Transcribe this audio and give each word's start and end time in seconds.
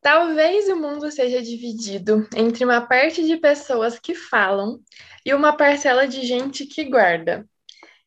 Talvez 0.00 0.66
o 0.68 0.76
mundo 0.76 1.10
seja 1.10 1.42
dividido 1.42 2.26
entre 2.34 2.64
uma 2.64 2.80
parte 2.80 3.22
de 3.26 3.36
pessoas 3.36 3.98
que 3.98 4.14
falam 4.14 4.80
e 5.26 5.34
uma 5.34 5.54
parcela 5.54 6.08
de 6.08 6.22
gente 6.24 6.64
que 6.64 6.84
guarda. 6.84 7.46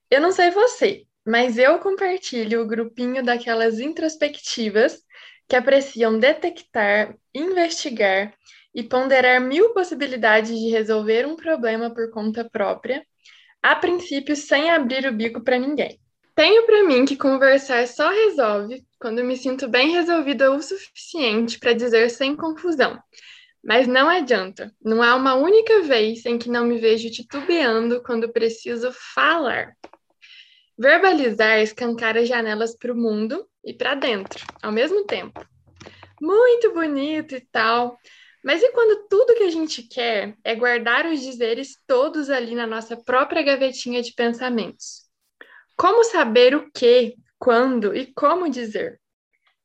Eu 0.10 0.20
não 0.20 0.32
sei 0.32 0.50
você, 0.50 1.06
mas 1.26 1.58
eu 1.58 1.78
compartilho 1.80 2.62
o 2.62 2.68
grupinho 2.68 3.24
daquelas 3.24 3.80
introspectivas 3.80 5.04
que 5.48 5.56
apreciam 5.56 6.18
detectar, 6.18 7.16
investigar 7.34 8.34
e 8.74 8.82
ponderar 8.82 9.40
mil 9.40 9.72
possibilidades 9.74 10.58
de 10.58 10.70
resolver 10.70 11.28
um 11.28 11.36
problema 11.36 11.94
por 11.94 12.10
conta 12.10 12.50
própria, 12.50 13.06
a 13.62 13.76
princípio 13.76 14.36
sem 14.36 14.72
abrir 14.72 15.06
o 15.06 15.14
bico 15.14 15.44
para 15.44 15.60
ninguém. 15.60 16.03
Tenho 16.36 16.66
para 16.66 16.84
mim 16.84 17.06
que 17.06 17.16
conversar 17.16 17.88
só 17.88 18.10
resolve 18.10 18.84
quando 19.00 19.24
me 19.24 19.38
sinto 19.38 19.68
bem 19.68 19.92
resolvida 19.92 20.52
o 20.52 20.62
suficiente 20.62 21.60
para 21.60 21.74
dizer 21.74 22.10
sem 22.10 22.36
confusão. 22.36 23.00
Mas 23.64 23.88
não 23.88 24.10
adianta, 24.10 24.74
não 24.84 25.04
há 25.04 25.16
uma 25.16 25.36
única 25.36 25.82
vez 25.84 26.26
em 26.26 26.40
que 26.40 26.50
não 26.50 26.66
me 26.66 26.80
vejo 26.80 27.10
titubeando 27.12 28.02
quando 28.02 28.34
preciso 28.34 28.92
falar. 29.14 29.74
Verbalizar 30.78 31.60
escancara 31.60 32.26
janelas 32.26 32.76
para 32.76 32.92
o 32.92 32.98
mundo 32.98 33.48
e 33.64 33.72
para 33.72 33.94
dentro, 33.94 34.44
ao 34.62 34.72
mesmo 34.72 35.06
tempo. 35.06 35.40
Muito 36.20 36.74
bonito 36.74 37.36
e 37.36 37.42
tal, 37.52 37.98
mas 38.44 38.62
e 38.62 38.72
quando 38.72 39.08
tudo 39.08 39.36
que 39.36 39.44
a 39.44 39.52
gente 39.52 39.84
quer 39.84 40.36
é 40.44 40.56
guardar 40.56 41.06
os 41.06 41.22
dizeres 41.22 41.78
todos 41.88 42.30
ali 42.32 42.56
na 42.56 42.66
nossa 42.66 42.98
própria 42.98 43.44
gavetinha 43.44 44.02
de 44.02 44.14
pensamentos? 44.14 45.03
Como 45.76 46.04
saber 46.04 46.56
o 46.56 46.70
que, 46.72 47.16
quando 47.40 47.96
e 47.96 48.06
como 48.14 48.50
dizer? 48.50 49.00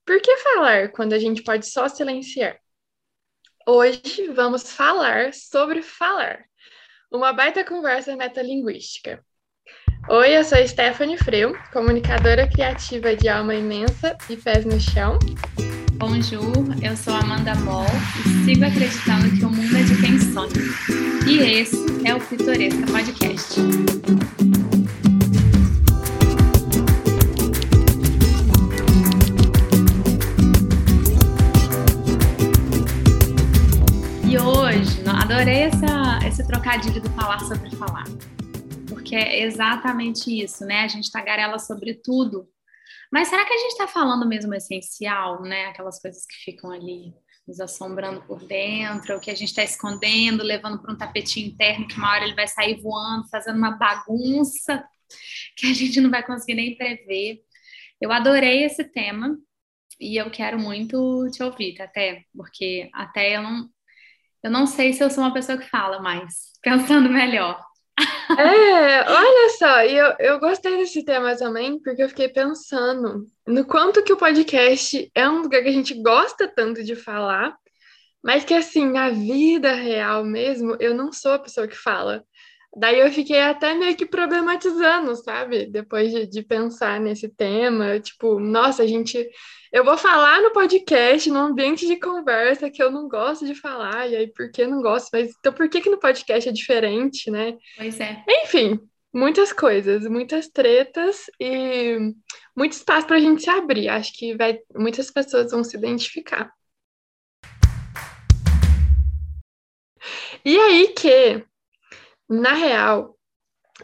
Por 0.04 0.20
que 0.20 0.36
falar 0.38 0.88
quando 0.88 1.12
a 1.12 1.18
gente 1.18 1.42
pode 1.42 1.66
só 1.66 1.88
silenciar? 1.88 2.58
Hoje 3.66 4.28
vamos 4.34 4.72
falar 4.72 5.34
sobre 5.34 5.82
falar. 5.82 6.44
Uma 7.12 7.32
baita 7.32 7.62
conversa 7.62 8.16
metalinguística. 8.16 9.22
Oi, 10.08 10.36
eu 10.36 10.44
sou 10.44 10.66
Stephanie 10.66 11.18
Freu, 11.18 11.54
comunicadora 11.72 12.48
criativa 12.48 13.14
de 13.14 13.28
alma 13.28 13.54
imensa 13.54 14.16
e 14.30 14.36
pés 14.36 14.64
no 14.64 14.80
chão. 14.80 15.18
Bonjour, 15.94 16.64
eu 16.82 16.96
sou 16.96 17.12
Amanda 17.12 17.54
Moll 17.56 17.84
e 18.24 18.44
sigo 18.44 18.64
acreditando 18.64 19.36
que 19.36 19.44
o 19.44 19.50
mundo 19.50 19.76
é 19.76 19.82
de 19.82 20.00
quem 20.00 20.18
sonha. 20.18 21.28
E 21.28 21.60
esse 21.60 21.76
é 22.06 22.14
o 22.14 22.20
Pitoresca 22.20 22.86
Podcast. 22.90 23.60
Trocadilho 36.48 37.00
do 37.00 37.10
falar 37.10 37.38
sobre 37.40 37.70
falar 37.76 38.04
porque 39.08 39.16
é 39.16 39.42
exatamente 39.42 40.28
isso, 40.30 40.66
né? 40.66 40.82
A 40.82 40.88
gente 40.88 41.10
tagarela 41.10 41.58
sobre 41.58 41.94
tudo. 41.94 42.46
Mas 43.10 43.28
será 43.28 43.42
que 43.46 43.54
a 43.54 43.56
gente 43.56 43.70
está 43.70 43.86
falando 43.86 44.28
mesmo 44.28 44.52
essencial, 44.54 45.40
né? 45.42 45.64
Aquelas 45.64 45.98
coisas 45.98 46.26
que 46.26 46.34
ficam 46.44 46.70
ali 46.70 47.14
nos 47.46 47.58
assombrando 47.58 48.20
por 48.26 48.44
dentro, 48.44 49.16
o 49.16 49.20
que 49.20 49.30
a 49.30 49.34
gente 49.34 49.48
está 49.48 49.64
escondendo, 49.64 50.42
levando 50.42 50.78
para 50.82 50.92
um 50.92 50.96
tapetinho 50.96 51.48
interno, 51.48 51.88
que 51.88 51.96
uma 51.96 52.10
hora 52.12 52.24
ele 52.24 52.34
vai 52.34 52.46
sair 52.46 52.78
voando, 52.82 53.26
fazendo 53.30 53.56
uma 53.56 53.70
bagunça 53.70 54.84
que 55.56 55.68
a 55.68 55.72
gente 55.72 56.02
não 56.02 56.10
vai 56.10 56.22
conseguir 56.22 56.54
nem 56.54 56.76
prever. 56.76 57.40
Eu 57.98 58.12
adorei 58.12 58.64
esse 58.64 58.84
tema 58.84 59.38
e 59.98 60.20
eu 60.20 60.30
quero 60.30 60.58
muito 60.58 61.30
te 61.30 61.42
ouvir, 61.42 61.80
até 61.80 62.24
porque 62.36 62.90
até 62.92 63.36
eu 63.36 63.42
não, 63.42 63.70
eu 64.42 64.50
não 64.50 64.66
sei 64.66 64.92
se 64.92 65.02
eu 65.02 65.10
sou 65.10 65.24
uma 65.24 65.32
pessoa 65.32 65.58
que 65.58 65.68
fala 65.68 66.00
mais, 66.00 66.52
pensando 66.62 67.08
melhor. 67.08 67.60
É, 68.38 69.10
olha 69.10 69.50
só, 69.58 69.82
e 69.82 69.96
eu, 69.96 70.14
eu 70.20 70.38
gostei 70.38 70.76
desse 70.76 71.04
tema 71.04 71.36
também, 71.36 71.80
porque 71.80 72.02
eu 72.02 72.08
fiquei 72.08 72.28
pensando 72.28 73.26
no 73.46 73.64
quanto 73.64 74.04
que 74.04 74.12
o 74.12 74.16
podcast 74.16 75.10
é 75.14 75.28
um 75.28 75.42
lugar 75.42 75.62
que 75.62 75.68
a 75.68 75.72
gente 75.72 76.00
gosta 76.00 76.46
tanto 76.46 76.84
de 76.84 76.94
falar, 76.94 77.56
mas 78.22 78.44
que 78.44 78.54
assim, 78.54 78.86
na 78.90 79.10
vida 79.10 79.72
real 79.72 80.24
mesmo, 80.24 80.76
eu 80.78 80.94
não 80.94 81.12
sou 81.12 81.32
a 81.32 81.38
pessoa 81.38 81.66
que 81.66 81.76
fala. 81.76 82.24
Daí 82.76 83.00
eu 83.00 83.10
fiquei 83.10 83.40
até 83.40 83.74
meio 83.74 83.96
que 83.96 84.06
problematizando, 84.06 85.14
sabe? 85.16 85.66
Depois 85.66 86.12
de, 86.12 86.26
de 86.26 86.42
pensar 86.42 87.00
nesse 87.00 87.28
tema, 87.28 87.98
tipo, 87.98 88.38
nossa, 88.38 88.82
a 88.82 88.86
gente 88.86 89.28
eu 89.70 89.84
vou 89.84 89.98
falar 89.98 90.40
no 90.40 90.50
podcast, 90.50 91.30
no 91.30 91.40
ambiente 91.40 91.86
de 91.86 91.96
conversa 91.96 92.70
que 92.70 92.82
eu 92.82 92.90
não 92.90 93.06
gosto 93.06 93.44
de 93.44 93.54
falar, 93.54 94.08
e 94.08 94.16
aí 94.16 94.26
por 94.26 94.50
que 94.50 94.66
não 94.66 94.80
gosto? 94.80 95.10
Mas 95.12 95.34
então 95.38 95.52
por 95.52 95.68
que 95.68 95.82
que 95.82 95.90
no 95.90 95.98
podcast 95.98 96.48
é 96.48 96.52
diferente, 96.52 97.30
né? 97.30 97.56
Pois 97.76 98.00
é. 98.00 98.24
Enfim, 98.26 98.80
muitas 99.12 99.52
coisas, 99.52 100.06
muitas 100.06 100.48
tretas 100.48 101.26
e 101.38 101.98
muito 102.56 102.72
espaço 102.72 103.06
para 103.06 103.16
a 103.16 103.20
gente 103.20 103.42
se 103.42 103.50
abrir. 103.50 103.88
Acho 103.88 104.12
que 104.14 104.34
vai, 104.36 104.58
muitas 104.74 105.10
pessoas 105.10 105.50
vão 105.50 105.62
se 105.62 105.76
identificar. 105.76 106.50
E 110.44 110.58
aí 110.58 110.88
que, 110.88 111.44
na 112.28 112.52
real, 112.52 113.16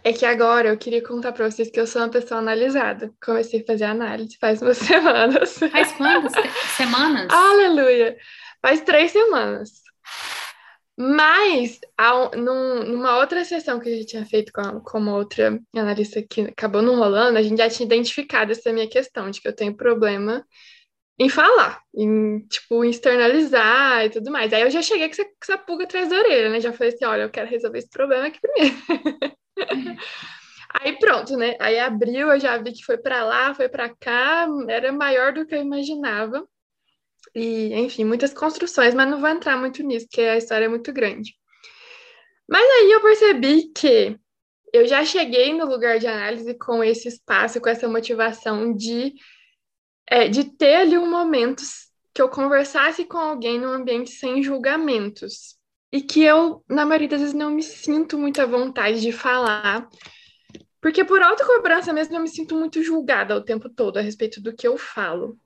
é 0.03 0.13
que 0.13 0.27
agora 0.27 0.69
eu 0.69 0.77
queria 0.77 1.03
contar 1.03 1.33
para 1.33 1.51
vocês 1.51 1.71
que 1.71 1.79
eu 1.79 1.87
sou 1.87 2.03
uma 2.03 2.11
pessoa 2.11 2.41
analisada. 2.41 3.13
Comecei 3.25 3.61
a 3.61 3.65
fazer 3.65 3.85
análise 3.85 4.37
faz 4.41 4.61
umas 4.61 4.79
semanas. 4.79 5.59
Faz 5.59 5.93
quantas 5.93 6.33
semanas? 6.77 7.29
Aleluia! 7.31 8.17
Faz 8.61 8.81
três 8.81 9.13
semanas. 9.13 9.85
Mas, 10.97 11.81
ao, 11.99 12.31
num, 12.33 12.85
numa 12.85 13.19
outra 13.19 13.45
sessão 13.45 13.81
que 13.81 13.89
a 13.89 13.93
gente 13.93 14.07
tinha 14.07 14.25
feito 14.25 14.53
com, 14.53 14.81
com 14.81 14.99
uma 14.99 15.17
outra 15.17 15.61
analista 15.75 16.23
que 16.23 16.43
acabou 16.43 16.83
não 16.83 16.97
rolando, 16.97 17.37
a 17.37 17.43
gente 17.43 17.59
já 17.59 17.69
tinha 17.69 17.87
identificado 17.87 18.53
essa 18.53 18.73
minha 18.73 18.89
questão 18.89 19.29
de 19.29 19.41
que 19.41 19.49
eu 19.49 19.55
tenho 19.55 19.77
problema 19.77 20.45
em 21.19 21.29
falar, 21.29 21.81
em, 21.95 22.41
tipo, 22.49 22.85
externalizar 22.85 24.05
e 24.05 24.11
tudo 24.11 24.31
mais. 24.31 24.53
Aí 24.53 24.63
eu 24.63 24.71
já 24.71 24.83
cheguei 24.83 25.09
com 25.09 25.13
essa, 25.13 25.25
com 25.25 25.31
essa 25.43 25.59
pulga 25.59 25.85
atrás 25.85 26.09
da 26.09 26.17
orelha, 26.17 26.51
né? 26.51 26.61
Já 26.61 26.73
falei 26.73 26.93
assim, 26.93 27.05
olha, 27.05 27.23
eu 27.23 27.31
quero 27.31 27.49
resolver 27.49 27.79
esse 27.79 27.91
problema 27.91 28.27
aqui 28.27 28.41
primeiro. 28.41 28.77
Aí 30.81 30.99
pronto, 30.99 31.37
né? 31.37 31.57
Aí 31.61 31.79
abriu, 31.79 32.33
eu 32.33 32.41
já 32.41 32.59
vi 32.59 32.73
que 32.73 32.85
foi 32.85 32.99
para 32.99 33.25
lá, 33.25 33.55
foi 33.55 33.69
para 33.69 33.89
cá, 33.95 34.49
era 34.69 34.93
maior 34.93 35.33
do 35.33 35.47
que 35.47 35.55
eu 35.55 35.61
imaginava. 35.61 36.45
E, 37.33 37.73
enfim, 37.75 38.05
muitas 38.05 38.35
construções, 38.35 38.93
mas 38.93 39.09
não 39.09 39.21
vou 39.21 39.29
entrar 39.29 39.57
muito 39.57 39.83
nisso, 39.85 40.07
porque 40.07 40.23
a 40.23 40.37
história 40.37 40.65
é 40.65 40.69
muito 40.69 40.93
grande. 40.93 41.33
Mas 42.49 42.63
aí 42.63 42.91
eu 42.91 43.01
percebi 43.01 43.73
que 43.73 44.19
eu 44.73 44.87
já 44.87 45.05
cheguei 45.05 45.53
no 45.55 45.65
lugar 45.65 46.01
de 46.01 46.09
análise 46.09 46.59
com 46.59 46.83
esse 46.83 47.07
espaço, 47.07 47.61
com 47.61 47.69
essa 47.69 47.89
motivação 47.89 48.75
de, 48.75 49.15
é, 50.09 50.29
de 50.29 50.45
ter 50.45 50.77
ali 50.77 50.99
um 50.99 51.11
momento 51.11 51.63
que 52.13 52.23
eu 52.23 52.29
conversasse 52.29 53.05
com 53.05 53.19
alguém 53.19 53.59
num 53.59 53.73
ambiente 53.73 54.11
sem 54.11 54.43
julgamentos 54.43 55.57
e 55.93 56.01
que 56.01 56.23
eu, 56.23 56.65
na 56.69 56.85
maioria 56.85 57.09
das 57.09 57.21
vezes, 57.21 57.35
não 57.35 57.51
me 57.51 57.63
sinto 57.63 58.19
muita 58.19 58.47
vontade 58.47 59.01
de 59.01 59.13
falar, 59.13 59.89
porque 60.81 61.05
por 61.05 61.23
autocobrança 61.23 61.93
mesmo 61.93 62.17
eu 62.17 62.21
me 62.21 62.29
sinto 62.29 62.55
muito 62.57 62.83
julgada 62.83 63.37
o 63.37 63.45
tempo 63.45 63.69
todo 63.69 63.97
a 63.97 64.03
respeito 64.03 64.41
do 64.41 64.55
que 64.55 64.67
eu 64.67 64.77
falo. 64.77 65.39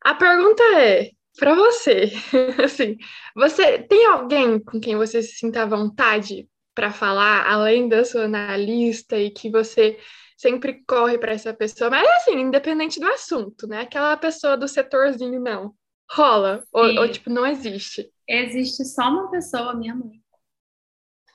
A 0.00 0.14
pergunta 0.14 0.62
é, 0.78 1.10
para 1.38 1.54
você, 1.54 2.12
assim, 2.62 2.96
você 3.34 3.78
tem 3.78 4.06
alguém 4.06 4.58
com 4.58 4.80
quem 4.80 4.96
você 4.96 5.22
se 5.22 5.36
sinta 5.36 5.62
à 5.62 5.66
vontade 5.66 6.48
para 6.74 6.90
falar, 6.90 7.46
além 7.46 7.88
da 7.88 8.04
sua 8.04 8.24
analista, 8.24 9.16
e 9.16 9.30
que 9.30 9.50
você 9.50 9.98
sempre 10.36 10.84
corre 10.86 11.18
para 11.18 11.32
essa 11.32 11.54
pessoa, 11.54 11.90
mas 11.90 12.06
assim, 12.16 12.38
independente 12.40 13.00
do 13.00 13.06
assunto, 13.06 13.66
né? 13.66 13.82
Aquela 13.82 14.16
pessoa 14.16 14.56
do 14.56 14.68
setorzinho, 14.68 15.40
não. 15.40 15.74
Rola, 16.10 16.62
ou, 16.72 16.84
ou, 17.00 17.08
tipo, 17.08 17.30
não 17.30 17.46
existe. 17.46 18.10
Existe 18.28 18.84
só 18.84 19.08
uma 19.08 19.30
pessoa, 19.30 19.74
minha 19.74 19.94
mãe. 19.94 20.22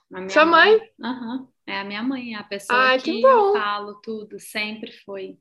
Minha 0.10 0.30
Sua 0.30 0.46
mãe? 0.46 0.80
Aham. 1.04 1.38
Uhum. 1.40 1.48
É 1.68 1.81
a 1.81 1.84
minha 1.84 2.01
mãe, 2.01 2.34
a 2.34 2.44
pessoa 2.44 2.80
Ai, 2.80 2.98
que, 3.00 3.12
que 3.12 3.25
eu 3.25 3.54
falo 3.54 4.01
tudo, 4.01 4.40
sempre 4.40 4.92
foi. 5.06 5.38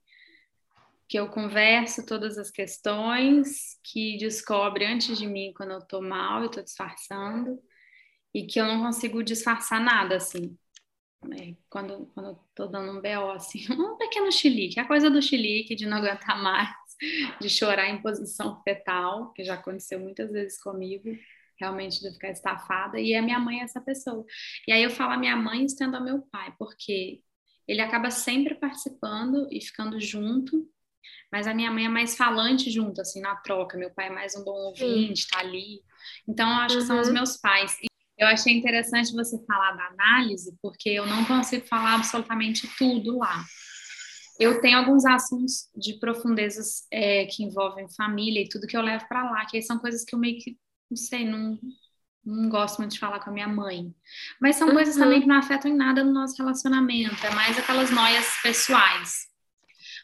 Que 1.09 1.19
eu 1.19 1.29
converso 1.29 2.05
todas 2.05 2.37
as 2.37 2.51
questões, 2.51 3.79
que 3.83 4.19
descobre 4.19 4.85
antes 4.85 5.17
de 5.17 5.27
mim 5.27 5.55
quando 5.57 5.73
eu 5.73 5.81
tô 5.81 6.03
mal 6.03 6.45
e 6.45 6.51
tô 6.51 6.61
disfarçando, 6.61 7.59
e 8.35 8.47
que 8.47 8.61
eu 8.61 8.67
não 8.67 8.83
consigo 8.83 9.23
disfarçar 9.23 9.81
nada, 9.81 10.17
assim. 10.17 10.55
É, 11.33 11.55
quando, 11.69 12.07
quando 12.15 12.29
eu 12.31 12.39
tô 12.55 12.67
dando 12.67 12.93
um 12.93 13.03
BO, 13.03 13.31
assim, 13.33 13.61
um 13.73 13.97
pequeno 13.97 14.31
chilique, 14.31 14.81
a 14.81 14.87
coisa 14.87 15.11
do 15.11 15.21
chilique, 15.21 15.75
de 15.75 15.87
não 15.87 15.99
aguentar 15.99 16.41
mais, 16.43 16.71
de 17.41 17.49
chorar 17.51 17.89
em 17.89 18.01
posição 18.01 18.63
fetal, 18.63 19.33
que 19.33 19.45
já 19.45 19.55
aconteceu 19.55 19.99
muitas 20.01 20.31
vezes 20.31 20.61
comigo 20.63 21.11
realmente 21.61 22.01
de 22.01 22.13
ficar 22.13 22.31
estafada, 22.31 23.01
e 23.01 23.15
a 23.17 23.23
minha 23.23 23.39
mãe 23.41 23.61
é 23.61 23.65
essa 23.65 23.81
pessoa. 23.81 24.25
E 24.67 24.73
aí 24.73 24.83
eu 24.83 24.91
falo 24.91 25.13
a 25.13 25.17
minha 25.17 25.37
mãe 25.37 25.65
estendo 25.65 25.97
ao 25.97 26.05
meu 26.05 26.23
pai, 26.31 26.55
porque 26.57 27.21
ele 27.67 27.81
acaba 27.81 28.11
sempre 28.11 28.55
participando 28.55 29.49
e 29.51 29.61
ficando 29.61 30.01
junto 30.01 30.69
Mas 31.33 31.47
a 31.47 31.55
minha 31.55 31.71
mãe 31.71 31.87
é 31.87 31.89
mais 31.89 32.17
falante 32.17 32.71
junto, 32.71 33.01
assim, 33.01 33.21
na 33.21 33.37
troca. 33.37 33.79
Meu 33.79 33.91
pai 33.91 34.09
é 34.09 34.11
mais 34.11 34.37
um 34.37 34.45
bom 34.45 34.53
ouvinte, 34.53 35.23
Sim. 35.23 35.29
tá 35.31 35.41
ali. 35.41 35.83
Então, 36.29 36.49
eu 36.49 36.57
acho 36.57 36.77
uhum. 36.77 36.81
que 36.81 36.87
são 36.87 37.01
os 37.01 37.09
uhum. 37.09 37.15
meus 37.15 37.37
pais. 37.39 37.77
Eu 38.19 38.27
achei 38.27 38.53
interessante 38.53 39.13
você 39.13 39.39
falar 39.47 39.73
da 39.73 39.87
análise, 39.87 40.53
porque 40.61 40.89
eu 40.91 41.07
não 41.07 41.25
consigo 41.25 41.65
falar 41.67 41.95
absolutamente 41.95 42.69
tudo 42.77 43.19
lá. 43.19 43.45
Eu 44.41 44.61
tenho 44.61 44.79
alguns 44.79 45.05
assuntos 45.05 45.69
de 45.77 45.99
profundezas 45.99 46.87
é, 46.93 47.27
que 47.27 47.45
envolvem 47.45 47.89
família 47.97 48.43
e 48.43 48.49
tudo 48.49 48.67
que 48.67 48.77
eu 48.77 48.83
levo 48.83 49.07
para 49.09 49.31
lá, 49.31 49.47
que 49.47 49.57
aí 49.57 49.63
são 49.63 49.79
coisas 49.79 50.05
que 50.05 50.15
eu 50.15 50.19
meio 50.19 50.39
que, 50.39 50.57
não 50.91 50.97
sei, 50.97 51.25
não, 51.25 51.59
não 52.25 52.49
gosto 52.49 52.79
muito 52.79 52.93
de 52.93 52.99
falar 52.99 53.21
com 53.21 53.31
a 53.31 53.33
minha 53.33 53.49
mãe. 53.49 53.95
Mas 54.41 54.57
são 54.57 54.69
uhum. 54.69 54.75
coisas 54.75 54.97
também 54.97 55.21
que 55.21 55.27
não 55.27 55.39
afetam 55.39 55.71
em 55.71 55.77
nada 55.77 56.03
no 56.03 56.13
nosso 56.13 56.37
relacionamento, 56.37 57.25
é 57.25 57.31
mais 57.35 57.59
aquelas 57.59 57.91
noias 57.91 58.27
pessoais. 58.43 59.29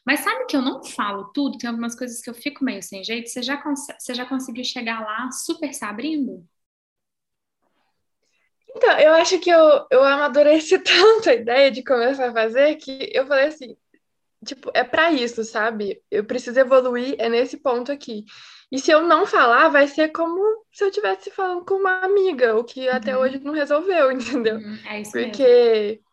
Mas 0.06 0.20
sabe 0.20 0.46
que 0.46 0.56
eu 0.56 0.62
não 0.62 0.84
falo 0.84 1.32
tudo, 1.32 1.58
tem 1.58 1.68
algumas 1.68 1.96
coisas 1.96 2.20
que 2.20 2.28
eu 2.28 2.34
fico 2.34 2.64
meio 2.64 2.82
sem 2.82 3.02
jeito. 3.02 3.28
Você 3.28 3.42
já, 3.42 3.62
você 3.98 4.14
já 4.14 4.26
conseguiu 4.26 4.64
chegar 4.64 5.00
lá 5.00 5.30
super 5.30 5.72
se 5.72 5.84
abrindo? 5.84 6.46
Então, 8.74 8.98
eu 8.98 9.14
acho 9.14 9.38
que 9.38 9.50
eu, 9.50 9.86
eu 9.90 10.02
amadureci 10.02 10.78
tanto 10.82 11.30
a 11.30 11.34
ideia 11.34 11.70
de 11.70 11.82
começar 11.82 12.28
a 12.28 12.32
fazer 12.32 12.74
que 12.76 13.10
eu 13.12 13.26
falei 13.26 13.46
assim, 13.46 13.76
tipo, 14.44 14.70
é 14.74 14.82
para 14.82 15.12
isso, 15.12 15.44
sabe? 15.44 16.02
Eu 16.10 16.24
preciso 16.24 16.58
evoluir, 16.58 17.14
é 17.18 17.28
nesse 17.28 17.56
ponto 17.56 17.92
aqui. 17.92 18.24
E 18.70 18.78
se 18.78 18.90
eu 18.90 19.02
não 19.02 19.26
falar, 19.26 19.68
vai 19.68 19.86
ser 19.86 20.08
como 20.08 20.64
se 20.72 20.82
eu 20.82 20.88
estivesse 20.88 21.30
falando 21.30 21.64
com 21.64 21.74
uma 21.74 22.00
amiga, 22.00 22.56
o 22.56 22.64
que 22.64 22.88
até 22.88 23.16
uhum. 23.16 23.22
hoje 23.22 23.40
não 23.42 23.52
resolveu, 23.52 24.10
entendeu? 24.12 24.56
Uhum, 24.56 24.78
é 24.86 25.00
isso 25.00 25.12
Porque. 25.12 25.42
Mesmo. 25.42 26.04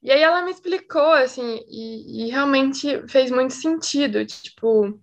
E 0.00 0.12
aí 0.12 0.22
ela 0.22 0.42
me 0.42 0.50
explicou, 0.50 1.12
assim, 1.12 1.64
e, 1.66 2.26
e 2.26 2.30
realmente 2.30 3.02
fez 3.08 3.30
muito 3.30 3.54
sentido. 3.54 4.24
Tipo, 4.24 5.00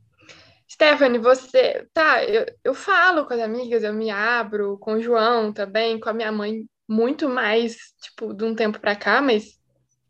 Stephanie, 0.71 1.19
você. 1.19 1.87
Tá, 1.91 2.23
eu, 2.23 2.45
eu 2.63 2.73
falo 2.73 3.25
com 3.25 3.33
as 3.33 3.41
amigas, 3.41 3.83
eu 3.83 3.93
me 3.93 4.11
abro, 4.11 4.77
com 4.77 4.93
o 4.93 5.01
João 5.01 5.51
também, 5.51 5.99
com 5.99 6.07
a 6.07 6.13
minha 6.13 6.31
mãe 6.31 6.65
muito 6.91 7.29
mais, 7.29 7.77
tipo, 8.01 8.33
de 8.33 8.43
um 8.43 8.53
tempo 8.53 8.77
para 8.77 8.97
cá, 8.97 9.21
mas 9.21 9.57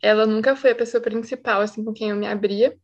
ela 0.02 0.26
nunca 0.26 0.56
foi 0.56 0.72
a 0.72 0.76
pessoa 0.76 1.00
principal, 1.02 1.62
assim, 1.62 1.86
com 1.86 1.94
quem 1.94 2.10
eu 2.10 2.16
me 2.16 2.26
abria. 2.26 2.76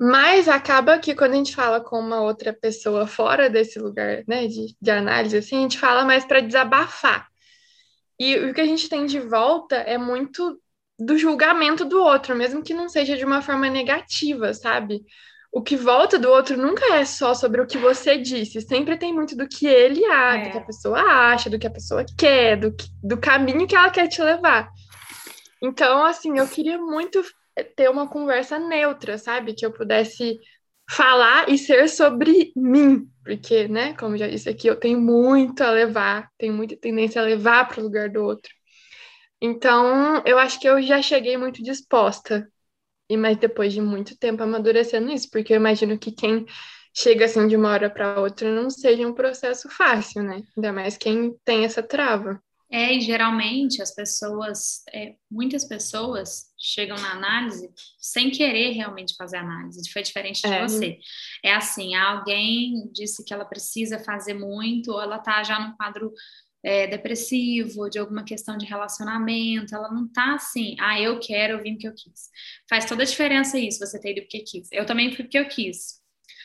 Mas 0.00 0.48
acaba 0.48 0.98
que 0.98 1.14
quando 1.14 1.34
a 1.34 1.36
gente 1.36 1.54
fala 1.54 1.80
com 1.80 1.96
uma 1.96 2.20
outra 2.20 2.52
pessoa 2.52 3.06
fora 3.06 3.48
desse 3.48 3.78
lugar, 3.78 4.24
né, 4.26 4.48
de, 4.48 4.76
de 4.82 4.90
análise, 4.90 5.36
assim, 5.36 5.58
a 5.58 5.60
gente 5.60 5.78
fala 5.78 6.04
mais 6.04 6.24
para 6.24 6.40
desabafar. 6.40 7.28
E 8.18 8.36
o 8.36 8.52
que 8.52 8.60
a 8.60 8.66
gente 8.66 8.88
tem 8.88 9.06
de 9.06 9.20
volta 9.20 9.76
é 9.76 9.96
muito 9.96 10.60
do 10.98 11.16
julgamento 11.16 11.84
do 11.84 12.02
outro, 12.02 12.34
mesmo 12.34 12.64
que 12.64 12.74
não 12.74 12.88
seja 12.88 13.16
de 13.16 13.24
uma 13.24 13.42
forma 13.42 13.70
negativa, 13.70 14.52
sabe? 14.52 15.04
O 15.56 15.62
que 15.62 15.74
volta 15.74 16.18
do 16.18 16.28
outro 16.28 16.54
nunca 16.54 16.84
é 16.96 17.06
só 17.06 17.32
sobre 17.32 17.62
o 17.62 17.66
que 17.66 17.78
você 17.78 18.18
disse, 18.18 18.60
sempre 18.60 18.98
tem 18.98 19.10
muito 19.10 19.34
do 19.34 19.48
que 19.48 19.66
ele 19.66 20.04
acha, 20.04 20.36
é. 20.36 20.44
do 20.44 20.50
que 20.50 20.58
a 20.58 20.66
pessoa 20.66 21.00
acha, 21.00 21.48
do 21.48 21.58
que 21.58 21.66
a 21.66 21.70
pessoa 21.70 22.04
quer, 22.18 22.60
do, 22.60 22.74
que, 22.74 22.84
do 23.02 23.16
caminho 23.16 23.66
que 23.66 23.74
ela 23.74 23.88
quer 23.88 24.06
te 24.06 24.20
levar. 24.20 24.68
Então, 25.62 26.04
assim, 26.04 26.38
eu 26.38 26.46
queria 26.46 26.76
muito 26.76 27.24
ter 27.74 27.88
uma 27.88 28.06
conversa 28.06 28.58
neutra, 28.58 29.16
sabe? 29.16 29.54
Que 29.54 29.64
eu 29.64 29.72
pudesse 29.72 30.38
falar 30.90 31.48
e 31.48 31.56
ser 31.56 31.88
sobre 31.88 32.52
mim, 32.54 33.08
porque, 33.24 33.66
né, 33.66 33.94
como 33.94 34.18
já 34.18 34.28
disse 34.28 34.50
aqui, 34.50 34.66
eu 34.68 34.76
tenho 34.76 35.00
muito 35.00 35.62
a 35.62 35.70
levar, 35.70 36.28
tenho 36.36 36.52
muita 36.52 36.76
tendência 36.76 37.22
a 37.22 37.24
levar 37.24 37.66
para 37.66 37.80
o 37.80 37.84
lugar 37.84 38.10
do 38.10 38.22
outro. 38.22 38.52
Então, 39.40 40.22
eu 40.26 40.38
acho 40.38 40.60
que 40.60 40.68
eu 40.68 40.82
já 40.82 41.00
cheguei 41.00 41.38
muito 41.38 41.62
disposta 41.62 42.46
e 43.08 43.16
mas 43.16 43.36
depois 43.36 43.72
de 43.72 43.80
muito 43.80 44.16
tempo 44.16 44.42
amadurecendo 44.42 45.10
isso, 45.10 45.30
porque 45.30 45.52
eu 45.52 45.56
imagino 45.56 45.98
que 45.98 46.12
quem 46.12 46.46
chega 46.94 47.26
assim 47.26 47.46
de 47.46 47.56
uma 47.56 47.70
hora 47.70 47.90
para 47.90 48.20
outra 48.20 48.50
não 48.50 48.70
seja 48.70 49.06
um 49.06 49.14
processo 49.14 49.68
fácil, 49.68 50.22
né? 50.22 50.42
Ainda 50.56 50.72
mais 50.72 50.96
quem 50.96 51.36
tem 51.44 51.64
essa 51.64 51.82
trava. 51.82 52.40
É, 52.68 52.92
e 52.92 53.00
geralmente 53.00 53.80
as 53.80 53.94
pessoas, 53.94 54.82
é, 54.92 55.14
muitas 55.30 55.64
pessoas 55.64 56.46
chegam 56.58 56.96
na 56.96 57.12
análise 57.12 57.70
sem 57.98 58.28
querer 58.30 58.72
realmente 58.72 59.14
fazer 59.16 59.36
análise, 59.36 59.88
foi 59.92 60.02
diferente 60.02 60.42
de 60.42 60.52
é. 60.52 60.62
você. 60.62 60.98
É 61.44 61.54
assim, 61.54 61.94
alguém 61.94 62.90
disse 62.92 63.24
que 63.24 63.32
ela 63.32 63.44
precisa 63.44 64.00
fazer 64.00 64.34
muito, 64.34 64.90
ou 64.90 65.00
ela 65.00 65.20
tá 65.20 65.44
já 65.44 65.60
num 65.60 65.76
quadro 65.76 66.12
é, 66.66 66.84
depressivo, 66.88 67.88
de 67.88 67.96
alguma 67.96 68.24
questão 68.24 68.58
de 68.58 68.66
relacionamento, 68.66 69.72
ela 69.72 69.88
não 69.88 70.08
tá 70.08 70.34
assim, 70.34 70.74
ah, 70.80 71.00
eu 71.00 71.20
quero, 71.20 71.54
eu 71.54 71.62
vim 71.62 71.74
porque 71.74 71.86
eu 71.86 71.94
quis. 71.94 72.28
Faz 72.68 72.84
toda 72.86 73.04
a 73.04 73.06
diferença 73.06 73.56
isso, 73.56 73.78
você 73.78 74.00
ter 74.00 74.10
ido 74.10 74.22
porque 74.22 74.40
quis. 74.40 74.68
Eu 74.72 74.84
também 74.84 75.14
fui 75.14 75.24
porque 75.24 75.38
eu 75.38 75.46
quis. 75.46 76.00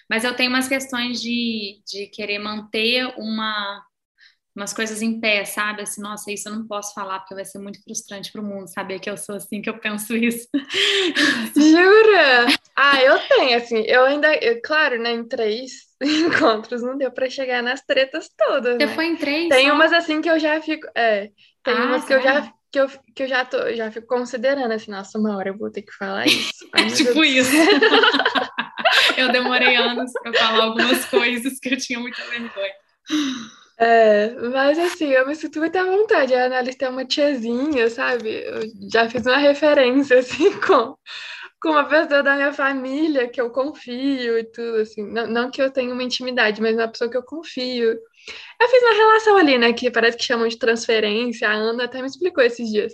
Mas 0.08 0.24
eu 0.24 0.36
tenho 0.36 0.52
umas 0.52 0.68
questões 0.68 1.20
de, 1.20 1.82
de 1.88 2.06
querer 2.06 2.38
manter 2.38 3.08
uma 3.18 3.84
umas 4.56 4.74
coisas 4.74 5.02
em 5.02 5.20
pé, 5.20 5.46
sabe? 5.46 5.82
Assim, 5.82 6.02
nossa, 6.02 6.32
isso 6.32 6.50
eu 6.50 6.54
não 6.54 6.68
posso 6.68 6.94
falar 6.94 7.20
porque 7.20 7.36
vai 7.36 7.46
ser 7.46 7.60
muito 7.60 7.82
frustrante 7.84 8.32
para 8.32 8.42
o 8.42 8.44
mundo 8.44 8.68
saber 8.68 9.00
que 9.00 9.10
eu 9.10 9.18
sou 9.18 9.36
assim, 9.36 9.62
que 9.62 9.70
eu 9.70 9.80
penso 9.80 10.16
isso. 10.16 10.48
Jura? 11.56 12.48
Ah, 12.76 13.02
eu 13.02 13.20
tenho, 13.28 13.58
assim, 13.58 13.84
eu 13.88 14.04
ainda, 14.04 14.34
eu, 14.36 14.62
claro, 14.62 15.00
né, 15.00 15.12
em 15.14 15.28
três 15.28 15.72
encontros 16.02 16.82
não 16.82 16.98
deu 16.98 17.12
para 17.12 17.30
chegar 17.30 17.62
nas 17.62 17.82
tretas 17.82 18.30
todas, 18.38 18.76
Você 18.76 18.86
né? 18.86 18.96
foi 18.96 19.06
em 19.06 19.16
três? 19.16 19.50
Tem 19.50 19.68
só? 19.68 19.74
umas 19.74 19.94
assim 19.94 20.22
que 20.22 20.30
eu 20.30 20.40
já 20.40 20.62
fico, 20.62 20.88
é, 20.96 21.30
tem 21.64 21.74
ah, 21.74 21.86
umas 21.86 22.06
que 22.06 22.14
eu 22.14 22.22
já 22.22 22.54
que 22.72 22.80
eu, 22.80 22.88
que 23.14 23.24
eu 23.24 23.28
já 23.28 23.44
tô, 23.44 23.74
já 23.76 23.92
fico 23.92 24.08
considerando 24.08 24.72
assim, 24.72 24.92
nossa, 24.92 25.20
uma 25.20 25.36
hora 25.36 25.50
eu 25.50 25.58
vou 25.58 25.70
ter 25.70 25.82
que 25.82 25.92
falar 25.92 26.26
isso. 26.26 26.70
Ai, 26.74 26.88
tipo 26.88 27.22
isso. 27.22 27.52
eu 29.18 29.30
demorei 29.30 29.76
anos 29.76 30.12
para 30.14 30.34
falar 30.34 30.64
algumas 30.64 31.04
coisas 31.06 31.60
que 31.60 31.74
eu 31.74 31.78
tinha 31.78 32.00
muita 32.00 32.24
vergonha. 32.30 32.74
É, 33.82 34.36
mas 34.50 34.78
assim, 34.78 35.06
eu 35.08 35.26
me 35.28 35.36
sinto 35.36 35.58
muito 35.60 35.76
à 35.76 35.84
vontade. 35.84 36.36
A 36.36 36.46
analista 36.46 36.86
é 36.86 36.90
uma 36.90 37.04
tiazinha, 37.04 37.90
sabe? 37.90 38.30
Eu 38.30 38.62
já 38.92 39.10
fiz 39.10 39.26
uma 39.26 39.38
referência, 39.38 40.20
assim, 40.20 40.52
com, 40.62 40.96
com 41.60 41.70
uma 41.70 41.86
pessoa 41.90 42.22
da 42.22 42.36
minha 42.36 42.54
família 42.54 43.28
que 43.28 43.42
eu 43.42 43.50
confio 43.50 44.38
e 44.38 44.44
tudo, 44.52 44.78
assim. 44.82 45.04
Não, 45.12 45.26
não 45.28 45.52
que 45.52 45.62
eu 45.62 45.72
tenha 45.72 45.92
uma 45.94 46.04
intimidade, 46.04 46.62
mas 46.62 46.76
uma 46.76 46.88
pessoa 46.88 47.10
que 47.10 47.18
eu 47.18 47.24
confio. 47.24 47.92
Eu 48.62 48.68
fiz 48.70 48.84
uma 48.84 48.94
relação 48.94 49.38
ali, 49.38 49.58
né, 49.58 49.74
que 49.74 49.90
parece 49.92 50.18
que 50.18 50.24
chamam 50.24 50.48
de 50.48 50.60
transferência. 50.60 51.50
A 51.50 51.54
Ana 51.54 51.86
até 51.86 52.02
me 52.02 52.08
explicou 52.08 52.44
esses 52.44 52.70
dias. 52.70 52.94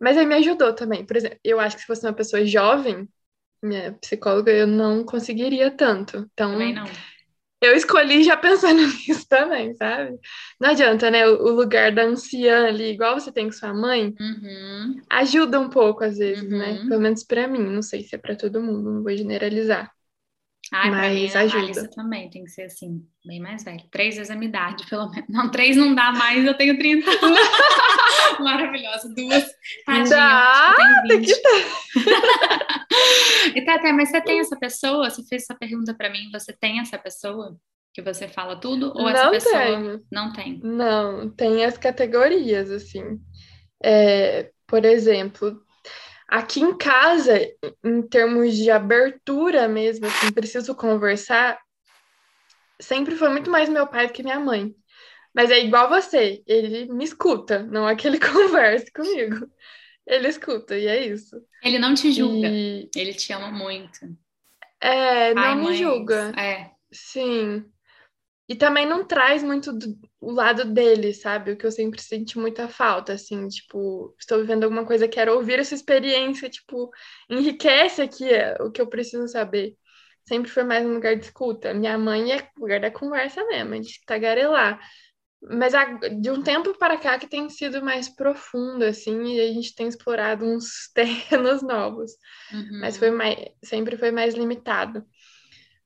Mas 0.00 0.16
aí 0.16 0.26
me 0.26 0.36
ajudou 0.36 0.74
também. 0.74 1.04
Por 1.04 1.16
exemplo, 1.16 1.38
eu 1.44 1.58
acho 1.60 1.76
que 1.76 1.82
se 1.82 1.88
fosse 1.88 2.06
uma 2.06 2.12
pessoa 2.14 2.46
jovem, 2.46 3.08
minha 3.62 3.92
psicóloga, 3.94 4.52
eu 4.52 4.66
não 4.66 5.04
conseguiria 5.04 5.70
tanto. 5.72 6.18
Então, 6.18 6.52
também 6.52 6.74
não 6.74 6.86
eu 7.60 7.74
escolhi 7.74 8.22
já 8.22 8.36
pensando 8.36 8.80
nisso 9.06 9.26
também, 9.28 9.74
sabe? 9.74 10.18
Não 10.60 10.70
adianta, 10.70 11.10
né? 11.10 11.26
O, 11.26 11.50
lugar 11.50 11.92
da 11.92 12.04
anciã 12.04 12.66
ali, 12.66 12.92
igual 12.92 13.18
você 13.18 13.32
tem 13.32 13.46
com 13.46 13.52
sua 13.52 13.74
mãe, 13.74 14.14
uhum. 14.18 15.00
ajuda 15.10 15.58
um 15.58 15.68
pouco 15.68 16.04
às 16.04 16.18
vezes, 16.18 16.48
né? 16.48 16.56
uhum. 16.56 16.82
né? 16.84 16.88
Pelo 16.88 17.00
menos 17.00 17.24
para 17.24 17.48
mim, 17.48 17.58
não 17.58 17.82
sei 17.82 18.02
se 18.02 18.14
é 18.14 18.18
para 18.18 18.36
todo 18.36 18.62
mundo, 18.62 18.90
não 18.90 19.02
vou 19.02 19.16
generalizar. 19.16 19.92
Ai, 20.72 20.90
mas 20.90 21.14
mim, 21.14 21.38
ajuda. 21.38 21.88
Também 21.90 22.28
tem 22.28 22.44
que 22.44 22.50
ser 22.50 22.62
assim, 22.62 23.02
bem 23.24 23.40
mais 23.40 23.64
velha. 23.64 23.84
Três 23.90 24.16
vezes 24.16 24.30
a 24.30 24.36
minha 24.36 24.48
idade, 24.48 24.86
pelo 24.88 25.10
menos. 25.10 25.28
Não, 25.28 25.50
três 25.50 25.76
não 25.76 25.94
dá 25.94 26.12
mais, 26.12 26.44
eu 26.44 26.54
tenho 26.54 26.78
30. 26.78 27.10
Maravilhosa. 28.40 29.08
Duas. 29.14 29.46
Tadinha, 29.86 30.16
dá, 30.16 30.74
tem 31.08 31.22
que 31.22 31.34
ter. 31.34 31.66
e 33.56 33.64
Tata, 33.64 33.92
mas 33.92 34.10
você 34.10 34.20
tem 34.20 34.40
essa 34.40 34.56
pessoa? 34.56 35.08
Você 35.10 35.22
fez 35.24 35.42
essa 35.42 35.54
pergunta 35.54 35.94
para 35.94 36.10
mim, 36.10 36.30
você 36.32 36.52
tem 36.52 36.80
essa 36.80 36.98
pessoa? 36.98 37.56
Que 37.94 38.02
você 38.02 38.28
fala 38.28 38.60
tudo? 38.60 38.92
Ou 38.94 39.08
essa 39.08 39.24
não 39.24 39.30
pessoa 39.30 39.54
tenho. 39.54 40.00
não 40.12 40.32
tem? 40.32 40.60
Não, 40.62 41.30
tem 41.30 41.64
as 41.64 41.78
categorias, 41.78 42.70
assim. 42.70 43.18
É, 43.82 44.50
por 44.66 44.84
exemplo, 44.84 45.60
Aqui 46.28 46.60
em 46.60 46.76
casa, 46.76 47.38
em 47.82 48.02
termos 48.02 48.54
de 48.54 48.70
abertura 48.70 49.66
mesmo, 49.66 50.06
assim, 50.06 50.30
preciso 50.30 50.74
conversar, 50.74 51.58
sempre 52.78 53.16
foi 53.16 53.30
muito 53.30 53.50
mais 53.50 53.68
meu 53.68 53.86
pai 53.86 54.06
do 54.06 54.12
que 54.12 54.22
minha 54.22 54.38
mãe. 54.38 54.74
Mas 55.34 55.50
é 55.50 55.58
igual 55.58 55.88
você, 55.88 56.42
ele 56.46 56.86
me 56.92 57.04
escuta, 57.04 57.62
não 57.62 57.88
é 57.88 57.96
que 57.96 58.06
ele 58.06 58.18
converse 58.20 58.92
comigo. 58.92 59.48
Ele 60.06 60.28
escuta, 60.28 60.76
e 60.76 60.86
é 60.86 61.06
isso. 61.06 61.36
Ele 61.62 61.78
não 61.78 61.94
te 61.94 62.12
julga, 62.12 62.48
e... 62.48 62.88
ele 62.94 63.14
te 63.14 63.32
ama 63.32 63.50
muito. 63.50 64.00
É, 64.80 65.34
pai, 65.34 65.54
não 65.54 65.64
me 65.64 65.76
julga. 65.76 66.32
É. 66.38 66.70
Sim. 66.90 67.64
E 68.48 68.54
também 68.54 68.86
não 68.86 69.04
traz 69.04 69.42
muito 69.42 69.72
do, 69.72 69.98
o 70.20 70.32
lado 70.32 70.64
dele, 70.64 71.14
sabe? 71.14 71.52
O 71.52 71.56
que 71.56 71.64
eu 71.64 71.70
sempre 71.70 72.00
senti 72.00 72.38
muita 72.38 72.68
falta, 72.68 73.12
assim, 73.12 73.46
tipo, 73.48 74.14
estou 74.18 74.38
vivendo 74.38 74.64
alguma 74.64 74.84
coisa, 74.84 75.06
quero 75.06 75.34
ouvir 75.34 75.58
essa 75.60 75.74
experiência, 75.74 76.50
tipo, 76.50 76.90
enriquece 77.30 78.02
aqui 78.02 78.28
é, 78.28 78.56
o 78.60 78.70
que 78.70 78.80
eu 78.80 78.88
preciso 78.88 79.28
saber. 79.28 79.76
Sempre 80.26 80.50
foi 80.50 80.64
mais 80.64 80.84
um 80.84 80.94
lugar 80.94 81.16
de 81.16 81.24
escuta. 81.24 81.72
Minha 81.72 81.96
mãe 81.96 82.32
é 82.32 82.48
lugar 82.58 82.80
da 82.80 82.90
conversa 82.90 83.44
mesmo, 83.46 83.80
de 83.80 84.00
tagarelar. 84.04 84.78
Mas 85.40 85.72
de 86.20 86.30
um 86.30 86.42
tempo 86.42 86.76
para 86.76 86.98
cá 86.98 87.16
que 87.16 87.28
tem 87.28 87.48
sido 87.48 87.80
mais 87.80 88.08
profundo, 88.08 88.84
assim, 88.84 89.36
e 89.36 89.40
a 89.40 89.52
gente 89.52 89.74
tem 89.74 89.86
explorado 89.86 90.44
uns 90.44 90.90
terrenos 90.92 91.62
novos. 91.62 92.10
Uhum. 92.52 92.80
Mas 92.80 92.96
foi 92.96 93.10
mais, 93.12 93.36
sempre 93.62 93.96
foi 93.96 94.10
mais 94.10 94.34
limitado. 94.34 95.06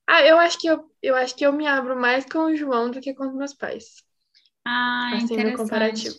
Ah, 0.07 0.23
eu 0.27 0.39
acho 0.39 0.59
que 0.59 0.67
eu, 0.67 0.91
eu 1.03 1.15
acho 1.15 1.37
que 1.37 1.45
eu 1.47 1.53
me 1.53 1.67
abro 1.67 1.95
mais 1.95 2.25
com 2.25 2.47
o 2.47 2.57
João 2.57 2.91
do 2.91 3.01
que 3.01 3.15
com 3.15 3.29
os 3.29 3.35
meus 3.35 3.55
pais. 3.55 4.03
Ah, 4.64 5.12
assim, 5.14 5.25
interessante. 5.25 5.57
comparativo. 5.57 6.16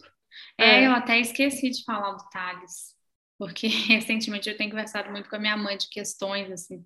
É, 0.57 0.81
é, 0.81 0.87
eu 0.87 0.91
até 0.91 1.19
esqueci 1.19 1.69
de 1.69 1.83
falar 1.83 2.13
do 2.13 2.29
Thales, 2.29 2.95
porque 3.37 3.67
recentemente 3.89 4.49
eu 4.49 4.57
tenho 4.57 4.69
conversado 4.69 5.09
muito 5.11 5.29
com 5.29 5.35
a 5.35 5.39
minha 5.39 5.57
mãe 5.57 5.77
de 5.77 5.89
questões, 5.89 6.51
assim, 6.51 6.85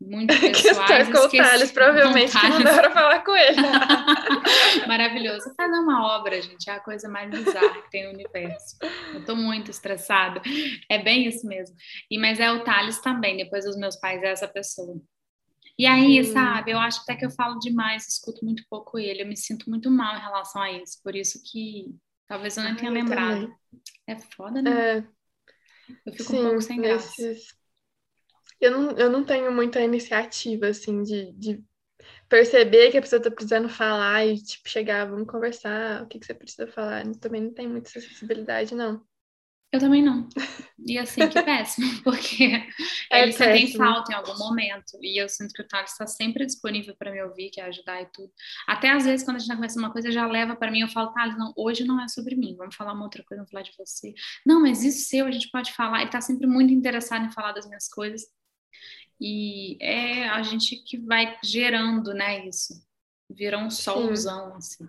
muito 0.00 0.28
pessoais. 0.40 1.08
com 1.10 1.18
o 1.18 1.28
Thales, 1.30 1.72
provavelmente, 1.72 2.38
que 2.38 2.48
não 2.48 2.62
dá 2.62 2.74
para 2.74 2.90
falar 2.90 3.24
com 3.24 3.34
ele. 3.34 3.56
Maravilhoso. 4.86 5.54
Fazer 5.56 5.78
uma 5.78 6.16
obra, 6.18 6.40
gente, 6.40 6.68
é 6.68 6.74
a 6.74 6.80
coisa 6.80 7.08
mais 7.08 7.30
bizarra 7.30 7.82
que 7.82 7.90
tem 7.90 8.04
no 8.04 8.12
universo. 8.12 8.76
Eu 9.14 9.24
tô 9.24 9.34
muito 9.34 9.70
estressada. 9.70 10.42
É 10.90 11.02
bem 11.02 11.26
isso 11.26 11.46
mesmo. 11.46 11.74
E, 12.10 12.18
mas 12.18 12.38
é 12.38 12.50
o 12.52 12.62
Thales 12.62 13.00
também, 13.00 13.36
depois 13.38 13.64
dos 13.64 13.76
meus 13.76 13.96
pais, 13.96 14.22
é 14.22 14.30
essa 14.30 14.46
pessoa. 14.48 15.00
E 15.78 15.86
aí, 15.86 16.20
hum. 16.20 16.24
sabe, 16.24 16.70
eu 16.70 16.78
acho 16.78 17.02
até 17.02 17.14
que 17.14 17.24
eu 17.24 17.30
falo 17.30 17.58
demais, 17.58 18.08
escuto 18.08 18.44
muito 18.44 18.64
pouco 18.68 18.98
ele, 18.98 19.22
eu 19.22 19.26
me 19.26 19.36
sinto 19.36 19.68
muito 19.68 19.90
mal 19.90 20.16
em 20.16 20.20
relação 20.20 20.62
a 20.62 20.72
isso, 20.72 21.00
por 21.02 21.14
isso 21.14 21.42
que 21.44 21.94
talvez 22.26 22.56
eu 22.56 22.64
não 22.64 22.76
tenha 22.76 22.90
lembrado. 22.90 23.42
Também. 23.42 23.56
É 24.06 24.18
foda, 24.18 24.62
né? 24.62 24.98
É... 24.98 25.08
Eu 26.04 26.12
fico 26.12 26.24
Sim, 26.24 26.40
um 26.40 26.42
pouco 26.44 26.62
sem 26.62 26.80
graça. 26.80 27.22
Eu 28.60 28.70
não, 28.70 28.90
eu 28.92 29.10
não 29.10 29.24
tenho 29.24 29.52
muita 29.52 29.80
iniciativa, 29.80 30.68
assim, 30.68 31.02
de, 31.02 31.32
de 31.32 31.64
perceber 32.28 32.90
que 32.90 32.98
a 32.98 33.02
pessoa 33.02 33.22
tá 33.22 33.30
precisando 33.30 33.68
falar 33.68 34.24
e, 34.24 34.42
tipo, 34.42 34.68
chegar, 34.68 35.04
vamos 35.04 35.28
conversar, 35.28 36.02
o 36.02 36.06
que, 36.06 36.18
que 36.18 36.26
você 36.26 36.34
precisa 36.34 36.66
falar. 36.66 37.04
Também 37.16 37.42
não 37.42 37.52
tem 37.52 37.68
muita 37.68 37.88
acessibilidade, 37.88 38.74
não. 38.74 39.04
Eu 39.76 39.80
também 39.80 40.02
não. 40.02 40.26
E 40.86 40.98
assim, 40.98 41.28
que 41.28 41.42
péssimo, 41.42 41.86
porque 42.02 42.66
é 43.12 43.22
ele 43.22 43.32
tem 43.34 43.72
falta 43.74 44.10
em 44.10 44.14
algum 44.14 44.38
momento. 44.38 44.98
E 45.02 45.20
eu 45.20 45.28
sinto 45.28 45.52
que 45.52 45.60
o 45.60 45.68
Thales 45.68 45.90
está 45.90 46.06
sempre 46.06 46.46
disponível 46.46 46.96
para 46.96 47.12
me 47.12 47.22
ouvir, 47.22 47.50
quer 47.50 47.62
ajudar 47.62 48.00
e 48.00 48.06
tudo. 48.06 48.32
Até 48.66 48.90
às 48.90 49.04
vezes, 49.04 49.22
quando 49.22 49.36
a 49.36 49.38
gente 49.38 49.48
tá 49.48 49.54
conversa 49.54 49.78
uma 49.78 49.92
coisa, 49.92 50.10
já 50.10 50.26
leva 50.26 50.56
para 50.56 50.70
mim, 50.70 50.80
eu 50.80 50.88
falo, 50.88 51.12
Thales, 51.12 51.36
não, 51.36 51.52
hoje 51.54 51.84
não 51.84 52.02
é 52.02 52.08
sobre 52.08 52.34
mim, 52.34 52.56
vamos 52.56 52.74
falar 52.74 52.94
uma 52.94 53.04
outra 53.04 53.22
coisa, 53.22 53.42
vamos 53.42 53.50
falar 53.50 53.64
de 53.64 53.72
você. 53.76 54.14
Não, 54.46 54.62
mas 54.62 54.82
isso 54.82 55.06
seu, 55.06 55.26
a 55.26 55.30
gente 55.30 55.50
pode 55.50 55.74
falar. 55.74 55.98
Ele 55.98 56.06
está 56.06 56.22
sempre 56.22 56.46
muito 56.46 56.72
interessado 56.72 57.26
em 57.26 57.32
falar 57.32 57.52
das 57.52 57.66
minhas 57.66 57.86
coisas. 57.88 58.22
E 59.20 59.76
é 59.80 60.26
a 60.26 60.42
gente 60.42 60.76
que 60.84 60.96
vai 60.96 61.36
gerando, 61.44 62.14
né, 62.14 62.46
isso. 62.46 62.72
Vira 63.28 63.58
um 63.58 63.70
solzão, 63.70 64.54
assim. 64.56 64.88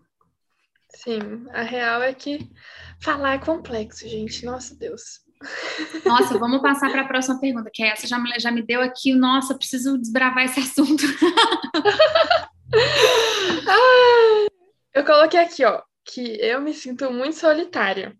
Sim, 0.95 1.45
a 1.51 1.61
real 1.61 2.01
é 2.01 2.13
que 2.13 2.49
falar 3.01 3.33
é 3.33 3.39
complexo, 3.39 4.07
gente. 4.07 4.45
Nossa 4.45 4.75
Deus. 4.75 5.21
Nossa, 6.05 6.37
vamos 6.37 6.61
passar 6.61 6.91
para 6.91 7.01
a 7.01 7.07
próxima 7.07 7.39
pergunta, 7.39 7.69
que 7.71 7.83
é 7.83 7.89
essa 7.89 8.07
já 8.07 8.17
me, 8.17 8.31
já 8.39 8.51
me 8.51 8.63
deu 8.63 8.81
aqui, 8.81 9.13
nossa, 9.13 9.55
preciso 9.55 9.97
desbravar 9.97 10.45
esse 10.45 10.59
assunto. 10.59 11.03
eu 14.93 15.05
coloquei 15.05 15.39
aqui, 15.39 15.63
ó, 15.63 15.81
que 16.03 16.39
eu 16.41 16.59
me 16.59 16.73
sinto 16.73 17.11
muito 17.11 17.35
solitária, 17.35 18.17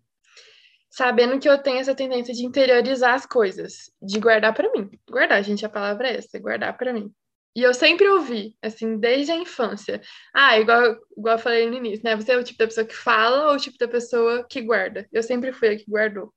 sabendo 0.88 1.40
que 1.40 1.48
eu 1.48 1.58
tenho 1.58 1.80
essa 1.80 1.94
tendência 1.94 2.32
de 2.32 2.46
interiorizar 2.46 3.14
as 3.14 3.26
coisas, 3.26 3.90
de 4.00 4.20
guardar 4.20 4.54
para 4.54 4.70
mim. 4.70 4.88
Guardar, 5.10 5.42
gente, 5.42 5.66
a 5.66 5.68
palavra 5.68 6.08
é 6.08 6.18
essa, 6.18 6.38
guardar 6.38 6.76
para 6.76 6.92
mim. 6.92 7.12
E 7.58 7.62
eu 7.64 7.74
sempre 7.74 8.08
ouvi, 8.08 8.56
assim, 8.62 8.96
desde 8.98 9.32
a 9.32 9.36
infância. 9.36 10.00
Ah, 10.32 10.56
igual, 10.60 10.96
igual 11.16 11.34
eu 11.36 11.42
falei 11.42 11.68
no 11.68 11.74
início, 11.74 12.04
né? 12.04 12.14
Você 12.14 12.30
é 12.30 12.36
o 12.36 12.44
tipo 12.44 12.56
da 12.56 12.68
pessoa 12.68 12.86
que 12.86 12.94
fala 12.94 13.48
ou 13.48 13.56
o 13.56 13.58
tipo 13.58 13.76
da 13.76 13.88
pessoa 13.88 14.46
que 14.48 14.60
guarda? 14.62 15.08
Eu 15.12 15.24
sempre 15.24 15.52
fui 15.52 15.66
a 15.70 15.76
que 15.76 15.84
guardou. 15.90 16.32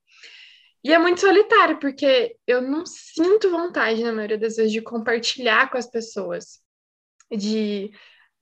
E 0.83 0.91
é 0.91 0.97
muito 0.97 1.21
solitário, 1.21 1.79
porque 1.79 2.35
eu 2.47 2.59
não 2.59 2.87
sinto 2.87 3.51
vontade, 3.51 4.03
na 4.03 4.11
maioria 4.11 4.39
das 4.39 4.55
vezes, 4.55 4.71
de 4.71 4.81
compartilhar 4.81 5.69
com 5.69 5.77
as 5.77 5.85
pessoas. 5.85 6.59
De 7.31 7.91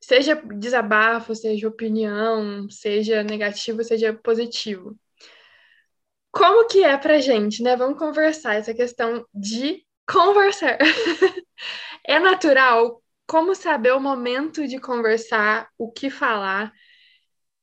seja 0.02 0.36
desabafo, 0.36 1.36
seja 1.36 1.68
opinião, 1.68 2.70
seja 2.70 3.24
negativo, 3.24 3.84
seja 3.84 4.14
positivo. 4.14 4.98
Como 6.32 6.66
que 6.68 6.82
é 6.82 6.98
pra 6.98 7.20
gente, 7.20 7.62
né? 7.62 7.76
Vamos 7.76 8.00
conversar 8.00 8.56
essa 8.56 8.74
questão 8.74 9.26
de 9.34 9.84
conversar. 10.08 10.78
é 12.06 12.20
natural 12.20 13.02
como 13.28 13.54
saber 13.54 13.94
o 13.94 14.00
momento 14.00 14.68
de 14.68 14.80
conversar, 14.80 15.70
o 15.78 15.92
que 15.92 16.10
falar. 16.10 16.74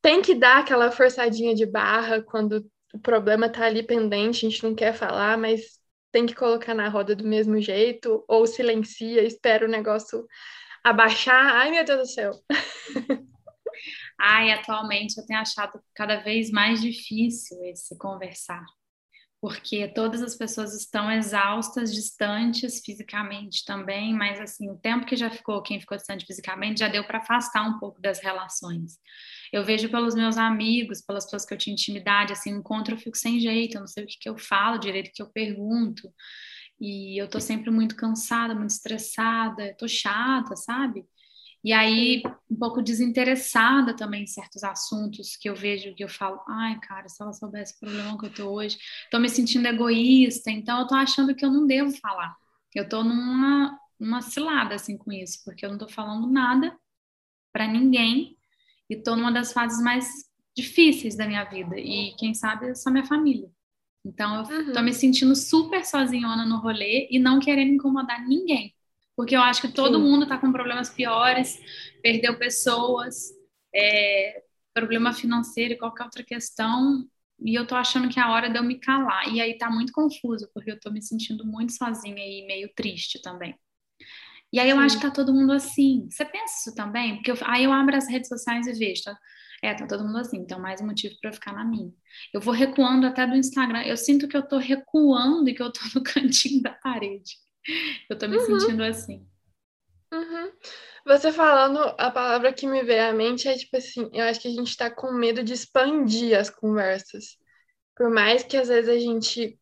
Tem 0.01 0.23
que 0.23 0.35
dar 0.35 0.59
aquela 0.59 0.93
forçadinha 0.93 1.55
de 1.55 1.67
barra 1.67 2.23
quando 2.23 2.65
o 2.95 2.99
problema 2.99 3.49
tá 3.49 3.65
ali 3.65 3.83
pendente, 3.83 4.47
a 4.47 4.51
gente 4.51 4.63
não 4.63 4.75
quer 4.75 4.95
falar, 4.95 5.37
mas 5.37 5.81
tem 6.13 6.25
que 6.25 6.35
colocar 6.35 6.75
na 6.75 6.89
roda 6.89 7.15
do 7.15 7.25
mesmo 7.27 7.61
jeito, 7.61 8.25
ou 8.29 8.47
silencia, 8.47 9.23
espera 9.23 9.67
o 9.67 9.71
negócio 9.71 10.27
abaixar. 10.85 11.57
Ai, 11.57 11.71
meu 11.73 11.85
Deus 11.85 12.01
do 12.01 12.07
céu. 12.07 12.33
Ai, 14.19 14.53
atualmente 14.53 15.19
eu 15.19 15.27
tenho 15.27 15.41
achado 15.41 15.81
cada 15.95 16.17
vez 16.17 16.51
mais 16.51 16.81
difícil 16.81 17.63
esse 17.65 17.99
conversar 17.99 18.65
porque 19.41 19.89
todas 19.89 20.23
as 20.23 20.35
pessoas 20.37 20.75
estão 20.75 21.11
exaustas, 21.11 21.93
distantes 21.93 22.81
fisicamente 22.85 23.65
também, 23.65 24.15
mas 24.15 24.41
assim, 24.41 24.71
o 24.71 24.77
tempo 24.77 25.07
que 25.07 25.17
já 25.17 25.31
ficou, 25.31 25.63
quem 25.63 25.79
ficou 25.79 25.97
distante 25.97 26.25
fisicamente, 26.27 26.81
já 26.81 26.89
deu 26.89 27.05
para 27.07 27.19
afastar 27.19 27.63
um 27.63 27.79
pouco 27.79 28.01
das 28.01 28.21
relações. 28.21 28.99
Eu 29.53 29.65
vejo 29.65 29.91
pelos 29.91 30.15
meus 30.15 30.37
amigos, 30.37 31.03
pelas 31.03 31.25
pessoas 31.25 31.45
que 31.45 31.55
eu 31.55 31.59
tinha 31.59 31.75
intimidade, 31.75 32.33
assim, 32.33 32.51
encontro 32.51 32.95
eu 32.95 32.99
fico 32.99 33.17
sem 33.17 33.39
jeito, 33.39 33.77
eu 33.77 33.81
não 33.81 33.89
sei 33.89 34.05
o 34.05 34.07
que, 34.07 34.19
que 34.19 34.29
eu 34.29 34.39
falo 34.39 34.79
direito, 34.79 35.09
o 35.09 35.13
que 35.13 35.23
eu 35.23 35.31
pergunto, 35.31 36.11
e 36.81 37.21
eu 37.21 37.29
tô 37.29 37.41
sempre 37.41 37.71
muito 37.71 37.97
cansada, 37.97 38.55
muito 38.55 38.71
estressada, 38.71 39.75
tô 39.79 39.87
chata, 39.89 40.57
sabe? 40.57 41.05
E 41.65 41.73
aí, 41.73 42.23
um 42.51 42.57
pouco 42.57 42.83
desinteressada 42.83 43.95
também 43.95 44.23
em 44.23 44.27
certos 44.27 44.63
assuntos 44.63 45.37
que 45.37 45.49
eu 45.49 45.57
vejo, 45.57 45.95
que 45.95 46.05
eu 46.05 46.09
falo, 46.09 46.41
ai, 46.49 46.79
cara, 46.81 47.09
se 47.09 47.21
ela 47.21 47.33
soubesse 47.33 47.75
o 47.75 47.81
problema 47.81 48.19
que 48.19 48.27
eu 48.27 48.35
tô 48.35 48.51
hoje, 48.51 48.79
tô 49.11 49.19
me 49.19 49.29
sentindo 49.29 49.67
egoísta, 49.67 50.51
então 50.51 50.81
eu 50.81 50.87
tô 50.87 50.95
achando 50.95 51.35
que 51.35 51.45
eu 51.45 51.51
não 51.51 51.67
devo 51.67 51.91
falar. 51.99 52.37
Eu 52.75 52.89
tô 52.89 53.03
numa 53.03 53.79
uma 53.99 54.21
cilada, 54.21 54.75
assim, 54.75 54.97
com 54.97 55.11
isso, 55.11 55.43
porque 55.45 55.65
eu 55.65 55.71
não 55.71 55.79
tô 55.79 55.89
falando 55.89 56.27
nada 56.27 56.77
para 57.53 57.67
ninguém 57.67 58.37
e 58.91 58.97
tô 58.97 59.17
numa 59.17 59.33
das 59.33 59.53
fases 59.53 59.83
mais 59.83 60.07
difíceis 60.55 61.17
da 61.17 61.27
minha 61.27 61.45
vida. 61.45 61.79
E 61.79 62.15
quem 62.19 62.35
sabe 62.35 62.69
é 62.69 62.75
só 62.75 62.91
minha 62.91 63.07
família. 63.07 63.51
Então 64.05 64.37
eu 64.37 64.57
uhum. 64.57 64.73
tô 64.73 64.83
me 64.83 64.93
sentindo 64.93 65.35
super 65.35 65.85
sozinhona 65.85 66.45
no 66.45 66.59
rolê 66.59 67.09
e 67.11 67.19
não 67.19 67.41
querendo 67.41 67.73
incomodar 67.73 68.25
ninguém 68.27 68.76
porque 69.17 69.35
eu 69.35 69.41
acho 69.41 69.63
que 69.63 69.73
todo 69.73 69.99
Sim. 69.99 70.05
mundo 70.05 70.25
está 70.25 70.39
com 70.39 70.53
problemas 70.53 70.91
piores, 70.91 71.59
perdeu 72.03 72.39
pessoas, 72.39 73.31
é, 73.75 74.43
problema 74.75 75.13
financeiro 75.13 75.75
e 75.75 75.79
qualquer 75.79 76.05
outra 76.05 76.23
questão, 76.23 77.05
e 77.41 77.55
eu 77.55 77.67
tô 77.67 77.75
achando 77.75 78.09
que 78.09 78.19
é 78.19 78.23
a 78.23 78.31
hora 78.31 78.49
de 78.49 78.59
eu 78.59 78.63
me 78.63 78.79
calar. 78.79 79.29
E 79.33 79.41
aí 79.41 79.57
tá 79.59 79.71
muito 79.71 79.93
confuso, 79.93 80.49
porque 80.55 80.71
eu 80.71 80.81
tô 80.81 80.91
me 80.91 81.03
sentindo 81.03 81.47
muito 81.47 81.73
sozinha 81.73 82.17
e 82.17 82.47
meio 82.47 82.71
triste 82.75 83.21
também. 83.21 83.55
E 84.53 84.61
aí 84.61 84.71
eu 84.71 84.77
Sim. 84.77 84.83
acho 84.83 84.97
que 84.97 85.03
tá 85.03 85.11
todo 85.11 85.35
mundo 85.35 85.53
assim. 85.53 86.09
Você 86.11 86.25
pensa 86.25 86.55
isso 86.61 86.75
também? 86.75 87.17
Porque 87.17 87.31
eu, 87.31 87.37
aí 87.43 87.65
eu 87.65 87.73
abro 87.73 87.97
as 87.97 88.09
redes 88.09 88.29
sociais 88.29 88.67
e 88.67 88.73
vejo, 88.73 89.03
tá? 89.05 89.19
É, 89.63 89.75
tá 89.75 89.87
todo 89.87 90.05
mundo 90.05 90.19
assim, 90.19 90.39
então 90.39 90.61
mais 90.61 90.81
motivo 90.81 91.15
para 91.21 91.31
eu 91.31 91.35
ficar 91.35 91.53
na 91.53 91.65
minha. 91.65 91.91
Eu 92.33 92.41
vou 92.41 92.55
recuando 92.55 93.07
até 93.07 93.27
do 93.27 93.37
Instagram. 93.37 93.83
Eu 93.83 93.97
sinto 93.97 94.29
que 94.29 94.37
eu 94.37 94.47
tô 94.47 94.59
recuando 94.59 95.49
e 95.49 95.55
que 95.55 95.63
eu 95.63 95.73
tô 95.73 95.81
no 95.95 96.03
cantinho 96.03 96.63
da 96.63 96.73
parede. 96.73 97.37
Eu 98.09 98.19
tô 98.19 98.29
me 98.29 98.37
uhum. 98.37 98.61
sentindo 98.61 98.85
assim. 98.85 99.27
Uhum. 100.13 100.53
Você 101.07 101.33
falando, 101.33 101.79
a 101.99 102.11
palavra 102.11 102.53
que 102.53 102.67
me 102.67 102.83
veio 102.83 103.09
à 103.09 103.13
mente 103.13 103.49
é 103.49 103.57
tipo 103.57 103.77
assim, 103.77 104.11
eu 104.13 104.25
acho 104.25 104.41
que 104.41 104.49
a 104.49 104.53
gente 104.53 104.77
tá 104.77 104.91
com 104.91 105.13
medo 105.13 105.43
de 105.43 105.53
expandir 105.53 106.39
as 106.39 106.51
conversas. 106.51 107.39
Por 107.95 108.11
mais 108.11 108.43
que 108.43 108.57
às 108.57 108.69
vezes 108.69 108.91
a 108.91 108.99
gente 108.99 109.59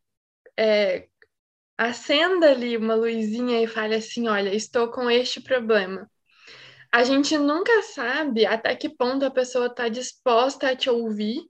é, 0.57 1.07
acenda 1.77 2.51
ali 2.51 2.77
uma 2.77 2.95
luzinha 2.95 3.61
e 3.61 3.67
fale 3.67 3.95
assim, 3.95 4.27
olha, 4.27 4.53
estou 4.53 4.89
com 4.89 5.09
este 5.09 5.41
problema. 5.41 6.09
A 6.91 7.03
gente 7.03 7.37
nunca 7.37 7.81
sabe 7.83 8.45
até 8.45 8.75
que 8.75 8.89
ponto 8.89 9.25
a 9.25 9.31
pessoa 9.31 9.67
está 9.67 9.87
disposta 9.89 10.69
a 10.69 10.75
te 10.75 10.89
ouvir 10.89 11.41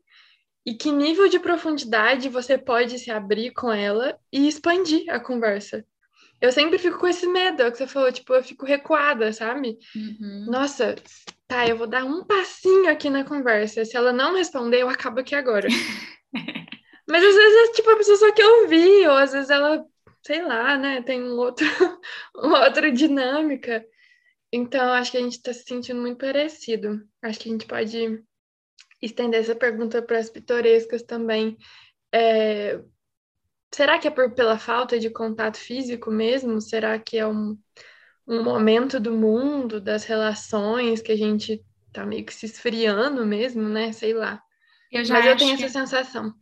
e 0.66 0.74
que 0.74 0.92
nível 0.92 1.30
de 1.30 1.40
profundidade 1.40 2.28
você 2.28 2.58
pode 2.58 2.98
se 2.98 3.12
abrir 3.12 3.52
com 3.52 3.72
ela 3.72 4.20
e 4.32 4.48
expandir 4.48 5.08
a 5.10 5.20
conversa 5.20 5.86
eu 6.42 6.52
sempre 6.52 6.78
fico 6.78 7.00
com 7.00 7.08
esse 7.08 7.28
medo, 7.28 7.62
é 7.62 7.68
o 7.68 7.72
que 7.72 7.78
você 7.78 7.88
falou, 7.88 8.12
tipo, 8.12 8.34
eu 8.34 8.44
fico 8.44 8.66
recuada, 8.66 9.32
sabe? 9.32 9.78
Uhum. 9.96 10.46
Nossa, 10.48 10.96
tá, 11.48 11.68
eu 11.68 11.78
vou 11.78 11.88
dar 11.88 12.04
um 12.04 12.24
passinho 12.24 12.90
aqui 12.90 13.10
na 13.10 13.24
conversa. 13.24 13.86
Se 13.86 13.96
ela 13.96 14.12
não 14.12 14.36
responder, 14.36 14.82
eu 14.82 14.90
acabo 14.90 15.20
aqui 15.20 15.36
agora. 15.36 15.68
Mas 17.08 17.24
às 17.24 17.36
vezes 17.36 17.70
é 17.70 17.72
tipo 17.74 17.90
a 17.90 17.98
pessoa 17.98 18.18
só 18.18 18.32
quer 18.32 18.48
ouvir, 18.48 19.08
ou 19.08 19.16
às 19.16 19.32
vezes 19.32 19.50
ela, 19.50 19.86
sei 20.26 20.42
lá, 20.42 20.78
né, 20.78 21.02
tem 21.04 21.24
um 21.24 21.38
outro, 21.38 21.66
uma 22.36 22.66
outra 22.66 22.92
dinâmica. 22.92 23.86
Então, 24.52 24.94
acho 24.94 25.12
que 25.12 25.18
a 25.18 25.22
gente 25.22 25.34
está 25.34 25.54
se 25.54 25.64
sentindo 25.64 26.02
muito 26.02 26.18
parecido. 26.18 27.02
Acho 27.22 27.40
que 27.40 27.50
a 27.50 27.52
gente 27.52 27.66
pode 27.66 28.24
estender 29.02 29.42
essa 29.42 29.56
pergunta 29.56 30.02
para 30.02 30.18
as 30.18 30.30
pitorescas 30.30 31.04
também. 31.04 31.58
É, 32.14 32.80
será 33.76 34.00
que 34.00 34.08
é 34.08 34.12
por, 34.12 34.32
pela 34.32 34.58
falta 34.58 34.98
de 34.98 35.10
contato 35.10 35.58
físico 35.58 36.10
mesmo? 36.10 36.62
Será 36.62 36.98
que 36.98 37.18
é 37.18 37.28
um, 37.28 37.58
um 38.26 38.42
momento 38.42 39.02
do 39.02 39.12
mundo, 39.12 39.82
das 39.82 40.06
relações, 40.06 41.02
que 41.02 41.12
a 41.12 41.18
gente 41.18 41.62
tá 41.92 42.06
meio 42.06 42.26
que 42.26 42.34
se 42.34 42.46
esfriando 42.46 43.26
mesmo, 43.26 43.68
né? 43.68 43.92
Sei 43.92 44.14
lá. 44.14 44.42
Eu 44.90 45.04
Mas 45.10 45.26
eu 45.26 45.36
tenho 45.36 45.56
essa 45.56 45.68
sensação. 45.68 46.34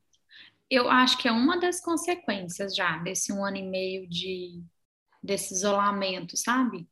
Eu 0.69 0.87
acho 0.89 1.17
que 1.17 1.27
é 1.27 1.31
uma 1.31 1.59
das 1.59 1.81
consequências 1.81 2.75
já 2.75 2.97
desse 2.99 3.33
um 3.33 3.43
ano 3.43 3.57
e 3.57 3.63
meio 3.63 4.07
de 4.07 4.63
desse 5.23 5.53
isolamento, 5.53 6.35
sabe? 6.37 6.85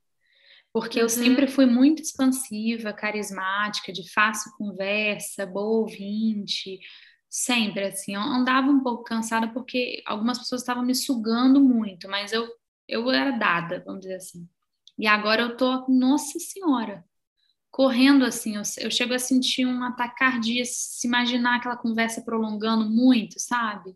Porque 0.74 1.00
uhum. 1.00 1.06
eu 1.06 1.10
sempre 1.10 1.48
fui 1.48 1.66
muito 1.66 2.02
expansiva, 2.02 2.94
carismática, 2.94 3.92
de 3.92 4.10
fácil 4.12 4.52
conversa, 4.58 5.46
boa 5.46 5.82
ouvinte, 5.82 6.80
sempre 7.32 7.86
assim. 7.86 8.14
Eu 8.14 8.22
andava 8.22 8.68
um 8.70 8.82
pouco 8.82 9.06
cansada 9.06 9.48
porque 9.48 10.04
algumas 10.06 10.38
pessoas 10.38 10.62
estavam 10.62 10.84
me 10.84 10.94
sugando 10.94 11.62
muito, 11.62 12.10
mas 12.10 12.34
eu 12.34 12.48
eu 12.88 13.10
era 13.10 13.32
dada, 13.32 13.82
vamos 13.86 14.02
dizer 14.02 14.16
assim. 14.16 14.50
E 15.00 15.08
agora 15.08 15.44
eu 15.44 15.56
tô, 15.56 15.86
nossa 15.88 16.38
senhora, 16.40 17.06
correndo 17.72 18.26
assim, 18.26 18.58
eu, 18.58 18.64
eu 18.80 18.92
chego 18.92 19.14
a 19.14 19.20
sentir 19.20 19.66
um 19.66 19.82
ataque 19.82 20.18
cardíaco, 20.18 20.68
se 20.70 21.08
imaginar 21.08 21.56
aquela 21.56 21.78
conversa 21.78 22.22
prolongando 22.22 22.90
muito, 22.90 23.40
sabe? 23.40 23.96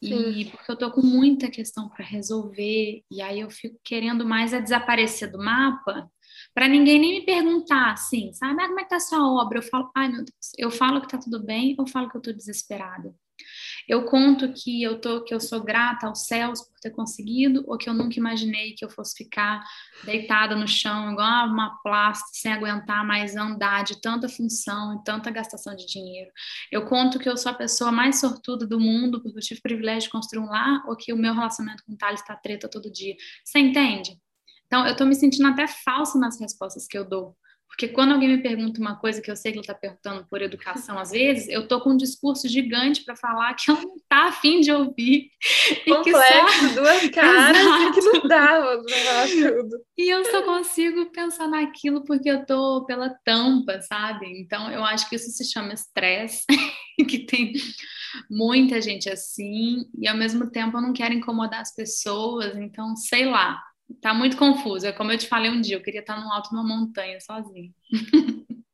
E 0.00 0.08
Sim. 0.08 0.50
porque 0.50 0.72
eu 0.72 0.76
tô 0.76 0.90
com 0.90 1.02
muita 1.02 1.50
questão 1.50 1.88
para 1.88 2.04
resolver, 2.04 3.04
e 3.10 3.20
aí 3.20 3.40
eu 3.40 3.50
fico 3.50 3.78
querendo 3.84 4.24
mais 4.24 4.54
é 4.54 4.60
desaparecer 4.60 5.30
do 5.30 5.38
mapa, 5.38 6.10
para 6.58 6.66
ninguém 6.66 6.98
nem 6.98 7.20
me 7.20 7.24
perguntar 7.24 7.92
assim, 7.92 8.32
sabe? 8.32 8.60
Ah, 8.60 8.66
como 8.66 8.80
é 8.80 8.82
que 8.82 8.88
tá 8.88 8.96
a 8.96 9.00
sua 9.00 9.24
obra? 9.40 9.58
Eu 9.58 9.62
falo, 9.62 9.92
ai 9.94 10.08
meu 10.08 10.24
Deus, 10.24 10.50
eu 10.58 10.72
falo 10.72 11.00
que 11.00 11.06
tá 11.06 11.16
tudo 11.16 11.40
bem 11.40 11.76
ou 11.78 11.86
falo 11.86 12.10
que 12.10 12.16
eu 12.16 12.20
tô 12.20 12.32
desesperada? 12.32 13.14
Eu 13.88 14.04
conto 14.06 14.52
que 14.52 14.82
eu 14.82 15.00
tô, 15.00 15.22
que 15.22 15.32
eu 15.32 15.38
sou 15.38 15.62
grata 15.62 16.08
aos 16.08 16.26
céus 16.26 16.60
por 16.62 16.80
ter 16.80 16.90
conseguido, 16.90 17.62
ou 17.68 17.78
que 17.78 17.88
eu 17.88 17.94
nunca 17.94 18.18
imaginei 18.18 18.74
que 18.74 18.84
eu 18.84 18.90
fosse 18.90 19.16
ficar 19.16 19.62
deitada 20.02 20.56
no 20.56 20.66
chão 20.66 21.12
igual 21.12 21.46
uma 21.46 21.80
plástica, 21.80 22.30
sem 22.32 22.52
aguentar 22.52 23.06
mais 23.06 23.36
andar 23.36 23.84
de 23.84 24.00
tanta 24.00 24.28
função 24.28 24.96
e 24.96 25.04
tanta 25.04 25.30
gastação 25.30 25.76
de 25.76 25.86
dinheiro. 25.86 26.28
Eu 26.72 26.86
conto 26.86 27.20
que 27.20 27.28
eu 27.28 27.36
sou 27.36 27.52
a 27.52 27.54
pessoa 27.54 27.92
mais 27.92 28.18
sortuda 28.18 28.66
do 28.66 28.80
mundo 28.80 29.22
porque 29.22 29.38
eu 29.38 29.42
tive 29.42 29.60
o 29.60 29.62
privilégio 29.62 30.08
de 30.08 30.10
construir 30.10 30.42
um 30.42 30.48
lar, 30.48 30.82
ou 30.88 30.96
que 30.96 31.12
o 31.12 31.16
meu 31.16 31.32
relacionamento 31.32 31.84
com 31.84 31.92
o 31.92 31.96
Thales 31.96 32.20
está 32.20 32.34
treta 32.34 32.68
todo 32.68 32.90
dia. 32.90 33.14
Você 33.44 33.60
entende? 33.60 34.18
Então, 34.68 34.86
eu 34.86 34.92
estou 34.92 35.06
me 35.06 35.14
sentindo 35.14 35.48
até 35.48 35.66
falsa 35.66 36.18
nas 36.18 36.38
respostas 36.38 36.86
que 36.86 36.96
eu 36.96 37.04
dou. 37.04 37.34
Porque 37.68 37.86
quando 37.86 38.12
alguém 38.12 38.30
me 38.30 38.42
pergunta 38.42 38.80
uma 38.80 38.96
coisa 38.96 39.20
que 39.20 39.30
eu 39.30 39.36
sei 39.36 39.52
que 39.52 39.58
ele 39.58 39.62
está 39.62 39.74
perguntando 39.74 40.26
por 40.28 40.40
educação, 40.40 40.98
às 40.98 41.10
vezes, 41.10 41.48
eu 41.48 41.68
tô 41.68 41.80
com 41.80 41.90
um 41.90 41.96
discurso 41.96 42.48
gigante 42.48 43.04
para 43.04 43.14
falar 43.14 43.54
que 43.54 43.70
ela 43.70 43.80
não 43.82 43.96
está 43.96 44.28
afim 44.28 44.60
de 44.60 44.72
ouvir. 44.72 45.30
Complexo, 45.86 46.68
só... 46.68 46.74
duas 46.74 47.08
caras, 47.12 47.94
que 47.94 48.00
não 48.00 48.26
dá 48.26 48.60
tudo. 49.28 49.76
E 49.96 50.12
eu 50.12 50.24
só 50.24 50.42
consigo 50.42 51.12
pensar 51.12 51.46
naquilo 51.46 52.04
porque 52.04 52.28
eu 52.28 52.44
tô 52.44 52.84
pela 52.86 53.10
tampa, 53.24 53.80
sabe? 53.82 54.26
Então, 54.40 54.70
eu 54.70 54.82
acho 54.82 55.08
que 55.08 55.16
isso 55.16 55.30
se 55.30 55.44
chama 55.44 55.74
estresse, 55.74 56.46
que 57.08 57.18
tem 57.26 57.52
muita 58.30 58.80
gente 58.80 59.08
assim, 59.10 59.84
e 60.00 60.08
ao 60.08 60.16
mesmo 60.16 60.50
tempo 60.50 60.78
eu 60.78 60.82
não 60.82 60.92
quero 60.92 61.14
incomodar 61.14 61.60
as 61.60 61.74
pessoas, 61.74 62.56
então, 62.56 62.96
sei 62.96 63.26
lá, 63.26 63.62
Tá 64.00 64.12
muito 64.12 64.36
confuso. 64.36 64.86
É 64.86 64.92
como 64.92 65.12
eu 65.12 65.18
te 65.18 65.26
falei 65.26 65.50
um 65.50 65.60
dia, 65.60 65.76
eu 65.76 65.82
queria 65.82 66.00
estar 66.00 66.20
no 66.20 66.30
alto 66.32 66.50
de 66.50 66.56
uma 66.56 66.64
montanha 66.64 67.18
sozinha. 67.20 67.72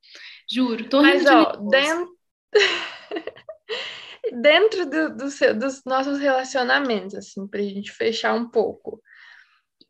Juro, 0.51 0.89
tô 0.89 1.01
Mas, 1.01 1.25
ó, 1.27 1.57
de 1.57 1.71
dentro... 1.71 2.19
dentro 4.41 4.87
do, 4.87 5.17
do 5.17 5.31
seu, 5.31 5.57
dos 5.57 5.83
nossos 5.85 6.19
relacionamentos, 6.19 7.15
assim, 7.15 7.47
pra 7.47 7.63
gente 7.63 7.93
fechar 7.93 8.35
um 8.35 8.49
pouco. 8.49 9.01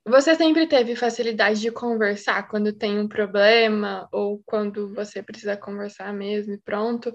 Você 0.07 0.35
sempre 0.35 0.67
teve 0.67 0.95
facilidade 0.95 1.61
de 1.61 1.71
conversar 1.71 2.47
quando 2.49 2.73
tem 2.73 2.99
um 2.99 3.09
problema 3.09 4.07
ou 4.13 4.43
quando 4.45 4.95
você 4.95 5.23
precisa 5.23 5.57
conversar 5.57 6.13
mesmo 6.13 6.53
e 6.53 6.59
pronto? 6.59 7.15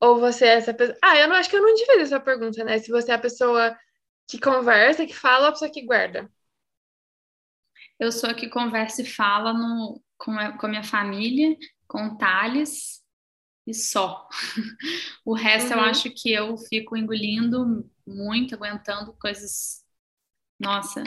Ou 0.00 0.20
você 0.20 0.46
é 0.46 0.54
essa 0.54 0.72
pessoa. 0.72 0.96
Ah, 1.02 1.18
eu 1.18 1.26
não 1.28 1.34
acho 1.34 1.50
que 1.50 1.56
eu 1.56 1.62
não 1.62 1.74
devia 1.74 2.02
essa 2.02 2.20
pergunta, 2.20 2.62
né? 2.62 2.78
Se 2.78 2.90
você 2.92 3.10
é 3.10 3.14
a 3.14 3.18
pessoa 3.18 3.76
que 4.28 4.38
conversa, 4.38 5.04
que 5.04 5.14
fala 5.14 5.46
ou 5.46 5.48
a 5.48 5.52
pessoa 5.52 5.70
que 5.70 5.84
guarda 5.84 6.30
eu 7.98 8.12
sou 8.12 8.30
a 8.30 8.34
que 8.34 8.48
conversa 8.48 9.02
e 9.02 9.06
fala 9.06 9.52
no, 9.52 10.02
com, 10.16 10.32
a, 10.32 10.56
com 10.56 10.66
a 10.66 10.68
minha 10.68 10.84
família, 10.84 11.56
com 11.86 12.06
o 12.06 12.18
Thales 12.18 13.02
e 13.66 13.74
só. 13.74 14.28
o 15.24 15.34
resto 15.34 15.72
uhum. 15.72 15.78
eu 15.78 15.80
acho 15.84 16.10
que 16.10 16.32
eu 16.32 16.56
fico 16.56 16.96
engolindo 16.96 17.88
muito, 18.06 18.54
aguentando 18.54 19.12
coisas. 19.20 19.86
Nossa, 20.60 21.04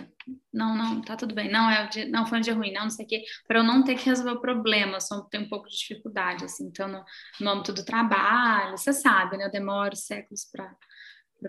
não, 0.54 0.76
não, 0.78 1.02
tá 1.02 1.18
tudo 1.18 1.36
bem. 1.36 1.52
Não, 1.52 1.70
é 1.70 1.88
dia, 1.88 2.08
não 2.08 2.26
foi 2.26 2.38
um 2.38 2.42
dia 2.42 2.54
ruim, 2.54 2.72
não, 2.72 2.84
não 2.84 2.90
sei 2.90 3.06
o 3.06 3.08
quê. 3.08 3.24
Para 3.48 3.60
eu 3.60 3.64
não 3.64 3.84
ter 3.84 3.96
que 3.96 4.06
resolver 4.06 4.32
o 4.32 4.42
problema, 4.42 5.00
só 5.00 5.22
tenho 5.24 5.46
um 5.46 5.50
pouco 5.50 5.68
de 5.68 5.78
dificuldade, 5.78 6.46
assim. 6.46 6.68
Então, 6.68 6.88
no, 6.88 7.04
no 7.40 7.50
âmbito 7.50 7.74
do 7.74 7.84
trabalho, 7.84 8.78
você 8.78 8.94
sabe, 8.94 9.38
né? 9.38 9.46
Eu 9.46 9.52
demoro 9.52 9.96
séculos 9.96 10.46
para 10.46 10.74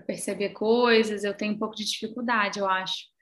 perceber 0.05 0.49
coisas, 0.49 1.23
eu 1.23 1.33
tenho 1.35 1.53
um 1.53 1.59
pouco 1.59 1.75
de 1.75 1.85
dificuldade, 1.85 2.59
eu 2.59 2.67
acho 2.67 3.12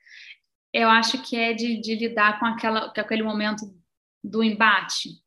eu 0.72 0.88
acho 0.88 1.22
que 1.22 1.36
é 1.36 1.52
de, 1.52 1.80
de 1.80 1.94
lidar 1.94 2.38
com, 2.38 2.46
aquela, 2.46 2.92
com 2.92 3.00
aquele 3.00 3.22
momento 3.22 3.62
do 4.22 4.42
embate. 4.42 5.22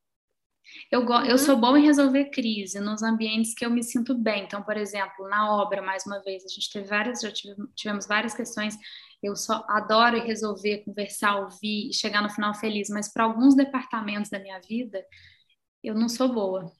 Eu, 0.91 1.01
uhum. 1.01 1.25
eu 1.25 1.37
sou 1.37 1.57
bom 1.57 1.77
em 1.77 1.85
resolver 1.85 2.25
crise 2.25 2.79
nos 2.79 3.03
ambientes 3.03 3.53
que 3.53 3.65
eu 3.65 3.69
me 3.69 3.83
sinto 3.83 4.15
bem. 4.15 4.43
Então, 4.43 4.63
por 4.63 4.77
exemplo, 4.77 5.27
na 5.29 5.55
obra, 5.55 5.81
mais 5.81 6.05
uma 6.05 6.21
vez, 6.21 6.43
a 6.43 6.47
gente 6.47 6.71
teve 6.71 6.87
várias, 6.87 7.21
já 7.21 7.31
tivemos, 7.31 7.69
tivemos 7.75 8.07
várias 8.07 8.33
questões. 8.33 8.77
Eu 9.21 9.35
só 9.35 9.65
adoro 9.69 10.19
resolver, 10.21 10.83
conversar, 10.83 11.37
ouvir 11.37 11.89
e 11.89 11.93
chegar 11.93 12.21
no 12.21 12.29
final 12.29 12.53
feliz. 12.55 12.89
Mas 12.89 13.11
para 13.11 13.23
alguns 13.23 13.55
departamentos 13.55 14.29
da 14.29 14.39
minha 14.39 14.59
vida, 14.59 15.03
eu 15.83 15.93
não 15.95 16.09
sou 16.09 16.33
boa. 16.33 16.71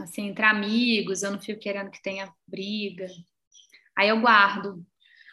Assim, 0.00 0.28
entre 0.28 0.44
amigos, 0.44 1.22
eu 1.22 1.30
não 1.30 1.40
fico 1.40 1.60
querendo 1.60 1.90
que 1.90 2.02
tenha 2.02 2.32
briga. 2.46 3.06
Aí 3.96 4.08
eu 4.08 4.20
guardo. 4.20 4.84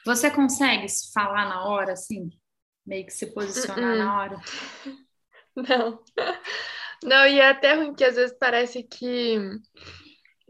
Você 0.06 0.30
consegue 0.32 0.88
falar 1.14 1.48
na 1.48 1.66
hora, 1.66 1.94
assim? 1.94 2.30
Meio 2.90 3.06
que 3.06 3.14
se 3.14 3.28
posicionar 3.28 3.92
uh 3.92 3.94
-uh. 3.94 3.98
na 3.98 4.20
hora. 4.20 4.42
Não. 5.56 6.04
Não, 7.04 7.28
e 7.28 7.40
é 7.40 7.50
até 7.50 7.74
ruim 7.74 7.94
que 7.94 8.04
às 8.04 8.16
vezes 8.16 8.36
parece 8.38 8.84
que 8.84 9.38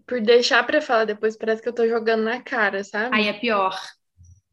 por 0.07 0.19
deixar 0.21 0.65
para 0.65 0.81
falar 0.81 1.05
depois 1.05 1.37
parece 1.37 1.61
que 1.61 1.69
eu 1.69 1.73
tô 1.73 1.87
jogando 1.87 2.23
na 2.23 2.41
cara, 2.41 2.83
sabe? 2.83 3.15
Aí 3.15 3.27
é 3.27 3.33
pior. 3.33 3.79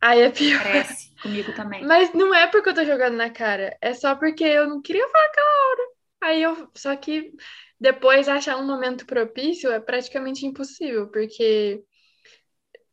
Aí 0.01 0.21
é 0.21 0.31
pior. 0.31 0.63
Parece, 0.63 1.15
comigo 1.23 1.55
também. 1.55 1.85
Mas 1.85 2.13
não 2.13 2.35
é 2.35 2.47
porque 2.47 2.69
eu 2.69 2.75
tô 2.75 2.85
jogando 2.85 3.17
na 3.17 3.31
cara, 3.31 3.77
é 3.81 3.95
só 3.95 4.15
porque 4.15 4.45
eu 4.45 4.69
não 4.69 4.83
queria 4.83 5.09
falar 5.09 5.25
aquela 5.25 5.49
hora. 5.49 5.83
Aí 6.23 6.43
eu, 6.43 6.71
só 6.75 6.95
que 6.97 7.33
depois 7.81 8.29
achar 8.29 8.57
um 8.57 8.67
momento 8.67 9.07
propício 9.07 9.71
é 9.71 9.81
praticamente 9.81 10.45
impossível, 10.45 11.09
porque 11.11 11.83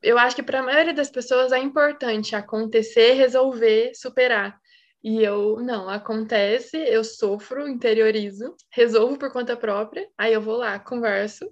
eu 0.02 0.18
acho 0.18 0.36
que 0.36 0.44
para 0.44 0.60
a 0.60 0.64
maioria 0.64 0.94
das 0.94 1.10
pessoas 1.10 1.52
é 1.52 1.60
importante 1.60 2.36
acontecer, 2.36 3.14
resolver, 3.14 3.92
superar. 3.96 4.60
E 5.04 5.22
eu, 5.22 5.60
não, 5.60 5.90
acontece, 5.90 6.78
eu 6.78 7.04
sofro, 7.04 7.68
interiorizo, 7.68 8.56
resolvo 8.72 9.18
por 9.18 9.32
conta 9.34 9.58
própria, 9.58 10.08
aí 10.18 10.34
eu 10.34 10.42
vou 10.42 10.56
lá, 10.56 10.80
converso. 10.80 11.46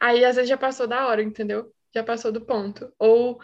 Aí 0.00 0.24
às 0.24 0.36
vezes 0.36 0.48
já 0.48 0.56
passou 0.56 0.86
da 0.86 1.06
hora, 1.06 1.22
entendeu? 1.22 1.70
Já 1.94 2.02
passou 2.02 2.32
do 2.32 2.40
ponto. 2.40 2.90
Ou 2.98 3.38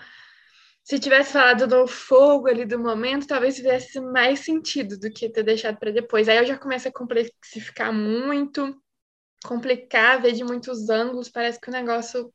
se 0.82 0.98
tivesse 0.98 1.32
falado 1.32 1.66
do 1.66 1.86
fogo 1.86 2.48
ali 2.48 2.64
do 2.64 2.78
momento, 2.78 3.26
talvez 3.26 3.54
tivesse 3.54 4.00
mais 4.00 4.40
sentido 4.40 4.98
do 4.98 5.10
que 5.10 5.28
ter 5.28 5.42
deixado 5.42 5.78
para 5.78 5.92
depois. 5.92 6.28
Aí 6.28 6.38
eu 6.38 6.46
já 6.46 6.58
começo 6.58 6.88
a 6.88 6.92
complexificar 6.92 7.92
muito, 7.92 8.74
complicar, 9.44 10.22
ver 10.22 10.32
de 10.32 10.42
muitos 10.42 10.88
ângulos, 10.88 11.28
parece 11.28 11.60
que 11.60 11.68
o 11.68 11.72
negócio 11.72 12.32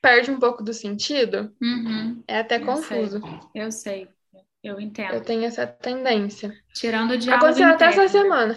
perde 0.00 0.30
um 0.30 0.38
pouco 0.38 0.62
do 0.62 0.72
sentido. 0.72 1.52
Uhum. 1.60 2.22
É 2.28 2.38
até 2.38 2.56
eu 2.56 2.66
confuso. 2.66 3.20
Sei. 3.20 3.62
Eu 3.62 3.72
sei. 3.72 4.08
Eu 4.64 4.80
entendo. 4.80 5.12
Eu 5.12 5.20
tenho 5.20 5.44
essa 5.44 5.66
tendência. 5.66 6.50
Tirando 6.72 7.10
o 7.10 7.18
diálogo 7.18 7.44
Aconteceu 7.44 7.68
até 7.68 7.84
essa 7.84 8.08
semana. 8.08 8.56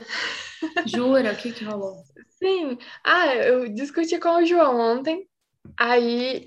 Jura? 0.88 1.34
O 1.34 1.36
que 1.36 1.52
que 1.52 1.66
rolou? 1.66 1.98
Sim. 2.30 2.78
Ah, 3.04 3.36
eu 3.36 3.68
discuti 3.68 4.18
com 4.18 4.38
o 4.38 4.46
João 4.46 4.80
ontem. 4.80 5.28
Aí, 5.78 6.46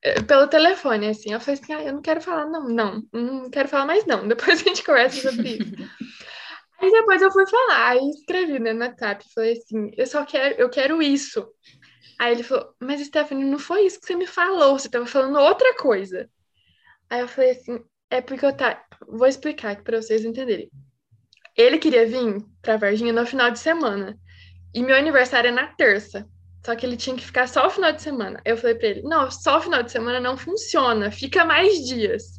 eh, 0.00 0.22
pelo 0.22 0.46
telefone, 0.46 1.08
assim. 1.08 1.32
Eu 1.32 1.40
falei 1.40 1.60
assim, 1.60 1.72
ah, 1.72 1.82
eu 1.82 1.92
não 1.92 2.00
quero 2.00 2.20
falar, 2.20 2.46
não, 2.46 2.68
não. 2.68 3.02
Não 3.12 3.50
quero 3.50 3.68
falar 3.68 3.84
mais, 3.84 4.06
não. 4.06 4.26
Depois 4.28 4.60
a 4.60 4.62
gente 4.62 4.84
conversa 4.84 5.28
sobre 5.28 5.56
isso. 5.56 5.74
aí 6.80 6.92
depois 6.92 7.20
eu 7.20 7.32
fui 7.32 7.48
falar. 7.48 7.88
Aí 7.88 8.10
escrevi 8.10 8.60
né, 8.60 8.72
no 8.72 8.84
WhatsApp. 8.84 9.24
Falei 9.34 9.54
assim, 9.54 9.90
eu 9.96 10.06
só 10.06 10.24
quero, 10.24 10.54
eu 10.54 10.70
quero 10.70 11.02
isso. 11.02 11.48
Aí 12.16 12.32
ele 12.32 12.44
falou, 12.44 12.72
mas 12.80 13.04
Stephanie, 13.04 13.44
não 13.44 13.58
foi 13.58 13.86
isso 13.86 14.00
que 14.00 14.06
você 14.06 14.14
me 14.14 14.26
falou. 14.26 14.78
Você 14.78 14.86
estava 14.86 15.04
falando 15.04 15.36
outra 15.40 15.74
coisa. 15.74 16.30
Aí 17.10 17.20
eu 17.20 17.28
falei 17.28 17.50
assim, 17.50 17.82
é 18.10 18.20
porque 18.20 18.44
eu 18.44 18.56
tá. 18.56 18.84
Vou 19.06 19.26
explicar 19.26 19.72
aqui 19.72 19.82
para 19.82 20.00
vocês 20.00 20.24
entenderem. 20.24 20.70
Ele 21.56 21.78
queria 21.78 22.06
vir 22.06 22.44
para 22.62 22.76
Varginha 22.76 23.12
no 23.12 23.26
final 23.26 23.50
de 23.50 23.58
semana. 23.58 24.18
E 24.74 24.82
meu 24.82 24.96
aniversário 24.96 25.48
é 25.48 25.52
na 25.52 25.66
terça. 25.66 26.28
Só 26.64 26.74
que 26.74 26.84
ele 26.84 26.96
tinha 26.96 27.16
que 27.16 27.24
ficar 27.24 27.48
só 27.48 27.66
o 27.66 27.70
final 27.70 27.92
de 27.92 28.02
semana. 28.02 28.40
Eu 28.44 28.56
falei 28.56 28.74
pra 28.74 28.88
ele: 28.88 29.02
não, 29.02 29.30
só 29.30 29.58
o 29.58 29.60
final 29.60 29.82
de 29.82 29.90
semana 29.90 30.20
não 30.20 30.36
funciona, 30.36 31.10
fica 31.10 31.44
mais 31.44 31.86
dias. 31.86 32.38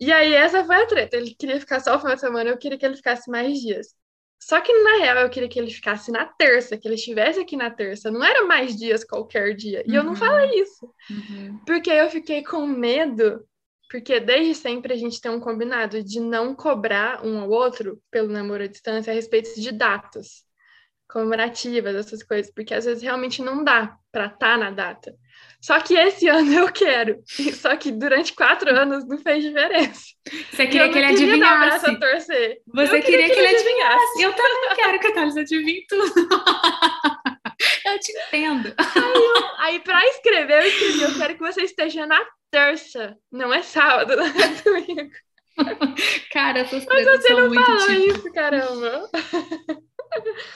E 0.00 0.12
aí 0.12 0.34
essa 0.34 0.64
foi 0.64 0.76
a 0.76 0.86
treta. 0.86 1.16
Ele 1.16 1.34
queria 1.34 1.60
ficar 1.60 1.80
só 1.80 1.96
o 1.96 1.98
final 2.00 2.14
de 2.14 2.20
semana, 2.20 2.50
eu 2.50 2.58
queria 2.58 2.78
que 2.78 2.84
ele 2.84 2.96
ficasse 2.96 3.30
mais 3.30 3.58
dias. 3.60 3.94
Só 4.40 4.60
que 4.60 4.72
na 4.82 4.98
real 4.98 5.18
eu 5.18 5.30
queria 5.30 5.48
que 5.48 5.58
ele 5.58 5.70
ficasse 5.70 6.10
na 6.10 6.26
terça, 6.26 6.76
que 6.76 6.86
ele 6.86 6.96
estivesse 6.96 7.40
aqui 7.40 7.56
na 7.56 7.70
terça. 7.70 8.10
Não 8.10 8.22
era 8.22 8.44
mais 8.44 8.76
dias 8.76 9.02
qualquer 9.02 9.54
dia. 9.54 9.82
E 9.86 9.90
uhum. 9.90 9.96
eu 9.96 10.02
não 10.02 10.10
uhum. 10.10 10.16
falei 10.16 10.60
isso. 10.60 10.92
Uhum. 11.10 11.60
Porque 11.64 11.90
eu 11.90 12.10
fiquei 12.10 12.42
com 12.42 12.66
medo, 12.66 13.42
porque 13.90 14.20
desde 14.20 14.54
sempre 14.54 14.92
a 14.92 14.96
gente 14.96 15.20
tem 15.20 15.30
um 15.30 15.40
combinado 15.40 16.02
de 16.02 16.20
não 16.20 16.54
cobrar 16.54 17.24
um 17.24 17.38
ao 17.38 17.50
outro 17.50 18.00
pelo 18.10 18.28
namoro 18.28 18.64
à 18.64 18.66
distância 18.66 19.12
a 19.12 19.14
respeito 19.14 19.58
de 19.60 19.72
datas 19.72 20.44
comemorativas, 21.08 21.94
essas 21.94 22.22
coisas, 22.22 22.52
porque 22.52 22.74
às 22.74 22.84
vezes 22.84 23.02
realmente 23.02 23.40
não 23.40 23.62
dá 23.62 23.96
para 24.10 24.26
estar 24.26 24.38
tá 24.38 24.56
na 24.56 24.70
data. 24.70 25.14
Só 25.60 25.78
que 25.80 25.94
esse 25.94 26.26
ano 26.28 26.52
eu 26.52 26.72
quero. 26.72 27.22
Só 27.54 27.76
que 27.76 27.90
durante 27.90 28.34
quatro 28.34 28.68
anos 28.70 29.06
não 29.06 29.18
fez 29.18 29.44
diferença. 29.44 30.02
Você 30.50 30.66
queria 30.66 30.88
que 30.90 30.98
ele 30.98 31.06
adivinhasse. 31.06 31.86
Dar 31.86 32.00
torcer. 32.00 32.58
Você 32.66 33.00
queria, 33.00 33.02
queria, 33.02 33.30
que, 33.30 33.40
ele 33.40 33.48
adivinhasse. 33.48 33.94
adivinhasse. 33.94 34.22
Eu 34.22 34.32
também 34.32 34.76
quero 34.76 35.00
que 35.00 35.06
a 35.06 35.14
Thales 35.14 35.36
adivinhe 35.36 35.86
tudo. 35.88 36.14
eu 37.86 38.00
te 38.00 38.12
entendo. 38.12 38.74
Aí, 38.76 39.14
eu, 39.14 39.50
aí 39.58 39.80
para 39.80 40.04
escrever, 40.08 40.62
eu 40.62 40.66
escrevi, 40.66 41.02
eu 41.02 41.14
quero 41.18 41.34
que 41.34 41.40
você 41.40 41.62
esteja 41.62 42.06
na 42.06 42.20
terça. 42.54 43.16
Não 43.32 43.52
é 43.52 43.62
sábado, 43.62 44.14
não 44.16 44.24
é 44.24 44.62
domingo. 44.62 45.10
Cara, 46.32 46.60
essas 46.60 46.84
Mas 46.86 47.04
você 47.04 47.34
não 47.34 47.52
falou 47.52 47.78
tipo... 47.78 47.92
isso, 47.92 48.32
caramba. 48.32 49.08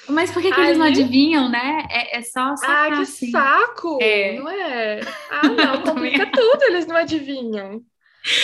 Mas 0.09 0.31
por 0.31 0.41
que, 0.41 0.53
que 0.53 0.61
eles 0.61 0.79
não 0.79 0.87
adivinham, 0.87 1.49
né? 1.49 1.87
É, 1.91 2.19
é 2.19 2.23
só 2.23 2.57
sacar, 2.57 2.93
Ah, 2.93 2.97
que 2.97 3.03
assim. 3.03 3.31
saco! 3.31 3.99
É. 4.01 4.39
Não 4.39 4.49
é? 4.49 5.01
Ah, 5.31 5.49
não, 5.49 5.83
complica 5.83 6.31
tudo, 6.31 6.63
eles 6.65 6.87
não 6.87 6.97
adivinham. 6.97 7.81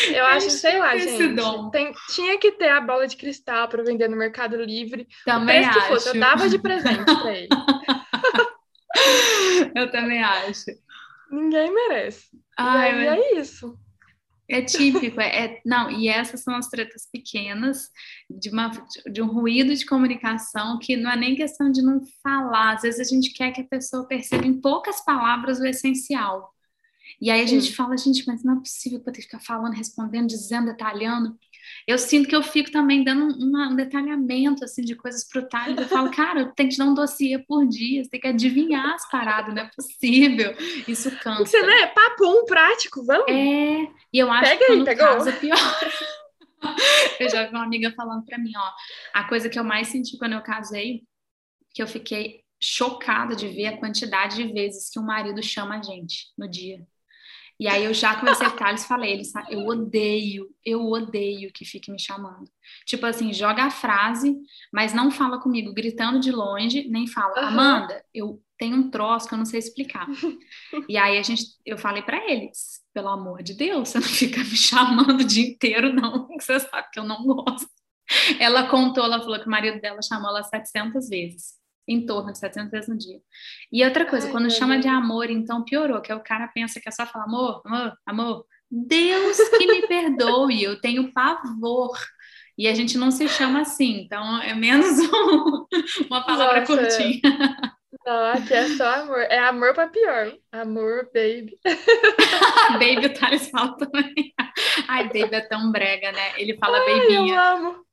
Eu, 0.09 0.15
eu 0.15 0.27
acho, 0.27 0.51
sei 0.51 0.79
lá, 0.79 0.97
gente. 0.97 1.37
Tem, 1.71 1.93
tinha 2.15 2.39
que 2.39 2.53
ter 2.53 2.69
a 2.69 2.81
bola 2.81 3.07
de 3.07 3.17
cristal 3.17 3.69
para 3.69 3.83
vender 3.83 4.09
no 4.09 4.17
Mercado 4.17 4.57
Livre. 4.57 5.07
Também 5.25 5.65
acho. 5.65 5.81
Fosse, 5.89 6.09
eu 6.09 6.21
dava 6.21 6.49
de 6.49 6.59
presente 6.59 7.05
para 7.05 7.35
ele. 7.37 7.49
eu 9.75 9.91
também 9.91 10.23
acho. 10.23 10.71
Ninguém 11.35 11.73
merece. 11.75 12.27
Ai, 12.57 12.91
e 12.91 13.07
mas... 13.07 13.19
é 13.19 13.41
isso. 13.41 13.79
É 14.47 14.61
típico, 14.61 15.19
é, 15.23 15.47
é, 15.47 15.61
não, 15.65 15.91
e 15.91 16.07
essas 16.07 16.43
são 16.43 16.55
as 16.55 16.69
tretas 16.69 17.09
pequenas 17.11 17.89
de, 18.29 18.51
uma, 18.51 18.71
de 19.11 19.23
um 19.23 19.27
ruído 19.27 19.75
de 19.75 19.87
comunicação 19.87 20.79
que 20.79 20.99
não 20.99 21.11
é 21.11 21.17
nem 21.17 21.35
questão 21.35 21.73
de 21.73 21.81
não 21.81 22.03
falar, 22.23 22.75
às 22.75 22.83
vezes 22.83 23.01
a 23.01 23.05
gente 23.11 23.33
quer 23.33 23.53
que 23.53 23.63
a 23.63 23.67
pessoa 23.67 24.07
perceba 24.07 24.47
em 24.47 24.61
poucas 24.61 25.03
palavras 25.03 25.61
o 25.61 25.67
essencial. 25.67 26.53
E 27.21 27.31
aí 27.31 27.41
a 27.41 27.47
gente 27.47 27.69
Sim. 27.69 27.73
fala, 27.73 27.97
gente, 27.97 28.27
mas 28.27 28.45
não 28.45 28.59
é 28.59 28.61
possível 28.61 29.01
que 29.01 29.09
eu 29.09 29.13
ter 29.15 29.21
que 29.21 29.27
ficar 29.27 29.41
falando, 29.41 29.73
respondendo, 29.73 30.27
dizendo, 30.27 30.67
detalhando 30.67 31.39
eu 31.87 31.99
sinto 31.99 32.29
que 32.29 32.35
eu 32.37 32.43
fico 32.43 32.71
também 32.71 33.05
dando 33.05 33.37
um, 33.39 33.73
um 33.73 33.77
detalhamento 33.77 34.65
assim 34.65 34.83
de 34.83 34.95
coisas 34.95 35.27
pro 35.29 35.47
Thales. 35.49 35.77
Eu 35.79 35.89
falo, 35.89 36.11
cara, 36.11 36.53
tenho 36.57 36.71
que 36.71 36.77
dar 36.77 36.87
um 36.87 36.95
dossiê 36.95 37.39
por 37.39 37.67
dia, 37.67 38.03
você 38.03 38.11
tem 38.11 38.21
que 38.21 38.27
adivinhar 38.29 38.95
as 38.95 39.09
paradas, 39.11 39.55
não 39.55 39.63
é 39.63 39.71
possível. 39.75 40.55
Isso 40.89 41.11
cansa. 41.19 41.45
Você, 41.45 41.63
né? 41.63 41.87
Papo 41.89 42.25
um 42.27 42.45
prático, 42.45 43.05
vamos? 43.05 43.29
É, 43.29 43.89
e 44.13 44.19
eu 44.19 44.31
acho 44.31 44.51
Pega 44.51 44.67
que 44.67 44.77
no 44.77 44.85
pegou. 44.85 45.07
caso 45.07 45.29
é 45.29 45.33
pior. 45.33 45.59
eu 47.21 47.29
já 47.29 47.45
vi 47.45 47.51
uma 47.51 47.65
amiga 47.65 47.93
falando 47.93 48.25
para 48.25 48.39
mim, 48.39 48.53
ó, 48.57 48.71
a 49.13 49.25
coisa 49.25 49.49
que 49.49 49.59
eu 49.59 49.65
mais 49.65 49.89
senti 49.89 50.17
quando 50.17 50.33
eu 50.33 50.43
casei, 50.43 51.03
que 51.75 51.83
eu 51.83 51.87
fiquei 51.87 52.43
chocada 52.61 53.37
de 53.37 53.49
ver 53.49 53.67
a 53.67 53.77
quantidade 53.77 54.37
de 54.37 54.53
vezes 54.53 54.89
que 54.89 54.99
o 54.99 55.03
marido 55.03 55.43
chama 55.43 55.79
a 55.79 55.83
gente 55.83 56.33
no 56.39 56.49
dia. 56.49 56.81
E 57.59 57.69
aí 57.69 57.85
eu 57.85 57.95
já 57.95 58.17
comecei 58.17 58.47
a 58.47 58.51
ficar, 58.51 58.71
eles 58.71 58.85
falei, 58.85 59.13
eles, 59.13 59.33
eu 59.49 59.67
odeio, 59.67 60.49
eu 60.65 60.85
odeio 60.91 61.53
que 61.53 61.65
fique 61.65 61.91
me 61.91 62.01
chamando. 62.01 62.51
Tipo 62.85 63.07
assim, 63.07 63.33
joga 63.33 63.65
a 63.65 63.71
frase, 63.71 64.37
mas 64.73 64.93
não 64.93 65.11
fala 65.11 65.41
comigo 65.41 65.73
gritando 65.73 66.19
de 66.19 66.33
longe, 66.33 66.89
nem 66.89 67.07
fala, 67.07 67.43
uhum. 67.43 67.49
Amanda, 67.49 68.05
eu 68.13 68.43
tenho 68.59 68.77
um 68.77 68.91
troço 68.91 69.29
que 69.29 69.35
eu 69.35 69.39
não 69.39 69.45
sei 69.45 69.61
explicar. 69.61 70.07
e 70.89 70.97
aí 70.97 71.17
a 71.17 71.23
gente, 71.23 71.45
eu 71.65 71.79
falei 71.79 72.03
para 72.03 72.31
eles, 72.31 72.83
pelo 72.93 73.09
amor 73.09 73.43
de 73.43 73.55
Deus, 73.55 73.89
você 73.89 73.99
não 74.01 74.09
fica 74.09 74.41
me 74.41 74.57
chamando 74.57 75.21
o 75.21 75.25
dia 75.25 75.49
inteiro, 75.49 75.93
não, 75.93 76.27
você 76.29 76.59
sabe 76.59 76.89
que 76.93 76.99
eu 76.99 77.05
não 77.05 77.25
gosto. 77.25 77.69
Ela 78.39 78.69
contou, 78.69 79.05
ela 79.05 79.21
falou 79.21 79.39
que 79.39 79.47
o 79.47 79.51
marido 79.51 79.81
dela 79.81 80.03
chamou 80.03 80.29
ela 80.29 80.43
700 80.43 81.09
vezes 81.09 81.64
em 81.87 82.05
torno 82.07 82.33
de 82.33 82.39
700 82.39 82.71
vezes 82.71 82.89
no 82.89 82.97
dia. 82.97 83.21
E 83.71 83.85
outra 83.85 84.05
coisa, 84.07 84.27
Ai, 84.27 84.33
quando 84.33 84.51
chama 84.51 84.75
Deus. 84.75 84.85
de 84.85 84.89
amor, 84.89 85.31
então 85.31 85.65
piorou, 85.65 86.01
que 86.01 86.11
é 86.11 86.15
o 86.15 86.23
cara 86.23 86.49
pensa 86.49 86.81
que 86.81 86.89
é 86.89 86.93
só 86.93 87.07
falar 87.07 87.25
amor, 87.25 87.63
amor, 87.65 87.93
amor. 88.07 88.47
Deus 88.71 89.39
que 89.51 89.67
me 89.67 89.87
perdoe, 89.87 90.63
eu 90.63 90.81
tenho 90.81 91.13
pavor. 91.13 91.97
E 92.57 92.69
a 92.69 92.75
gente 92.75 92.97
não 92.97 93.11
se 93.11 93.29
chama 93.29 93.61
assim, 93.63 94.01
então 94.01 94.41
é 94.41 94.55
menos 94.55 94.99
um, 95.13 95.67
uma 96.09 96.25
palavra 96.25 96.61
Nossa. 96.61 96.77
curtinha. 96.77 97.21
Não, 98.05 98.27
aqui 98.33 98.53
é 98.53 98.69
só 98.71 99.03
amor. 99.03 99.21
É 99.23 99.39
amor 99.39 99.75
para 99.75 99.89
pior. 99.89 100.33
Amor, 100.53 101.09
baby. 101.15 101.59
baby, 102.79 103.07
o 103.07 103.15
Thales 103.15 103.49
fala 103.49 103.77
também. 103.77 104.35
Ai, 104.87 105.05
baby 105.05 105.35
é 105.35 105.41
tão 105.41 105.73
brega, 105.73 106.13
né? 106.13 106.33
Ele 106.37 106.57
fala 106.59 106.79
Ai, 106.79 107.01
babinha. 107.01 107.35
Eu 107.35 107.41
amo. 107.41 107.84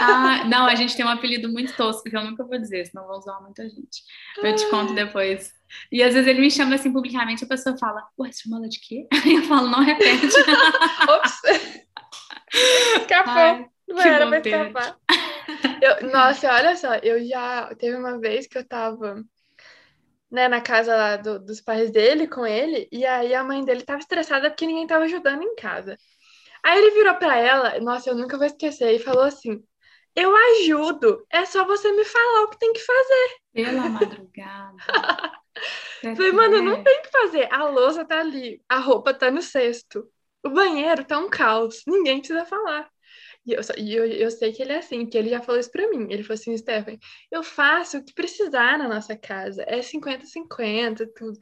Ah, 0.00 0.44
não, 0.44 0.66
a 0.66 0.74
gente 0.74 0.96
tem 0.96 1.04
um 1.04 1.08
apelido 1.08 1.48
muito 1.50 1.74
tosco 1.76 2.04
que 2.04 2.16
eu 2.16 2.24
nunca 2.24 2.44
vou 2.44 2.58
dizer, 2.58 2.86
senão 2.86 3.06
vão 3.06 3.20
zoar 3.20 3.42
muita 3.42 3.68
gente. 3.68 4.02
Eu 4.42 4.54
te 4.54 4.68
conto 4.70 4.94
depois. 4.94 5.52
E 5.92 6.02
às 6.02 6.14
vezes 6.14 6.28
ele 6.28 6.40
me 6.40 6.50
chama 6.50 6.74
assim 6.76 6.92
publicamente, 6.92 7.44
a 7.44 7.48
pessoa 7.48 7.76
fala, 7.78 8.06
ué, 8.18 8.32
você 8.32 8.42
chama 8.42 8.58
ela 8.58 8.68
de 8.68 8.80
quê? 8.80 9.06
Aí 9.12 9.34
eu 9.34 9.42
falo, 9.42 9.68
não 9.68 9.80
repete. 9.80 10.26
Ops! 11.08 11.40
Escapou. 13.00 13.70
Não 13.88 14.00
era 14.00 14.26
pra 14.28 14.38
escapar. 14.38 14.98
Eu, 15.80 16.10
nossa, 16.10 16.52
olha 16.52 16.76
só, 16.76 16.94
eu 16.96 17.26
já 17.26 17.74
teve 17.76 17.96
uma 17.96 18.18
vez 18.20 18.46
que 18.46 18.58
eu 18.58 18.66
tava 18.66 19.24
né, 20.30 20.48
na 20.48 20.60
casa 20.60 20.94
lá 20.94 21.16
do, 21.16 21.38
dos 21.38 21.60
pais 21.60 21.90
dele 21.90 22.26
com 22.28 22.46
ele, 22.46 22.88
e 22.92 23.04
aí 23.06 23.34
a 23.34 23.42
mãe 23.44 23.64
dele 23.64 23.82
tava 23.82 24.00
estressada 24.00 24.50
porque 24.50 24.66
ninguém 24.66 24.86
tava 24.86 25.04
ajudando 25.04 25.42
em 25.42 25.54
casa. 25.56 25.96
Aí 26.64 26.78
ele 26.78 26.90
virou 26.92 27.14
para 27.16 27.36
ela, 27.36 27.80
nossa, 27.80 28.10
eu 28.10 28.16
nunca 28.16 28.36
vou 28.36 28.46
esquecer, 28.46 28.94
e 28.94 28.98
falou 28.98 29.22
assim: 29.22 29.62
Eu 30.14 30.34
ajudo, 30.34 31.24
é 31.30 31.44
só 31.44 31.64
você 31.64 31.90
me 31.92 32.04
falar 32.04 32.44
o 32.44 32.50
que 32.50 32.58
tem 32.58 32.72
que 32.72 32.80
fazer. 32.80 33.36
Pela 33.54 33.88
madrugada. 33.90 34.76
Falei, 36.00 36.32
mano, 36.32 36.62
não 36.62 36.82
tem 36.82 37.02
que 37.02 37.10
fazer. 37.10 37.52
A 37.52 37.68
louça 37.68 38.04
tá 38.04 38.20
ali, 38.20 38.62
a 38.68 38.78
roupa 38.78 39.12
tá 39.12 39.30
no 39.30 39.42
cesto, 39.42 40.08
o 40.44 40.50
banheiro 40.50 41.04
tá 41.04 41.18
um 41.18 41.28
caos, 41.28 41.82
ninguém 41.86 42.18
precisa 42.18 42.44
falar. 42.44 42.88
E 43.46 43.52
eu, 43.52 43.60
e 43.78 43.94
eu, 43.94 44.06
eu 44.06 44.30
sei 44.30 44.52
que 44.52 44.62
ele 44.62 44.72
é 44.72 44.78
assim, 44.78 45.06
que 45.06 45.16
ele 45.16 45.30
já 45.30 45.40
falou 45.40 45.58
isso 45.58 45.70
pra 45.70 45.88
mim. 45.88 46.06
Ele 46.10 46.22
falou 46.22 46.34
assim, 46.34 46.56
Stephanie, 46.56 46.98
eu 47.30 47.42
faço 47.42 47.98
o 47.98 48.04
que 48.04 48.12
precisar 48.12 48.78
na 48.78 48.86
nossa 48.86 49.16
casa. 49.16 49.64
É 49.66 49.80
50-50, 49.80 51.06
tudo. 51.16 51.38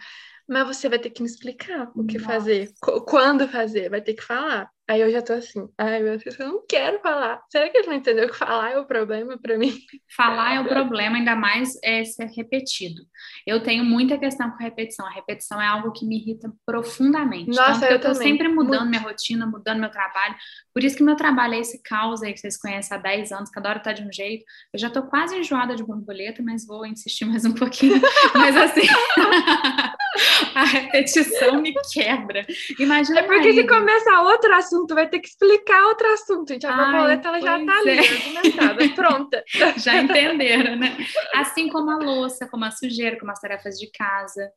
Mas 0.49 0.67
você 0.69 0.89
vai 0.89 1.01
ter 1.01 1.11
que 1.11 1.21
me 1.21 1.29
explicar 1.29 1.91
o 1.97 2.07
que 2.07 2.19
Nossa. 2.19 2.33
fazer, 2.33 2.73
quando 2.81 3.49
fazer, 3.49 3.91
vai 3.91 4.01
ter 4.01 4.15
que 4.15 4.23
falar. 4.23 4.71
Aí 4.89 5.01
eu 5.01 5.11
já 5.11 5.21
tô 5.21 5.33
assim, 5.33 5.69
ai 5.77 6.01
meu 6.01 6.17
Deus, 6.17 6.39
eu 6.39 6.47
não 6.47 6.65
quero 6.69 7.01
falar. 7.01 7.43
Será 7.51 7.69
que 7.69 7.77
ele 7.77 7.89
não 7.89 7.95
entendeu 7.95 8.29
que 8.29 8.37
falar 8.37 8.71
é 8.71 8.79
o 8.79 8.87
problema 8.87 9.37
para 9.37 9.59
mim? 9.59 9.77
Falar 10.17 10.55
é 10.55 10.61
o 10.61 10.69
problema, 10.69 11.17
ainda 11.17 11.35
mais 11.35 11.77
é 11.83 12.05
ser 12.05 12.27
repetido. 12.27 13.03
Eu 13.45 13.61
tenho 13.61 13.85
muita 13.85 14.17
questão 14.17 14.49
com 14.49 14.63
repetição. 14.63 15.05
A 15.05 15.11
repetição 15.11 15.61
é 15.61 15.67
algo 15.67 15.91
que 15.91 16.07
me 16.07 16.19
irrita 16.19 16.53
profundamente. 16.65 17.49
Nossa, 17.49 17.81
Tanto 17.81 17.85
eu, 17.87 17.91
eu 17.91 18.01
tô 18.01 18.13
também. 18.13 18.29
sempre 18.29 18.49
mudando 18.49 18.83
Muito. 18.83 18.91
minha 18.91 19.03
rotina, 19.03 19.45
mudando 19.45 19.81
meu 19.81 19.91
trabalho. 19.91 20.37
Por 20.73 20.85
isso 20.85 20.97
que 20.97 21.03
meu 21.03 21.17
trabalho 21.17 21.55
é 21.55 21.59
esse 21.59 21.83
caos 21.83 22.23
aí 22.23 22.33
que 22.33 22.39
vocês 22.39 22.57
conhecem 22.57 22.97
há 22.97 23.01
10 23.01 23.33
anos, 23.33 23.51
cada 23.51 23.69
hora 23.69 23.81
tá 23.81 23.93
de 23.93 24.03
um 24.03 24.13
jeito. 24.13 24.45
Eu 24.73 24.79
já 24.79 24.89
tô 24.89 25.03
quase 25.03 25.37
enjoada 25.37 25.75
de 25.75 25.83
borboleta, 25.83 26.45
mas 26.45 26.65
vou 26.65 26.87
insistir 26.87 27.25
mais 27.25 27.45
um 27.45 27.53
pouquinho. 27.53 28.01
mas 28.35 28.57
assim, 28.57 28.87
a 30.55 30.65
repetição 30.65 31.61
me 31.61 31.75
quebra. 31.93 32.47
Imagina. 32.79 33.19
É 33.19 33.23
porque 33.25 33.53
se 33.53 33.67
começar 33.67 34.23
outro 34.23 34.55
assunto 34.55 34.76
assunto, 34.77 34.95
vai 34.95 35.09
ter 35.09 35.21
que 35.21 35.29
explicar 35.29 35.87
outro 35.87 36.07
assunto, 36.13 36.53
gente. 36.53 36.67
A 36.67 36.75
Ai, 36.75 36.93
borboleta 36.93 37.29
ela 37.29 37.41
já 37.41 37.65
tá 37.65 37.79
ali, 37.79 37.91
é. 37.91 37.99
argumentada, 37.99 38.89
pronta. 38.95 39.45
Já 39.79 40.03
entenderam, 40.03 40.77
né? 40.77 40.97
Assim 41.35 41.69
como 41.69 41.91
a 41.91 41.97
louça, 41.97 42.49
como 42.49 42.65
a 42.65 42.71
sujeira, 42.71 43.19
como 43.19 43.33
as 43.33 43.41
tarefas 43.41 43.79
de 43.79 43.91
casa. 43.91 44.51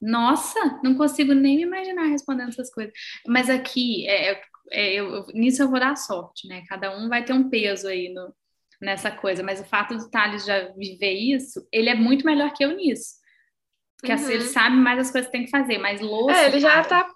Nossa, 0.00 0.80
não 0.82 0.94
consigo 0.94 1.34
nem 1.34 1.56
me 1.56 1.62
imaginar 1.62 2.06
respondendo 2.06 2.48
essas 2.48 2.72
coisas. 2.72 2.92
Mas 3.26 3.50
aqui, 3.50 4.08
é, 4.08 4.32
é, 4.32 4.42
é 4.72 4.94
eu, 4.94 5.26
nisso 5.34 5.62
eu 5.62 5.68
vou 5.70 5.78
dar 5.78 5.96
sorte, 5.96 6.48
né? 6.48 6.64
Cada 6.68 6.96
um 6.96 7.08
vai 7.08 7.24
ter 7.24 7.32
um 7.32 7.48
peso 7.48 7.86
aí 7.86 8.08
no, 8.08 8.34
nessa 8.80 9.10
coisa. 9.10 9.42
Mas 9.42 9.60
o 9.60 9.64
fato 9.64 9.96
do 9.96 10.10
Thales 10.10 10.44
já 10.44 10.68
viver 10.72 11.12
isso, 11.12 11.66
ele 11.72 11.90
é 11.90 11.94
muito 11.94 12.24
melhor 12.24 12.52
que 12.52 12.64
eu 12.64 12.74
nisso. 12.74 13.20
Porque 13.98 14.12
assim, 14.12 14.24
uhum. 14.24 14.30
assim, 14.30 14.38
ele 14.40 14.48
sabe 14.48 14.76
mais 14.76 14.98
as 14.98 15.10
coisas 15.10 15.30
que 15.30 15.36
tem 15.36 15.44
que 15.44 15.50
fazer, 15.50 15.76
mas 15.76 16.00
louça. 16.00 16.34
É, 16.34 16.46
ele 16.46 16.58
já 16.58 16.82
tá 16.82 17.06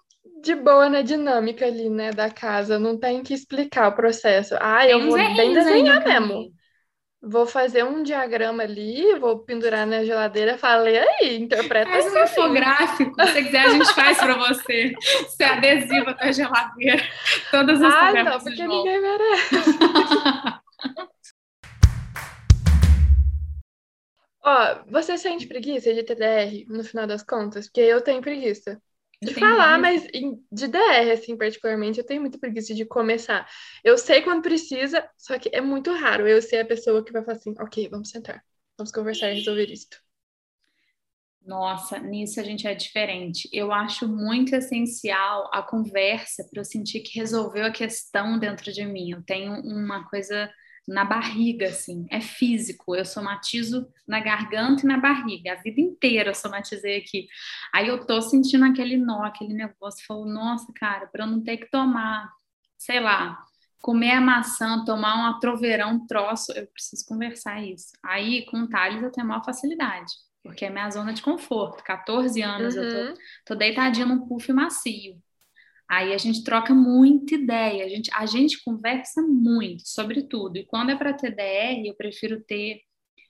de 0.45 0.55
boa 0.55 0.89
na 0.89 1.03
dinâmica 1.03 1.65
ali, 1.67 1.89
né, 1.89 2.13
da 2.13 2.31
casa. 2.31 2.79
Não 2.79 2.99
tem 2.99 3.23
que 3.23 3.33
explicar 3.33 3.89
o 3.89 3.97
processo. 3.97 4.55
Ah, 4.61 4.87
eu 4.87 5.01
vou 5.07 5.17
bem 5.17 5.53
desenhar 5.55 6.05
mesmo. 6.05 6.53
Vou 7.27 7.47
fazer 7.47 7.83
um 7.83 8.03
diagrama 8.03 8.65
ali, 8.65 9.19
vou 9.19 9.39
pendurar 9.39 9.87
na 9.87 10.05
geladeira, 10.05 10.59
falei 10.59 10.99
aí, 10.99 11.39
interpreta 11.39 11.91
Faz 11.91 12.13
um 12.13 12.23
infográfico, 12.23 13.15
se 13.15 13.33
você 13.33 13.43
quiser 13.45 13.61
a 13.61 13.69
gente 13.71 13.95
faz 13.95 14.19
para 14.19 14.37
você. 14.37 14.93
Você 15.25 15.43
adesiva 15.43 16.11
a 16.11 16.15
tua 16.15 16.33
geladeira, 16.33 17.03
todas 17.51 17.83
as 17.83 17.95
Ah, 17.95 18.13
não, 18.13 18.41
porque 18.41 18.67
ninguém 18.67 19.01
merece. 19.01 19.79
Ó, 24.47 24.85
você 24.91 25.17
sente 25.17 25.47
preguiça 25.47 25.95
de 25.95 26.03
TDR 26.03 26.67
no 26.69 26.85
final 26.85 27.07
das 27.07 27.23
contas? 27.23 27.67
Porque 27.67 27.81
eu 27.81 28.03
tenho 28.03 28.21
preguiça. 28.21 28.79
De 29.25 29.35
falar, 29.35 29.79
mas 29.79 30.03
de 30.53 30.69
DR, 30.69 31.13
assim, 31.13 31.37
particularmente, 31.37 31.99
eu 31.99 32.07
tenho 32.07 32.21
muita 32.21 32.39
preguiça 32.39 32.75
de 32.75 32.85
começar. 32.85 33.49
Eu 33.83 33.97
sei 33.97 34.23
quando 34.23 34.43
precisa, 34.43 35.09
só 35.17 35.39
que 35.39 35.51
é 35.53 35.61
muito 35.61 35.93
raro 35.95 36.29
eu 36.29 36.43
ser 36.43 36.59
a 36.59 36.67
pessoa 36.67 37.05
que 37.05 37.13
vai 37.13 37.25
falar 37.25 37.39
assim, 37.39 37.55
ok, 37.59 37.89
vamos 37.89 38.11
sentar, 38.11 38.45
vamos 38.77 38.93
conversar 38.93 39.31
e 39.31 39.37
resolver 39.37 39.71
isto. 39.71 39.97
Nossa, 41.47 41.99
nisso 41.99 42.41
a 42.41 42.43
gente 42.43 42.67
é 42.67 42.75
diferente. 42.75 43.49
Eu 43.53 43.71
acho 43.71 44.09
muito 44.09 44.55
essencial 44.55 45.51
a 45.53 45.63
conversa 45.63 46.43
para 46.51 46.61
eu 46.61 46.65
sentir 46.65 47.01
que 47.01 47.19
resolveu 47.19 47.67
a 47.67 47.71
questão 47.71 48.39
dentro 48.39 48.73
de 48.73 48.85
mim. 48.85 49.11
Eu 49.11 49.23
tenho 49.23 49.53
uma 49.61 50.09
coisa 50.09 50.51
na 50.87 51.05
barriga, 51.05 51.69
assim, 51.69 52.07
é 52.11 52.21
físico. 52.21 52.95
Eu 52.95 53.05
somatizo 53.05 53.89
na 54.07 54.21
garganta 54.21 54.83
e 54.85 54.87
na 54.89 54.99
barriga. 54.99 55.53
A 55.53 55.63
vida 55.63 55.81
inteira 55.81 56.31
eu 56.31 56.35
somatizei 56.35 56.99
aqui. 56.99 57.27
Aí 57.73 57.89
eu 57.89 58.05
tô 58.07 58.21
sentindo 58.21 58.65
aquele 58.65 58.97
nó, 58.97 59.23
aquele 59.25 59.55
negócio. 59.55 60.05
Falo, 60.07 60.27
nossa, 60.27 60.73
cara, 60.75 61.07
para 61.07 61.25
eu 61.25 61.29
não 61.29 61.43
ter 61.43 61.57
que 61.59 61.71
tomar, 61.71 62.31
sei 62.79 63.01
lá, 63.01 63.39
comer 63.81 64.13
a 64.13 64.21
maçã, 64.21 64.85
tomar 64.85 65.17
um 65.19 65.27
atroverão, 65.37 65.93
um 65.95 66.07
troço, 66.07 66.53
eu 66.53 66.67
preciso 66.69 67.05
conversar 67.07 67.63
isso. 67.63 67.93
Aí 68.03 68.45
com 68.47 68.59
o 68.63 68.69
Thales 68.69 69.03
eu 69.03 69.11
tenho 69.13 69.27
a 69.27 69.29
maior 69.31 69.45
facilidade 69.45 70.13
porque 70.43 70.67
é 70.67 70.71
minha 70.71 70.91
zona 70.91 71.15
de 71.15 71.23
conforto. 71.23 71.83
14 71.83 72.43
anos 72.43 72.77
eu 72.77 72.87
tô, 72.87 72.99
Uhum. 72.99 73.15
tô 73.47 73.55
deitadinha 73.55 74.05
num 74.07 74.27
puff 74.29 74.53
macio. 74.53 75.19
Aí 75.95 76.13
a 76.13 76.19
gente 76.19 76.43
troca 76.43 76.75
muita 76.75 77.37
ideia, 77.37 77.85
a 77.85 77.89
gente, 77.89 78.11
a 78.13 78.27
gente 78.27 78.61
conversa 78.65 79.23
muito 79.23 79.87
sobre 79.87 80.25
tudo. 80.25 80.57
E 80.57 80.67
quando 80.67 80.91
é 80.91 80.97
para 80.97 81.13
ter 81.13 81.31
DR, 81.31 81.87
eu 81.87 81.95
prefiro 81.95 82.43
ter 82.43 82.81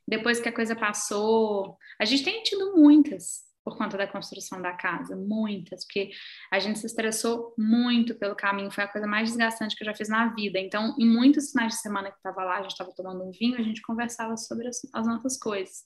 depois 0.09 0.41
que 0.41 0.49
a 0.49 0.53
coisa 0.53 0.75
passou. 0.75 1.77
A 2.01 2.07
gente 2.07 2.25
tem 2.25 2.43
tido 2.43 2.75
muitas 2.75 3.45
por 3.63 3.77
conta 3.77 3.99
da 3.99 4.07
construção 4.07 4.63
da 4.63 4.73
casa, 4.73 5.15
muitas, 5.15 5.85
porque 5.85 6.11
a 6.51 6.59
gente 6.59 6.79
se 6.79 6.87
estressou 6.87 7.55
muito 7.59 8.15
pelo 8.15 8.35
caminho, 8.35 8.71
foi 8.71 8.85
a 8.85 8.89
coisa 8.89 9.07
mais 9.07 9.29
desgastante 9.29 9.77
que 9.77 9.83
eu 9.83 9.87
já 9.87 9.95
fiz 9.95 10.09
na 10.09 10.35
vida. 10.35 10.59
Então, 10.59 10.95
em 10.99 11.07
muitos 11.07 11.51
finais 11.51 11.75
de 11.75 11.81
semana 11.81 12.11
que 12.11 12.17
estava 12.17 12.45
lá, 12.45 12.59
a 12.59 12.63
gente 12.63 12.73
estava 12.73 12.93
tomando 12.95 13.25
um 13.25 13.31
vinho, 13.31 13.59
a 13.59 13.63
gente 13.63 13.83
conversava 13.83 14.39
sobre 14.39 14.69
as, 14.69 14.81
as 14.93 15.07
nossas 15.07 15.39
coisas. 15.39 15.85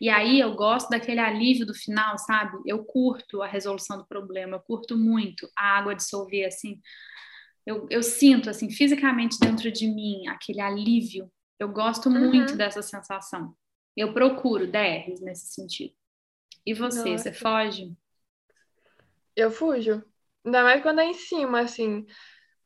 E 0.00 0.08
aí 0.08 0.40
eu 0.40 0.54
gosto 0.54 0.88
daquele 0.90 1.20
alívio 1.20 1.66
do 1.66 1.74
final, 1.74 2.18
sabe? 2.18 2.58
Eu 2.66 2.84
curto 2.84 3.42
a 3.42 3.46
resolução 3.46 3.98
do 3.98 4.06
problema, 4.06 4.56
eu 4.56 4.60
curto 4.60 4.96
muito 4.96 5.48
a 5.56 5.78
água 5.78 5.94
dissolver, 5.94 6.46
assim. 6.46 6.80
Eu, 7.64 7.86
eu 7.90 8.02
sinto, 8.02 8.50
assim, 8.50 8.70
fisicamente 8.70 9.38
dentro 9.38 9.70
de 9.70 9.86
mim 9.88 10.26
aquele 10.28 10.60
alívio. 10.60 11.30
Eu 11.58 11.68
gosto 11.68 12.10
muito 12.10 12.52
Uhum. 12.52 12.56
dessa 12.56 12.82
sensação. 12.82 13.54
Eu 13.96 14.12
procuro 14.12 14.66
DRs 14.66 15.20
nesse 15.20 15.46
sentido. 15.54 15.94
E 16.66 16.74
você, 16.74 17.10
Nossa. 17.12 17.24
você 17.24 17.32
foge? 17.32 17.92
Eu 19.36 19.50
fujo. 19.50 20.02
Ainda 20.44 20.62
mais 20.62 20.82
quando 20.82 21.00
é 21.00 21.04
em 21.06 21.14
cima, 21.14 21.60
assim. 21.60 22.04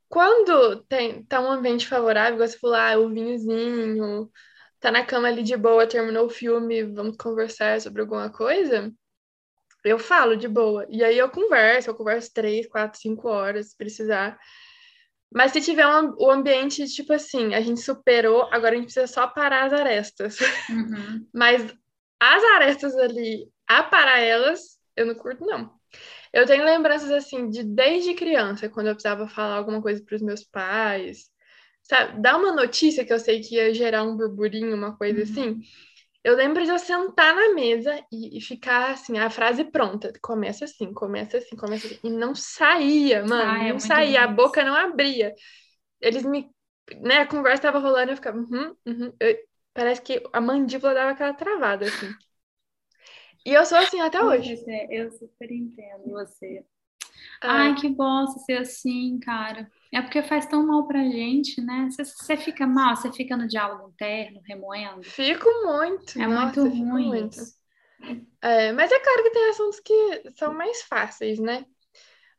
Quando 0.09 0.83
tem, 0.85 1.25
tá 1.25 1.41
um 1.41 1.51
ambiente 1.51 1.87
favorável, 1.89 2.39
você 2.39 2.59
falou, 2.59 2.77
ah, 2.77 2.99
o 2.99 3.11
vinhozinho, 3.11 4.31
tá 4.81 4.91
na 4.91 5.05
cama 5.05 5.29
ali 5.29 5.43
de 5.43 5.57
boa, 5.57 5.87
terminou 5.87 6.27
o 6.27 6.31
filme, 6.31 6.83
vamos 6.85 7.17
conversar 7.17 7.81
sobre 7.81 8.01
alguma 8.03 8.31
coisa, 8.31 8.93
eu 9.85 9.99
falo 9.99 10.37
de 10.37 10.49
boa. 10.49 10.87
E 10.89 11.05
aí 11.05 11.17
eu 11.17 11.31
converso, 11.31 11.91
eu 11.91 11.95
converso 11.95 12.33
três, 12.35 12.67
quatro, 12.67 12.99
cinco 13.01 13.29
horas, 13.29 13.71
se 13.71 13.77
precisar. 13.77 14.39
Mas 15.33 15.53
se 15.53 15.61
tiver 15.61 15.87
um, 15.87 16.15
o 16.19 16.31
ambiente, 16.31 16.87
tipo 16.87 17.13
assim, 17.13 17.55
a 17.55 17.61
gente 17.61 17.81
superou, 17.81 18.49
agora 18.53 18.71
a 18.71 18.77
gente 18.77 18.87
precisa 18.87 19.07
só 19.07 19.27
parar 19.27 19.67
as 19.67 19.73
arestas. 19.73 20.39
Uhum. 20.71 21.27
Mas 21.35 21.63
as 22.21 22.45
arestas 22.57 22.97
ali, 22.97 23.49
a 23.67 23.83
parar 23.83 24.19
elas, 24.19 24.79
eu 24.97 25.07
não 25.07 25.15
curto, 25.15 25.45
não. 25.45 25.75
Eu 26.33 26.47
tenho 26.47 26.65
lembranças, 26.65 27.11
assim, 27.11 27.49
de 27.49 27.63
desde 27.63 28.15
criança, 28.15 28.69
quando 28.69 28.89
eu 28.89 28.95
precisava 28.95 29.29
falar 29.29 29.57
alguma 29.57 29.81
coisa 29.81 30.03
para 30.05 30.17
os 30.17 30.23
meus 30.23 30.45
pais, 30.45 31.31
sabe? 31.89 32.21
Dar 32.21 32.37
uma 32.39 32.53
notícia 32.53 33.05
que 33.05 33.13
eu 33.13 33.19
sei 33.19 33.41
que 33.41 33.57
ia 33.57 33.75
gerar 33.75 34.03
um 34.05 34.17
burburinho, 34.17 34.75
uma 34.77 34.97
coisa 34.97 35.23
Uhum. 35.23 35.23
assim. 35.23 35.61
Eu 36.25 36.37
lembro 36.37 36.65
de 36.65 36.71
eu 36.71 36.79
sentar 36.79 37.35
na 37.35 37.55
mesa 37.55 38.01
e, 38.13 38.39
e 38.39 38.41
ficar, 38.43 38.93
assim, 38.93 39.19
a 39.19 39.31
frase 39.31 39.65
pronta. 39.65 40.13
Começa 40.23 40.65
assim, 40.67 40.93
começa 40.93 41.39
assim, 41.39 41.57
começa 41.57 41.87
assim. 41.87 41.99
E 42.05 42.11
não 42.11 42.35
saía, 42.35 43.25
mano. 43.25 43.53
Ah, 43.53 43.65
é 43.65 43.73
não 43.73 43.79
saía, 43.81 44.25
a 44.25 44.29
boca 44.29 44.65
não 44.65 44.75
abria. 44.75 45.35
Eles 46.01 46.25
me... 46.25 46.51
Né, 47.03 47.19
a 47.21 47.27
conversa 47.27 47.63
tava 47.65 47.79
rolando 47.81 48.13
eu 48.13 48.17
ficava... 48.17 48.39
Uhum, 48.39 48.77
uhum. 48.87 49.15
Eu- 49.21 49.39
parece 49.75 50.03
que 50.03 50.23
a 50.33 50.41
mandíbula 50.41 50.95
dava 50.95 51.13
aquela 51.13 51.35
travada, 51.35 51.87
assim. 51.89 52.17
E 53.47 53.53
eu 53.55 53.65
sou 53.65 53.79
assim 53.79 54.01
até 54.01 54.23
hoje. 54.23 54.61
Eu 54.91 55.11
super 55.13 55.51
entendo 55.51 56.11
você. 56.11 56.65
Ah, 57.47 57.57
Ai, 57.57 57.75
que 57.75 57.89
bosta 57.89 58.41
ser 58.41 58.59
assim, 58.59 59.19
cara. 59.21 59.71
É 59.93 60.03
porque 60.03 60.23
faz 60.23 60.47
tão 60.47 60.67
mal 60.67 60.87
pra 60.87 61.03
gente, 61.05 61.61
né? 61.61 61.89
Você, 61.91 62.37
fica 62.37 62.67
mal, 62.67 62.97
você 62.97 63.13
fica 63.13 63.37
no 63.37 63.47
diálogo 63.47 63.89
interno, 63.89 64.41
remoendo. 64.45 65.03
Fico 65.03 65.49
muito. 65.65 66.21
É 66.21 66.27
nossa, 66.27 66.61
muito 66.61 66.77
ruim 66.77 67.07
muito. 67.07 67.39
É, 68.43 68.73
mas 68.73 68.93
é 68.93 68.99
claro 68.99 69.23
que 69.23 69.31
tem 69.31 69.49
assuntos 69.49 69.81
que 69.81 70.23
são 70.37 70.53
mais 70.53 70.83
fáceis, 70.83 71.39
né? 71.39 71.65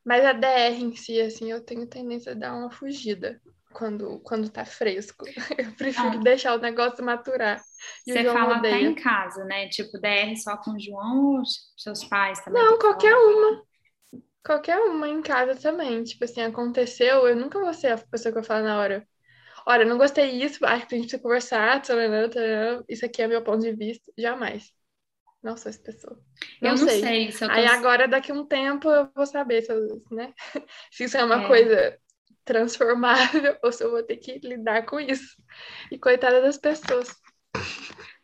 Mas 0.06 0.24
a 0.24 0.34
DR 0.34 0.82
em 0.82 0.96
si, 0.96 1.20
assim, 1.20 1.52
eu 1.52 1.62
tenho 1.62 1.86
tendência 1.88 2.32
a 2.32 2.36
dar 2.36 2.56
uma 2.56 2.72
fugida 2.72 3.42
quando, 3.74 4.20
quando 4.22 4.50
tá 4.50 4.66
fresco. 4.66 5.26
Eu 5.58 5.72
prefiro 5.74 6.14
Não. 6.14 6.20
deixar 6.22 6.56
o 6.56 6.62
negócio 6.62 7.04
maturar. 7.04 7.62
Você 8.06 8.24
fala 8.24 8.58
até 8.58 8.70
odeia. 8.70 8.90
em 8.90 8.96
casa, 8.96 9.44
né? 9.46 9.68
Tipo, 9.68 10.00
DR 10.00 10.36
só 10.38 10.58
com 10.58 10.72
o 10.72 10.80
João 10.80 11.36
ou 11.36 11.44
seus 11.78 12.04
pais 12.06 12.40
também? 12.44 12.64
Não, 12.64 12.78
falar? 12.78 12.80
qualquer 12.80 13.16
uma. 13.16 13.64
Qualquer 14.48 14.80
uma 14.80 15.10
em 15.10 15.22
casa 15.22 15.56
também. 15.56 16.04
Tipo 16.06 16.24
assim, 16.24 16.42
aconteceu, 16.42 17.28
eu 17.28 17.36
nunca 17.36 17.60
vou 17.60 17.74
ser 17.74 17.88
a 17.90 17.98
pessoa 17.98 18.32
que 18.32 18.40
eu 18.40 18.44
falo 18.44 18.64
na 18.64 18.80
hora. 18.80 19.06
Olha, 19.66 19.84
eu 19.84 19.90
não 19.90 19.98
gostei 19.98 20.40
disso, 20.40 20.66
acho 20.66 20.88
que 20.88 20.96
a 20.96 20.98
gente 20.98 21.08
precisa 21.08 21.22
conversar, 21.22 21.82
tarará, 21.82 22.82
isso 22.88 23.06
aqui 23.06 23.22
é 23.22 23.28
meu 23.28 23.44
ponto 23.44 23.60
de 23.62 23.74
vista. 23.74 24.10
Jamais. 24.18 24.72
Não 25.44 25.58
sou 25.58 25.70
essa 25.70 25.82
pessoa. 25.84 26.18
Eu 26.62 26.70
não 26.76 26.88
sei 26.88 27.32
se 27.32 27.44
eu. 27.44 27.50
Aí 27.50 27.66
agora, 27.66 28.08
daqui 28.08 28.32
a 28.32 28.36
um 28.36 28.46
tempo, 28.46 28.90
eu 28.90 29.10
vou 29.14 29.26
saber 29.26 29.62
se, 29.64 29.72
eu, 29.72 30.02
né? 30.12 30.34
se 30.92 31.04
isso 31.04 31.18
é 31.18 31.26
uma 31.26 31.44
É. 31.44 31.48
coisa 31.48 32.00
transformável 32.46 33.58
ou 33.64 33.72
se 33.72 33.84
eu 33.84 33.92
vou 33.92 34.04
ter 34.04 34.18
que 34.18 34.40
lidar 34.40 34.86
com 34.86 35.00
isso. 35.00 35.36
E 35.92 36.00
coitada 36.00 36.42
das 36.42 36.58
pessoas. 36.58 37.10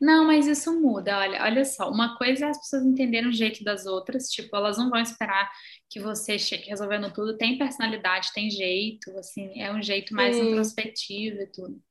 Não, 0.04 0.26
mas 0.26 0.48
isso 0.48 0.78
muda. 0.82 1.18
Olha, 1.18 1.42
olha 1.44 1.64
só, 1.64 1.90
uma 1.90 2.18
coisa 2.18 2.46
é 2.46 2.50
as 2.50 2.58
pessoas 2.58 2.84
entenderem 2.84 3.30
o 3.30 3.34
jeito 3.34 3.64
das 3.64 3.86
outras, 3.86 4.28
tipo, 4.28 4.54
elas 4.54 4.78
não 4.78 4.90
vão 4.90 5.00
esperar 5.00 5.50
que 5.90 5.98
você 5.98 6.38
chegue 6.38 6.66
resolvendo 6.66 7.10
tudo. 7.14 7.38
Tem 7.38 7.58
personalidade, 7.58 8.34
tem 8.34 8.50
jeito, 8.50 9.18
assim, 9.18 9.62
é 9.62 9.72
um 9.72 9.82
jeito 9.82 10.14
mais 10.14 10.36
Sim. 10.36 10.50
introspectivo 10.50 11.40
e 11.40 11.48
tudo. 11.48 11.82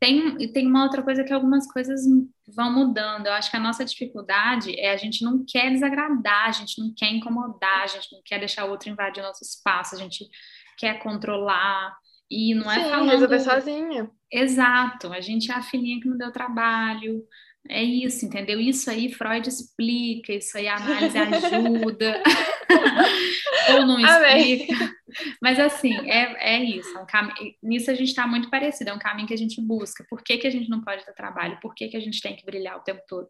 Tem, 0.00 0.42
e 0.42 0.52
tem 0.52 0.66
uma 0.66 0.82
outra 0.82 1.04
coisa 1.04 1.22
que 1.22 1.32
algumas 1.32 1.70
coisas 1.70 2.00
vão 2.48 2.72
mudando. 2.72 3.28
Eu 3.28 3.32
acho 3.34 3.48
que 3.48 3.56
a 3.56 3.60
nossa 3.60 3.84
dificuldade 3.84 4.74
é 4.80 4.90
a 4.90 4.96
gente 4.96 5.24
não 5.24 5.44
quer 5.46 5.70
desagradar, 5.70 6.48
a 6.48 6.52
gente 6.52 6.82
não 6.82 6.92
quer 6.96 7.12
incomodar, 7.12 7.84
a 7.84 7.86
gente 7.86 8.12
não 8.12 8.20
quer 8.24 8.40
deixar 8.40 8.64
o 8.64 8.70
outro 8.70 8.90
invadir 8.90 9.22
o 9.22 9.26
nosso 9.26 9.44
espaço, 9.44 9.94
a 9.94 9.98
gente 9.98 10.28
quer 10.76 10.98
controlar. 10.98 11.96
E 12.28 12.56
não 12.56 12.68
é 12.68 12.82
Sim, 12.82 12.90
falando. 12.90 13.10
resolver 13.10 13.38
sozinha. 13.38 14.10
Exato, 14.32 15.12
a 15.12 15.20
gente 15.20 15.50
é 15.50 15.54
a 15.54 15.62
filhinha 15.62 16.00
que 16.00 16.08
não 16.08 16.16
deu 16.16 16.32
trabalho. 16.32 17.24
É 17.68 17.82
isso, 17.82 18.24
entendeu? 18.24 18.60
Isso 18.60 18.88
aí 18.88 19.12
Freud 19.12 19.48
explica, 19.48 20.32
isso 20.32 20.56
aí 20.56 20.68
a 20.68 20.76
análise 20.76 21.18
ajuda. 21.18 22.22
Ou 23.74 23.86
não 23.86 24.04
Amém. 24.04 24.54
explica. 24.54 24.94
Mas 25.42 25.58
assim, 25.58 25.94
é, 26.08 26.56
é 26.56 26.64
isso. 26.64 26.96
É 26.96 27.00
um 27.00 27.06
cam... 27.06 27.28
Nisso 27.62 27.90
a 27.90 27.94
gente 27.94 28.08
está 28.08 28.26
muito 28.26 28.48
parecido, 28.50 28.90
é 28.90 28.94
um 28.94 28.98
caminho 28.98 29.26
que 29.26 29.34
a 29.34 29.38
gente 29.38 29.60
busca. 29.60 30.04
Por 30.08 30.22
que, 30.22 30.38
que 30.38 30.46
a 30.46 30.50
gente 30.50 30.68
não 30.68 30.80
pode 30.80 31.04
ter 31.04 31.12
trabalho? 31.14 31.58
Por 31.60 31.74
que, 31.74 31.88
que 31.88 31.96
a 31.96 32.00
gente 32.00 32.20
tem 32.20 32.36
que 32.36 32.44
brilhar 32.44 32.76
o 32.76 32.82
tempo 32.82 33.02
todo? 33.08 33.28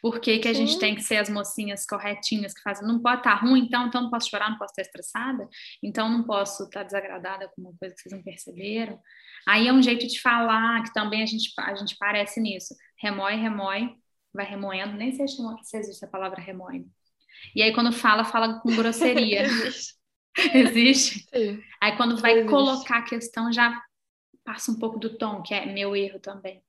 Por 0.00 0.20
que, 0.20 0.38
que 0.38 0.48
a 0.48 0.52
gente 0.52 0.78
tem 0.78 0.94
que 0.94 1.02
ser 1.02 1.16
as 1.16 1.28
mocinhas 1.28 1.84
corretinhas 1.86 2.54
que 2.54 2.62
fazem? 2.62 2.86
Não 2.86 3.00
pode 3.00 3.20
estar 3.20 3.34
ruim, 3.34 3.64
então, 3.64 3.86
então 3.86 4.02
não 4.02 4.10
posso 4.10 4.30
chorar, 4.30 4.50
não 4.50 4.58
posso 4.58 4.72
estar 4.72 4.82
estressada, 4.82 5.48
então 5.82 6.08
não 6.08 6.24
posso 6.24 6.64
estar 6.64 6.82
desagradada 6.82 7.48
com 7.48 7.60
uma 7.62 7.74
coisa 7.78 7.94
que 7.94 8.00
vocês 8.00 8.14
não 8.14 8.22
perceberam. 8.22 8.98
Aí 9.46 9.68
é 9.68 9.72
um 9.72 9.82
jeito 9.82 10.06
de 10.06 10.20
falar 10.20 10.82
que 10.82 10.92
também 10.92 11.22
a 11.22 11.26
gente, 11.26 11.52
a 11.58 11.74
gente 11.74 11.96
parece 11.98 12.40
nisso. 12.40 12.74
Remói, 12.98 13.36
remói, 13.36 13.94
vai 14.32 14.46
remoendo, 14.46 14.96
nem 14.96 15.12
sei 15.12 15.26
se 15.28 15.76
existe 15.76 16.04
a 16.04 16.08
palavra 16.08 16.40
remói. 16.40 16.84
E 17.54 17.62
aí 17.62 17.74
quando 17.74 17.92
fala, 17.92 18.24
fala 18.24 18.60
com 18.60 18.74
grosseria. 18.74 19.42
Existe. 19.50 20.00
existe? 20.54 21.26
Sim. 21.34 21.62
Aí 21.82 21.96
quando 21.96 22.16
vai 22.16 22.32
Existe. 22.32 22.50
colocar 22.50 22.98
a 22.98 23.02
questão, 23.02 23.52
já 23.52 23.82
passa 24.44 24.70
um 24.70 24.78
pouco 24.78 24.98
do 24.98 25.16
tom, 25.18 25.42
que 25.42 25.52
é 25.52 25.66
meu 25.66 25.96
erro 25.96 26.20
também. 26.20 26.62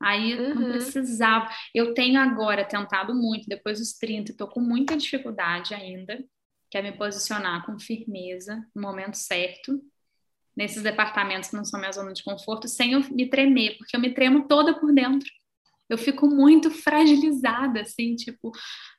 Aí 0.00 0.34
uhum. 0.34 0.54
não 0.54 0.70
precisava. 0.70 1.48
Eu 1.74 1.92
tenho 1.92 2.20
agora 2.20 2.64
tentado 2.64 3.14
muito, 3.14 3.46
depois 3.48 3.78
dos 3.78 3.92
30, 3.92 4.32
estou 4.32 4.48
com 4.48 4.60
muita 4.60 4.96
dificuldade 4.96 5.74
ainda, 5.74 6.24
que 6.70 6.78
é 6.78 6.82
me 6.82 6.92
posicionar 6.92 7.66
com 7.66 7.78
firmeza 7.78 8.64
no 8.74 8.82
momento 8.82 9.16
certo, 9.16 9.80
nesses 10.56 10.82
departamentos 10.82 11.50
que 11.50 11.56
não 11.56 11.64
são 11.64 11.78
minha 11.78 11.92
zona 11.92 12.12
de 12.12 12.22
conforto, 12.22 12.68
sem 12.68 12.92
eu 12.92 13.00
me 13.10 13.28
tremer, 13.28 13.76
porque 13.78 13.96
eu 13.96 14.00
me 14.00 14.12
tremo 14.12 14.46
toda 14.46 14.78
por 14.78 14.92
dentro 14.92 15.28
eu 15.90 15.98
fico 15.98 16.28
muito 16.28 16.70
fragilizada, 16.70 17.80
assim, 17.80 18.14
tipo, 18.14 18.52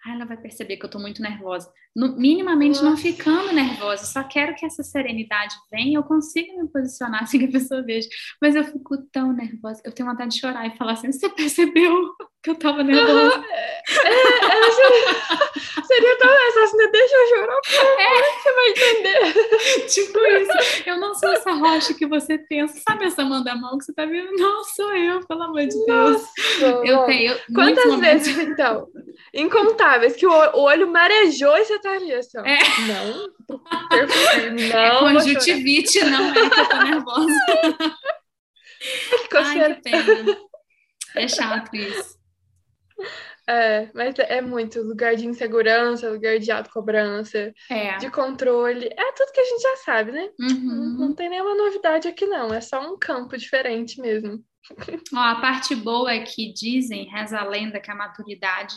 ah, 0.05 0.13
ela 0.13 0.25
vai 0.25 0.35
perceber 0.35 0.75
que 0.75 0.85
eu 0.85 0.89
tô 0.89 0.99
muito 0.99 1.21
nervosa. 1.21 1.71
No, 1.95 2.17
minimamente 2.17 2.75
Nossa. 2.75 2.89
não 2.89 2.97
ficando 2.97 3.53
nervosa, 3.53 4.05
só 4.05 4.23
quero 4.23 4.53
que 4.55 4.65
essa 4.65 4.83
serenidade 4.83 5.55
venha, 5.71 5.97
eu 5.97 6.03
consiga 6.03 6.51
me 6.61 6.67
posicionar 6.67 7.23
assim 7.23 7.39
que 7.39 7.45
a 7.45 7.51
pessoa 7.51 7.81
veja. 7.81 8.09
Mas 8.41 8.55
eu 8.55 8.63
fico 8.65 8.97
tão 9.11 9.31
nervosa, 9.31 9.81
eu 9.85 9.91
tenho 9.93 10.09
vontade 10.09 10.33
de 10.33 10.41
chorar 10.41 10.67
e 10.67 10.77
falar 10.77 10.93
assim: 10.93 11.11
você 11.11 11.29
percebeu 11.29 11.93
que 12.43 12.49
eu 12.49 12.55
tava 12.55 12.83
nervosa? 12.83 13.43
É, 13.51 13.81
é, 13.91 14.67
é 14.67 14.71
seria, 14.71 15.83
seria 15.85 16.17
tão 16.17 16.29
assim, 16.63 16.77
né? 16.77 16.87
deixa 16.91 17.15
eu 17.15 17.27
chorar, 17.27 17.59
é. 17.99 18.21
você 18.33 18.53
vai 18.53 18.69
entender. 18.69 19.87
Tipo 19.87 20.19
isso, 20.19 20.89
eu 20.89 20.97
não 20.97 21.13
sou 21.13 21.31
essa 21.31 21.51
rocha 21.51 21.93
que 21.93 22.07
você 22.07 22.37
pensa, 22.37 22.81
sabe 22.87 23.05
essa 23.05 23.23
mão 23.23 23.43
da 23.43 23.55
mão 23.55 23.77
que 23.77 23.85
você 23.85 23.93
tá 23.93 24.05
vendo? 24.05 24.31
Não, 24.33 24.63
sou 24.63 24.95
eu, 24.95 25.25
pelo 25.27 25.43
amor 25.43 25.61
de 25.61 25.85
Deus. 25.85 25.87
Nossa, 25.87 26.31
eu 26.83 27.03
tenho. 27.05 27.37
Quantas 27.53 27.85
momentos... 27.85 28.27
vezes, 28.27 28.47
então? 28.47 28.87
Incontáveis, 29.33 30.15
que 30.15 30.25
o, 30.25 30.31
o 30.31 30.63
olho 30.63 30.91
marejou 30.91 31.55
e 31.57 31.65
você 31.65 31.79
tá 31.79 31.91
ali 31.91 32.13
assim, 32.13 32.37
ó. 32.39 32.43
É. 32.43 32.59
Não, 32.87 33.27
não. 34.51 34.79
É 34.79 34.99
conjuntivite, 34.99 36.03
não 36.05 36.29
é 36.29 36.49
que 36.49 36.59
eu 36.59 36.69
tô 36.69 36.77
nervosa. 36.77 37.33
Ai, 39.33 39.75
que 39.75 39.81
pena. 39.83 40.37
É 41.15 41.27
chato 41.27 41.75
isso. 41.75 42.20
É, 43.51 43.91
mas 43.93 44.15
é 44.17 44.41
muito 44.41 44.81
lugar 44.81 45.13
de 45.17 45.27
insegurança, 45.27 46.09
lugar 46.09 46.39
de 46.39 46.49
autocobrança, 46.49 47.53
é. 47.69 47.97
de 47.97 48.09
controle. 48.09 48.87
É 48.87 49.11
tudo 49.11 49.33
que 49.33 49.41
a 49.41 49.43
gente 49.43 49.61
já 49.61 49.75
sabe, 49.77 50.13
né? 50.13 50.29
Uhum. 50.39 50.95
Não, 50.97 51.07
não, 51.07 51.13
tem 51.13 51.29
nenhuma 51.29 51.53
novidade 51.53 52.07
aqui, 52.07 52.25
não. 52.25 52.53
É 52.53 52.61
só 52.61 52.79
um 52.79 52.97
campo 52.97 53.37
diferente 53.37 53.99
mesmo. 53.99 54.41
Ó, 55.13 55.19
a 55.19 55.41
parte 55.41 55.75
boa 55.75 56.13
é 56.13 56.21
que 56.21 56.53
dizem, 56.53 57.09
reza 57.09 57.39
a 57.39 57.43
lenda, 57.43 57.81
que 57.81 57.91
a 57.91 57.95
maturidade 57.95 58.75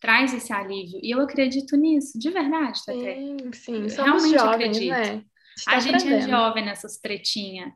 traz 0.00 0.34
esse 0.34 0.52
alívio. 0.52 0.98
E 1.00 1.14
eu 1.14 1.20
acredito 1.20 1.76
nisso, 1.76 2.18
de 2.18 2.30
verdade, 2.30 2.84
Tete. 2.84 3.00
Sim, 3.00 3.36
sim. 3.52 3.88
Somos 3.88 4.24
Realmente 4.24 4.38
jovens, 4.38 4.76
acredito. 4.76 4.90
né? 4.90 5.24
A, 5.66 5.76
a 5.76 5.80
gente 5.80 6.12
é 6.12 6.20
jovem 6.22 6.64
nessas 6.64 6.98
tretinhas. 6.98 7.70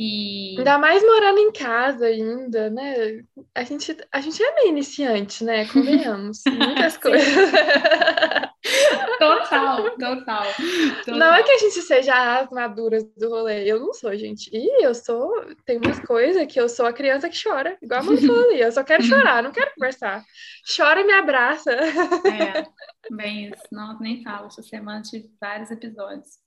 E... 0.00 0.54
Ainda 0.56 0.78
mais 0.78 1.02
morando 1.02 1.40
em 1.40 1.50
casa 1.50 2.06
ainda, 2.06 2.70
né? 2.70 3.24
A 3.52 3.64
gente, 3.64 3.96
a 4.12 4.20
gente 4.20 4.40
é 4.40 4.54
meio 4.54 4.68
iniciante, 4.68 5.42
né? 5.42 5.66
Convenhamos. 5.66 6.40
Muitas 6.46 6.96
coisas. 6.96 7.26
Total, 9.18 9.90
total, 9.90 10.16
total, 10.16 10.44
Não 11.16 11.32
é 11.32 11.42
que 11.42 11.50
a 11.50 11.58
gente 11.58 11.80
seja 11.82 12.40
as 12.40 12.50
maduras 12.50 13.02
do 13.16 13.28
rolê. 13.30 13.64
Eu 13.64 13.80
não 13.80 13.92
sou, 13.92 14.14
gente. 14.16 14.50
E 14.52 14.84
eu 14.84 14.94
sou. 14.94 15.32
Tem 15.64 15.78
umas 15.78 15.98
coisas 16.00 16.46
que 16.46 16.60
eu 16.60 16.68
sou 16.68 16.86
a 16.86 16.92
criança 16.92 17.28
que 17.28 17.42
chora, 17.42 17.76
igual 17.80 18.00
a 18.00 18.02
mãe 18.04 18.16
falou 18.18 18.44
ali. 18.44 18.60
Eu 18.60 18.70
só 18.70 18.84
quero 18.84 19.02
chorar, 19.02 19.42
não 19.42 19.50
quero 19.50 19.72
conversar. 19.74 20.22
Chora 20.76 21.00
e 21.00 21.04
me 21.04 21.12
abraça. 21.12 21.72
É, 21.72 22.64
bem 23.10 23.48
isso. 23.48 23.62
Não, 23.72 23.98
nem 23.98 24.22
falo. 24.22 24.46
Essa 24.46 24.62
semana 24.62 25.02
tive 25.02 25.30
vários 25.40 25.70
episódios 25.70 26.38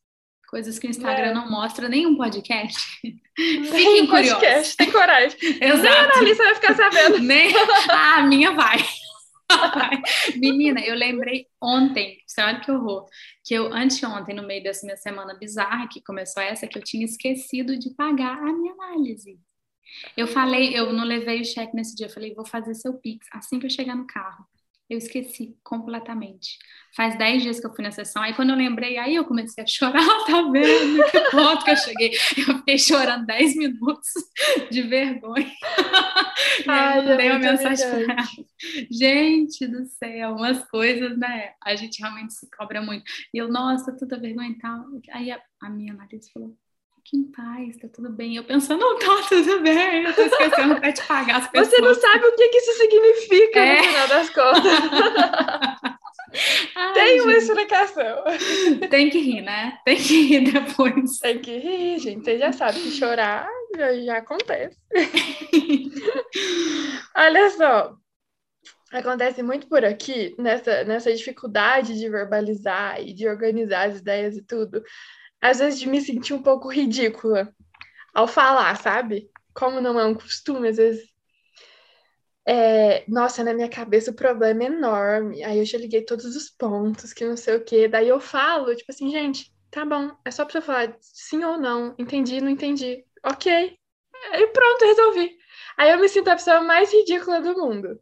coisas 0.51 0.77
que 0.77 0.85
o 0.85 0.89
Instagram 0.89 1.29
é. 1.29 1.33
não 1.33 1.49
mostra, 1.49 1.87
nem 1.87 2.05
um 2.05 2.17
podcast. 2.17 2.77
Fiquem 3.33 4.05
curiosos. 4.05 4.33
Podcast, 4.33 4.77
tem 4.77 4.91
coragem. 4.91 5.39
Exato. 5.61 5.81
Nem 5.81 5.91
a 5.93 6.03
Analisa 6.03 6.43
vai 6.43 6.55
ficar 6.55 6.75
sabendo. 6.75 7.19
Nem... 7.23 7.53
Ah, 7.89 8.17
a 8.17 8.23
minha 8.23 8.51
vai. 8.51 8.77
Menina, 10.35 10.81
eu 10.81 10.95
lembrei 10.95 11.47
ontem, 11.61 12.17
você 12.25 12.41
olha 12.41 12.59
que 12.59 12.71
horror, 12.71 13.05
que 13.45 13.53
eu 13.53 13.73
anteontem, 13.73 14.35
no 14.35 14.45
meio 14.45 14.63
dessa 14.63 14.85
minha 14.85 14.97
semana 14.97 15.33
bizarra, 15.33 15.87
que 15.89 16.01
começou 16.03 16.43
essa, 16.43 16.67
que 16.67 16.77
eu 16.77 16.83
tinha 16.83 17.05
esquecido 17.05 17.77
de 17.77 17.93
pagar 17.95 18.37
a 18.37 18.53
minha 18.53 18.73
análise. 18.73 19.39
Eu 20.15 20.27
falei, 20.27 20.77
eu 20.77 20.93
não 20.93 21.03
levei 21.03 21.41
o 21.41 21.45
cheque 21.45 21.75
nesse 21.75 21.95
dia, 21.95 22.07
eu 22.07 22.11
falei, 22.11 22.33
vou 22.33 22.45
fazer 22.45 22.73
seu 22.75 22.93
Pix 22.93 23.27
assim 23.33 23.59
que 23.59 23.65
eu 23.65 23.69
chegar 23.69 23.95
no 23.95 24.07
carro. 24.07 24.45
Eu 24.91 24.97
esqueci 24.97 25.57
completamente. 25.63 26.59
Faz 26.93 27.17
dez 27.17 27.41
dias 27.41 27.61
que 27.61 27.65
eu 27.65 27.73
fui 27.73 27.81
na 27.81 27.91
sessão, 27.91 28.21
aí 28.21 28.33
quando 28.33 28.49
eu 28.49 28.57
lembrei, 28.57 28.97
aí 28.97 29.15
eu 29.15 29.23
comecei 29.23 29.63
a 29.63 29.65
chorar, 29.65 30.03
tá 30.27 30.41
vendo? 30.51 31.01
Que 31.09 31.31
ponto 31.31 31.63
que 31.63 31.71
eu 31.71 31.77
cheguei. 31.77 32.11
Eu 32.37 32.57
fiquei 32.57 32.77
chorando 32.77 33.25
dez 33.25 33.55
minutos 33.55 34.09
de 34.69 34.81
vergonha. 34.81 35.49
Ai, 36.67 36.99
eu 36.99 37.03
mandei 37.03 37.27
é 37.27 37.31
uma 37.31 37.39
mensagem 37.39 37.89
para 37.89 38.01
ela. 38.01 38.27
Gente 38.91 39.65
do 39.65 39.85
céu, 39.85 40.35
umas 40.35 40.69
coisas, 40.69 41.17
né? 41.17 41.53
A 41.63 41.73
gente 41.73 42.01
realmente 42.01 42.33
se 42.33 42.49
cobra 42.51 42.81
muito. 42.81 43.05
E 43.33 43.37
eu, 43.37 43.47
nossa, 43.47 43.95
toda 43.95 44.19
vergonha 44.19 44.49
e 44.49 44.59
tal. 44.59 44.87
Aí 45.13 45.31
a, 45.31 45.41
a 45.61 45.69
minha 45.69 45.93
marido 45.93 46.25
falou, 46.33 46.53
fique 47.01 47.17
em 47.17 47.31
paz, 47.31 47.77
tá 47.77 47.87
tudo 47.87 48.09
bem. 48.09 48.35
Eu 48.35 48.43
pensando, 48.43 48.79
não 48.79 48.99
tá 48.99 49.27
tudo 49.27 49.59
bem, 49.61 50.03
eu 50.03 50.13
tô 50.13 50.21
esquecendo 50.21 50.73
até 50.73 50.91
de 50.91 51.01
pagar 51.03 51.37
as 51.37 51.47
pessoas. 51.47 51.69
Você 51.69 51.81
não 51.81 51.95
sabe 51.95 52.25
o 52.25 52.35
que, 52.35 52.49
que 52.49 52.57
isso 52.57 52.73
significa 52.73 53.59
é. 53.59 53.77
no 53.77 53.83
final 53.83 54.07
das 54.07 54.29
contas. 54.29 55.91
Ai, 56.73 56.93
Tem 56.93 57.21
uma 57.21 57.33
gente. 57.33 57.43
explicação. 57.43 58.23
Tem 58.89 59.09
que 59.09 59.19
rir, 59.19 59.41
né? 59.41 59.77
Tem 59.83 59.97
que 59.97 60.27
rir 60.27 60.51
depois. 60.51 61.19
Tem 61.19 61.39
que 61.39 61.57
rir, 61.57 61.99
gente. 61.99 62.23
Você 62.23 62.37
já 62.37 62.53
sabe 62.53 62.79
que 62.79 62.91
chorar 62.91 63.49
já, 63.75 63.93
já 63.99 64.17
acontece. 64.17 64.77
Olha 67.17 67.49
só. 67.49 67.97
Acontece 68.93 69.43
muito 69.43 69.67
por 69.67 69.85
aqui, 69.85 70.35
nessa, 70.37 70.83
nessa 70.83 71.13
dificuldade 71.13 71.97
de 71.97 72.09
verbalizar 72.09 73.01
e 73.01 73.13
de 73.13 73.27
organizar 73.27 73.89
as 73.89 73.99
ideias 73.99 74.37
e 74.37 74.41
tudo 74.41 74.83
às 75.41 75.59
vezes 75.59 75.79
de 75.79 75.89
me 75.89 75.99
sentir 75.99 76.33
um 76.33 76.41
pouco 76.41 76.69
ridícula 76.69 77.53
ao 78.13 78.27
falar, 78.27 78.75
sabe? 78.77 79.29
Como 79.53 79.81
não 79.81 79.99
é 79.99 80.05
um 80.05 80.13
costume, 80.13 80.69
às 80.69 80.77
vezes. 80.77 81.09
É, 82.45 83.03
nossa, 83.07 83.43
na 83.43 83.53
minha 83.53 83.69
cabeça 83.69 84.11
o 84.11 84.15
problema 84.15 84.63
é 84.63 84.67
enorme. 84.67 85.43
Aí 85.43 85.59
eu 85.59 85.65
já 85.65 85.77
liguei 85.77 86.03
todos 86.03 86.35
os 86.35 86.49
pontos, 86.49 87.13
que 87.13 87.25
não 87.25 87.37
sei 87.37 87.55
o 87.55 87.63
quê. 87.63 87.87
Daí 87.87 88.07
eu 88.07 88.19
falo, 88.19 88.75
tipo 88.75 88.91
assim, 88.91 89.09
gente, 89.11 89.53
tá 89.69 89.85
bom, 89.85 90.11
é 90.25 90.31
só 90.31 90.45
pra 90.45 90.59
eu 90.59 90.61
falar 90.61 90.95
sim 90.99 91.43
ou 91.43 91.57
não, 91.57 91.95
entendi, 91.97 92.41
não 92.41 92.49
entendi. 92.49 93.05
Ok. 93.23 93.77
E 94.33 94.47
pronto, 94.47 94.85
resolvi. 94.85 95.37
Aí 95.77 95.91
eu 95.91 95.99
me 95.99 96.07
sinto 96.07 96.29
a 96.29 96.35
pessoa 96.35 96.61
mais 96.61 96.91
ridícula 96.91 97.41
do 97.41 97.53
mundo. 97.53 97.99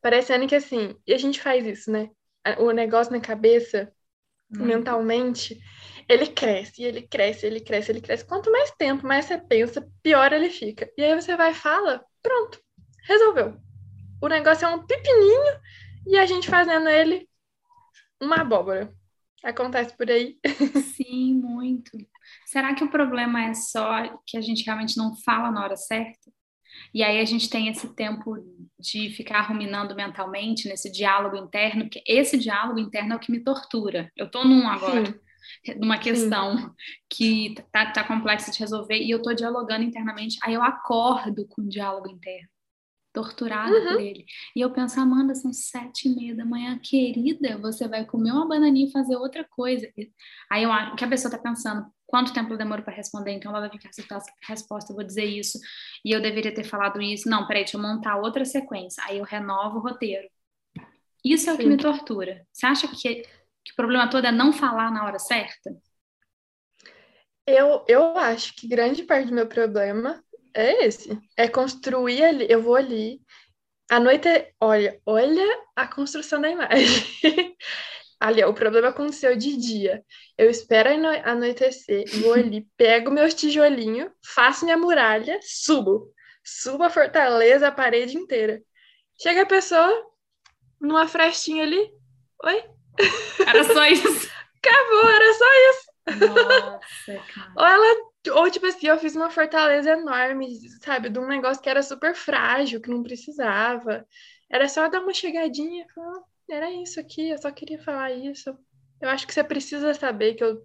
Parecendo 0.00 0.46
que 0.46 0.54
assim, 0.54 0.96
e 1.06 1.12
a 1.12 1.18
gente 1.18 1.40
faz 1.40 1.66
isso, 1.66 1.90
né? 1.90 2.10
O 2.58 2.70
negócio 2.70 3.12
na 3.12 3.20
cabeça, 3.20 3.92
hum. 4.52 4.64
mentalmente, 4.64 5.58
ele 6.08 6.26
cresce, 6.28 6.82
ele 6.82 7.02
cresce, 7.02 7.46
ele 7.46 7.60
cresce, 7.60 7.90
ele 7.90 8.00
cresce. 8.00 8.24
Quanto 8.24 8.50
mais 8.50 8.70
tempo, 8.72 9.06
mais 9.06 9.24
você 9.24 9.38
pensa, 9.38 9.86
pior 10.02 10.32
ele 10.32 10.50
fica. 10.50 10.88
E 10.96 11.02
aí 11.02 11.14
você 11.14 11.36
vai 11.36 11.50
e 11.50 11.54
fala, 11.54 12.04
pronto, 12.22 12.60
resolveu. 13.04 13.56
O 14.22 14.28
negócio 14.28 14.64
é 14.64 14.68
um 14.68 14.86
pepininho 14.86 15.60
e 16.06 16.16
a 16.16 16.24
gente 16.24 16.48
fazendo 16.48 16.88
ele 16.88 17.28
uma 18.20 18.36
abóbora. 18.36 18.92
Acontece 19.42 19.96
por 19.96 20.10
aí. 20.10 20.38
Sim, 20.94 21.34
muito. 21.34 21.90
Será 22.46 22.74
que 22.74 22.84
o 22.84 22.90
problema 22.90 23.44
é 23.44 23.54
só 23.54 24.20
que 24.26 24.36
a 24.36 24.40
gente 24.40 24.64
realmente 24.64 24.96
não 24.96 25.14
fala 25.16 25.50
na 25.50 25.62
hora 25.62 25.76
certa? 25.76 26.30
E 26.92 27.02
aí 27.02 27.20
a 27.20 27.24
gente 27.24 27.48
tem 27.48 27.68
esse 27.68 27.94
tempo 27.94 28.36
de 28.78 29.10
ficar 29.10 29.42
ruminando 29.42 29.94
mentalmente 29.94 30.68
nesse 30.68 30.90
diálogo 30.90 31.36
interno, 31.36 31.84
porque 31.84 32.02
esse 32.06 32.36
diálogo 32.36 32.78
interno 32.78 33.14
é 33.14 33.16
o 33.16 33.20
que 33.20 33.32
me 33.32 33.42
tortura. 33.42 34.10
Eu 34.16 34.30
tô 34.30 34.44
num 34.44 34.68
agora. 34.68 35.06
Sim 35.06 35.25
numa 35.78 35.98
questão 35.98 36.58
Sim. 36.58 36.70
que 37.10 37.54
tá, 37.72 37.90
tá 37.92 38.04
complexa 38.04 38.50
de 38.50 38.58
resolver 38.58 38.98
e 38.98 39.10
eu 39.10 39.22
tô 39.22 39.32
dialogando 39.32 39.84
internamente, 39.84 40.38
aí 40.42 40.54
eu 40.54 40.62
acordo 40.62 41.46
com 41.48 41.62
o 41.62 41.68
diálogo 41.68 42.08
interno, 42.08 42.48
torturada 43.12 43.72
uhum. 43.72 43.92
por 43.92 44.00
ele. 44.00 44.24
E 44.54 44.60
eu 44.60 44.70
penso, 44.70 45.00
Amanda, 45.00 45.34
são 45.34 45.52
sete 45.52 46.08
e 46.08 46.14
meia 46.14 46.34
da 46.34 46.44
manhã, 46.44 46.78
querida, 46.78 47.58
você 47.58 47.88
vai 47.88 48.04
comer 48.04 48.32
uma 48.32 48.48
bananinha 48.48 48.88
e 48.88 48.92
fazer 48.92 49.16
outra 49.16 49.44
coisa. 49.44 49.88
Aí 50.50 50.62
eu 50.62 50.72
acho 50.72 50.96
que 50.96 51.04
a 51.04 51.08
pessoa 51.08 51.30
tá 51.30 51.38
pensando, 51.38 51.86
quanto 52.06 52.32
tempo 52.32 52.52
eu 52.52 52.58
demoro 52.58 52.82
para 52.82 52.94
responder, 52.94 53.32
então 53.32 53.50
ela 53.50 53.60
vai 53.60 53.70
ficar 53.70 53.88
acertar 53.88 54.18
a 54.18 54.52
resposta, 54.52 54.92
eu 54.92 54.96
vou 54.96 55.04
dizer 55.04 55.24
isso, 55.24 55.58
e 56.04 56.12
eu 56.12 56.20
deveria 56.20 56.54
ter 56.54 56.64
falado 56.64 57.00
isso. 57.00 57.28
Não, 57.28 57.46
peraí, 57.46 57.62
deixa 57.62 57.76
eu 57.76 57.82
montar 57.82 58.16
outra 58.16 58.44
sequência. 58.44 59.02
Aí 59.06 59.18
eu 59.18 59.24
renovo 59.24 59.78
o 59.78 59.82
roteiro. 59.82 60.28
Isso 61.24 61.50
é 61.50 61.52
o 61.52 61.56
Sim. 61.56 61.62
que 61.62 61.68
me 61.68 61.76
tortura. 61.76 62.46
Você 62.52 62.66
acha 62.66 62.86
que 62.86 63.24
que 63.66 63.72
o 63.72 63.76
problema 63.76 64.08
todo 64.08 64.26
é 64.26 64.32
não 64.32 64.52
falar 64.52 64.92
na 64.92 65.04
hora 65.04 65.18
certa? 65.18 65.70
Eu, 67.44 67.84
eu 67.88 68.16
acho 68.16 68.54
que 68.54 68.68
grande 68.68 69.02
parte 69.02 69.28
do 69.28 69.34
meu 69.34 69.48
problema 69.48 70.22
é 70.54 70.86
esse. 70.86 71.18
É 71.36 71.48
construir 71.48 72.24
ali, 72.24 72.46
eu 72.48 72.62
vou 72.62 72.76
ali, 72.76 73.20
a 73.90 73.98
noite, 74.00 74.28
olha, 74.60 75.00
olha 75.04 75.44
a 75.74 75.86
construção 75.86 76.40
da 76.40 76.48
imagem. 76.48 77.04
ali, 78.20 78.42
o 78.44 78.54
problema 78.54 78.88
aconteceu 78.88 79.36
de 79.36 79.56
dia. 79.56 80.04
Eu 80.38 80.48
espero 80.48 80.90
anoitecer, 81.24 82.04
vou 82.20 82.34
ali, 82.34 82.66
pego 82.76 83.10
meus 83.10 83.34
tijolinhos, 83.34 84.10
faço 84.34 84.64
minha 84.64 84.76
muralha, 84.76 85.38
subo. 85.42 86.12
suba 86.44 86.86
a 86.86 86.90
fortaleza, 86.90 87.68
a 87.68 87.72
parede 87.72 88.16
inteira. 88.16 88.60
Chega 89.20 89.42
a 89.42 89.46
pessoa 89.46 89.90
numa 90.80 91.08
frestinha 91.08 91.64
ali. 91.64 91.90
Oi? 92.44 92.75
Era 93.46 93.64
só 93.64 93.86
isso. 93.86 94.30
Acabou, 94.58 95.08
era 95.08 95.34
só 95.34 95.44
isso. 95.70 95.96
Nossa, 96.26 97.24
cara. 97.34 97.52
Ou 97.56 97.64
ela, 97.64 98.10
ou 98.34 98.50
tipo 98.50 98.66
assim, 98.66 98.86
eu 98.86 98.98
fiz 98.98 99.14
uma 99.16 99.30
fortaleza 99.30 99.90
enorme, 99.90 100.48
sabe, 100.82 101.08
de 101.08 101.18
um 101.18 101.26
negócio 101.26 101.62
que 101.62 101.68
era 101.68 101.82
super 101.82 102.14
frágil, 102.14 102.80
que 102.80 102.90
não 102.90 103.02
precisava. 103.02 104.06
Era 104.50 104.68
só 104.68 104.88
dar 104.88 105.00
uma 105.00 105.14
chegadinha 105.14 105.84
e 105.84 105.92
falar, 105.92 106.20
era 106.50 106.70
isso 106.70 107.00
aqui, 107.00 107.30
eu 107.30 107.38
só 107.38 107.50
queria 107.50 107.82
falar 107.82 108.12
isso. 108.12 108.56
Eu 109.00 109.08
acho 109.08 109.26
que 109.26 109.34
você 109.34 109.44
precisa 109.44 109.92
saber 109.94 110.34
que 110.34 110.44
eu 110.44 110.62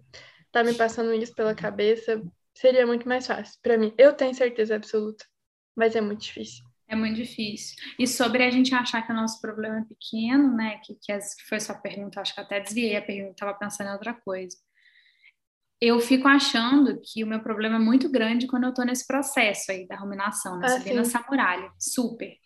tá 0.50 0.62
me 0.62 0.74
passando 0.74 1.12
isso 1.14 1.34
pela 1.34 1.54
cabeça. 1.54 2.22
Seria 2.54 2.86
muito 2.86 3.08
mais 3.08 3.26
fácil 3.26 3.58
para 3.62 3.78
mim. 3.78 3.94
Eu 3.98 4.12
tenho 4.12 4.34
certeza 4.34 4.76
absoluta, 4.76 5.24
mas 5.74 5.96
é 5.96 6.00
muito 6.00 6.22
difícil. 6.22 6.64
É 6.92 6.94
muito 6.94 7.16
difícil. 7.16 7.74
E 7.98 8.06
sobre 8.06 8.44
a 8.44 8.50
gente 8.50 8.74
achar 8.74 9.00
que 9.00 9.10
o 9.10 9.16
nosso 9.16 9.40
problema 9.40 9.78
é 9.78 9.84
pequeno, 9.84 10.54
né? 10.54 10.76
Que, 10.84 10.94
que, 11.00 11.10
as, 11.10 11.34
que 11.34 11.42
foi 11.48 11.58
sua 11.58 11.74
pergunta, 11.74 12.20
acho 12.20 12.34
que 12.34 12.40
até 12.42 12.60
desviei 12.60 12.94
a 12.94 13.00
pergunta, 13.00 13.32
estava 13.32 13.54
pensando 13.54 13.88
em 13.88 13.92
outra 13.94 14.12
coisa. 14.12 14.54
Eu 15.80 15.98
fico 16.00 16.28
achando 16.28 17.00
que 17.00 17.24
o 17.24 17.26
meu 17.26 17.40
problema 17.40 17.76
é 17.76 17.78
muito 17.78 18.10
grande 18.10 18.46
quando 18.46 18.64
eu 18.64 18.68
estou 18.68 18.84
nesse 18.84 19.06
processo 19.06 19.72
aí 19.72 19.86
da 19.88 19.96
ruminação, 19.96 20.58
né? 20.58 20.66
Ah, 20.66 20.78
Subindo 20.78 21.00
essa 21.00 21.24
muralha. 21.26 21.72
Super. 21.78 22.36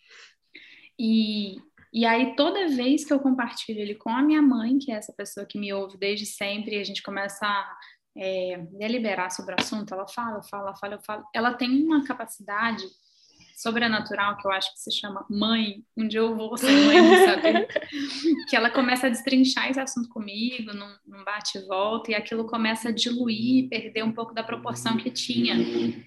E, 0.97 1.57
e 1.91 2.05
aí, 2.05 2.33
toda 2.37 2.69
vez 2.69 3.03
que 3.03 3.11
eu 3.11 3.19
compartilho 3.19 3.81
ele 3.81 3.95
com 3.95 4.11
a 4.11 4.21
minha 4.21 4.41
mãe, 4.41 4.77
que 4.79 4.93
é 4.93 4.95
essa 4.95 5.11
pessoa 5.11 5.45
que 5.45 5.59
me 5.59 5.73
ouve 5.73 5.97
desde 5.97 6.25
sempre, 6.25 6.77
e 6.77 6.79
a 6.79 6.85
gente 6.85 7.03
começa 7.03 7.45
a 7.45 7.77
é, 8.15 8.65
deliberar 8.71 9.29
sobre 9.29 9.55
o 9.55 9.59
assunto, 9.59 9.93
ela 9.93 10.07
fala, 10.07 10.41
fala, 10.41 10.73
fala, 10.73 10.99
fala. 11.05 11.25
Ela 11.35 11.53
tem 11.53 11.83
uma 11.83 12.05
capacidade 12.05 12.85
sobrenatural 13.57 14.37
que 14.37 14.47
eu 14.47 14.51
acho 14.51 14.71
que 14.71 14.79
se 14.79 14.91
chama 14.91 15.25
mãe. 15.27 15.83
Um 15.97 16.07
dia 16.07 16.19
eu 16.19 16.35
vou 16.35 16.55
ser 16.55 16.71
mãe, 16.71 16.97
sabe? 17.25 17.67
que 18.47 18.55
ela 18.55 18.69
começa 18.69 19.07
a 19.07 19.09
destrinchar 19.09 19.71
esse 19.71 19.79
assunto 19.79 20.07
comigo, 20.09 20.71
num, 20.73 20.95
num 21.07 21.23
bate 21.23 21.57
e 21.57 21.65
volta, 21.65 22.11
e 22.11 22.15
aquilo 22.15 22.45
começa 22.45 22.89
a 22.89 22.91
diluir, 22.91 23.67
perder 23.67 24.03
um 24.03 24.13
pouco 24.13 24.31
da 24.31 24.43
proporção 24.43 24.95
que 24.95 25.09
tinha. 25.09 25.55
Sim. 25.55 26.03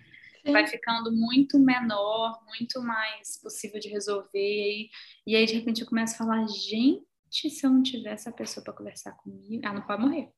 vai 0.52 0.64
ficando 0.64 1.10
muito 1.10 1.58
menor, 1.58 2.40
muito 2.46 2.80
mais 2.80 3.42
possível 3.42 3.80
de 3.80 3.88
resolver. 3.88 4.28
E, 4.32 4.88
e 5.26 5.34
aí, 5.34 5.44
de 5.44 5.54
repente, 5.54 5.80
eu 5.80 5.88
começo 5.88 6.14
a 6.14 6.18
falar: 6.18 6.46
gente, 6.46 7.50
se 7.50 7.66
eu 7.66 7.70
não 7.70 7.82
tiver 7.82 8.12
essa 8.12 8.30
pessoa 8.30 8.62
para 8.62 8.74
conversar 8.74 9.12
comigo, 9.16 9.60
ela 9.64 9.74
não 9.74 9.82
pode 9.82 10.00
morrer. 10.00 10.28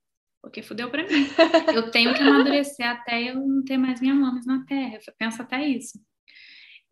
Porque 0.41 0.63
fudeu 0.63 0.91
para 0.91 1.03
mim. 1.03 1.29
Eu 1.75 1.91
tenho 1.91 2.15
que 2.15 2.23
amadurecer 2.23 2.89
até 2.89 3.23
eu 3.23 3.37
não 3.37 3.63
ter 3.63 3.77
mais 3.77 4.01
minha 4.01 4.15
mames 4.15 4.47
na 4.47 4.65
terra. 4.65 4.99
Eu 5.07 5.15
penso 5.17 5.43
até 5.43 5.65
isso. 5.65 6.01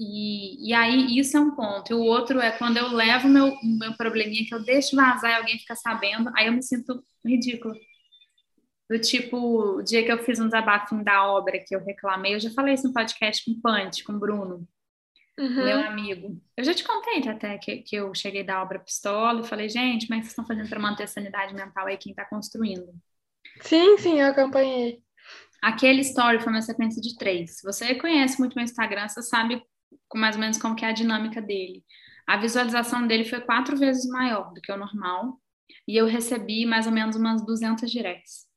E, 0.03 0.71
e 0.71 0.73
aí, 0.73 1.19
isso 1.19 1.37
é 1.37 1.41
um 1.41 1.51
ponto. 1.51 1.93
E 1.93 1.95
o 1.95 2.01
outro 2.01 2.41
é 2.41 2.51
quando 2.51 2.79
eu 2.79 2.89
levo 2.89 3.29
meu, 3.29 3.55
meu 3.63 3.93
probleminha, 3.93 4.47
que 4.47 4.55
eu 4.55 4.63
deixo 4.63 4.97
vazar 4.97 5.31
e 5.31 5.35
alguém 5.35 5.59
fica 5.59 5.77
sabendo, 5.77 6.33
aí 6.35 6.47
eu 6.47 6.55
me 6.55 6.63
sinto 6.63 7.05
ridículo. 7.23 7.75
Do 8.89 8.99
tipo, 8.99 9.37
o 9.37 9.83
dia 9.83 10.03
que 10.03 10.11
eu 10.11 10.19
fiz 10.25 10.41
um 10.41 10.47
desabafo 10.47 11.05
da 11.05 11.27
obra 11.31 11.59
que 11.59 11.77
eu 11.77 11.85
reclamei, 11.85 12.35
eu 12.35 12.41
já 12.41 12.51
falei 12.51 12.75
isso 12.75 12.89
no 12.89 12.95
podcast 12.95 13.45
com 13.45 13.51
o 13.51 13.61
Pante, 13.61 14.03
com 14.03 14.15
o 14.15 14.19
Bruno, 14.19 14.67
uhum. 15.39 15.65
meu 15.65 15.81
amigo. 15.81 16.41
Eu 16.57 16.65
já 16.65 16.73
te 16.73 16.83
contei 16.83 17.21
até 17.29 17.59
que, 17.59 17.83
que 17.83 17.95
eu 17.95 18.15
cheguei 18.15 18.43
da 18.43 18.63
obra 18.63 18.79
pistola 18.79 19.43
e 19.43 19.47
falei, 19.47 19.69
gente, 19.69 20.07
que 20.07 20.15
vocês 20.15 20.29
estão 20.29 20.47
fazendo 20.47 20.71
para 20.71 20.81
manter 20.81 21.03
a 21.03 21.09
sanidade 21.09 21.53
mental 21.53 21.87
aí 21.87 21.99
quem 21.99 22.13
está 22.13 22.25
construindo? 22.25 22.89
Sim, 23.61 23.99
sim, 23.99 24.19
eu 24.19 24.29
acompanhei. 24.29 25.03
Aquele 25.61 26.01
story 26.01 26.41
foi 26.41 26.51
uma 26.51 26.63
sequência 26.63 27.03
de 27.03 27.19
três. 27.19 27.61
Você 27.63 27.95
conhece 27.97 28.39
muito 28.39 28.55
meu 28.55 28.65
Instagram, 28.65 29.07
você 29.07 29.23
sabe 29.23 29.63
mais 30.15 30.37
ou 30.37 30.41
menos 30.41 30.59
como 30.59 30.77
que 30.77 30.85
é 30.85 30.89
a 30.89 30.93
dinâmica 30.93 31.41
dele. 31.41 31.83
A 32.27 32.37
visualização 32.37 33.07
dele 33.07 33.25
foi 33.25 33.41
quatro 33.41 33.77
vezes 33.77 34.09
maior 34.09 34.53
do 34.53 34.61
que 34.61 34.71
o 34.71 34.77
normal 34.77 35.41
e 35.87 35.97
eu 35.97 36.07
recebi 36.07 36.67
mais 36.67 36.87
ou 36.87 36.93
menos 36.93 37.17
umas 37.17 37.45
200 37.45 37.91
directs. 37.91 38.49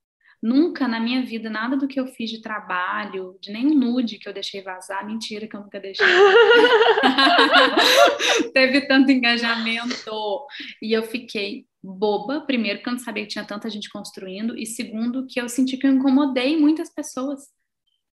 Nunca 0.41 0.89
na 0.89 0.99
minha 0.99 1.23
vida, 1.23 1.49
nada 1.49 1.77
do 1.77 1.87
que 1.87 1.97
eu 1.97 2.05
fiz 2.05 2.29
de 2.29 2.41
trabalho, 2.41 3.37
de 3.41 3.49
nenhum 3.49 3.73
nude 3.73 4.19
que 4.19 4.27
eu 4.27 4.33
deixei 4.33 4.61
vazar, 4.61 5.05
mentira 5.05 5.47
que 5.47 5.55
eu 5.55 5.61
nunca 5.61 5.79
deixei. 5.79 6.05
Teve 8.53 8.81
tanto 8.81 9.09
engajamento. 9.09 10.45
E 10.81 10.91
eu 10.91 11.03
fiquei 11.03 11.65
boba, 11.81 12.41
primeiro, 12.41 12.79
porque 12.79 12.89
eu 12.89 12.93
não 12.93 12.99
sabia 12.99 13.23
que 13.23 13.29
tinha 13.29 13.45
tanta 13.45 13.69
gente 13.69 13.89
construindo, 13.89 14.57
e 14.57 14.65
segundo, 14.65 15.25
que 15.27 15.39
eu 15.39 15.47
senti 15.47 15.77
que 15.77 15.87
eu 15.87 15.93
incomodei 15.93 16.57
muitas 16.57 16.93
pessoas. 16.93 17.47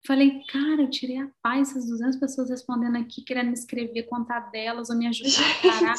Falei, 0.04 0.40
cara, 0.48 0.82
eu 0.82 0.90
tirei 0.90 1.18
a 1.18 1.28
paz, 1.42 1.70
essas 1.70 1.86
200 1.86 2.16
pessoas 2.16 2.48
respondendo 2.48 2.96
aqui, 2.96 3.22
querendo 3.22 3.48
me 3.48 3.54
escrever, 3.54 4.04
contar 4.04 4.50
delas 4.50 4.88
ou 4.88 4.96
me 4.96 5.06
ajudar 5.08 5.30
a 5.30 5.62
parar. 5.62 5.94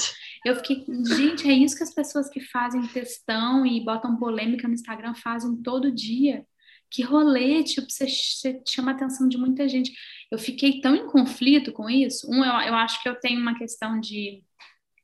Eu 0.45 0.55
fiquei, 0.57 0.85
gente, 1.15 1.49
é 1.49 1.53
isso 1.53 1.75
que 1.75 1.83
as 1.83 1.93
pessoas 1.93 2.29
que 2.29 2.39
fazem 2.39 2.87
textão 2.87 3.65
e 3.65 3.83
botam 3.83 4.17
polêmica 4.17 4.67
no 4.67 4.73
Instagram 4.73 5.13
fazem 5.15 5.61
todo 5.61 5.91
dia. 5.91 6.45
Que 6.89 7.03
rolê, 7.03 7.63
tipo, 7.63 7.89
você, 7.89 8.07
você 8.07 8.61
chama 8.65 8.91
a 8.91 8.95
atenção 8.95 9.27
de 9.27 9.37
muita 9.37 9.67
gente. 9.67 9.91
Eu 10.31 10.39
fiquei 10.39 10.79
tão 10.79 10.95
em 10.95 11.07
conflito 11.07 11.73
com 11.73 11.89
isso. 11.89 12.29
Um, 12.31 12.45
eu, 12.45 12.69
eu 12.69 12.75
acho 12.75 13.01
que 13.03 13.09
eu 13.09 13.19
tenho 13.19 13.41
uma 13.41 13.57
questão 13.57 13.99
de 13.99 14.41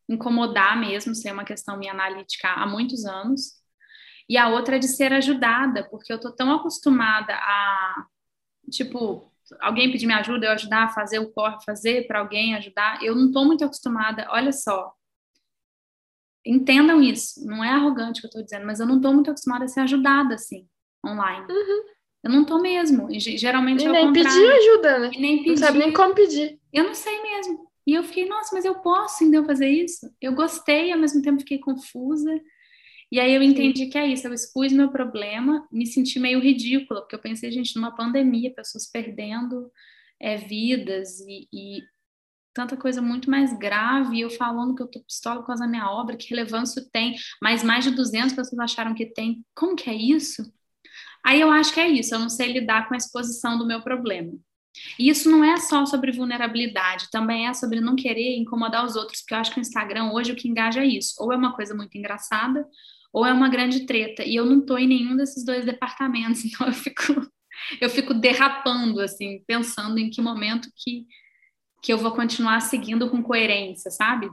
incomodar 0.08 0.80
mesmo, 0.80 1.14
ser 1.14 1.34
uma 1.34 1.44
questão 1.44 1.78
minha 1.78 1.92
analítica 1.92 2.50
há 2.50 2.66
muitos 2.66 3.06
anos. 3.06 3.62
E 4.30 4.38
a 4.38 4.48
outra 4.50 4.78
é 4.78 4.80
de 4.80 4.88
ser 4.88 5.12
ajudada, 5.12 5.88
porque 5.90 6.12
eu 6.12 6.20
tô 6.20 6.32
tão 6.32 6.54
acostumada 6.54 7.34
a 7.34 8.06
tipo, 8.70 9.32
alguém 9.60 9.92
pedir 9.92 10.06
minha 10.06 10.20
ajuda, 10.20 10.46
eu 10.46 10.52
ajudar 10.52 10.84
a 10.84 10.90
fazer 10.90 11.20
o 11.20 11.32
corre, 11.32 11.58
fazer 11.66 12.08
para 12.08 12.20
alguém 12.20 12.56
ajudar. 12.56 13.04
Eu 13.04 13.16
não 13.16 13.28
estou 13.28 13.46
muito 13.46 13.64
acostumada, 13.64 14.28
olha 14.30 14.52
só. 14.52 14.94
Entendam 16.46 17.02
isso, 17.02 17.46
não 17.46 17.64
é 17.64 17.70
arrogante 17.70 18.20
que 18.20 18.28
eu 18.28 18.30
estou 18.30 18.44
dizendo, 18.44 18.66
mas 18.66 18.80
eu 18.80 18.86
não 18.86 18.98
estou 18.98 19.14
muito 19.14 19.32
acostumada 19.32 19.64
a 19.66 19.68
ser 19.68 19.80
ajudada 19.80 20.36
assim, 20.36 20.68
online. 21.06 21.46
Uhum. 21.50 21.84
Eu 22.24 22.32
não 22.32 22.42
estou 22.42 22.62
mesmo. 22.62 23.12
E, 23.12 23.20
geralmente 23.20 23.84
e 23.84 23.88
é 23.88 23.92
nem 23.92 24.14
pedir 24.14 24.52
ajuda, 24.52 25.00
né? 25.00 25.12
E 25.14 25.20
nem 25.20 25.38
pedir. 25.38 25.50
Não 25.50 25.58
sabe 25.58 25.78
nem 25.78 25.94
como 25.94 26.16
pedir. 26.16 26.60
Eu 26.72 26.86
não 26.86 26.94
sei 26.94 27.22
mesmo. 27.22 27.68
E 27.86 27.94
eu 27.94 28.04
fiquei, 28.04 28.28
nossa, 28.28 28.56
mas 28.56 28.64
eu 28.64 28.76
posso 28.76 29.24
então 29.26 29.46
fazer 29.46 29.68
isso? 29.68 30.10
Eu 30.22 30.34
gostei, 30.34 30.92
ao 30.92 31.00
mesmo 31.00 31.22
tempo 31.22 31.40
fiquei 31.40 31.60
confusa. 31.60 32.34
E 33.14 33.20
aí 33.20 33.32
eu 33.36 33.44
entendi 33.44 33.86
que 33.86 33.98
é 34.00 34.08
isso, 34.08 34.26
eu 34.26 34.34
expus 34.34 34.72
meu 34.72 34.90
problema, 34.90 35.68
me 35.72 35.86
senti 35.86 36.20
meio 36.20 36.40
ridícula, 36.40 37.02
porque 37.02 37.14
eu 37.14 37.20
pensei, 37.20 37.52
gente, 37.52 37.76
numa 37.76 37.96
pandemia, 37.96 38.52
pessoas 38.52 38.90
perdendo 38.90 39.72
é, 40.20 40.36
vidas 40.36 41.20
e, 41.20 41.48
e, 41.54 41.84
tanta 42.56 42.76
coisa 42.76 43.04
muito 43.04 43.30
mais 43.30 43.56
grave, 43.56 44.20
eu 44.20 44.32
falando 44.32 44.74
que 44.74 44.82
eu 44.82 44.88
tô 44.88 45.00
pistola 45.04 45.42
por 45.42 45.46
causa 45.46 45.62
da 45.64 45.70
minha 45.70 45.92
obra, 45.92 46.18
que 46.18 46.28
relevância 46.28 46.84
tem, 46.92 47.14
mas 47.40 47.62
mais 47.62 47.84
de 47.86 47.92
200 47.92 48.34
pessoas 48.34 48.58
acharam 48.58 48.96
que 48.96 49.06
tem. 49.06 49.46
Como 49.54 49.76
que 49.76 49.92
é 49.92 49.94
isso? 49.94 50.52
Aí 51.24 51.40
eu 51.40 51.52
acho 51.52 51.72
que 51.72 51.80
é 51.80 51.88
isso, 51.88 52.16
eu 52.16 52.20
não 52.20 52.30
sei 52.30 52.52
lidar 52.52 52.88
com 52.88 52.96
a 52.96 52.98
exposição 52.98 53.60
do 53.60 53.68
meu 53.68 53.84
problema. 53.84 54.34
E 54.98 55.08
isso 55.08 55.30
não 55.30 55.44
é 55.44 55.58
só 55.58 55.86
sobre 55.86 56.12
vulnerabilidade, 56.12 57.12
também 57.12 57.48
é 57.48 57.54
sobre 57.54 57.80
não 57.80 57.96
querer 57.96 58.38
incomodar 58.38 58.84
os 58.84 58.96
outros, 58.96 59.22
porque 59.22 59.36
eu 59.36 59.38
acho 59.38 59.54
que 59.54 59.60
o 59.60 59.62
Instagram 59.62 60.12
hoje 60.14 60.32
o 60.32 60.36
que 60.36 60.50
engaja 60.50 60.82
é 60.82 60.88
isso, 60.88 61.14
ou 61.20 61.32
é 61.32 61.38
uma 61.38 61.56
coisa 61.56 61.76
muito 61.76 61.96
engraçada, 61.96 62.68
ou 63.14 63.26
é 63.26 63.32
uma 63.32 63.48
grande 63.48 63.86
treta. 63.86 64.24
E 64.26 64.36
eu 64.36 64.46
não 64.46 64.60
estou 64.60 64.80
em 64.80 64.88
nenhum 64.88 65.16
desses 65.16 65.46
dois 65.46 65.64
departamentos, 65.64 66.44
então 66.44 66.66
eu 66.68 66.74
fico, 66.74 67.32
eu 67.80 67.90
fico 67.90 68.14
derrapando, 68.14 69.00
assim, 69.00 69.44
pensando 69.46 70.00
em 70.00 70.10
que 70.10 70.22
momento 70.22 70.68
que, 70.76 71.06
que 71.82 71.94
eu 71.94 71.98
vou 72.00 72.12
continuar 72.12 72.60
seguindo 72.62 73.10
com 73.10 73.22
coerência, 73.22 73.92
sabe? 73.92 74.30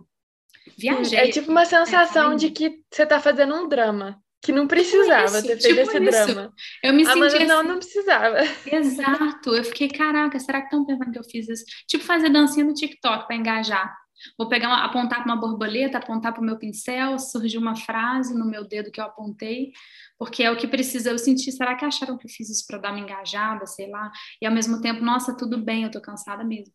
Viajei. 0.78 1.18
É 1.18 1.28
tipo 1.28 1.50
uma 1.50 1.66
sensação 1.66 2.32
é, 2.32 2.36
de 2.36 2.50
que 2.50 2.82
você 2.90 3.02
está 3.02 3.20
fazendo 3.20 3.54
um 3.54 3.68
drama. 3.68 4.18
Que 4.42 4.52
não 4.52 4.66
precisava 4.66 5.42
tipo 5.42 5.48
ter 5.48 5.60
feito 5.60 5.76
tipo 5.76 5.80
esse 5.80 6.02
isso. 6.02 6.26
drama. 6.34 6.54
Eu 6.82 6.94
me 6.94 7.04
senti 7.04 7.24
assim, 7.24 7.44
não, 7.44 7.62
não 7.62 7.76
precisava. 7.76 8.38
Exato. 8.64 9.54
Eu 9.54 9.62
fiquei, 9.64 9.88
caraca, 9.88 10.38
será 10.38 10.60
que 10.60 10.68
estão 10.68 10.86
pensando 10.86 11.12
que 11.12 11.18
eu 11.18 11.24
fiz 11.24 11.46
isso? 11.46 11.64
Tipo 11.86 12.02
fazer 12.04 12.30
dancinha 12.30 12.64
no 12.64 12.72
TikTok 12.72 13.26
para 13.26 13.36
engajar. 13.36 13.94
Vou 14.38 14.48
pegar 14.48 14.68
uma, 14.68 14.84
apontar 14.84 15.22
para 15.22 15.32
uma 15.32 15.40
borboleta, 15.40 15.98
apontar 15.98 16.32
para 16.32 16.42
o 16.42 16.44
meu 16.44 16.58
pincel, 16.58 17.18
surgiu 17.18 17.60
uma 17.60 17.76
frase 17.76 18.36
no 18.36 18.44
meu 18.44 18.66
dedo 18.66 18.90
que 18.90 19.00
eu 19.00 19.04
apontei, 19.04 19.72
porque 20.18 20.42
é 20.42 20.50
o 20.50 20.56
que 20.56 20.66
precisa 20.66 21.10
eu 21.10 21.18
sentir. 21.18 21.52
Será 21.52 21.74
que 21.74 21.84
acharam 21.84 22.16
que 22.16 22.26
eu 22.26 22.30
fiz 22.30 22.50
isso 22.50 22.66
para 22.66 22.78
dar 22.78 22.90
uma 22.90 23.00
engajada, 23.00 23.66
sei 23.66 23.90
lá? 23.90 24.10
E 24.40 24.46
ao 24.46 24.52
mesmo 24.52 24.80
tempo, 24.80 25.02
nossa, 25.04 25.36
tudo 25.36 25.58
bem, 25.58 25.84
eu 25.84 25.90
tô 25.90 26.00
cansada 26.00 26.44
mesmo. 26.44 26.74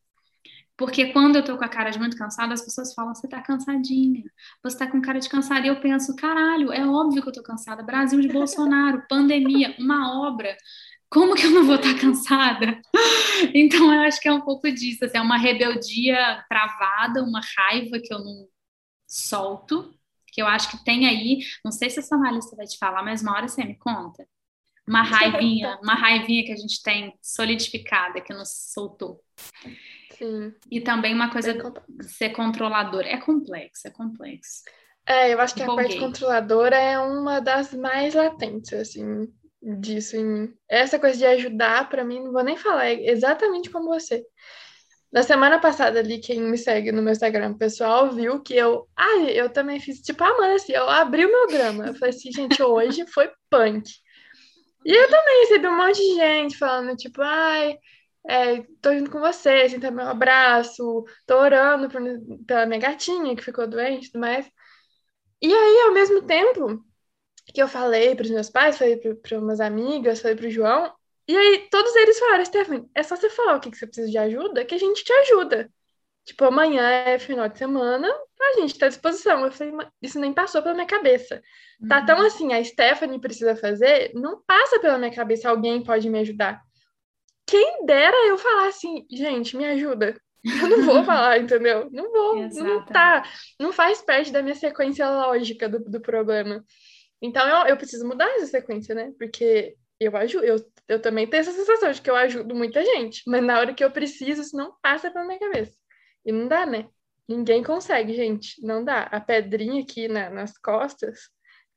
Porque 0.77 1.13
quando 1.13 1.37
eu 1.37 1.43
tô 1.43 1.57
com 1.57 1.63
a 1.63 1.69
cara 1.69 1.89
de 1.89 1.97
muito 1.97 2.17
cansada, 2.17 2.53
as 2.53 2.61
pessoas 2.61 2.93
falam, 2.93 3.15
você 3.15 3.29
tá 3.29 3.41
cansadinha, 3.41 4.23
você 4.61 4.77
tá 4.77 4.87
com 4.87 5.01
cara 5.01 5.19
de 5.19 5.29
cansada. 5.29 5.65
E 5.65 5.69
eu 5.69 5.79
penso, 5.79 6.13
caralho, 6.15 6.73
é 6.73 6.85
óbvio 6.85 7.21
que 7.21 7.29
eu 7.29 7.33
tô 7.33 7.41
cansada. 7.41 7.81
Brasil 7.81 8.19
de 8.19 8.27
Bolsonaro, 8.27 9.03
pandemia, 9.07 9.73
uma 9.79 10.27
obra 10.27 10.55
como 11.15 11.33
que 11.33 11.45
eu 11.45 11.51
não 11.51 11.65
vou 11.65 11.75
estar 11.75 11.97
cansada? 11.97 12.81
Então, 13.53 13.93
eu 13.93 14.01
acho 14.01 14.19
que 14.21 14.29
é 14.29 14.33
um 14.33 14.41
pouco 14.41 14.71
disso, 14.71 15.03
assim, 15.03 15.17
é 15.17 15.21
uma 15.21 15.37
rebeldia 15.37 16.43
travada, 16.49 17.21
uma 17.21 17.41
raiva 17.57 17.99
que 18.01 18.13
eu 18.13 18.19
não 18.19 18.47
solto, 19.05 19.93
que 20.27 20.41
eu 20.41 20.47
acho 20.47 20.71
que 20.71 20.83
tem 20.85 21.05
aí, 21.05 21.39
não 21.63 21.71
sei 21.71 21.89
se 21.89 21.99
essa 21.99 22.15
analista 22.15 22.55
vai 22.55 22.65
te 22.65 22.77
falar, 22.77 23.03
mas 23.03 23.21
uma 23.21 23.33
hora 23.33 23.47
você 23.47 23.63
me 23.65 23.77
conta. 23.77 24.25
Uma 24.87 25.03
raivinha, 25.03 25.77
uma 25.83 25.95
raivinha 25.95 26.45
que 26.45 26.53
a 26.53 26.55
gente 26.55 26.81
tem 26.81 27.13
solidificada, 27.21 28.21
que 28.21 28.33
não 28.33 28.45
soltou. 28.45 29.21
Sim. 30.17 30.53
E 30.71 30.79
também 30.79 31.13
uma 31.13 31.29
coisa 31.29 31.53
de 31.53 32.07
ser 32.07 32.29
controlador. 32.29 33.01
É 33.01 33.17
complexo, 33.17 33.85
é 33.85 33.91
complexo. 33.91 34.63
É, 35.05 35.33
eu 35.33 35.41
acho 35.41 35.53
que 35.53 35.61
a 35.61 35.67
parte 35.67 35.99
controladora 35.99 36.77
é 36.77 36.97
uma 36.97 37.41
das 37.41 37.73
mais 37.73 38.15
latentes, 38.15 38.73
assim, 38.73 39.27
disso 39.65 40.15
em 40.15 40.25
mim. 40.25 40.53
Essa 40.69 40.99
coisa 40.99 41.17
de 41.17 41.25
ajudar, 41.25 41.89
para 41.89 42.03
mim, 42.03 42.23
não 42.23 42.31
vou 42.31 42.43
nem 42.43 42.55
falar, 42.57 42.87
é 42.87 43.09
exatamente 43.09 43.69
como 43.69 43.87
você. 43.87 44.23
Na 45.11 45.23
semana 45.23 45.59
passada 45.59 45.99
ali, 45.99 46.19
quem 46.19 46.41
me 46.41 46.57
segue 46.57 46.91
no 46.91 47.01
meu 47.01 47.13
Instagram 47.13 47.53
pessoal 47.57 48.11
viu 48.11 48.41
que 48.41 48.55
eu. 48.55 48.87
Ah, 48.95 49.19
eu 49.31 49.49
também 49.49 49.79
fiz 49.79 50.01
tipo 50.01 50.23
a 50.23 50.27
Amanda, 50.27 50.55
assim, 50.55 50.73
eu 50.73 50.89
abri 50.89 51.25
o 51.25 51.31
meu 51.31 51.47
grama. 51.47 51.87
Eu 51.87 51.95
falei 51.95 52.09
assim, 52.13 52.31
gente, 52.31 52.61
hoje 52.61 53.05
foi 53.07 53.31
punk. 53.49 53.89
E 54.85 54.91
eu 54.91 55.09
também 55.09 55.41
recebi 55.41 55.67
um 55.67 55.77
monte 55.77 55.97
de 55.97 56.15
gente 56.15 56.57
falando, 56.57 56.95
tipo, 56.97 57.21
ai, 57.21 57.77
é, 58.27 58.63
tô 58.81 58.93
junto 58.93 59.09
com 59.11 59.19
você, 59.19 59.49
assim, 59.49 59.77
um 59.77 59.99
abraço, 60.01 61.05
tô 61.25 61.37
orando 61.39 61.89
por, 61.89 62.01
pela 62.45 62.65
minha 62.65 62.79
gatinha 62.79 63.35
que 63.35 63.43
ficou 63.43 63.67
doente 63.67 64.07
e 64.07 64.11
tudo 64.11 64.21
mais. 64.21 64.45
E 65.41 65.53
aí, 65.53 65.81
ao 65.87 65.93
mesmo 65.93 66.23
tempo 66.23 66.83
que 67.53 67.61
eu 67.61 67.67
falei 67.67 68.15
para 68.15 68.23
os 68.23 68.31
meus 68.31 68.49
pais, 68.49 68.77
falei 68.77 68.97
para 68.97 69.39
umas 69.39 69.59
amigas, 69.59 70.21
falei 70.21 70.35
para 70.35 70.47
o 70.47 70.51
João, 70.51 70.93
e 71.27 71.35
aí 71.35 71.67
todos 71.71 71.95
eles 71.95 72.19
falaram, 72.19 72.45
Stephanie, 72.45 72.89
é 72.93 73.01
só 73.01 73.15
você 73.15 73.29
falar 73.29 73.55
o 73.55 73.59
que, 73.59 73.71
que 73.71 73.77
você 73.77 73.87
precisa 73.87 74.09
de 74.09 74.17
ajuda, 74.17 74.65
que 74.65 74.75
a 74.75 74.77
gente 74.77 75.03
te 75.03 75.11
ajuda. 75.11 75.69
Tipo, 76.23 76.45
amanhã 76.45 76.83
é 76.83 77.19
final 77.19 77.47
de 77.47 77.57
semana, 77.57 78.07
a 78.07 78.59
gente 78.59 78.71
está 78.71 78.87
à 78.87 78.89
disposição. 78.89 79.45
Eu 79.45 79.51
falei, 79.51 79.73
isso 80.01 80.19
nem 80.19 80.33
passou 80.33 80.61
pela 80.61 80.73
minha 80.73 80.87
cabeça. 80.87 81.41
Uhum. 81.79 81.87
Tá 81.87 82.03
tão 82.03 82.19
uhum. 82.19 82.25
assim, 82.25 82.53
a 82.53 82.63
Stephanie 82.63 83.19
precisa 83.19 83.55
fazer, 83.55 84.11
não 84.13 84.41
passa 84.45 84.79
pela 84.79 84.97
minha 84.97 85.13
cabeça, 85.13 85.49
alguém 85.49 85.83
pode 85.83 86.09
me 86.09 86.19
ajudar. 86.19 86.61
Quem 87.47 87.85
dera 87.85 88.15
eu 88.27 88.37
falar 88.37 88.67
assim, 88.67 89.05
gente, 89.09 89.55
me 89.55 89.65
ajuda. 89.65 90.19
Eu 90.43 90.67
não 90.67 90.83
vou 90.83 91.03
falar, 91.05 91.39
entendeu? 91.39 91.89
Não 91.91 92.11
vou, 92.11 92.35
não 92.35 92.85
tá. 92.85 93.23
Não 93.59 93.71
faz 93.71 94.01
parte 94.01 94.31
da 94.31 94.41
minha 94.41 94.55
sequência 94.55 95.07
lógica 95.09 95.69
do, 95.69 95.79
do 95.79 96.01
problema. 96.01 96.63
Então 97.21 97.47
eu, 97.47 97.67
eu 97.67 97.77
preciso 97.77 98.07
mudar 98.07 98.27
essa 98.35 98.47
sequência, 98.47 98.93
né? 98.93 99.11
Porque 99.17 99.75
eu 99.99 100.15
ajudo, 100.15 100.43
eu, 100.43 100.57
eu 100.87 101.01
também 101.01 101.27
tenho 101.27 101.41
essa 101.41 101.51
sensação 101.51 101.91
de 101.91 102.01
que 102.01 102.09
eu 102.09 102.15
ajudo 102.15 102.53
muita 102.53 102.83
gente, 102.83 103.23
mas 103.27 103.43
na 103.43 103.59
hora 103.59 103.73
que 103.73 103.83
eu 103.83 103.91
preciso, 103.91 104.41
isso 104.41 104.55
não 104.55 104.75
passa 104.81 105.09
pela 105.09 105.25
minha 105.25 105.39
cabeça. 105.39 105.73
E 106.25 106.31
não 106.31 106.47
dá, 106.47 106.65
né? 106.65 106.87
Ninguém 107.27 107.63
consegue, 107.63 108.13
gente. 108.13 108.61
Não 108.65 108.83
dá. 108.83 109.03
A 109.03 109.19
pedrinha 109.19 109.81
aqui 109.81 110.07
na, 110.07 110.29
nas 110.29 110.57
costas, 110.57 111.29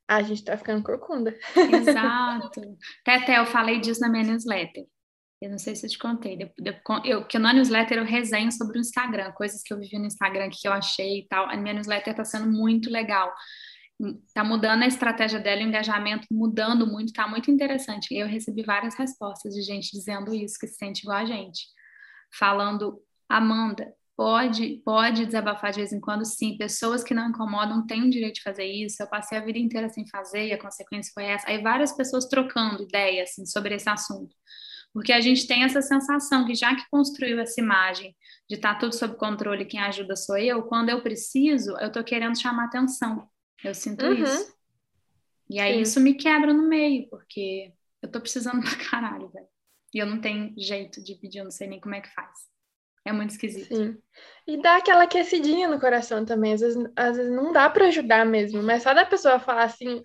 a 0.07 0.23
gente 0.23 0.45
tá 0.45 0.57
ficando 0.57 0.83
corcunda. 0.83 1.37
Exato. 1.57 2.61
Até, 3.07 3.39
eu 3.39 3.47
falei 3.47 3.81
disso 3.81 4.01
na 4.01 4.09
minha 4.09 4.25
newsletter. 4.25 4.85
Eu 5.41 5.51
não 5.51 5.59
sei 5.59 5.77
se 5.77 5.87
eu 5.87 5.91
te 5.91 5.99
contei. 5.99 6.37
Eu, 7.05 7.25
que 7.27 7.39
na 7.39 7.53
newsletter 7.53 7.99
eu 7.99 8.05
resenho 8.05 8.51
sobre 8.51 8.79
o 8.79 8.81
Instagram, 8.81 9.31
coisas 9.33 9.63
que 9.63 9.73
eu 9.73 9.79
vivi 9.79 9.99
no 9.99 10.07
Instagram, 10.07 10.51
que 10.51 10.67
eu 10.67 10.73
achei 10.73 11.21
e 11.21 11.29
tal. 11.29 11.49
A 11.49 11.57
minha 11.57 11.75
newsletter 11.75 12.11
está 12.11 12.25
sendo 12.25 12.51
muito 12.51 12.91
legal. 12.91 13.33
Está 14.27 14.45
mudando 14.45 14.83
a 14.83 14.87
estratégia 14.87 15.41
dela, 15.41 15.61
o 15.61 15.65
engajamento 15.65 16.27
mudando 16.31 16.87
muito, 16.87 17.09
está 17.09 17.27
muito 17.27 17.51
interessante. 17.51 18.15
Eu 18.15 18.29
recebi 18.29 18.63
várias 18.63 18.95
respostas 18.95 19.55
de 19.55 19.63
gente 19.63 19.91
dizendo 19.91 20.33
isso, 20.33 20.59
que 20.59 20.69
se 20.69 20.77
sente 20.77 21.01
igual 21.01 21.19
a 21.19 21.25
gente. 21.25 21.67
Falando, 22.33 23.03
Amanda, 23.29 23.93
pode, 24.17 24.83
pode 24.85 25.27
desabafar 25.27 25.73
de 25.73 25.79
vez 25.79 25.93
em 25.93 26.01
quando, 26.01 26.25
sim. 26.25 26.57
Pessoas 26.57 27.03
que 27.03 27.15
não 27.15 27.29
incomodam 27.31 27.87
têm 27.87 28.05
o 28.05 28.11
direito 28.11 28.37
de 28.37 28.43
fazer 28.43 28.65
isso. 28.65 29.03
Eu 29.03 29.09
passei 29.09 29.37
a 29.37 29.45
vida 29.45 29.59
inteira 29.59 29.89
sem 29.89 30.07
fazer 30.07 30.47
e 30.47 30.53
a 30.53 30.61
consequência 30.61 31.13
foi 31.13 31.25
essa. 31.25 31.49
Aí 31.49 31.63
várias 31.63 31.93
pessoas 31.93 32.27
trocando 32.27 32.85
ideias 32.85 33.31
assim, 33.31 33.47
sobre 33.47 33.75
esse 33.75 33.89
assunto. 33.89 34.35
Porque 34.93 35.13
a 35.13 35.21
gente 35.21 35.47
tem 35.47 35.65
essa 35.65 35.83
sensação 35.83 36.45
que 36.47 36.55
já 36.55 36.75
que 36.75 36.83
construiu 36.91 37.39
essa 37.39 37.61
imagem 37.61 38.17
de 38.49 38.57
estar 38.57 38.75
tá 38.75 38.81
tudo 38.81 38.95
sob 38.95 39.17
controle, 39.17 39.65
quem 39.65 39.81
ajuda 39.81 40.17
sou 40.17 40.37
eu, 40.37 40.63
quando 40.63 40.89
eu 40.89 41.03
preciso, 41.03 41.77
eu 41.79 41.89
estou 41.89 42.03
querendo 42.03 42.41
chamar 42.41 42.65
atenção. 42.65 43.29
Eu 43.65 43.75
sinto 43.75 44.05
uhum. 44.05 44.23
isso. 44.23 44.57
E 45.51 45.59
aí 45.61 45.77
Sim. 45.77 45.81
isso 45.81 46.01
me 46.01 46.15
quebra 46.15 46.53
no 46.53 46.69
meio, 46.69 47.09
porque 47.09 47.73
eu 48.03 48.07
estou 48.07 48.21
precisando 48.21 48.61
pra 48.63 48.91
caralho, 48.91 49.29
velho. 49.29 49.49
E 49.95 49.99
eu 49.99 50.07
não 50.07 50.21
tenho 50.21 50.55
jeito 50.59 51.03
de 51.03 51.15
pedir, 51.15 51.39
eu 51.39 51.45
não 51.45 51.51
sei 51.51 51.67
nem 51.67 51.81
como 51.81 51.95
é 51.95 52.01
que 52.01 52.13
faz. 52.13 52.49
É 53.05 53.13
muito 53.13 53.31
esquisito. 53.31 53.75
Sim. 53.75 53.97
E 54.47 54.61
dá 54.61 54.77
aquela 54.77 55.05
aquecidinha 55.05 55.67
no 55.67 55.81
coração 55.81 56.25
também. 56.27 56.53
Às 56.53 56.61
vezes, 56.61 56.91
às 56.95 57.17
vezes 57.17 57.33
não 57.33 57.53
dá 57.53 57.71
para 57.71 57.87
ajudar 57.87 58.27
mesmo, 58.27 58.63
mas 58.63 58.83
só 58.83 58.93
da 58.93 59.07
pessoa 59.07 59.41
falar 59.41 59.65
assim: 59.65 60.03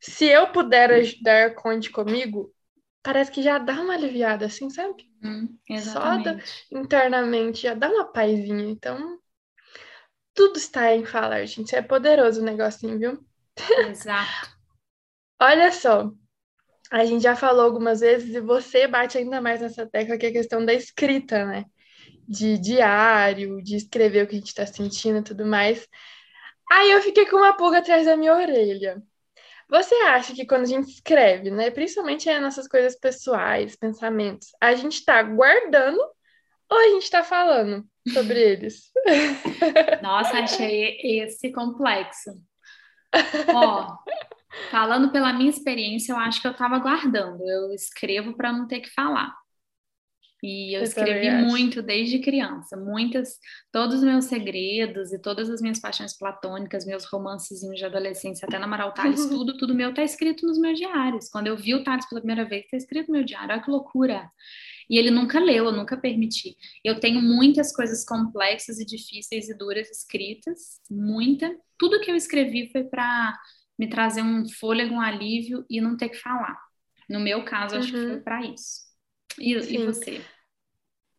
se 0.00 0.24
eu 0.24 0.50
puder 0.50 0.90
ajudar, 0.92 1.54
conte 1.54 1.90
comigo, 1.90 2.50
parece 3.02 3.30
que 3.30 3.42
já 3.42 3.58
dá 3.58 3.74
uma 3.80 3.94
aliviada, 3.94 4.46
assim, 4.46 4.70
sabe? 4.70 5.04
Hum, 5.22 5.58
exatamente. 5.68 6.24
Só 6.24 6.34
da, 6.34 6.80
internamente 6.80 7.62
já 7.62 7.74
dá 7.74 7.90
uma 7.90 8.10
paizinha. 8.10 8.70
Então, 8.70 9.18
tudo 10.38 10.56
está 10.56 10.94
em 10.94 11.04
falar, 11.04 11.44
gente. 11.46 11.74
É 11.74 11.82
poderoso 11.82 12.40
o 12.40 12.44
negocinho, 12.44 12.96
viu? 12.96 13.26
Exato. 13.88 14.56
Olha 15.42 15.72
só, 15.72 16.12
a 16.92 17.04
gente 17.04 17.24
já 17.24 17.34
falou 17.34 17.64
algumas 17.64 17.98
vezes 17.98 18.36
e 18.36 18.40
você 18.40 18.86
bate 18.86 19.18
ainda 19.18 19.40
mais 19.40 19.60
nessa 19.60 19.84
tecla 19.84 20.16
que 20.16 20.26
é 20.26 20.28
a 20.28 20.32
questão 20.32 20.64
da 20.64 20.72
escrita, 20.72 21.44
né? 21.44 21.64
De 22.28 22.56
diário, 22.56 23.60
de 23.64 23.74
escrever 23.74 24.24
o 24.24 24.28
que 24.28 24.36
a 24.36 24.38
gente 24.38 24.46
está 24.46 24.64
sentindo 24.64 25.18
e 25.18 25.24
tudo 25.24 25.44
mais. 25.44 25.88
Aí 26.70 26.92
eu 26.92 27.02
fiquei 27.02 27.26
com 27.26 27.38
uma 27.38 27.56
pulga 27.56 27.78
atrás 27.78 28.06
da 28.06 28.16
minha 28.16 28.32
orelha. 28.32 29.02
Você 29.68 29.94
acha 29.96 30.32
que 30.36 30.46
quando 30.46 30.62
a 30.62 30.66
gente 30.66 30.88
escreve, 30.88 31.50
né, 31.50 31.68
principalmente 31.72 32.30
as 32.30 32.40
nossas 32.40 32.68
coisas 32.68 32.96
pessoais, 32.96 33.74
pensamentos, 33.74 34.50
a 34.60 34.72
gente 34.74 34.94
está 34.94 35.20
guardando 35.20 35.98
ou 36.70 36.78
a 36.78 36.88
gente 36.90 37.04
está 37.04 37.24
falando 37.24 37.84
sobre 38.12 38.38
eles? 38.40 38.87
Nossa, 40.02 40.38
achei 40.38 40.98
esse 41.02 41.52
complexo. 41.52 42.30
Ó, 43.54 43.96
falando 44.70 45.10
pela 45.10 45.32
minha 45.32 45.50
experiência, 45.50 46.12
eu 46.12 46.16
acho 46.18 46.40
que 46.40 46.46
eu 46.46 46.52
estava 46.52 46.78
guardando. 46.78 47.42
Eu 47.48 47.72
escrevo 47.72 48.34
para 48.36 48.52
não 48.52 48.66
ter 48.66 48.80
que 48.80 48.90
falar. 48.90 49.34
E 50.42 50.72
eu, 50.72 50.80
eu 50.80 50.84
escrevi 50.84 51.30
muito 51.30 51.82
desde 51.82 52.20
criança, 52.20 52.76
muitas, 52.76 53.38
todos 53.72 53.96
os 53.96 54.02
meus 54.04 54.26
segredos 54.26 55.12
e 55.12 55.20
todas 55.20 55.50
as 55.50 55.60
minhas 55.60 55.80
paixões 55.80 56.16
platônicas, 56.16 56.86
meus 56.86 57.04
romances 57.06 57.60
de 57.60 57.84
adolescência, 57.84 58.46
até 58.46 58.56
namorar 58.56 58.88
o 58.88 58.92
Thales, 58.92 59.26
tudo, 59.26 59.56
tudo 59.56 59.74
meu 59.74 59.92
tá 59.92 60.02
escrito 60.02 60.46
nos 60.46 60.58
meus 60.58 60.78
diários. 60.78 61.28
Quando 61.28 61.48
eu 61.48 61.56
vi 61.56 61.74
o 61.74 61.82
Thales 61.82 62.08
pela 62.08 62.20
primeira 62.20 62.48
vez, 62.48 62.68
tá 62.70 62.76
escrito 62.76 63.08
no 63.08 63.14
meu 63.14 63.24
diário, 63.24 63.50
olha 63.50 63.62
que 63.62 63.70
loucura. 63.70 64.30
E 64.88 64.98
ele 64.98 65.10
nunca 65.10 65.38
leu, 65.38 65.66
eu 65.66 65.72
nunca 65.72 65.96
permiti. 65.96 66.56
Eu 66.82 66.98
tenho 66.98 67.20
muitas 67.20 67.74
coisas 67.74 68.04
complexas 68.04 68.78
e 68.78 68.84
difíceis 68.84 69.48
e 69.48 69.54
duras 69.54 69.90
escritas, 69.90 70.80
muita. 70.90 71.54
Tudo 71.78 72.00
que 72.00 72.10
eu 72.10 72.16
escrevi 72.16 72.70
foi 72.72 72.84
para 72.84 73.38
me 73.78 73.88
trazer 73.88 74.22
um 74.22 74.48
fôlego, 74.48 74.94
um 74.94 75.00
alívio 75.00 75.64
e 75.68 75.80
não 75.80 75.96
ter 75.96 76.08
que 76.08 76.18
falar. 76.18 76.58
No 77.08 77.20
meu 77.20 77.44
caso, 77.44 77.76
acho 77.76 77.94
uhum. 77.94 78.00
que 78.00 78.06
foi 78.06 78.16
uhum. 78.16 78.22
para 78.22 78.46
isso. 78.46 78.80
E, 79.38 79.52
e 79.52 79.84
você? 79.84 80.20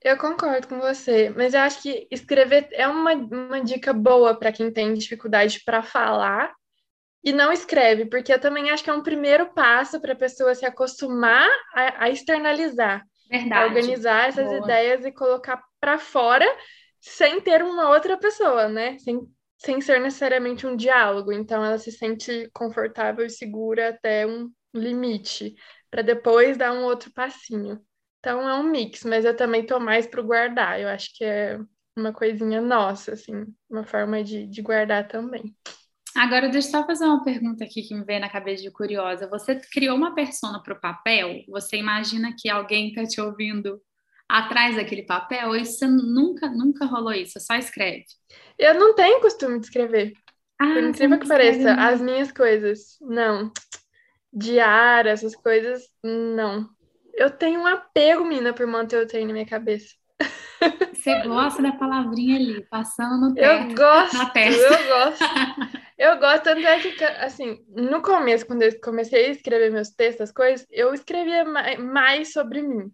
Eu 0.02 0.18
concordo 0.18 0.68
com 0.68 0.80
você, 0.80 1.30
mas 1.30 1.54
eu 1.54 1.60
acho 1.60 1.82
que 1.82 2.08
escrever 2.10 2.70
é 2.72 2.88
uma, 2.88 3.14
uma 3.14 3.62
dica 3.62 3.92
boa 3.92 4.34
para 4.34 4.52
quem 4.52 4.72
tem 4.72 4.94
dificuldade 4.94 5.62
para 5.66 5.84
falar 5.84 6.54
e 7.22 7.34
não 7.34 7.52
escreve, 7.52 8.06
porque 8.06 8.32
eu 8.32 8.40
também 8.40 8.70
acho 8.70 8.82
que 8.82 8.90
é 8.90 8.94
um 8.94 9.04
primeiro 9.04 9.54
passo 9.54 10.00
para 10.00 10.14
a 10.14 10.18
pessoa 10.18 10.56
se 10.56 10.66
acostumar 10.66 11.50
a, 11.74 12.06
a 12.06 12.10
externalizar, 12.10 13.06
Verdade. 13.30 13.70
organizar 13.70 14.30
essas 14.30 14.48
boa. 14.48 14.58
ideias 14.58 15.06
e 15.06 15.12
colocar 15.12 15.64
para 15.80 15.98
fora 15.98 16.46
sem 17.00 17.40
ter 17.40 17.64
uma 17.64 17.90
outra 17.90 18.18
pessoa, 18.18 18.68
né? 18.68 18.98
Sem, 19.00 19.22
sem 19.58 19.82
ser 19.82 20.00
necessariamente 20.00 20.66
um 20.66 20.76
diálogo. 20.76 21.32
Então 21.32 21.64
ela 21.64 21.78
se 21.78 21.92
sente 21.92 22.50
confortável 22.54 23.26
e 23.26 23.30
segura 23.30 23.90
até 23.90 24.26
um 24.26 24.50
limite, 24.74 25.56
para 25.90 26.02
depois 26.02 26.58
dar 26.58 26.74
um 26.74 26.84
outro 26.84 27.12
passinho. 27.14 27.80
Então 28.20 28.48
é 28.48 28.56
um 28.56 28.64
mix, 28.64 29.04
mas 29.04 29.24
eu 29.24 29.36
também 29.36 29.66
tô 29.66 29.80
mais 29.80 30.06
pro 30.06 30.24
guardar. 30.24 30.80
Eu 30.80 30.90
acho 30.90 31.16
que 31.16 31.24
é 31.24 31.60
uma 31.96 32.12
coisinha 32.14 32.62
nossa, 32.62 33.14
assim, 33.14 33.46
uma 33.70 33.84
forma 33.84 34.24
de, 34.24 34.46
de 34.48 34.62
guardar 34.62 35.08
também. 35.08 35.56
Agora, 36.16 36.50
deixa 36.50 36.68
eu 36.68 36.72
só 36.72 36.86
fazer 36.86 37.06
uma 37.06 37.24
pergunta 37.24 37.64
aqui 37.64 37.82
que 37.84 37.94
me 37.94 38.04
veio 38.04 38.20
na 38.20 38.30
cabeça 38.30 38.64
de 38.64 38.72
curiosa. 38.72 39.28
Você 39.30 39.56
criou 39.72 39.96
uma 39.96 40.14
persona 40.16 40.62
para 40.62 40.74
o 40.74 40.80
papel? 40.80 41.44
Você 41.48 41.78
imagina 41.78 42.34
que 42.38 42.50
alguém 42.50 42.90
está 42.90 43.04
te 43.04 43.22
ouvindo 43.22 43.82
atrás 44.28 44.76
daquele 44.76 45.04
papel? 45.04 45.50
Ou 45.50 45.56
isso 45.56 45.88
nunca, 45.88 46.50
nunca 46.50 46.86
rolou 46.86 47.14
isso? 47.14 47.40
Só 47.40 47.56
escreve? 47.56 48.06
Eu 48.58 48.74
não 48.76 48.96
tenho 48.96 49.22
costume 49.22 49.60
de 49.60 49.68
escrever. 49.68 50.14
Ah, 50.60 50.74
Por 50.74 50.84
incrível 50.84 51.20
que 51.20 51.28
pareça, 51.28 51.74
as 51.74 52.02
minhas 52.02 52.32
coisas, 52.32 52.98
não. 53.02 53.52
Diário, 54.34 55.10
essas 55.10 55.36
coisas, 55.36 55.88
não. 56.04 56.70
Eu 57.14 57.30
tenho 57.32 57.62
um 57.62 57.68
apego, 57.68 58.26
mina, 58.26 58.54
por 58.54 58.68
manter 58.68 59.02
o 59.02 59.08
trem 59.08 59.26
na 59.26 59.34
minha 59.34 59.46
cabeça. 59.46 59.96
Você 60.94 61.22
gosta 61.22 61.62
da 61.62 61.72
palavrinha 61.74 62.36
ali, 62.38 62.66
passando 62.68 63.20
no 63.20 63.36
teto, 63.36 63.72
eu 63.72 63.76
gosto, 63.76 64.18
na 64.18 64.30
testa. 64.30 64.62
Eu 64.62 64.88
gosto. 64.88 65.26
Eu 65.98 66.18
gosto, 66.20 66.44
tanto 66.44 66.66
é 66.66 66.80
que, 66.80 67.04
assim, 67.04 67.64
no 67.70 68.02
começo, 68.02 68.46
quando 68.46 68.62
eu 68.64 68.80
comecei 68.82 69.26
a 69.26 69.30
escrever 69.30 69.72
meus 69.72 69.90
textos, 69.90 70.30
as 70.30 70.32
coisas, 70.32 70.66
eu 70.72 70.94
escrevia 70.94 71.44
mais 71.78 72.32
sobre 72.34 72.62
mim. 72.62 72.92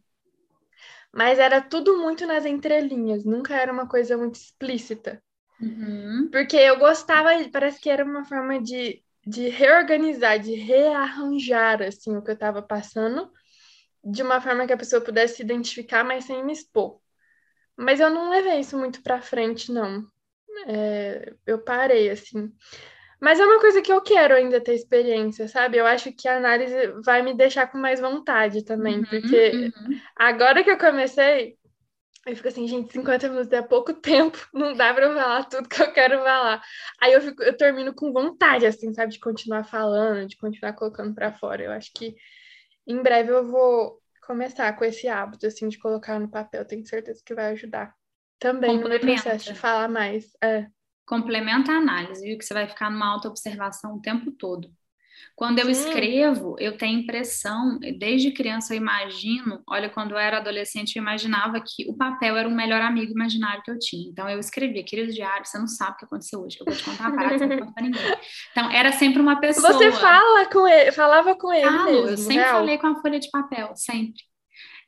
mas 1.14 1.40
era 1.40 1.62
tudo 1.62 1.98
muito 1.98 2.26
nas 2.28 2.46
entrelinhas, 2.46 3.24
nunca 3.24 3.56
era 3.56 3.72
uma 3.72 3.88
coisa 3.88 4.18
muito 4.18 4.36
explícita. 4.36 5.22
Uhum. 5.62 6.30
Porque 6.32 6.58
eu 6.58 6.78
gostava, 6.78 7.30
parece 7.52 7.80
que 7.80 7.90
era 7.90 8.04
uma 8.04 8.26
forma 8.26 8.62
de, 8.62 9.02
de 9.26 9.48
reorganizar, 9.50 10.40
de 10.40 10.56
rearranjar 10.56 11.82
assim, 11.82 12.16
o 12.18 12.22
que 12.22 12.32
eu 12.32 12.34
estava 12.36 12.62
passando, 12.62 13.32
de 14.04 14.22
uma 14.24 14.42
forma 14.42 14.68
que 14.68 14.74
a 14.74 14.78
pessoa 14.78 15.02
pudesse 15.02 15.38
se 15.38 15.44
identificar, 15.44 16.04
mas 16.04 16.26
sem 16.26 16.44
me 16.44 16.52
expor. 16.54 17.00
Mas 17.78 18.00
eu 18.00 18.10
não 18.10 18.30
levei 18.30 18.60
isso 18.60 18.78
muito 18.78 19.02
para 19.02 19.22
frente, 19.22 19.72
não. 19.72 20.06
É, 20.68 21.34
eu 21.46 21.60
parei, 21.64 22.10
assim. 22.10 22.52
Mas 23.22 23.40
é 23.40 23.46
uma 23.46 23.60
coisa 23.60 23.82
que 23.82 23.92
eu 23.92 24.02
quero 24.02 24.36
ainda 24.36 24.62
ter 24.62 24.74
experiência, 24.76 25.48
sabe? 25.48 25.78
Eu 25.78 25.86
acho 25.86 26.12
que 26.14 26.28
a 26.28 26.38
análise 26.38 26.76
vai 27.04 27.22
me 27.22 27.34
deixar 27.36 27.68
com 27.72 27.78
mais 27.78 28.00
vontade 28.00 28.64
também, 28.66 29.02
Uhum, 29.02 29.06
porque 29.06 29.60
uhum. 29.60 30.02
agora 30.16 30.64
que 30.64 30.72
eu 30.72 30.78
comecei, 30.78 31.58
eu 32.26 32.36
fico 32.36 32.48
assim, 32.48 32.68
gente, 32.68 32.92
50 32.92 33.30
minutos 33.30 33.52
é 33.54 33.62
pouco 33.62 33.94
tempo, 34.02 34.38
não 34.54 34.74
dá 34.76 34.94
pra 34.94 35.06
eu 35.06 35.14
falar 35.16 35.46
tudo 35.46 35.70
que 35.70 35.82
eu 35.82 35.94
quero 35.94 36.18
falar. 36.20 36.62
Aí 37.02 37.14
eu, 37.14 37.22
fico, 37.22 37.44
eu 37.44 37.56
termino 37.58 37.94
com 37.96 38.14
vontade, 38.14 38.66
assim, 38.66 38.94
sabe, 38.94 39.14
de 39.14 39.20
continuar 39.20 39.64
falando, 39.66 40.28
de 40.28 40.38
continuar 40.38 40.74
colocando 40.74 41.14
pra 41.16 41.32
fora. 41.34 41.64
Eu 41.64 41.72
acho 41.72 41.92
que 41.94 42.16
em 42.88 43.02
breve 43.02 43.32
eu 43.32 43.46
vou 43.46 44.02
começar 44.26 44.74
com 44.74 44.84
esse 44.84 45.08
hábito, 45.08 45.46
assim, 45.46 45.68
de 45.68 45.78
colocar 45.78 46.20
no 46.20 46.30
papel. 46.30 46.66
Tenho 46.66 46.86
certeza 46.86 47.22
que 47.26 47.34
vai 47.34 47.52
ajudar 47.52 47.94
também 48.40 48.80
no 48.80 48.90
meu 48.90 49.00
processo 49.00 49.54
de 49.54 49.60
falar 49.60 49.88
mais. 49.88 50.32
É. 50.44 50.68
complementa 51.06 51.72
a 51.72 51.78
análise, 51.78 52.22
viu? 52.22 52.38
Que 52.38 52.46
você 52.46 52.54
vai 52.54 52.68
ficar 52.68 52.90
numa 52.90 53.08
autoobservação 53.14 53.96
o 53.96 54.02
tempo 54.02 54.32
todo. 54.32 54.70
Quando 55.36 55.60
eu 55.60 55.70
escrevo, 55.70 56.56
eu 56.60 56.78
tenho 56.78 57.00
impressão, 57.00 57.78
desde 57.98 58.32
criança 58.32 58.74
eu 58.74 58.78
imagino, 58.78 59.62
olha, 59.68 59.90
quando 59.90 60.12
eu 60.12 60.18
era 60.18 60.38
adolescente, 60.38 60.96
eu 60.96 61.02
imaginava 61.02 61.60
que 61.60 61.90
o 61.90 61.94
papel 61.96 62.38
era 62.38 62.48
o 62.48 62.52
melhor 62.52 62.82
amigo 62.82 63.12
imaginário 63.12 63.62
que 63.64 63.72
eu 63.72 63.78
tinha. 63.78 64.10
Então 64.10 64.30
eu 64.30 64.40
escrevia, 64.40 64.84
querido 64.84 65.12
diário, 65.12 65.46
você 65.46 65.58
não 65.58 65.68
sabe 65.68 65.92
o 65.92 65.98
que 65.98 66.06
aconteceu 66.06 66.42
hoje, 66.42 66.58
eu 66.60 66.66
vou 66.66 66.76
te 66.76 66.84
contar 66.84 67.10
uma 67.10 67.16
parada, 67.16 67.38
você 67.38 67.46
não 67.46 67.58
conta 67.60 67.72
pra 67.74 67.84
ninguém. 67.84 68.16
Então 68.52 68.72
era 68.72 68.92
sempre 68.94 69.22
uma 69.22 69.40
pessoa. 69.40 69.74
Você 69.74 69.92
fala 69.92 70.46
com 70.46 70.68
ele, 70.68 70.92
falava 70.92 71.36
com 71.36 71.52
ele 71.52 71.70
Falo, 71.70 71.86
mesmo, 71.86 72.10
eu 72.10 72.18
sempre 72.18 72.36
real? 72.36 72.60
falei 72.60 72.78
com 72.78 72.88
a 72.88 73.02
folha 73.02 73.20
de 73.20 73.30
papel, 73.30 73.72
sempre. 73.76 74.24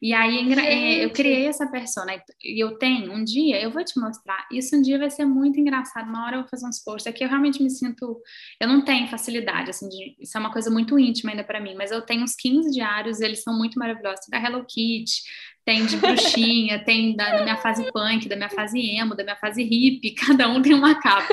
E 0.02 0.14
aí 0.14 0.54
é, 0.54 0.98
eu 0.98 1.08
Gente. 1.08 1.14
criei 1.14 1.48
essa 1.48 1.66
persona. 1.68 2.14
E 2.44 2.62
eu 2.62 2.78
tenho, 2.78 3.12
um 3.12 3.24
dia, 3.24 3.60
eu 3.60 3.72
vou 3.72 3.84
te 3.84 4.00
mostrar. 4.00 4.48
Isso 4.52 4.76
um 4.76 4.82
dia 4.82 5.00
vai 5.00 5.10
ser 5.10 5.26
muito 5.26 5.60
engraçado. 5.60 6.08
Uma 6.08 6.26
hora 6.26 6.36
eu 6.36 6.42
vou 6.42 6.50
fazer 6.50 6.68
uns 6.68 6.84
posts 6.84 7.08
aqui. 7.08 7.24
Eu 7.24 7.30
realmente 7.30 7.62
me 7.62 7.70
sinto. 7.70 8.22
Eu 8.62 8.68
não 8.68 8.84
tenho 8.84 9.08
facilidade, 9.08 9.72
assim, 9.72 9.90
de, 9.90 10.16
isso 10.20 10.38
é 10.38 10.40
uma 10.40 10.52
coisa 10.52 10.70
muito 10.70 11.00
íntima 11.00 11.32
ainda 11.32 11.44
para 11.44 11.60
mim. 11.60 11.74
Mas 11.76 11.92
eu 11.92 12.02
tenho 12.02 12.24
uns 12.24 12.36
15 12.36 12.72
diários, 12.72 13.22
eles 13.22 13.42
são 13.42 13.58
muito 13.58 13.80
maravilhosos. 13.80 14.26
Tem 14.26 14.40
da 14.40 14.48
Hello 14.48 14.64
Kitty, 14.66 15.22
tem 15.66 15.86
de 15.86 15.98
bruxinha, 15.98 16.78
tem 16.86 17.16
da, 17.16 17.38
da 17.38 17.44
minha 17.44 17.58
fase 17.58 17.92
punk, 17.92 18.30
da 18.30 18.36
minha 18.36 18.50
fase 18.50 18.80
emo, 18.80 19.16
da 19.16 19.24
minha 19.24 19.36
fase 19.36 19.64
hippie. 19.64 20.14
Cada 20.16 20.48
um 20.48 20.62
tem 20.62 20.76
uma 20.76 20.94
capa. 21.02 21.28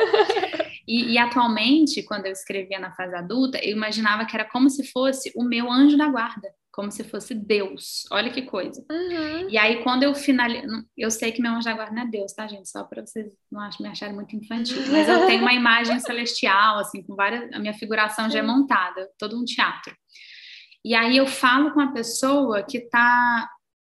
E, 0.88 1.12
e, 1.12 1.18
atualmente, 1.18 2.02
quando 2.02 2.26
eu 2.26 2.32
escrevia 2.32 2.78
na 2.78 2.92
fase 2.92 3.14
adulta, 3.14 3.58
eu 3.62 3.72
imaginava 3.76 4.24
que 4.24 4.34
era 4.34 4.44
como 4.44 4.68
se 4.68 4.84
fosse 4.90 5.32
o 5.34 5.44
meu 5.44 5.70
anjo 5.70 5.96
da 5.96 6.08
guarda, 6.08 6.48
como 6.74 6.90
se 6.90 7.04
fosse 7.04 7.34
Deus. 7.34 8.04
Olha 8.10 8.30
que 8.30 8.42
coisa. 8.42 8.84
Uhum. 8.90 9.48
E 9.48 9.56
aí, 9.56 9.82
quando 9.84 10.02
eu 10.02 10.12
finalizo. 10.12 10.84
Eu 10.96 11.08
sei 11.08 11.30
que 11.30 11.40
meu 11.40 11.52
anjo 11.52 11.66
da 11.66 11.72
guarda 11.72 11.94
não 11.94 12.02
é 12.02 12.06
Deus, 12.06 12.32
tá, 12.32 12.48
gente? 12.48 12.68
Só 12.68 12.82
para 12.82 13.06
vocês 13.06 13.32
não 13.50 13.68
me 13.80 13.88
acharem 13.88 14.14
muito 14.14 14.34
infantil. 14.34 14.82
Mas 14.90 15.08
eu 15.08 15.24
tenho 15.26 15.42
uma 15.42 15.52
imagem 15.54 16.00
celestial, 16.00 16.78
assim, 16.78 17.02
com 17.04 17.14
várias. 17.14 17.52
A 17.52 17.60
minha 17.60 17.74
figuração 17.74 18.28
já 18.28 18.40
é 18.40 18.42
montada, 18.42 19.08
todo 19.16 19.40
um 19.40 19.44
teatro. 19.44 19.94
E 20.84 20.96
aí 20.96 21.16
eu 21.16 21.28
falo 21.28 21.72
com 21.72 21.80
a 21.80 21.92
pessoa 21.92 22.64
que 22.64 22.78
está 22.78 23.48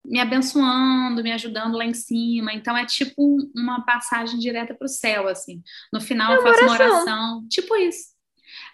me 0.03 0.19
abençoando, 0.19 1.23
me 1.23 1.31
ajudando 1.31 1.77
lá 1.77 1.85
em 1.85 1.93
cima. 1.93 2.53
Então 2.53 2.77
é 2.77 2.85
tipo 2.85 3.13
um, 3.17 3.51
uma 3.55 3.85
passagem 3.85 4.37
direta 4.37 4.75
para 4.75 4.85
o 4.85 4.89
céu, 4.89 5.29
assim. 5.29 5.63
No 5.93 6.01
final 6.01 6.33
É 6.33 6.37
eu 6.37 6.43
faço 6.43 6.61
uma 6.61 6.73
oração, 6.73 7.47
tipo 7.49 7.73
isso. 7.77 8.14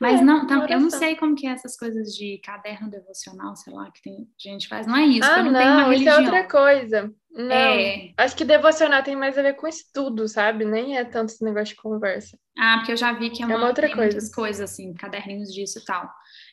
Mas 0.02 0.20
É, 0.20 0.24
não, 0.24 0.47
tá, 0.47 0.66
eu 0.70 0.80
não 0.80 0.89
sei 0.89 1.16
como 1.16 1.36
que 1.36 1.47
é 1.47 1.52
essas 1.52 1.78
coisas 1.78 2.10
de 2.16 2.39
caderno 2.43 2.89
devocional, 2.89 3.56
sei 3.56 3.72
lá, 3.74 3.89
que 3.91 4.02
tem 4.02 4.28
gente 4.38 4.68
faz. 4.68 4.88
Não 4.88 4.97
é 4.97 5.06
isso, 5.06 5.30
Ah, 5.30 5.39
eu 5.39 5.45
não, 5.45 5.54
tenho 5.54 5.72
uma 5.74 5.84
não, 5.84 5.93
isso 5.93 6.04
religião. 6.06 6.16
é 6.16 6.22
outra 6.24 6.47
coisa. 6.49 7.14
Não, 7.32 7.56
É. 7.56 8.14
acho 8.18 8.36
que 8.36 8.43
devocional 8.43 9.04
tem 9.04 9.16
mais 9.16 9.38
a 9.38 9.41
ver 9.41 9.54
com 9.56 9.68
estudo, 9.68 10.28
sabe? 10.28 10.66
Nem 10.66 10.97
é 10.97 11.06
tanto 11.06 11.32
esse 11.32 11.43
negócio 11.43 11.76
de 11.76 11.82
conversa. 11.82 12.38
Ah, 12.58 12.78
porque 12.80 12.91
eu 12.91 12.97
já 12.97 13.14
vi 13.14 13.30
que 13.30 13.43
é 13.43 13.45
uma, 13.45 13.58
uma 13.58 13.68
outra 13.68 13.88
tem 13.88 13.95
coisa. 13.95 14.12
muitas 14.14 14.34
coisas 14.34 14.70
assim, 14.72 14.93
caderninhos 14.95 15.54
disso 15.54 15.80
e 15.80 15.86
tal. 15.86 16.10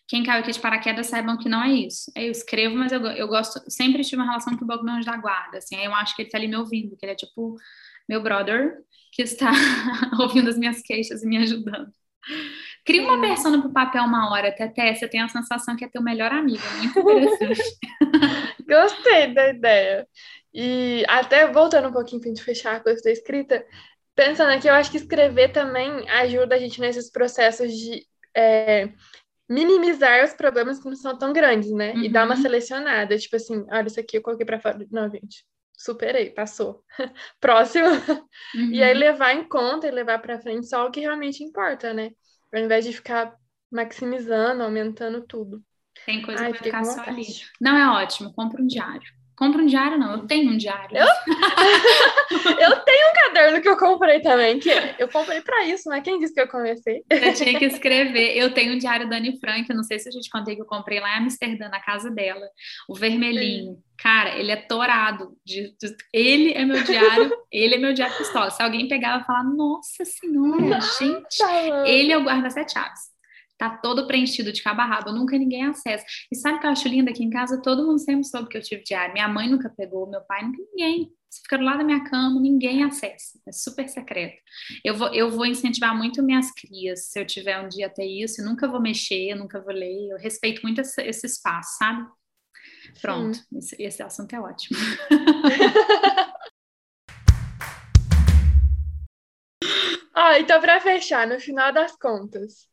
Quem 0.07 0.23
caiu 0.23 0.41
aqui 0.41 0.53
de 0.53 0.61
paraquedas 0.61 1.07
saibam 1.09 1.37
que 1.37 1.49
não 1.49 1.63
é 1.63 1.71
isso. 1.73 2.11
Eu 2.17 2.31
escrevo, 2.31 2.77
mas 2.77 2.93
eu, 2.93 3.01
eu 3.07 3.27
gosto, 3.29 3.61
sempre 3.71 4.03
tive 4.05 4.17
uma 4.23 4.27
relação 4.27 4.57
com 4.57 4.65
o 4.65 4.69
Bob 4.69 4.89
anjo 4.89 5.05
da 5.07 5.17
guarda, 5.17 5.59
assim, 5.59 5.77
eu 5.85 5.93
acho 5.95 6.15
que 6.15 6.23
ele 6.23 6.31
tá 6.31 6.39
ali 6.39 6.49
me 6.49 6.57
ouvindo, 6.57 6.97
que 6.97 7.05
ele 7.05 7.13
é 7.13 7.17
tipo 7.17 7.57
meu 8.09 8.23
brother 8.23 8.79
que 9.13 9.23
está 9.23 9.51
ouvindo 10.21 10.49
as 10.49 10.57
minhas 10.59 10.81
queixas 10.83 11.23
e 11.23 11.27
me 11.27 11.37
ajudando. 11.39 11.91
Cria 12.89 13.03
uma 13.03 13.17
Sim. 13.17 13.21
persona 13.21 13.61
pro 13.61 13.71
papel 13.71 14.03
uma 14.05 14.31
hora, 14.31 14.51
Teté, 14.51 14.95
você 14.95 15.07
tem 15.07 15.21
a 15.21 15.29
sensação 15.29 15.77
que 15.77 15.85
é 15.85 15.89
teu 15.91 16.03
melhor 16.03 16.33
amigo, 16.33 16.63
é 16.65 16.79
muito 16.79 16.99
interessante. 16.99 17.61
Gostei 18.67 19.35
da 19.35 19.51
ideia. 19.51 20.09
E 20.55 21.05
até 21.07 21.47
voltando 21.53 21.89
um 21.89 21.93
pouquinho 21.93 22.19
pra 22.23 22.31
gente 22.31 22.43
fechar 22.43 22.77
a 22.77 22.81
coisa 22.81 23.03
da 23.03 23.11
escrita, 23.11 23.63
pensando 24.15 24.51
aqui, 24.53 24.69
eu 24.69 24.73
acho 24.73 24.91
que 24.91 24.97
escrever 24.97 25.53
também 25.53 26.09
ajuda 26.09 26.55
a 26.55 26.59
gente 26.59 26.81
nesses 26.81 27.11
processos 27.11 27.71
de 27.77 28.07
é, 28.35 28.89
minimizar 29.47 30.25
os 30.25 30.33
problemas 30.33 30.79
que 30.79 30.87
não 30.87 30.97
são 30.97 31.19
tão 31.19 31.31
grandes, 31.35 31.71
né? 31.71 31.95
E 31.97 32.09
dar 32.09 32.25
uma 32.25 32.37
Uhum. 32.37 32.41
selecionada, 32.43 33.19
tipo 33.19 33.37
assim, 33.37 33.67
olha, 33.71 33.87
isso 33.87 34.01
aqui 34.01 34.17
eu 34.17 34.23
coloquei 34.23 34.47
pra 34.47 34.59
fora. 34.61 34.79
Não, 34.91 35.11
gente, 35.11 35.45
superei, 35.77 36.31
passou. 36.31 36.83
Próximo. 37.39 37.89
E 38.73 38.83
aí 38.83 38.95
Uhum. 38.95 38.99
levar 38.99 39.35
em 39.35 39.45
conta 39.47 39.87
e 39.87 39.91
levar 39.91 40.19
pra 40.21 40.41
frente 40.41 40.67
só 40.67 40.87
o 40.87 40.91
que 40.91 41.01
realmente 41.01 41.45
importa, 41.45 41.93
né? 41.93 42.13
Ao 42.53 42.61
invés 42.61 42.85
de 42.85 42.93
ficar 42.93 43.37
maximizando, 43.71 44.63
aumentando 44.63 45.27
tudo. 45.27 45.63
Tem 46.07 46.23
coisa 46.23 46.45
Ai, 46.45 46.55
fiquei 46.55 46.73
ficar 46.73 46.85
só 46.85 47.01
ali. 47.03 47.27
Não, 47.61 47.77
é 47.77 48.03
ótimo, 48.03 48.33
compra 48.33 48.63
um 48.63 48.67
diário. 48.67 49.18
Compra 49.39 49.63
um 49.63 49.67
diário, 49.67 49.97
não, 49.97 50.13
eu 50.13 50.27
tenho 50.27 50.51
um 50.51 50.57
diário. 50.57 50.97
Eu? 50.97 51.07
Eu 52.59 52.81
tenho 52.81 53.09
um 53.11 53.15
caderno 53.15 53.61
que 53.63 53.69
eu 53.69 53.77
comprei 53.77 54.21
também, 54.21 54.59
que 54.59 54.69
eu 54.99 55.09
comprei 55.09 55.41
pra 55.41 55.65
isso, 55.65 55.89
mas 55.89 56.03
quem 56.03 56.19
disse 56.19 56.35
que 56.35 56.41
eu 56.41 56.49
comecei? 56.49 57.03
Eu 57.09 57.33
tinha 57.35 57.59
que 57.59 57.65
escrever. 57.65 58.37
Eu 58.37 58.53
tenho 58.53 58.75
um 58.75 58.79
diário 58.79 59.09
da 59.09 59.17
Anne 59.17 59.39
Frank, 59.41 59.69
eu 59.69 59.77
não 59.77 59.83
sei 59.83 59.99
se 59.99 60.09
eu 60.09 60.13
já 60.13 60.21
te 60.21 60.29
contei 60.31 60.55
que 60.57 60.61
eu 60.63 60.67
comprei 60.67 61.01
lá 61.01 61.15
em 61.17 61.23
Amsterdã, 61.23 61.69
na 61.69 61.81
casa 61.81 62.11
dela. 62.11 62.47
O 62.89 62.95
vermelhinho. 62.95 63.79
Cara, 63.99 64.37
ele 64.39 64.51
é 64.53 64.57
torado. 64.57 65.37
de- 65.45 65.75
de- 65.81 65.97
ele 66.13 66.53
é 66.53 66.65
meu 66.65 66.83
diário, 66.83 67.31
ele 67.51 67.75
é 67.77 67.79
meu 67.79 67.93
diário 67.95 68.17
pistola. 68.17 68.51
Se 68.51 68.63
alguém 68.63 68.87
pegava 68.89 69.23
e 69.23 69.27
falar, 69.27 69.45
nossa 69.45 70.05
senhora, 70.05 70.81
gente, 70.99 71.39
Tá 71.39 71.89
ele 71.89 72.13
é 72.13 72.19
o 72.19 72.23
guarda-sete 72.25 72.73
chaves. 72.73 73.01
Tá 73.59 73.71
todo 73.77 74.07
preenchido 74.07 74.53
de 74.53 74.63
cabo 74.63 74.81
a 74.81 74.85
rabo, 74.85 75.11
nunca 75.11 75.37
ninguém 75.37 75.65
acessa. 75.65 76.05
E 76.31 76.37
sabe 76.37 76.59
o 76.59 76.61
que 76.61 76.67
eu 76.67 76.71
acho 76.71 76.89
lindo 76.89 77.11
aqui 77.11 77.25
em 77.25 77.31
casa? 77.31 77.61
Todo 77.61 77.85
mundo 77.85 77.99
sempre 77.99 78.25
soube 78.25 78.49
que 78.49 78.57
eu 78.57 78.63
tive 78.63 78.85
diário. 78.85 79.13
Minha 79.13 79.29
mãe 79.29 79.49
nunca 79.51 79.69
pegou, 79.69 80.09
meu 80.09 80.21
pai 80.21 80.45
nunca, 80.45 80.63
ninguém. 80.71 81.13
Você 81.29 81.43
fica 81.43 81.59
do 81.59 81.65
lado 81.65 81.79
da 81.79 81.85
minha 81.85 82.05
cama, 82.05 82.41
ninguém 82.41 82.85
acessa. 82.85 83.39
É 83.47 83.53
super 83.53 83.89
secreto. 83.89 84.41
Eu 84.85 84.95
vou, 84.97 85.13
eu 85.13 85.29
vou 85.29 85.45
incentivar 85.45 85.95
muito 85.95 86.23
minhas 86.23 86.53
crias, 86.53 87.11
se 87.11 87.21
eu 87.21 87.27
tiver 87.27 87.61
um 87.61 87.69
dia 87.69 87.89
até 87.89 88.07
isso. 88.07 88.41
Eu 88.41 88.47
nunca 88.47 88.69
vou 88.69 88.81
mexer, 88.81 89.35
nunca 89.35 89.61
vou 89.61 89.75
ler. 89.75 90.09
Eu 90.11 90.19
respeito 90.19 90.63
muito 90.63 90.81
esse, 90.81 91.03
esse 91.03 91.27
espaço, 91.27 91.77
sabe? 91.79 92.07
Pronto, 93.03 93.41
esse, 93.57 93.77
esse 93.83 94.03
assunto 94.03 94.33
é 94.35 94.41
ótimo. 94.41 94.79
Ah, 100.21 100.37
então 100.41 100.61
para 100.61 100.81
fechar, 100.81 101.29
no 101.29 101.39
final 101.39 101.73
das 101.73 101.97
contas, 101.97 102.69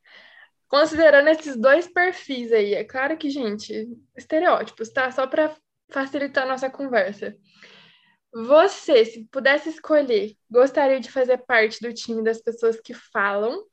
considerando 0.68 1.30
esses 1.30 1.56
dois 1.56 1.88
perfis 1.88 2.52
aí, 2.52 2.74
é 2.74 2.84
claro 2.84 3.18
que, 3.18 3.30
gente, 3.30 3.88
estereótipos, 4.16 4.90
tá? 4.90 5.12
Só 5.12 5.28
para 5.28 5.56
facilitar 5.92 6.44
a 6.44 6.48
nossa 6.48 6.70
conversa. 6.70 7.36
Você, 8.34 9.06
se 9.06 9.26
pudesse 9.32 9.70
escolher, 9.70 10.36
gostaria 10.50 11.00
de 11.00 11.10
fazer 11.12 11.38
parte 11.40 11.80
do 11.82 11.94
time 11.94 12.24
das 12.24 12.42
pessoas 12.42 12.80
que 12.82 12.94
falam, 12.94 13.64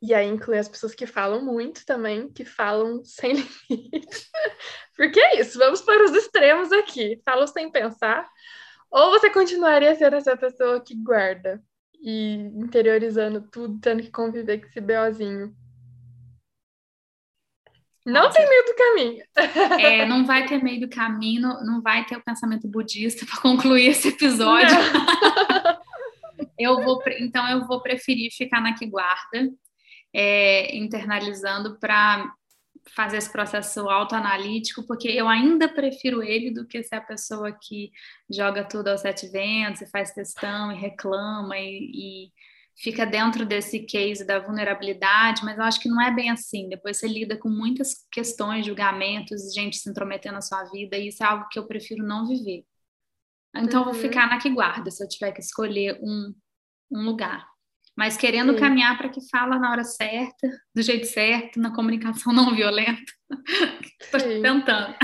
e 0.00 0.14
aí 0.14 0.26
inclui 0.26 0.58
as 0.58 0.68
pessoas 0.68 0.94
que 0.94 1.06
falam 1.06 1.44
muito 1.44 1.84
também, 1.84 2.30
que 2.30 2.44
falam 2.44 3.02
sem 3.04 3.32
limite. 3.32 4.30
Porque 4.96 5.20
é 5.20 5.40
isso, 5.40 5.58
vamos 5.58 5.80
para 5.82 6.04
os 6.04 6.12
extremos 6.12 6.72
aqui. 6.72 7.20
Falam 7.24 7.46
sem 7.46 7.70
pensar. 7.70 8.28
Ou 8.90 9.10
você 9.10 9.30
continuaria 9.30 9.94
sendo 9.94 10.16
essa 10.16 10.36
pessoa 10.36 10.80
que 10.80 10.94
guarda 10.94 11.62
e 12.00 12.34
interiorizando 12.34 13.42
tudo, 13.50 13.78
tendo 13.80 14.02
que 14.02 14.10
conviver 14.10 14.60
com 14.60 14.66
esse 14.66 14.80
BOzinho. 14.80 15.54
Não 18.12 18.30
tem 18.30 18.48
meio 18.48 18.64
do 18.64 18.74
caminho. 18.74 19.24
É, 19.80 20.06
não 20.06 20.24
vai 20.24 20.46
ter 20.46 20.62
meio 20.62 20.80
do 20.80 20.88
caminho, 20.88 21.48
não 21.64 21.82
vai 21.82 22.04
ter 22.04 22.16
o 22.16 22.24
pensamento 22.24 22.66
budista 22.66 23.26
para 23.26 23.40
concluir 23.40 23.88
esse 23.88 24.08
episódio. 24.08 24.76
Eu 26.58 26.82
vou, 26.82 27.00
então 27.20 27.48
eu 27.48 27.66
vou 27.66 27.80
preferir 27.80 28.32
ficar 28.32 28.60
na 28.60 28.74
que 28.74 28.84
guarda, 28.84 29.48
é, 30.12 30.76
internalizando 30.76 31.78
para 31.78 32.32
fazer 32.94 33.18
esse 33.18 33.30
processo 33.30 33.88
autoanalítico, 33.88 34.84
porque 34.86 35.08
eu 35.08 35.28
ainda 35.28 35.68
prefiro 35.68 36.22
ele 36.22 36.50
do 36.50 36.66
que 36.66 36.82
ser 36.82 36.96
a 36.96 37.00
pessoa 37.00 37.52
que 37.52 37.92
joga 38.30 38.64
tudo 38.64 38.88
aos 38.88 39.02
sete 39.02 39.28
ventos 39.28 39.82
e 39.82 39.90
faz 39.90 40.12
questão 40.12 40.72
e 40.72 40.76
reclama 40.76 41.56
e, 41.58 41.90
e 41.94 42.32
fica 42.78 43.04
dentro 43.04 43.44
desse 43.44 43.80
case 43.80 44.24
da 44.24 44.38
vulnerabilidade, 44.38 45.44
mas 45.44 45.58
eu 45.58 45.64
acho 45.64 45.80
que 45.80 45.88
não 45.88 46.00
é 46.00 46.14
bem 46.14 46.30
assim. 46.30 46.68
Depois 46.68 46.96
você 46.96 47.08
lida 47.08 47.36
com 47.36 47.48
muitas 47.48 48.06
questões, 48.10 48.64
julgamentos, 48.64 49.52
gente 49.52 49.76
se 49.76 49.90
intrometendo 49.90 50.36
na 50.36 50.40
sua 50.40 50.64
vida, 50.64 50.96
e 50.96 51.08
isso 51.08 51.22
é 51.22 51.26
algo 51.26 51.48
que 51.50 51.58
eu 51.58 51.66
prefiro 51.66 52.04
não 52.04 52.26
viver. 52.26 52.64
Então, 53.54 53.82
uhum. 53.82 53.88
eu 53.88 53.92
vou 53.92 54.02
ficar 54.02 54.28
na 54.28 54.38
que 54.38 54.50
guarda 54.50 54.90
se 54.90 55.02
eu 55.02 55.08
tiver 55.08 55.32
que 55.32 55.40
escolher 55.40 55.98
um, 56.02 56.34
um 56.92 57.04
lugar 57.04 57.46
mas 57.98 58.16
querendo 58.16 58.52
Sim. 58.52 58.60
caminhar 58.60 58.96
para 58.96 59.08
que 59.08 59.20
fala 59.28 59.58
na 59.58 59.72
hora 59.72 59.82
certa, 59.82 60.48
do 60.72 60.80
jeito 60.80 61.04
certo, 61.08 61.58
na 61.58 61.74
comunicação 61.74 62.30
não 62.32 62.54
violenta. 62.54 63.12
Estou 64.00 64.20
tentando. 64.20 64.94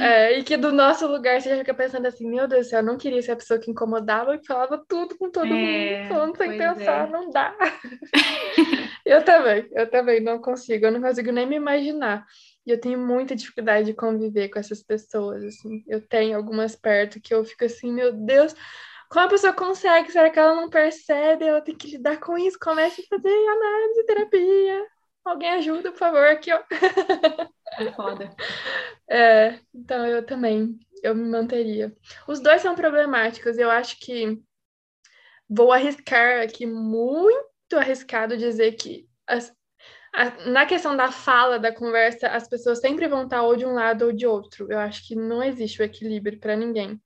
É, 0.00 0.38
e 0.38 0.42
que 0.42 0.56
do 0.56 0.72
nosso 0.72 1.06
lugar 1.06 1.38
você 1.38 1.50
já 1.50 1.58
fica 1.58 1.74
pensando 1.74 2.06
assim, 2.06 2.26
meu 2.26 2.48
Deus 2.48 2.64
do 2.64 2.70
céu, 2.70 2.78
eu 2.78 2.86
não 2.86 2.96
queria 2.96 3.20
ser 3.20 3.32
a 3.32 3.36
pessoa 3.36 3.60
que 3.60 3.70
incomodava 3.70 4.34
e 4.34 4.46
falava 4.46 4.82
tudo 4.88 5.18
com 5.18 5.30
todo 5.30 5.52
é, 5.52 5.98
mundo, 6.00 6.08
falando 6.08 6.36
sem 6.38 6.56
pensar, 6.56 7.08
é. 7.08 7.10
não 7.10 7.28
dá. 7.28 7.54
eu 9.04 9.22
também, 9.22 9.68
eu 9.72 9.90
também 9.90 10.18
não 10.18 10.40
consigo, 10.40 10.86
eu 10.86 10.92
não 10.92 11.02
consigo 11.02 11.30
nem 11.30 11.44
me 11.44 11.56
imaginar. 11.56 12.24
E 12.66 12.70
eu 12.70 12.80
tenho 12.80 12.98
muita 12.98 13.36
dificuldade 13.36 13.88
de 13.88 13.92
conviver 13.92 14.48
com 14.48 14.58
essas 14.58 14.82
pessoas, 14.82 15.44
assim. 15.44 15.84
Eu 15.86 16.00
tenho 16.00 16.38
algumas 16.38 16.74
perto 16.74 17.20
que 17.20 17.34
eu 17.34 17.44
fico 17.44 17.66
assim, 17.66 17.92
meu 17.92 18.14
Deus, 18.14 18.54
como 19.08 19.26
a 19.26 19.28
pessoa 19.28 19.52
consegue? 19.52 20.12
Será 20.12 20.30
que 20.30 20.38
ela 20.38 20.54
não 20.54 20.68
percebe? 20.68 21.46
Ela 21.46 21.62
tem 21.62 21.74
que 21.74 21.92
lidar 21.92 22.18
com 22.20 22.36
isso. 22.36 22.58
Comece 22.60 23.00
a 23.00 23.16
fazer 23.16 23.28
análise, 23.28 24.06
terapia. 24.06 24.86
Alguém 25.24 25.50
ajuda, 25.50 25.90
por 25.90 25.98
favor, 25.98 26.26
aqui, 26.26 26.52
ó. 26.52 26.62
É 27.78 27.92
foda. 27.92 28.30
É, 29.10 29.58
então 29.74 30.06
eu 30.06 30.22
também, 30.22 30.78
eu 31.02 31.14
me 31.14 31.26
manteria. 31.30 31.96
Os 32.26 32.40
dois 32.40 32.60
são 32.60 32.74
problemáticos. 32.74 33.56
Eu 33.56 33.70
acho 33.70 33.98
que 33.98 34.38
vou 35.48 35.72
arriscar 35.72 36.42
aqui, 36.42 36.66
muito 36.66 37.74
arriscado, 37.74 38.36
dizer 38.36 38.72
que 38.72 39.08
as, 39.26 39.50
a, 40.14 40.50
na 40.50 40.66
questão 40.66 40.94
da 40.94 41.10
fala, 41.10 41.58
da 41.58 41.74
conversa, 41.74 42.28
as 42.28 42.46
pessoas 42.46 42.80
sempre 42.80 43.08
vão 43.08 43.24
estar 43.24 43.40
ou 43.42 43.56
de 43.56 43.64
um 43.64 43.72
lado 43.72 44.04
ou 44.04 44.12
de 44.12 44.26
outro. 44.26 44.70
Eu 44.70 44.78
acho 44.78 45.06
que 45.08 45.14
não 45.14 45.42
existe 45.42 45.80
o 45.80 45.84
equilíbrio 45.84 46.38
para 46.38 46.54
ninguém 46.54 47.00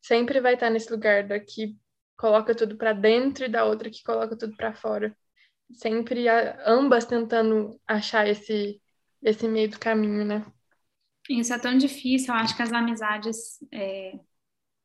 sempre 0.00 0.40
vai 0.40 0.54
estar 0.54 0.70
nesse 0.70 0.90
lugar 0.90 1.26
da 1.26 1.38
que 1.38 1.76
coloca 2.16 2.54
tudo 2.54 2.76
para 2.76 2.92
dentro 2.92 3.44
e 3.44 3.48
da 3.48 3.64
outra 3.64 3.90
que 3.90 4.02
coloca 4.02 4.36
tudo 4.36 4.56
para 4.56 4.74
fora. 4.74 5.16
Sempre 5.72 6.28
a, 6.28 6.58
ambas 6.68 7.04
tentando 7.04 7.80
achar 7.86 8.26
esse, 8.26 8.82
esse 9.22 9.46
meio 9.46 9.70
do 9.70 9.78
caminho, 9.78 10.24
né? 10.24 10.44
Isso 11.30 11.52
é 11.52 11.58
tão 11.58 11.76
difícil. 11.76 12.34
Eu 12.34 12.40
acho 12.40 12.56
que 12.56 12.62
as 12.62 12.72
amizades 12.72 13.58
é, 13.72 14.18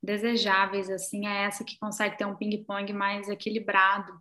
desejáveis, 0.02 0.90
assim, 0.90 1.26
é 1.26 1.46
essa 1.46 1.64
que 1.64 1.80
consegue 1.80 2.18
ter 2.18 2.26
um 2.26 2.36
ping-pong 2.36 2.94
mais 2.94 3.28
equilibrado. 3.30 4.14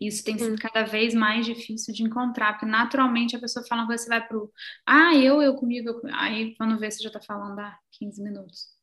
Isso 0.00 0.24
tem 0.24 0.38
sido 0.38 0.56
cada 0.56 0.82
vez 0.82 1.12
mais 1.12 1.44
difícil 1.44 1.92
de 1.92 2.02
encontrar, 2.02 2.54
porque 2.54 2.64
naturalmente 2.64 3.36
a 3.36 3.38
pessoa 3.38 3.66
fala 3.66 3.86
você 3.86 4.08
vai 4.08 4.26
pro, 4.26 4.50
ah, 4.86 5.14
eu, 5.14 5.42
eu 5.42 5.54
comigo, 5.56 5.90
eu 5.90 6.00
aí 6.14 6.54
quando 6.56 6.78
vê, 6.78 6.90
você 6.90 7.02
já 7.02 7.10
tá 7.10 7.20
falando 7.20 7.58
há 7.58 7.78
15 7.90 8.22
minutos 8.22 8.79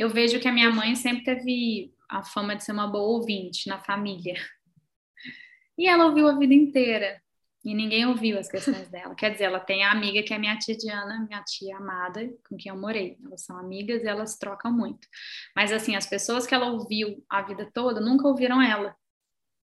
eu 0.00 0.08
vejo 0.08 0.40
que 0.40 0.48
a 0.48 0.52
minha 0.52 0.70
mãe 0.70 0.94
sempre 0.94 1.24
teve 1.24 1.92
a 2.08 2.22
fama 2.22 2.56
de 2.56 2.64
ser 2.64 2.72
uma 2.72 2.86
boa 2.86 3.18
ouvinte 3.18 3.68
na 3.68 3.78
família. 3.78 4.34
E 5.76 5.86
ela 5.86 6.06
ouviu 6.06 6.28
a 6.28 6.38
vida 6.38 6.54
inteira. 6.54 7.20
E 7.64 7.74
ninguém 7.74 8.06
ouviu 8.06 8.38
as 8.38 8.48
questões 8.48 8.88
dela. 8.88 9.14
Quer 9.14 9.32
dizer, 9.32 9.44
ela 9.44 9.60
tem 9.60 9.84
a 9.84 9.90
amiga 9.90 10.22
que 10.22 10.32
é 10.32 10.38
minha 10.38 10.56
tia 10.56 10.76
Diana, 10.76 11.26
minha 11.28 11.42
tia 11.42 11.76
amada, 11.76 12.28
com 12.48 12.56
quem 12.56 12.70
eu 12.70 12.78
morei. 12.78 13.16
Elas 13.24 13.44
são 13.44 13.58
amigas 13.58 14.02
e 14.02 14.06
elas 14.06 14.38
trocam 14.38 14.72
muito. 14.72 15.06
Mas, 15.54 15.72
assim, 15.72 15.94
as 15.94 16.06
pessoas 16.06 16.46
que 16.46 16.54
ela 16.54 16.70
ouviu 16.70 17.24
a 17.28 17.42
vida 17.42 17.70
toda 17.74 18.00
nunca 18.00 18.26
ouviram 18.26 18.62
ela. 18.62 18.96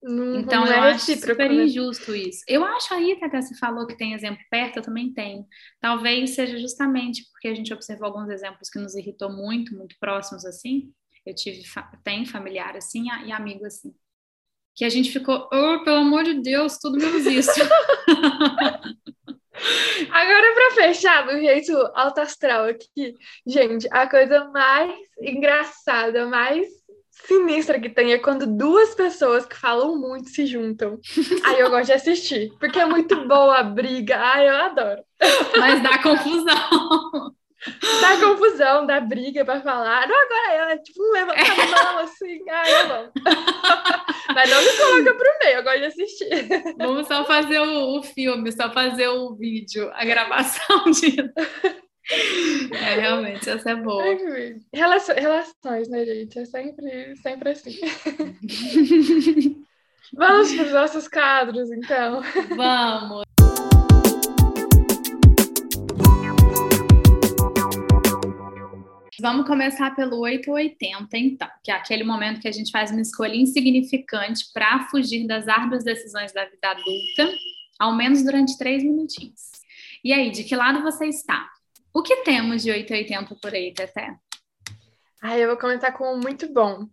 Não, 0.02 0.40
então, 0.40 0.66
não 0.66 0.68
eu 0.68 0.74
é 0.74 0.92
acho 0.92 1.16
super 1.16 1.50
né? 1.50 1.64
injusto 1.64 2.16
isso. 2.16 2.44
Eu 2.48 2.64
acho 2.64 2.94
aí 2.94 3.16
que 3.16 3.26
até 3.26 3.42
você 3.42 3.56
falou 3.58 3.88
que 3.88 3.98
tem 3.98 4.14
exemplo 4.14 4.44
perto, 4.52 4.78
eu 4.78 4.84
também 4.84 5.12
tenho. 5.12 5.46
Talvez 5.80 6.32
seja 6.32 6.60
justamente 6.60 7.24
porque 7.32 7.48
a 7.48 7.56
gente 7.56 7.74
observou 7.74 8.08
alguns 8.08 8.30
exemplos 8.30 8.70
que 8.70 8.80
nos 8.80 8.96
irritou 8.96 9.32
muito, 9.32 9.76
muito 9.76 9.96
próximos 10.00 10.46
assim. 10.46 10.92
Eu 11.26 11.34
tive, 11.34 11.64
tem 12.04 12.26
familiar 12.26 12.78
assim 12.78 13.08
e 13.26 13.32
amigo 13.32 13.66
assim. 13.66 13.96
Que 14.76 14.86
a 14.86 14.90
gente 14.90 15.10
ficou, 15.12 15.50
oh, 15.52 15.84
pelo 15.84 15.98
amor 15.98 16.24
de 16.24 16.36
Deus, 16.36 16.78
tudo 16.78 16.98
menos 16.98 17.26
isso. 17.26 17.50
Agora, 20.12 20.54
para 20.54 20.76
fechar 20.76 21.26
do 21.26 21.40
jeito 21.40 21.72
alto 21.96 22.20
astral 22.20 22.66
aqui, 22.66 23.16
gente, 23.48 23.88
a 23.90 24.08
coisa 24.08 24.46
mais 24.50 24.94
engraçada, 25.20 26.28
mais 26.28 26.68
sinistra 27.24 27.80
que 27.80 27.90
tem 27.90 28.14
é 28.14 28.20
quando 28.20 28.46
duas 28.46 28.94
pessoas 28.94 29.46
que 29.46 29.56
falam 29.56 29.98
muito 29.98 30.30
se 30.30 30.46
juntam. 30.46 31.00
Aí 31.46 31.60
eu 31.60 31.70
gosto 31.70 31.88
de 31.88 31.94
assistir, 31.94 32.52
porque 32.60 32.80
é 32.80 32.86
muito 32.86 33.28
boa 33.28 33.60
a 33.60 33.64
briga. 33.64 34.18
Ai, 34.18 34.50
eu 34.50 34.56
adoro. 34.56 35.02
Mas 35.58 35.82
dá 35.82 36.02
confusão. 36.02 37.36
Dá 38.00 38.20
confusão, 38.20 38.86
dá 38.86 39.00
briga 39.00 39.44
para 39.44 39.60
falar. 39.60 40.08
Não, 40.08 40.16
agora 40.16 40.54
ela 40.54 40.72
é 40.74 40.78
tipo 40.78 41.02
um 41.02 41.12
levanta 41.14 41.42
a 41.42 41.94
mão 41.94 42.04
assim. 42.04 42.40
Ai, 42.48 42.72
eu 42.72 42.80
amo. 42.80 43.12
Mas 44.36 44.50
não 44.52 44.62
me 44.62 44.78
coloca 44.78 45.14
pro 45.16 45.40
meio, 45.42 45.58
eu 45.58 45.64
gosto 45.64 45.80
de 45.80 45.86
assistir. 45.86 46.48
Vamos 46.78 47.08
só 47.08 47.26
fazer 47.26 47.60
o, 47.60 47.98
o 47.98 48.04
filme, 48.04 48.52
só 48.52 48.72
fazer 48.72 49.08
o 49.08 49.34
vídeo, 49.34 49.90
a 49.96 50.06
gravação 50.06 50.86
disso. 50.92 51.34
É, 52.12 53.00
realmente, 53.00 53.50
essa 53.50 53.72
é 53.72 53.76
boa. 53.76 54.04
relações, 54.72 55.90
né, 55.90 56.06
gente? 56.06 56.38
É 56.38 56.46
sempre, 56.46 57.16
sempre 57.18 57.50
assim. 57.50 57.80
Vamos 60.14 60.54
para 60.54 60.66
os 60.66 60.72
nossos 60.72 61.08
quadros, 61.08 61.72
então. 61.72 62.22
Vamos! 62.56 63.26
Vamos 69.20 69.48
começar 69.48 69.96
pelo 69.96 70.20
880, 70.20 71.18
então, 71.18 71.48
que 71.64 71.72
é 71.72 71.74
aquele 71.74 72.04
momento 72.04 72.40
que 72.40 72.48
a 72.48 72.52
gente 72.52 72.70
faz 72.70 72.92
uma 72.92 73.02
escolha 73.02 73.36
insignificante 73.36 74.46
para 74.54 74.88
fugir 74.90 75.26
das 75.26 75.48
árduas 75.48 75.84
decisões 75.84 76.32
da 76.32 76.46
vida 76.46 76.70
adulta, 76.70 77.36
ao 77.80 77.96
menos 77.96 78.24
durante 78.24 78.56
três 78.60 78.84
minutinhos. 78.84 79.56
E 80.04 80.14
aí, 80.14 80.30
de 80.30 80.44
que 80.44 80.56
lado 80.56 80.84
você 80.84 81.08
está? 81.08 81.50
O 81.96 82.04
que 82.04 82.24
temos 82.24 82.62
de 82.62 82.72
880 82.72 83.36
por 83.36 83.54
aí, 83.54 83.74
Teté? 83.74 84.20
Ai, 85.24 85.42
eu 85.42 85.48
vou 85.48 85.58
comentar 85.58 85.98
com 85.98 86.14
um 86.14 86.20
muito 86.20 86.52
bom. 86.52 86.90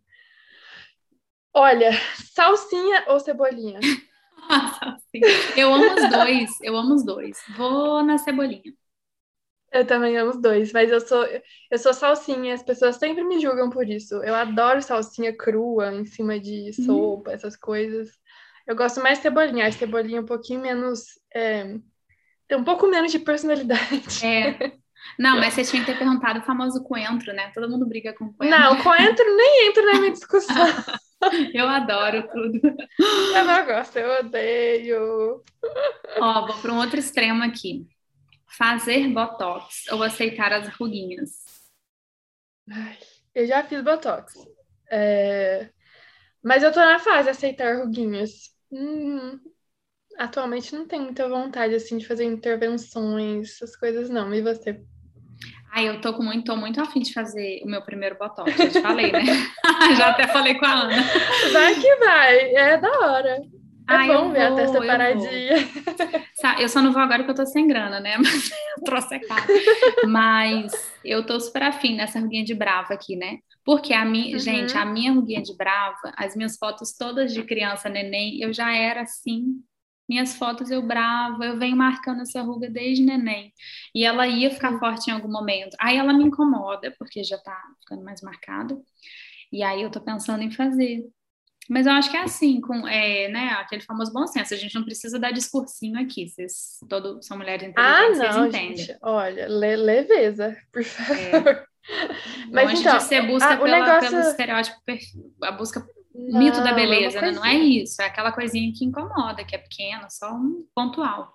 Olha, 1.52 1.90
salsinha 2.32 3.06
ou 3.08 3.18
cebolinha? 3.18 3.80
Eu 5.56 5.72
amo 5.72 5.94
os 5.94 6.10
dois, 6.10 6.60
eu 6.62 6.76
amo 6.76 6.94
os 6.94 7.04
dois. 7.04 7.38
Vou 7.56 8.02
na 8.02 8.18
cebolinha. 8.18 8.74
Eu 9.70 9.86
também 9.86 10.16
amo 10.16 10.30
os 10.30 10.40
dois, 10.40 10.72
mas 10.72 10.90
eu 10.90 11.00
sou 11.00 11.24
eu 11.70 11.78
sou 11.78 11.94
salsinha, 11.94 12.54
as 12.54 12.62
pessoas 12.62 12.96
sempre 12.96 13.22
me 13.22 13.38
julgam 13.38 13.70
por 13.70 13.88
isso. 13.88 14.14
Eu 14.22 14.34
adoro 14.34 14.82
salsinha 14.82 15.36
crua 15.36 15.94
em 15.94 16.04
cima 16.04 16.40
de 16.40 16.70
uhum. 16.78 16.84
sopa, 16.84 17.32
essas 17.32 17.56
coisas. 17.56 18.10
Eu 18.66 18.74
gosto 18.74 19.00
mais 19.00 19.18
de 19.18 19.22
cebolinha, 19.22 19.66
a 19.66 19.72
cebolinha 19.72 20.18
é 20.18 20.22
um 20.22 20.26
pouquinho 20.26 20.60
menos 20.60 21.20
é, 21.32 21.78
tem 22.48 22.58
um 22.58 22.64
pouco 22.64 22.86
menos 22.86 23.12
de 23.12 23.18
personalidade. 23.18 24.26
É. 24.26 24.72
Não, 25.18 25.38
mas 25.38 25.54
você 25.54 25.64
tinha 25.64 25.84
que 25.84 25.92
ter 25.92 25.98
perguntado 25.98 26.40
o 26.40 26.42
famoso 26.42 26.82
coentro, 26.82 27.32
né? 27.32 27.50
Todo 27.54 27.68
mundo 27.68 27.86
briga 27.86 28.14
com 28.14 28.32
coentro. 28.32 28.58
Não, 28.58 28.82
coentro 28.82 29.36
nem 29.36 29.68
entra 29.68 29.84
na 29.84 29.98
minha 30.00 30.12
discussão. 30.12 30.54
eu 31.54 31.68
adoro 31.68 32.28
tudo. 32.28 32.60
Eu 33.34 33.44
não 33.44 33.66
gosto, 33.66 33.98
eu 33.98 34.20
odeio. 34.20 35.42
Ó, 36.18 36.46
vou 36.46 36.56
para 36.60 36.72
um 36.72 36.78
outro 36.78 36.98
extremo 36.98 37.42
aqui. 37.42 37.86
Fazer 38.56 39.08
botox 39.08 39.86
ou 39.90 40.02
aceitar 40.02 40.52
as 40.52 40.68
ruguinhas? 40.68 41.30
Ai, 42.70 42.98
eu 43.34 43.46
já 43.46 43.62
fiz 43.64 43.82
botox. 43.82 44.34
É... 44.90 45.70
Mas 46.42 46.62
eu 46.62 46.72
tô 46.72 46.80
na 46.80 46.98
fase 46.98 47.24
de 47.24 47.30
aceitar 47.30 47.78
ruguinhas. 47.78 48.50
Hum, 48.70 49.38
atualmente 50.18 50.74
não 50.74 50.86
tenho 50.86 51.04
muita 51.04 51.28
vontade 51.28 51.74
assim 51.74 51.98
de 51.98 52.06
fazer 52.06 52.24
intervenções, 52.24 53.50
essas 53.50 53.76
coisas 53.76 54.08
não. 54.08 54.32
E 54.34 54.40
você? 54.40 54.80
Ai, 55.74 55.88
eu 55.88 56.00
tô 56.00 56.12
com 56.12 56.22
muito, 56.22 56.44
tô 56.44 56.56
muito 56.56 56.80
afim 56.80 57.00
de 57.00 57.14
fazer 57.14 57.62
o 57.64 57.66
meu 57.66 57.80
primeiro 57.82 58.18
botox, 58.18 58.54
já 58.54 58.68
te 58.68 58.82
falei, 58.82 59.10
né? 59.10 59.22
já 59.96 60.10
até 60.10 60.26
falei 60.28 60.54
com 60.54 60.66
a 60.66 60.72
Ana. 60.72 61.02
Vai 61.52 61.74
que 61.74 61.96
vai, 61.96 62.54
é 62.54 62.78
da 62.78 62.90
hora. 62.90 63.42
É 63.88 63.94
Ai, 63.94 64.08
bom 64.08 64.30
ver 64.30 64.48
vou, 64.48 64.58
a 64.58 64.60
testa 64.60 64.86
paradinha. 64.86 65.56
Eu 66.58 66.68
só 66.68 66.80
não 66.80 66.92
vou 66.92 67.02
agora 67.02 67.24
porque 67.24 67.32
eu 67.32 67.44
tô 67.44 67.50
sem 67.50 67.66
grana, 67.66 68.00
né? 68.00 68.16
Mas 68.18 68.50
eu 68.50 68.84
trouxe 68.84 69.18
caro. 69.20 69.46
Mas 70.06 70.72
eu 71.04 71.24
tô 71.24 71.38
super 71.40 71.62
afim 71.62 71.96
nessa 71.96 72.20
ruguinha 72.20 72.44
de 72.44 72.54
brava 72.54 72.94
aqui, 72.94 73.16
né? 73.16 73.38
Porque 73.64 73.92
a 73.92 74.04
minha, 74.04 74.34
uhum. 74.34 74.38
gente, 74.38 74.76
a 74.76 74.84
minha 74.84 75.12
ruguinha 75.12 75.42
de 75.42 75.56
brava, 75.56 76.12
as 76.16 76.36
minhas 76.36 76.56
fotos 76.56 76.92
todas 76.96 77.32
de 77.32 77.42
criança 77.44 77.88
neném, 77.88 78.40
eu 78.40 78.52
já 78.52 78.74
era 78.74 79.02
assim, 79.02 79.62
minhas 80.12 80.34
fotos 80.34 80.70
eu 80.70 80.82
brava, 80.82 81.44
eu 81.44 81.58
venho 81.58 81.76
marcando 81.76 82.20
essa 82.20 82.42
ruga 82.42 82.68
desde 82.68 83.02
neném. 83.02 83.52
E 83.94 84.04
ela 84.04 84.26
ia 84.26 84.50
ficar 84.50 84.78
forte 84.78 85.08
em 85.08 85.12
algum 85.12 85.30
momento. 85.30 85.74
Aí 85.80 85.96
ela 85.96 86.12
me 86.12 86.24
incomoda, 86.24 86.94
porque 86.98 87.24
já 87.24 87.38
tá 87.38 87.58
ficando 87.80 88.04
mais 88.04 88.20
marcada. 88.20 88.78
E 89.50 89.62
aí 89.62 89.82
eu 89.82 89.90
tô 89.90 90.00
pensando 90.00 90.42
em 90.42 90.50
fazer. 90.50 91.04
Mas 91.68 91.86
eu 91.86 91.92
acho 91.92 92.10
que 92.10 92.16
é 92.16 92.22
assim, 92.22 92.60
com 92.60 92.86
é, 92.86 93.28
né, 93.28 93.48
aquele 93.60 93.82
famoso 93.82 94.12
bom 94.12 94.26
senso. 94.26 94.52
A 94.52 94.56
gente 94.56 94.74
não 94.74 94.84
precisa 94.84 95.18
dar 95.18 95.32
discursinho 95.32 95.98
aqui. 95.98 96.28
Vocês 96.28 96.78
todo, 96.88 97.22
são 97.22 97.38
mulheres 97.38 97.68
inteligentes, 97.68 98.20
ah, 98.20 98.24
não, 98.24 98.32
vocês 98.32 98.46
entendem. 98.46 98.76
Gente, 98.76 98.98
olha, 99.00 99.48
le 99.48 99.76
leveza, 99.76 100.56
por 100.70 100.84
favor. 100.84 101.16
É. 101.16 101.64
Mas 102.52 102.68
Longe 102.68 102.80
então, 102.80 102.96
de 102.96 103.02
ser 103.04 103.26
busca 103.26 103.54
a, 103.54 103.56
pela, 103.56 103.78
negócio... 103.78 104.10
pelo 104.10 104.20
estereótipo, 104.20 104.76
a 105.42 105.52
busca 105.52 105.84
não, 106.14 106.38
mito 106.38 106.62
da 106.62 106.70
é 106.70 106.74
beleza, 106.74 107.20
né? 107.20 107.30
Não 107.32 107.44
é 107.44 107.54
isso, 107.54 108.00
é 108.02 108.06
aquela 108.06 108.32
coisinha 108.32 108.72
que 108.76 108.84
incomoda, 108.84 109.44
que 109.44 109.54
é 109.54 109.58
pequena, 109.58 110.08
só 110.10 110.32
um 110.32 110.66
pontual. 110.74 111.34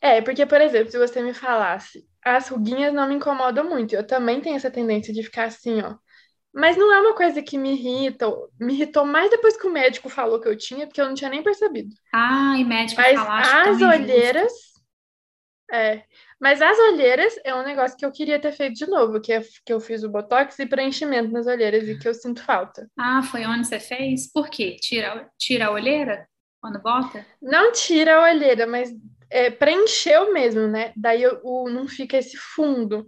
É, 0.00 0.20
porque, 0.22 0.46
por 0.46 0.60
exemplo, 0.60 0.90
se 0.90 0.98
você 0.98 1.22
me 1.22 1.34
falasse, 1.34 2.04
as 2.24 2.48
ruguinhas 2.48 2.92
não 2.92 3.06
me 3.08 3.14
incomodam 3.14 3.68
muito, 3.68 3.94
eu 3.94 4.06
também 4.06 4.40
tenho 4.40 4.56
essa 4.56 4.70
tendência 4.70 5.12
de 5.12 5.22
ficar 5.22 5.44
assim, 5.44 5.80
ó. 5.82 5.96
Mas 6.52 6.76
não 6.76 6.92
é 6.92 7.00
uma 7.00 7.14
coisa 7.14 7.40
que 7.42 7.56
me 7.56 7.72
irrita, 7.74 8.26
me 8.58 8.74
irritou 8.74 9.04
mais 9.04 9.30
depois 9.30 9.56
que 9.56 9.66
o 9.66 9.72
médico 9.72 10.08
falou 10.08 10.40
que 10.40 10.48
eu 10.48 10.56
tinha, 10.56 10.86
porque 10.86 11.00
eu 11.00 11.06
não 11.06 11.14
tinha 11.14 11.30
nem 11.30 11.42
percebido. 11.42 11.94
Ah, 12.12 12.56
e 12.58 12.64
médico 12.64 13.00
Mas 13.00 13.20
as 13.20 13.80
olheiras, 13.80 14.52
é, 15.72 16.02
mas 16.40 16.62
as 16.62 16.78
olheiras 16.78 17.34
é 17.44 17.54
um 17.54 17.62
negócio 17.62 17.96
que 17.96 18.04
eu 18.04 18.10
queria 18.10 18.40
ter 18.40 18.52
feito 18.52 18.74
de 18.74 18.86
novo, 18.86 19.20
que 19.20 19.30
é 19.30 19.42
que 19.64 19.72
eu 19.72 19.78
fiz 19.78 20.02
o 20.02 20.08
botox 20.08 20.58
e 20.58 20.64
preenchimento 20.64 21.30
nas 21.30 21.46
olheiras 21.46 21.86
e 21.86 21.98
que 21.98 22.08
eu 22.08 22.14
sinto 22.14 22.42
falta. 22.42 22.88
Ah, 22.98 23.22
foi 23.22 23.44
onde 23.44 23.66
você 23.66 23.78
fez? 23.78 24.32
Por 24.32 24.48
quê? 24.48 24.76
Tira, 24.80 25.30
tira 25.38 25.66
a 25.66 25.70
olheira 25.70 26.26
quando 26.58 26.80
bota? 26.80 27.26
Não 27.42 27.72
tira 27.72 28.16
a 28.16 28.22
olheira, 28.22 28.66
mas 28.66 28.90
é, 29.28 29.50
preencheu 29.50 30.32
mesmo, 30.32 30.66
né? 30.66 30.94
Daí 30.96 31.26
o, 31.42 31.68
não 31.68 31.86
fica 31.86 32.16
esse 32.16 32.38
fundo. 32.38 33.06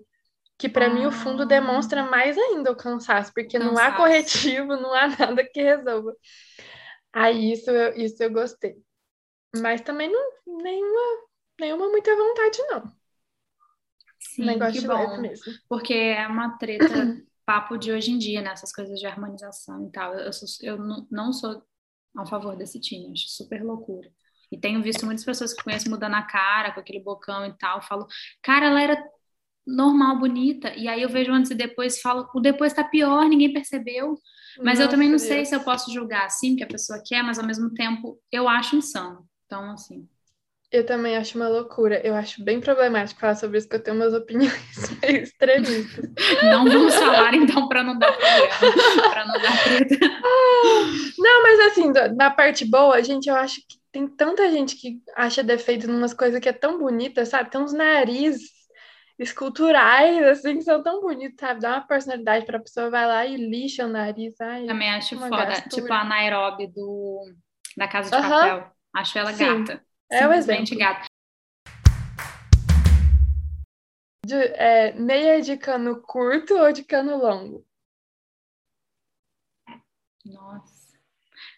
Que 0.58 0.68
para 0.68 0.86
ah. 0.86 0.90
mim 0.90 1.06
o 1.06 1.10
fundo 1.10 1.46
demonstra 1.46 2.04
mais 2.04 2.36
ainda 2.36 2.70
o 2.70 2.76
cansaço, 2.76 3.32
porque 3.34 3.58
cansaço. 3.58 3.74
não 3.74 3.82
há 3.82 3.92
corretivo, 3.96 4.76
não 4.76 4.92
há 4.92 5.08
nada 5.08 5.42
que 5.42 5.62
resolva. 5.62 6.14
Aí 7.12 7.52
isso, 7.52 7.70
isso 7.96 8.22
eu 8.22 8.30
gostei. 8.30 8.76
Mas 9.56 9.80
também 9.80 10.10
não 10.10 10.32
nenhuma, 10.62 11.26
nenhuma 11.58 11.88
muita 11.88 12.14
vontade, 12.14 12.58
não. 12.68 13.01
Sim, 14.36 14.44
negócio 14.46 14.80
que 14.80 14.86
bom. 14.88 15.20
mesmo. 15.20 15.54
Porque 15.68 15.94
é 15.94 16.26
uma 16.26 16.56
treta, 16.58 17.16
papo 17.44 17.76
de 17.76 17.92
hoje 17.92 18.10
em 18.12 18.18
dia, 18.18 18.40
nessas 18.42 18.70
né? 18.70 18.76
coisas 18.76 18.98
de 18.98 19.06
harmonização 19.06 19.86
e 19.86 19.92
tal. 19.92 20.14
Eu, 20.14 20.32
sou, 20.32 20.48
eu 20.62 20.78
não 21.10 21.32
sou 21.32 21.62
a 22.16 22.26
favor 22.26 22.56
desse 22.56 22.80
time, 22.80 23.12
acho 23.12 23.28
super 23.28 23.62
loucura. 23.64 24.10
E 24.50 24.58
tenho 24.58 24.82
visto 24.82 25.06
muitas 25.06 25.24
pessoas 25.24 25.54
que 25.54 25.62
conhecem 25.62 25.90
mudando 25.90 26.14
a 26.14 26.22
cara, 26.22 26.72
com 26.72 26.80
aquele 26.80 27.00
bocão 27.00 27.46
e 27.46 27.56
tal, 27.56 27.80
falo, 27.82 28.06
cara, 28.42 28.66
ela 28.66 28.82
era 28.82 29.02
normal, 29.66 30.18
bonita, 30.18 30.74
e 30.76 30.88
aí 30.88 31.02
eu 31.02 31.08
vejo 31.08 31.32
antes 31.32 31.50
e 31.50 31.54
depois 31.54 32.00
falo, 32.00 32.28
o 32.34 32.40
depois 32.40 32.72
tá 32.72 32.84
pior, 32.84 33.28
ninguém 33.28 33.52
percebeu. 33.52 34.18
Mas 34.64 34.78
Nossa, 34.78 34.82
eu 34.84 34.88
também 34.88 35.08
não 35.08 35.18
Deus. 35.18 35.28
sei 35.28 35.44
se 35.44 35.54
eu 35.54 35.60
posso 35.64 35.92
julgar 35.92 36.26
assim, 36.26 36.56
que 36.56 36.64
a 36.64 36.66
pessoa 36.66 37.02
quer, 37.06 37.22
mas 37.22 37.38
ao 37.38 37.46
mesmo 37.46 37.72
tempo 37.74 38.20
eu 38.30 38.48
acho 38.48 38.76
insano. 38.76 39.26
Então, 39.46 39.70
assim. 39.72 40.08
Eu 40.72 40.86
também 40.86 41.18
acho 41.18 41.36
uma 41.36 41.48
loucura. 41.48 42.00
Eu 42.02 42.14
acho 42.14 42.42
bem 42.42 42.58
problemático 42.58 43.20
falar 43.20 43.34
sobre 43.34 43.58
isso, 43.58 43.68
porque 43.68 43.76
eu 43.76 43.84
tenho 43.84 43.96
umas 43.96 44.14
opiniões 44.14 44.52
meio 45.02 45.22
extremistas. 45.22 46.10
Não 46.44 46.64
vamos 46.64 46.94
falar, 46.94 47.34
então, 47.34 47.68
para 47.68 47.82
não 47.82 47.98
dar 47.98 48.10
problema, 48.10 49.10
para 49.10 49.26
não 49.26 49.34
dar 49.34 49.64
treta. 49.64 50.08
Não, 51.18 51.42
mas 51.42 51.60
assim, 51.60 51.92
na 52.16 52.30
parte 52.30 52.64
boa, 52.64 53.02
gente, 53.02 53.28
eu 53.28 53.36
acho 53.36 53.56
que 53.56 53.76
tem 53.92 54.08
tanta 54.08 54.50
gente 54.50 54.74
que 54.76 55.02
acha 55.14 55.42
defeito 55.42 55.86
em 55.86 55.94
umas 55.94 56.14
coisas 56.14 56.40
que 56.40 56.48
é 56.48 56.52
tão 56.54 56.78
bonita, 56.78 57.26
sabe? 57.26 57.50
Tem 57.50 57.60
uns 57.60 57.74
narizes 57.74 58.50
esculturais, 59.18 60.22
assim, 60.26 60.56
que 60.56 60.64
são 60.64 60.82
tão 60.82 61.02
bonitos, 61.02 61.36
sabe? 61.38 61.60
Dá 61.60 61.72
uma 61.74 61.86
personalidade 61.86 62.46
para 62.46 62.56
a 62.56 62.62
pessoa, 62.62 62.88
vai 62.88 63.06
lá 63.06 63.26
e 63.26 63.36
lixa 63.36 63.84
o 63.84 63.88
nariz. 63.88 64.40
Ai, 64.40 64.64
Também 64.64 64.90
acho 64.90 65.18
foda. 65.18 65.44
Gastura. 65.44 65.82
Tipo 65.82 65.92
a 65.92 66.04
Nairobi 66.04 66.66
do, 66.68 67.20
da 67.76 67.86
Casa 67.86 68.16
de 68.16 68.22
Papel. 68.22 68.72
Acho 68.94 69.18
ela 69.18 69.32
Sim. 69.34 69.64
gata. 69.64 69.91
É 70.12 70.28
o 70.28 70.32
exemplo. 70.32 70.76
Gato. 70.76 71.06
De, 74.26 74.34
é, 74.34 74.92
meia 74.92 75.40
de 75.40 75.56
cano 75.56 76.02
curto 76.02 76.54
ou 76.54 76.70
de 76.70 76.84
cano 76.84 77.16
longo? 77.16 77.66
Nossa. 80.24 80.98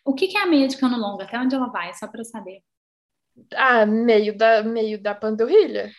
O 0.05 0.15
que, 0.15 0.29
que 0.29 0.39
é 0.39 0.43
a 0.43 0.47
meia 0.47 0.69
de 0.69 0.77
cano 0.77 0.97
longo? 0.97 1.21
Até 1.21 1.37
onde 1.37 1.55
ela 1.55 1.67
vai? 1.67 1.93
Só 1.95 2.07
para 2.07 2.21
eu 2.21 2.25
saber. 2.25 2.63
Ah, 3.55 3.85
meio 3.85 4.37
da, 4.39 4.63
meio 4.63 5.03
da 5.03 5.15
panturrilha. 5.17 5.91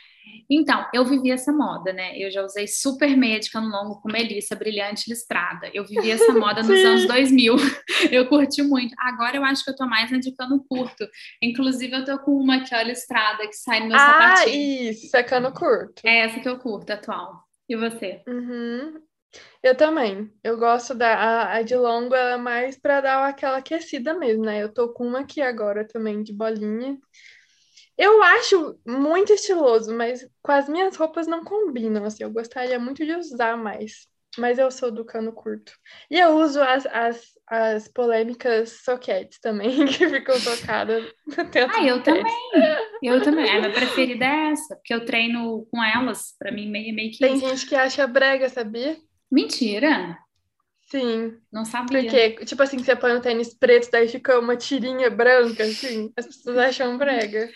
Então, 0.50 0.86
eu 0.94 1.04
vivi 1.04 1.32
essa 1.32 1.52
moda, 1.52 1.92
né? 1.92 2.18
Eu 2.18 2.30
já 2.30 2.44
usei 2.44 2.68
super 2.68 3.16
meia 3.18 3.40
de 3.40 3.50
cano 3.50 3.70
longo 3.70 4.00
com 4.02 4.12
melissa 4.12 4.56
brilhante 4.56 5.10
listrada. 5.10 5.70
Eu 5.74 5.86
vivi 5.86 6.12
essa 6.12 6.32
moda 6.34 6.62
nos 6.62 6.86
anos 6.86 7.08
2000. 7.08 7.56
Eu 8.12 8.28
curti 8.28 8.62
muito. 8.62 8.94
Agora 9.00 9.36
eu 9.36 9.44
acho 9.44 9.64
que 9.64 9.72
eu 9.72 9.76
tô 9.76 9.86
mais 9.88 10.12
na 10.12 10.20
de 10.20 10.36
cano 10.36 10.64
curto. 10.70 11.08
Inclusive, 11.42 11.96
eu 11.96 12.06
tô 12.06 12.20
com 12.20 12.32
uma 12.32 12.58
aqui, 12.58 12.76
ó, 12.76 12.82
listrada, 12.82 13.48
que 13.48 13.56
sai 13.56 13.80
no 13.80 13.88
meu 13.88 13.96
ah, 13.96 14.00
sapatinho. 14.00 14.88
Ah, 14.88 14.92
isso, 14.92 15.18
é 15.18 15.24
cano 15.24 15.52
curto. 15.52 16.02
É 16.06 16.20
essa 16.20 16.40
que 16.40 16.48
eu 16.48 16.60
curto, 16.60 16.92
atual. 16.92 17.44
E 17.68 17.76
você? 17.76 18.22
Uhum. 18.28 19.02
Eu 19.64 19.76
também. 19.76 20.32
Eu 20.44 20.58
gosto 20.58 20.94
da 20.94 21.16
a, 21.16 21.56
a 21.56 21.62
de 21.62 21.76
longo, 21.76 22.14
ela 22.14 22.34
é 22.34 22.38
mais 22.38 22.78
para 22.78 23.02
dar 23.02 23.28
aquela 23.28 23.58
aquecida 23.58 24.14
mesmo, 24.14 24.46
né? 24.46 24.62
Eu 24.62 24.72
tô 24.72 24.94
com 24.94 25.08
uma 25.08 25.22
aqui 25.22 25.42
agora 25.42 25.88
também 25.88 26.22
de 26.22 26.32
bolinha. 26.32 26.98
Eu 27.98 28.22
acho 28.22 28.80
muito 28.86 29.32
estiloso, 29.34 29.94
mas 29.94 30.28
com 30.42 30.52
as 30.52 30.68
minhas 30.68 30.96
roupas 30.96 31.28
não 31.28 31.44
combinam, 31.44 32.04
assim. 32.06 32.24
Eu 32.24 32.32
gostaria 32.32 32.78
muito 32.78 33.06
de 33.06 33.14
usar 33.14 33.58
mais. 33.58 34.08
Mas 34.38 34.60
eu 34.60 34.70
sou 34.70 34.92
do 34.92 35.06
cano 35.06 35.32
curto. 35.32 35.72
E 36.12 36.20
eu 36.20 36.38
uso 36.38 36.62
as, 36.62 36.86
as, 36.88 37.24
as 37.48 37.88
polêmicas 37.88 38.82
soquetes 38.84 39.40
também, 39.40 39.86
que 39.88 40.10
ficam 40.10 40.36
tocadas 40.42 41.06
Ah, 41.74 41.86
eu 41.86 42.04
também. 42.04 42.24
Eu 43.02 43.22
também. 43.22 43.50
A 43.50 43.60
minha 43.62 43.72
preferida 43.72 44.26
é 44.26 44.52
essa, 44.52 44.76
porque 44.76 44.94
eu 44.94 45.06
treino 45.06 45.66
com 45.72 45.82
elas. 45.82 46.36
Pra 46.38 46.52
mim, 46.52 46.70
meio, 46.70 46.94
meio 46.94 47.12
que. 47.12 47.20
Tem 47.20 47.40
gente 47.40 47.66
que 47.66 47.76
acha 47.76 48.06
brega, 48.06 48.50
sabia? 48.50 48.98
Mentira. 49.32 50.18
Sim. 50.86 51.38
Não 51.52 51.66
sabia. 51.66 52.02
Porque, 52.04 52.46
tipo 52.46 52.62
assim, 52.62 52.78
você 52.78 52.96
põe 52.96 53.16
um 53.16 53.22
tênis 53.22 53.54
preto, 53.54 53.90
daí 53.92 54.08
fica 54.08 54.40
uma 54.40 54.56
tirinha 54.56 55.10
branca, 55.10 55.64
assim, 55.64 56.12
as 56.16 56.28
pessoas 56.28 56.58
acham 56.58 56.98
brega. 56.98 57.50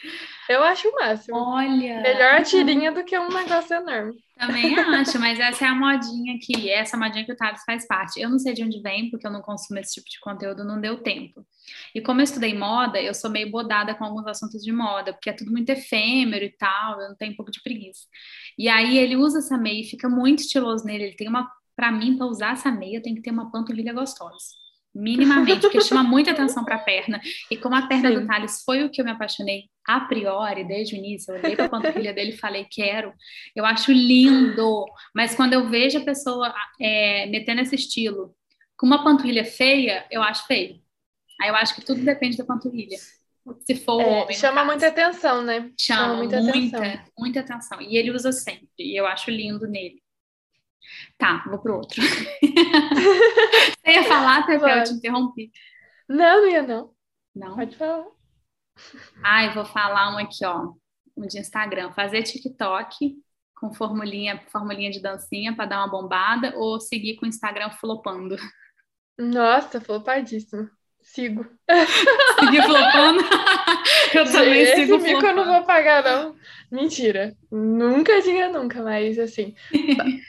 Eu 0.50 0.64
acho 0.64 0.90
o 0.90 0.96
máximo. 0.96 1.38
Olha. 1.38 2.02
Melhor 2.02 2.34
a 2.36 2.42
tirinha 2.42 2.92
do 2.92 3.04
que 3.04 3.18
um 3.20 3.30
negócio 3.30 3.76
enorme. 3.76 4.16
Também 4.36 4.74
acho, 4.80 5.20
mas 5.20 5.40
essa 5.40 5.66
é 5.66 5.68
a 5.68 5.76
modinha 5.76 6.40
que, 6.42 6.72
essa 6.72 6.98
modinha 6.98 7.24
que 7.24 7.32
o 7.32 7.36
Thales 7.36 7.62
faz 7.64 7.86
parte. 7.86 8.20
Eu 8.20 8.30
não 8.30 8.40
sei 8.40 8.54
de 8.54 8.64
onde 8.64 8.82
vem, 8.82 9.12
porque 9.12 9.28
eu 9.28 9.32
não 9.32 9.42
consumo 9.42 9.80
esse 9.80 9.94
tipo 9.94 10.10
de 10.10 10.20
conteúdo, 10.20 10.64
não 10.64 10.82
deu 10.82 10.98
tempo. 11.04 11.46
E 11.94 12.02
como 12.02 12.22
eu 12.22 12.24
estudei 12.24 12.58
moda, 12.58 13.00
eu 13.00 13.14
sou 13.14 13.30
meio 13.30 13.52
bodada 13.52 13.94
com 13.94 14.06
alguns 14.06 14.26
assuntos 14.26 14.64
de 14.64 14.72
moda, 14.72 15.14
porque 15.14 15.30
é 15.30 15.34
tudo 15.34 15.52
muito 15.52 15.70
efêmero 15.70 16.44
e 16.44 16.52
tal, 16.58 17.00
eu 17.00 17.10
não 17.10 17.16
tenho 17.16 17.34
um 17.34 17.36
pouco 17.36 17.52
de 17.52 17.62
preguiça. 17.62 18.08
E 18.58 18.68
aí 18.68 18.98
ele 18.98 19.16
usa 19.16 19.38
essa 19.38 19.56
meia 19.56 19.82
e 19.82 19.88
fica 19.88 20.10
muito 20.10 20.40
estiloso 20.40 20.84
nele, 20.84 21.04
ele 21.04 21.16
tem 21.16 21.28
uma 21.28 21.48
para 21.80 21.94
mim, 21.94 22.18
para 22.18 22.28
usar 22.28 22.52
essa 22.52 22.70
meia, 22.70 23.02
tem 23.02 23.16
que 23.16 23.22
ter 23.22 23.32
uma 23.32 23.50
panturrilha 23.50 23.94
gostosa. 23.94 24.36
Minimamente, 24.94 25.62
porque 25.62 25.80
chama 25.80 26.04
muita 26.04 26.32
atenção 26.32 26.66
para 26.66 26.76
a 26.76 26.80
perna. 26.80 27.22
E 27.50 27.56
como 27.56 27.74
a 27.74 27.88
perna 27.88 28.10
Sim. 28.10 28.20
do 28.20 28.28
Thales 28.28 28.64
foi 28.66 28.84
o 28.84 28.90
que 28.90 29.00
eu 29.00 29.06
me 29.06 29.12
apaixonei 29.12 29.70
a 29.88 30.02
priori, 30.02 30.66
desde 30.66 30.94
o 30.94 30.98
início, 30.98 31.34
eu 31.34 31.40
olhei 31.40 31.56
para 31.56 31.66
a 31.66 31.70
panturrilha 31.70 32.14
dele 32.14 32.32
e 32.32 32.38
falei, 32.38 32.68
quero. 32.70 33.14
Eu 33.56 33.64
acho 33.64 33.94
lindo. 33.94 34.86
Mas 35.16 35.36
quando 35.36 35.54
eu 35.54 35.70
vejo 35.70 36.00
a 36.00 36.04
pessoa 36.04 36.54
é, 36.82 37.28
metendo 37.28 37.62
esse 37.62 37.76
estilo 37.76 38.36
com 38.76 38.86
uma 38.86 39.02
panturrilha 39.02 39.46
feia, 39.46 40.06
eu 40.12 40.22
acho 40.22 40.46
feio. 40.48 40.82
Aí 41.40 41.48
eu 41.48 41.56
acho 41.56 41.76
que 41.76 41.86
tudo 41.86 42.04
depende 42.04 42.36
da 42.36 42.44
panturrilha. 42.44 42.98
Se 43.62 43.76
for 43.76 44.02
é, 44.02 44.06
homem. 44.06 44.36
Chama 44.36 44.66
muita 44.66 44.88
atenção, 44.88 45.44
né? 45.44 45.72
Chama, 45.80 46.02
chama 46.02 46.16
muita, 46.18 46.42
muita, 46.42 46.78
atenção. 46.78 47.06
muita 47.18 47.40
atenção. 47.40 47.82
E 47.82 47.96
ele 47.96 48.12
usa 48.12 48.34
sempre. 48.34 48.68
E 48.78 49.00
eu 49.00 49.06
acho 49.06 49.32
lindo 49.32 49.66
nele. 49.66 50.02
Tá, 51.18 51.44
vou 51.48 51.60
pro 51.60 51.78
outro. 51.78 52.02
Você 52.02 53.92
ia 53.92 54.04
falar, 54.04 54.46
Pepe? 54.46 54.70
Eu 54.70 54.84
te 54.84 54.94
interrompi. 54.94 55.52
Não, 56.08 56.42
não 56.42 56.50
ia 56.50 56.64
não. 56.64 56.94
Não? 57.36 57.56
Pode 57.56 57.76
falar. 57.76 58.06
Ah, 59.24 59.46
eu 59.46 59.54
vou 59.54 59.66
falar 59.66 60.14
um 60.14 60.18
aqui, 60.18 60.46
ó. 60.46 60.74
Um 61.16 61.28
de 61.28 61.40
Instagram. 61.40 61.92
Fazer 61.92 62.24
TikTok 62.24 63.16
com 63.60 63.74
formulinha, 63.74 64.42
formulinha 64.52 64.90
de 64.90 65.02
dancinha 65.02 65.54
para 65.54 65.66
dar 65.66 65.78
uma 65.80 65.92
bombada 65.92 66.54
ou 66.56 66.80
seguir 66.80 67.16
com 67.18 67.26
o 67.26 67.30
Instagram 67.30 67.70
flopando? 67.72 68.38
Nossa, 69.18 69.82
flopadíssimo. 69.82 70.70
Sigo. 71.02 71.46
Seguir 72.40 72.64
flopando? 72.64 73.22
eu 74.14 74.26
também 74.32 74.62
Esse 74.62 74.76
sigo 74.76 74.98
mico 75.00 75.26
eu 75.26 75.36
não 75.36 75.46
vou 75.46 75.64
pagar, 75.64 76.04
não. 76.04 76.36
Mentira. 76.72 77.36
Nunca 77.52 78.22
diga 78.22 78.50
nunca, 78.50 78.82
mas 78.82 79.18
assim. 79.20 79.56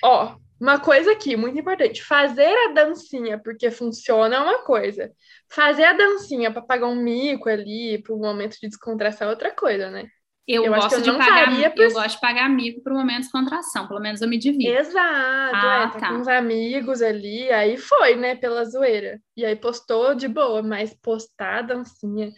ó, 0.02 0.36
uma 0.60 0.78
coisa 0.78 1.12
aqui, 1.12 1.36
muito 1.36 1.58
importante: 1.58 2.02
fazer 2.04 2.52
a 2.68 2.72
dancinha 2.72 3.40
porque 3.42 3.70
funciona 3.70 4.36
é 4.36 4.40
uma 4.40 4.62
coisa, 4.62 5.10
fazer 5.48 5.84
a 5.84 5.94
dancinha 5.94 6.52
para 6.52 6.62
pagar 6.62 6.86
um 6.86 7.02
mico 7.02 7.48
ali, 7.48 8.02
para 8.02 8.14
um 8.14 8.18
momento 8.18 8.58
de 8.60 8.68
descontração 8.68 9.28
é 9.28 9.30
outra 9.30 9.50
coisa, 9.54 9.90
né? 9.90 10.06
Eu, 10.46 10.64
eu 10.64 10.74
gosto 10.74 11.00
de 11.00 11.12
pagar, 11.12 11.70
por... 11.72 11.80
eu 11.80 11.92
gosto 11.92 12.16
de 12.16 12.20
pagar 12.20 12.46
amigo 12.46 12.82
por 12.82 12.92
um 12.92 12.96
momento 12.96 13.22
de 13.22 13.30
contração, 13.30 13.86
pelo 13.86 14.00
menos 14.00 14.20
eu 14.20 14.28
me 14.28 14.36
divido. 14.36 14.72
Exato, 14.72 15.54
ah, 15.54 15.88
é, 15.88 15.92
tá, 15.92 15.98
tá, 15.98 16.08
com 16.08 16.14
uns 16.16 16.28
amigos 16.28 17.00
ali, 17.02 17.50
aí 17.52 17.76
foi, 17.76 18.16
né, 18.16 18.34
pela 18.34 18.64
zoeira. 18.64 19.20
E 19.36 19.44
aí 19.44 19.54
postou 19.54 20.12
de 20.14 20.26
boa, 20.26 20.60
mas 20.60 20.92
postar 20.92 21.58
a 21.58 21.62
dancinha, 21.62 22.32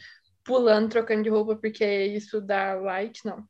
pulando, 0.45 0.91
trocando 0.91 1.23
de 1.23 1.31
roupa, 1.31 1.57
porque 1.57 1.85
isso 1.85 2.39
dá 2.41 2.75
like, 2.75 3.21
não. 3.25 3.43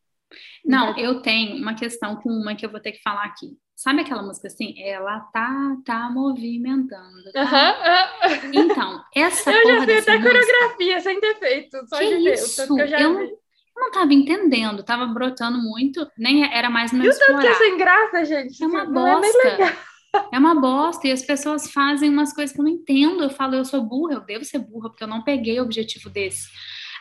Não, 0.65 0.97
eu 0.99 1.21
tenho 1.21 1.57
uma 1.57 1.75
questão 1.75 2.17
com 2.17 2.31
uma 2.31 2.55
que 2.55 2.65
eu 2.65 2.71
vou 2.71 2.81
ter 2.81 2.93
que 2.93 3.03
falar 3.03 3.25
aqui. 3.25 3.57
Sabe 3.75 4.03
aquela 4.03 4.23
música 4.23 4.47
assim? 4.47 4.75
Ela 4.79 5.19
tá, 5.33 5.77
tá 5.85 6.09
movimentando. 6.11 7.33
Tá? 7.33 7.43
Uhum, 7.43 8.31
uhum. 8.31 8.51
Então, 8.53 9.05
essa 9.15 9.51
Eu 9.51 9.67
já 9.67 9.85
sei 9.85 9.99
até 9.99 10.19
música... 10.19 10.23
coreografia 10.23 11.01
sem 11.01 11.21
ter 11.21 11.39
feito. 11.39 11.89
Só 11.89 11.99
que 11.99 12.17
de 12.17 12.31
isso? 12.31 12.75
ver, 12.77 12.83
eu, 12.83 12.89
já 12.89 13.01
eu, 13.01 13.39
não 13.77 13.91
tava 13.91 14.13
entendendo, 14.13 14.85
tava 14.85 15.07
brotando 15.07 15.59
muito, 15.59 16.07
nem 16.17 16.45
era 16.45 16.71
mais 16.71 16.93
no 16.93 17.05
E 17.05 17.09
o 17.09 17.19
tanto 17.19 17.41
que 17.41 17.47
é 17.47 17.55
sem 17.55 17.77
graça, 17.77 18.25
gente. 18.25 18.63
É 18.63 18.67
uma 18.67 18.85
não 18.85 18.93
bosta. 18.93 19.49
É, 19.49 20.37
é 20.37 20.39
uma 20.39 20.55
bosta, 20.55 21.09
e 21.09 21.13
as 21.13 21.23
pessoas 21.23 21.71
fazem 21.73 22.09
umas 22.09 22.33
coisas 22.33 22.55
que 22.55 22.61
eu 22.61 22.65
não 22.65 22.73
entendo. 22.73 23.25
Eu 23.25 23.31
falo, 23.31 23.55
eu 23.55 23.65
sou 23.65 23.83
burra, 23.83 24.15
eu 24.15 24.21
devo 24.21 24.45
ser 24.45 24.59
burra, 24.59 24.91
porque 24.91 25.03
eu 25.03 25.09
não 25.09 25.25
peguei 25.25 25.59
o 25.59 25.65
objetivo 25.65 26.09
desse. 26.09 26.49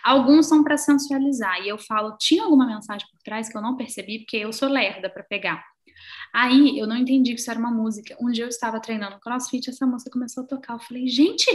Alguns 0.04 0.48
são 0.48 0.64
para 0.64 0.78
sensualizar, 0.78 1.62
e 1.62 1.70
eu 1.70 1.78
falo, 1.78 2.16
tinha 2.18 2.44
alguma 2.44 2.66
mensagem 2.66 3.08
por 3.10 3.20
trás 3.24 3.50
que 3.50 3.58
eu 3.58 3.62
não 3.62 3.76
percebi, 3.76 4.20
porque 4.20 4.38
eu 4.38 4.52
sou 4.52 4.70
lerda 4.70 5.10
para 5.10 5.24
pegar. 5.24 5.64
Aí 6.34 6.78
eu 6.80 6.88
não 6.88 6.96
entendi 6.98 7.34
que 7.34 7.40
isso 7.40 7.52
era 7.52 7.60
uma 7.60 7.72
música. 7.72 8.16
Um 8.20 8.32
dia 8.32 8.46
eu 8.46 8.50
estava 8.50 8.80
treinando 8.80 9.20
crossfit, 9.20 9.70
essa 9.70 9.86
música 9.86 10.12
começou 10.12 10.44
a 10.44 10.48
tocar. 10.48 10.74
Eu 10.74 10.80
falei, 10.80 11.08
gente, 11.08 11.46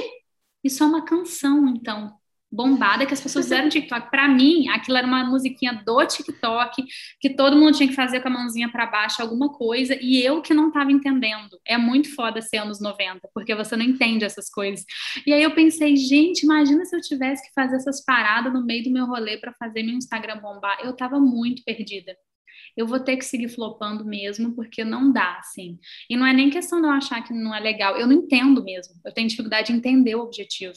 isso 0.63 0.83
é 0.83 0.87
uma 0.87 1.05
canção, 1.05 1.69
então 1.69 2.17
bombada 2.51 3.05
que 3.05 3.13
as 3.13 3.21
pessoas 3.21 3.47
fizeram 3.47 3.65
no 3.65 3.71
TikTok. 3.71 4.11
Para 4.11 4.29
mim, 4.29 4.69
aquilo 4.69 4.97
era 4.97 5.07
uma 5.07 5.25
musiquinha 5.25 5.83
do 5.85 6.07
TikTok, 6.07 6.85
que 7.21 7.31
todo 7.31 7.57
mundo 7.57 7.77
tinha 7.77 7.89
que 7.89 7.95
fazer 7.95 8.21
com 8.21 8.29
a 8.29 8.31
mãozinha 8.31 8.71
para 8.71 8.87
baixo 8.87 9.21
alguma 9.21 9.53
coisa, 9.53 9.97
e 10.01 10.23
eu 10.23 10.41
que 10.41 10.55
não 10.55 10.69
estava 10.69 10.91
entendendo. 10.93 11.59
É 11.67 11.77
muito 11.77 12.15
foda 12.15 12.41
ser 12.41 12.59
anos 12.59 12.81
90, 12.81 13.29
porque 13.35 13.55
você 13.55 13.77
não 13.77 13.85
entende 13.85 14.25
essas 14.25 14.49
coisas. 14.49 14.85
E 15.27 15.33
aí 15.33 15.43
eu 15.43 15.55
pensei, 15.55 15.97
gente, 15.97 16.45
imagina 16.45 16.85
se 16.85 16.97
eu 16.97 17.01
tivesse 17.01 17.47
que 17.47 17.53
fazer 17.55 17.77
essas 17.77 18.05
paradas 18.05 18.53
no 18.53 18.65
meio 18.65 18.85
do 18.85 18.91
meu 18.91 19.07
rolê 19.07 19.37
para 19.39 19.53
fazer 19.55 19.83
meu 19.83 19.95
Instagram 19.95 20.39
bombar. 20.41 20.79
Eu 20.83 20.95
tava 20.95 21.19
muito 21.19 21.63
perdida. 21.65 22.17
Eu 22.77 22.87
vou 22.87 23.01
ter 23.01 23.17
que 23.17 23.25
seguir 23.25 23.49
flopando 23.49 24.05
mesmo, 24.05 24.55
porque 24.55 24.85
não 24.85 25.11
dá, 25.11 25.39
assim. 25.39 25.79
E 26.11 26.17
não 26.17 26.27
é 26.27 26.33
nem 26.33 26.51
questão 26.51 26.81
de 26.81 26.87
eu 26.87 26.91
achar 26.91 27.23
que 27.23 27.33
não 27.33 27.55
é 27.55 27.61
legal, 27.61 27.97
eu 27.97 28.07
não 28.07 28.13
entendo 28.13 28.63
mesmo. 28.63 28.95
Eu 29.05 29.13
tenho 29.13 29.29
dificuldade 29.29 29.69
de 29.69 29.79
entender 29.79 30.15
o 30.15 30.21
objetivo. 30.21 30.77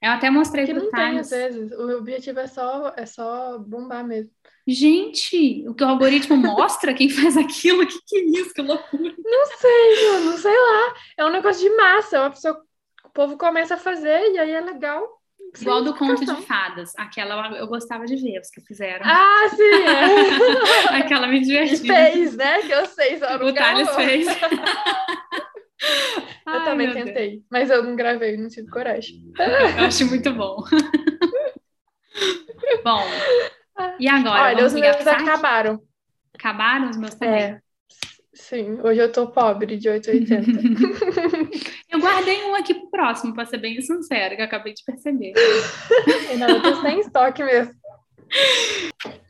Eu 0.00 0.12
até 0.12 0.30
mostrei 0.30 0.64
que 0.64 0.72
pro 0.72 0.84
não 0.84 0.90
Thales. 0.90 1.28
tem, 1.28 1.38
às 1.44 1.54
vezes. 1.54 1.72
O 1.72 1.98
objetivo 1.98 2.38
é 2.40 2.46
só, 2.46 2.92
é 2.96 3.04
só 3.04 3.58
bombar 3.58 4.06
mesmo. 4.06 4.30
Gente, 4.66 5.66
o 5.66 5.74
que 5.74 5.82
o 5.82 5.88
algoritmo 5.88 6.36
mostra 6.38 6.94
quem 6.94 7.08
faz 7.10 7.36
aquilo, 7.36 7.82
o 7.82 7.86
que, 7.86 7.98
que 8.06 8.16
é 8.16 8.40
isso? 8.40 8.54
Que 8.54 8.62
loucura. 8.62 9.14
Não 9.18 9.46
sei, 9.46 10.08
mano, 10.12 10.38
sei 10.38 10.56
lá. 10.56 10.94
É 11.16 11.24
um 11.24 11.30
negócio 11.30 11.62
de 11.62 11.74
massa. 11.76 12.20
Uma 12.20 12.30
pessoa, 12.30 12.62
o 13.04 13.10
povo 13.10 13.36
começa 13.36 13.74
a 13.74 13.78
fazer 13.78 14.32
e 14.32 14.38
aí 14.38 14.50
é 14.50 14.60
legal. 14.60 15.18
Igual 15.58 15.82
do 15.82 15.94
conto 15.96 16.24
de 16.24 16.42
fadas. 16.42 16.92
Aquela 16.96 17.56
eu 17.56 17.66
gostava 17.66 18.04
de 18.04 18.16
ver, 18.16 18.38
os 18.40 18.50
que 18.50 18.60
fizeram. 18.60 19.04
Ah, 19.04 19.48
sim! 19.48 19.62
É. 20.92 20.98
Aquela 20.98 21.26
me 21.26 21.40
divertiu. 21.40 21.86
E 21.86 21.88
fez, 21.88 22.36
né? 22.36 22.60
Que 22.60 22.70
eu 22.72 22.86
sei, 22.86 23.18
só 23.18 23.36
O 23.36 23.52
Thales 23.54 23.88
fez. 23.94 24.26
Eu 26.46 26.54
Ai, 26.54 26.64
também 26.64 26.92
tentei, 26.92 27.30
Deus. 27.30 27.42
mas 27.50 27.70
eu 27.70 27.82
não 27.82 27.94
gravei, 27.94 28.36
não 28.36 28.48
tive 28.48 28.68
coragem. 28.68 29.22
Eu 29.38 29.84
acho 29.84 30.06
muito 30.06 30.32
bom. 30.32 30.64
bom, 32.82 33.02
e 33.98 34.08
agora? 34.08 34.44
Olha, 34.44 34.64
os 34.64 34.72
meus 34.72 35.06
acabaram. 35.06 35.82
Acabaram 36.34 36.88
os 36.88 36.96
meus 36.96 37.14
também? 37.14 37.42
É. 37.42 37.60
Sim, 38.32 38.80
hoje 38.80 39.00
eu 39.00 39.12
tô 39.12 39.30
pobre 39.30 39.76
de 39.76 39.90
880. 39.90 40.48
eu 41.90 42.00
guardei 42.00 42.42
um 42.44 42.54
aqui 42.54 42.72
pro 42.72 42.90
próximo, 42.90 43.34
pra 43.34 43.44
ser 43.44 43.58
bem 43.58 43.78
sincero, 43.82 44.34
que 44.34 44.40
eu 44.40 44.46
acabei 44.46 44.72
de 44.72 44.82
perceber. 44.84 45.34
não, 46.38 46.48
eu 46.48 46.62
tô 46.62 46.80
sem 46.80 47.00
estoque 47.00 47.44
mesmo. 47.44 47.74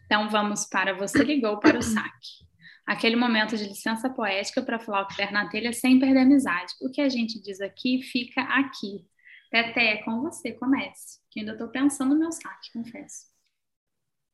Então 0.07 0.29
vamos 0.29 0.67
para 0.67 0.95
você 0.95 1.25
ligou 1.25 1.59
para 1.59 1.79
o 1.79 1.83
saque 1.83 2.48
aquele 2.89 3.16
momento 3.16 3.55
de 3.55 3.64
licença 3.64 4.09
poética 4.09 4.62
para 4.62 4.78
falar 4.78 5.03
o 5.03 5.07
que 5.07 5.18
der 5.18 5.30
na 5.30 5.47
telha 5.51 5.74
sem 5.74 6.01
perder 6.01 6.20
a 6.20 6.22
amizade. 6.22 6.72
O 6.80 6.91
que 6.91 7.03
a 7.03 7.09
gente 7.09 7.39
diz 7.39 7.61
aqui 7.61 8.01
fica 8.03 8.41
aqui. 8.41 9.07
Teté, 9.51 9.93
é 9.93 9.97
com 10.03 10.22
você, 10.22 10.53
comece. 10.53 11.20
Que 11.30 11.41
ainda 11.41 11.53
estou 11.53 11.68
pensando 11.68 12.14
no 12.14 12.20
meu 12.20 12.32
saque, 12.32 12.72
confesso. 12.72 13.26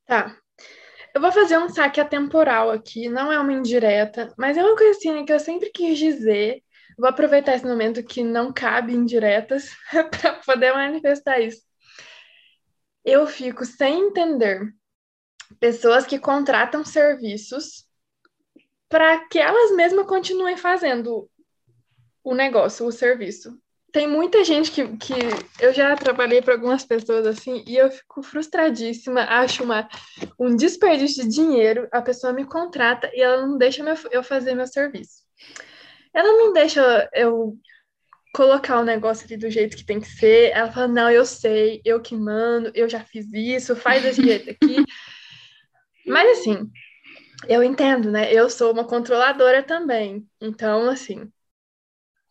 Tá. 0.07 0.39
Eu 1.13 1.21
vou 1.21 1.33
fazer 1.33 1.59
um 1.59 1.69
saque 1.69 2.01
atemporal 2.01 2.71
aqui, 2.71 3.09
não 3.09 3.33
é 3.33 3.41
uma 3.41 3.53
indireta, 3.53 4.33
mas 4.39 4.57
é 4.57 4.63
uma 4.63 4.77
coisinha 4.77 5.25
que 5.25 5.33
eu 5.33 5.41
sempre 5.41 5.71
quis 5.71 5.99
dizer. 5.99 6.63
Vou 6.97 7.09
aproveitar 7.09 7.57
esse 7.57 7.67
momento 7.67 8.05
que 8.05 8.23
não 8.23 8.53
cabe 8.53 8.95
indiretas 8.95 9.69
para 9.91 10.35
poder 10.35 10.73
manifestar 10.73 11.41
isso. 11.41 11.63
Eu 13.05 13.27
fico 13.27 13.65
sem 13.65 14.09
entender 14.09 14.73
pessoas 15.59 16.07
que 16.07 16.21
contratam 16.21 16.85
serviços 16.85 17.85
para 18.95 19.27
que 19.27 19.41
elas 19.41 19.75
mesmas 19.75 20.07
continuem 20.07 20.57
fazendo 20.57 21.29
o 22.23 22.33
negócio, 22.33 22.87
o 22.87 22.93
serviço. 22.93 23.59
Tem 23.91 24.07
muita 24.07 24.45
gente 24.45 24.71
que, 24.71 24.87
que 24.99 25.15
eu 25.59 25.73
já 25.73 25.97
trabalhei 25.97 26.41
para 26.41 26.55
algumas 26.55 26.85
pessoas 26.85 27.27
assim 27.27 27.65
e 27.67 27.77
eu 27.77 27.91
fico 27.91 28.23
frustradíssima, 28.23 29.23
acho 29.23 29.65
uma, 29.65 29.89
um 30.39 30.55
desperdício 30.55 31.25
de 31.25 31.35
dinheiro. 31.35 31.89
A 31.91 32.01
pessoa 32.01 32.33
me 32.33 32.45
contrata 32.45 33.11
e 33.13 33.21
ela 33.21 33.45
não 33.45 33.59
deixa 33.59 33.83
meu, 33.83 33.97
eu 34.13 34.23
fazer 34.23 34.55
meu 34.55 34.69
serviço. 34.69 35.25
Ela 36.15 36.29
não 36.29 36.53
deixa 36.53 37.11
eu 37.15 37.59
colocar 38.33 38.79
o 38.79 38.85
negócio 38.85 39.27
ali 39.27 39.37
do 39.37 39.51
jeito 39.51 39.77
que 39.77 39.85
tem 39.85 39.99
que 39.99 40.09
ser. 40.09 40.53
Ela 40.53 40.71
fala: 40.71 40.87
Não, 40.87 41.11
eu 41.11 41.27
sei, 41.27 41.83
eu 41.85 42.01
que 42.01 42.15
mando, 42.15 42.71
eu 42.77 42.89
já 42.89 43.01
fiz 43.01 43.27
isso, 43.33 43.75
faz 43.75 44.05
desse 44.05 44.23
jeito 44.23 44.51
aqui. 44.51 44.85
Mas 46.07 46.39
assim, 46.39 46.71
eu 47.49 47.63
entendo, 47.63 48.11
né? 48.11 48.33
Eu 48.33 48.49
sou 48.51 48.73
uma 48.73 48.87
controladora 48.87 49.63
também. 49.63 50.29
Então, 50.41 50.89
assim. 50.91 51.31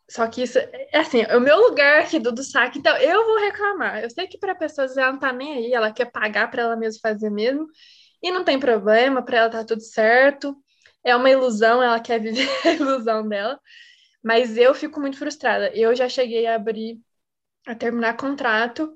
Só 0.10 0.28
que 0.28 0.44
isso 0.44 0.60
é 0.60 0.98
assim, 0.98 1.24
o 1.26 1.40
meu 1.40 1.58
lugar 1.58 2.02
aqui 2.02 2.20
do, 2.20 2.32
do 2.32 2.44
saque, 2.44 2.78
então 2.80 2.96
eu 2.98 3.26
vou 3.26 3.40
reclamar. 3.40 4.04
Eu 4.04 4.10
sei 4.10 4.28
que 4.28 4.38
para 4.38 4.54
pessoas 4.54 4.98
ela 4.98 5.12
não 5.12 5.20
tá 5.20 5.32
nem 5.34 5.54
aí, 5.54 5.74
ela 5.74 5.92
quer 5.92 6.12
pagar 6.12 6.52
para 6.52 6.62
ela 6.64 6.76
mesma 6.76 7.00
fazer 7.02 7.30
mesmo, 7.30 7.68
e 8.22 8.32
não 8.32 8.44
tem 8.44 8.60
problema, 8.60 9.24
para 9.24 9.38
ela 9.38 9.50
tá 9.50 9.66
tudo 9.66 9.82
certo. 9.82 10.56
É 11.04 11.16
uma 11.16 11.30
ilusão, 11.30 11.82
ela 11.82 12.00
quer 12.00 12.20
viver 12.20 12.48
a 12.66 12.74
ilusão 12.74 13.28
dela. 13.28 13.60
Mas 14.24 14.58
eu 14.58 14.74
fico 14.76 15.00
muito 15.02 15.18
frustrada. 15.18 15.72
Eu 15.76 15.96
já 15.96 16.10
cheguei 16.10 16.48
a 16.48 16.56
abrir, 16.56 17.00
a 17.68 17.76
terminar 17.76 18.18
contrato, 18.18 18.94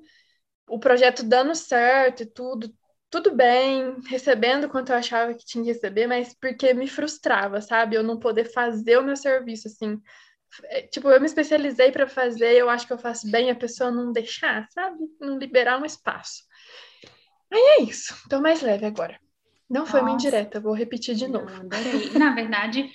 o 0.68 0.78
projeto 0.78 1.22
dando 1.24 1.54
certo 1.54 2.22
e 2.22 2.26
tudo, 2.26 2.72
tudo 3.10 3.34
bem, 3.34 4.00
recebendo 4.06 4.68
quanto 4.68 4.90
eu 4.90 4.96
achava 4.96 5.34
que 5.34 5.44
tinha 5.44 5.64
que 5.64 5.72
receber, 5.72 6.06
mas 6.06 6.34
porque 6.34 6.74
me 6.74 6.86
frustrava, 6.86 7.60
sabe? 7.60 7.96
Eu 7.96 8.02
não 8.02 8.18
poder 8.18 8.44
fazer 8.52 8.98
o 8.98 9.04
meu 9.04 9.16
serviço, 9.16 9.68
assim. 9.68 10.00
É, 10.64 10.82
tipo, 10.82 11.08
eu 11.10 11.20
me 11.20 11.26
especializei 11.26 11.90
para 11.92 12.06
fazer, 12.06 12.54
eu 12.54 12.68
acho 12.68 12.86
que 12.86 12.92
eu 12.92 12.98
faço 12.98 13.30
bem, 13.30 13.50
a 13.50 13.54
pessoa 13.54 13.90
não 13.90 14.12
deixar, 14.12 14.66
sabe? 14.70 14.98
Não 15.20 15.38
liberar 15.38 15.80
um 15.80 15.84
espaço. 15.84 16.44
Aí 17.50 17.60
é 17.78 17.82
isso, 17.82 18.14
tô 18.28 18.40
mais 18.40 18.60
leve 18.60 18.84
agora. 18.86 19.18
Não 19.70 19.84
foi 19.84 20.00
uma 20.00 20.12
indireta, 20.12 20.60
vou 20.60 20.72
repetir 20.72 21.14
de 21.14 21.28
novo. 21.28 21.48
adorei. 21.48 22.10
Na 22.18 22.34
verdade, 22.34 22.90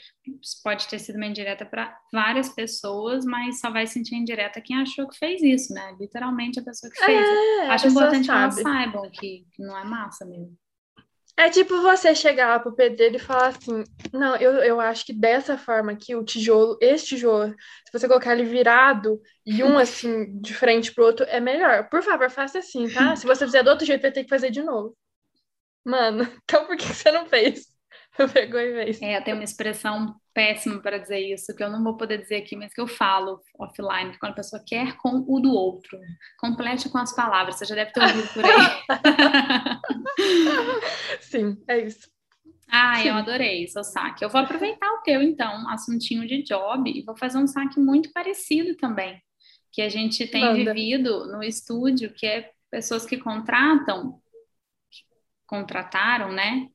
pode 0.63 0.87
ter 0.87 0.97
sido 0.97 1.17
uma 1.17 1.27
indireta 1.27 1.65
para 1.65 1.95
várias 2.11 2.49
pessoas, 2.49 3.23
mas 3.25 3.59
só 3.59 3.69
vai 3.69 3.85
sentir 3.85 4.15
indireta 4.15 4.61
quem 4.61 4.77
achou 4.77 5.07
que 5.07 5.17
fez 5.17 5.41
isso, 5.43 5.73
né? 5.73 5.95
Literalmente 5.99 6.59
a 6.59 6.63
pessoa 6.63 6.91
que 6.91 7.03
fez. 7.03 7.27
É, 7.27 7.67
Acho 7.69 7.87
importante 7.87 8.25
que 8.25 8.31
elas 8.31 8.55
saibam 8.55 9.09
que, 9.11 9.45
que 9.51 9.61
não 9.61 9.77
é 9.77 9.83
massa 9.83 10.25
mesmo. 10.25 10.57
É 11.35 11.49
tipo 11.49 11.81
você 11.81 12.13
chegar 12.13 12.47
lá 12.47 12.59
pro 12.59 12.75
pedreiro 12.75 13.15
e 13.15 13.19
falar 13.19 13.47
assim: 13.47 13.83
não, 14.11 14.35
eu, 14.35 14.53
eu 14.63 14.79
acho 14.79 15.05
que 15.05 15.13
dessa 15.13 15.57
forma 15.57 15.91
aqui, 15.91 16.15
o 16.15 16.23
tijolo, 16.23 16.77
esse 16.79 17.07
tijolo, 17.07 17.49
se 17.49 17.91
você 17.91 18.07
colocar 18.07 18.33
ele 18.33 18.45
virado 18.45 19.19
e 19.45 19.63
um 19.63 19.77
assim, 19.79 20.39
de 20.39 20.53
frente 20.53 20.93
pro 20.93 21.05
outro, 21.05 21.25
é 21.27 21.39
melhor. 21.39 21.89
Por 21.89 22.03
favor, 22.03 22.29
faça 22.29 22.59
assim, 22.59 22.87
tá? 22.87 23.15
Se 23.15 23.25
você 23.25 23.45
fizer 23.45 23.63
do 23.63 23.69
outro 23.71 23.85
jeito, 23.85 24.01
vai 24.03 24.11
ter 24.11 24.23
que 24.23 24.29
fazer 24.29 24.51
de 24.51 24.61
novo. 24.61 24.95
Mano, 25.85 26.23
então 26.43 26.65
por 26.65 26.77
que 26.77 26.85
você 26.85 27.11
não 27.11 27.25
fez? 27.25 27.71
Pegou 28.31 28.59
e 28.59 28.85
fez. 28.85 29.01
É, 29.01 29.19
tem 29.21 29.33
uma 29.33 29.43
expressão 29.43 30.15
péssima 30.33 30.79
para 30.79 30.99
dizer 30.99 31.19
isso, 31.19 31.55
que 31.55 31.63
eu 31.63 31.69
não 31.69 31.83
vou 31.83 31.97
poder 31.97 32.19
dizer 32.19 32.35
aqui, 32.37 32.55
mas 32.55 32.73
que 32.73 32.81
eu 32.81 32.87
falo 32.87 33.39
offline, 33.57 34.17
quando 34.19 34.33
a 34.33 34.35
pessoa 34.35 34.63
quer 34.65 34.95
com 34.97 35.23
o 35.27 35.39
do 35.39 35.51
outro. 35.51 35.97
Complete 36.39 36.89
com 36.89 36.97
as 36.99 37.15
palavras, 37.15 37.55
você 37.55 37.65
já 37.65 37.75
deve 37.75 37.91
ter 37.91 38.01
ouvido 38.01 38.27
por 38.33 38.45
aí. 38.45 38.51
Sim, 41.21 41.57
é 41.67 41.79
isso. 41.85 42.07
Ah, 42.69 43.03
eu 43.05 43.13
adorei 43.13 43.67
seu 43.67 43.83
saque. 43.83 44.25
Eu 44.25 44.29
vou 44.29 44.41
aproveitar 44.41 44.87
o 44.93 45.01
teu, 45.01 45.21
então, 45.21 45.69
assuntinho 45.69 46.25
de 46.27 46.41
job, 46.43 46.89
e 46.89 47.03
vou 47.03 47.15
fazer 47.15 47.37
um 47.37 47.47
saque 47.47 47.79
muito 47.79 48.11
parecido 48.11 48.75
também. 48.77 49.21
que 49.71 49.81
a 49.81 49.89
gente 49.89 50.27
tem 50.27 50.41
Manda. 50.43 50.73
vivido 50.73 51.25
no 51.31 51.41
estúdio, 51.43 52.13
que 52.13 52.27
é 52.27 52.51
pessoas 52.69 53.05
que 53.07 53.17
contratam, 53.17 54.19
contrataram, 55.47 56.31
né? 56.31 56.67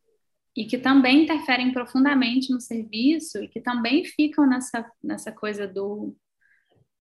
E 0.57 0.65
que 0.65 0.79
também 0.79 1.23
interferem 1.23 1.73
profundamente 1.73 2.53
no 2.53 2.61
serviço 2.61 3.43
e 3.43 3.49
que 3.49 3.61
também 3.61 4.05
ficam 4.05 4.47
nessa, 4.47 4.91
nessa 5.03 5.33
coisa 5.33 5.67
do 5.67 6.17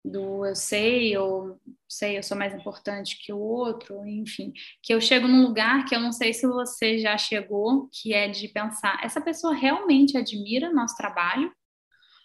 do 0.04 0.44
eu 0.44 0.54
sei, 0.54 1.16
ou 1.16 1.60
sei, 1.88 2.18
eu 2.18 2.22
sou 2.22 2.36
mais 2.36 2.52
importante 2.52 3.16
que 3.24 3.32
o 3.32 3.38
outro, 3.38 4.04
enfim, 4.04 4.52
que 4.82 4.92
eu 4.92 5.00
chego 5.00 5.28
num 5.28 5.44
lugar 5.44 5.84
que 5.84 5.94
eu 5.94 6.00
não 6.00 6.10
sei 6.10 6.32
se 6.32 6.46
você 6.46 6.98
já 6.98 7.16
chegou, 7.16 7.88
que 7.92 8.12
é 8.12 8.26
de 8.28 8.48
pensar, 8.48 8.98
essa 9.04 9.20
pessoa 9.20 9.54
realmente 9.54 10.16
admira 10.16 10.72
nosso 10.72 10.96
trabalho 10.96 11.52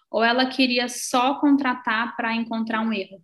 ou 0.10 0.24
ela 0.24 0.48
queria 0.48 0.88
só 0.88 1.40
contratar 1.40 2.16
para 2.16 2.34
encontrar 2.34 2.82
um 2.82 2.92
erro? 2.92 3.24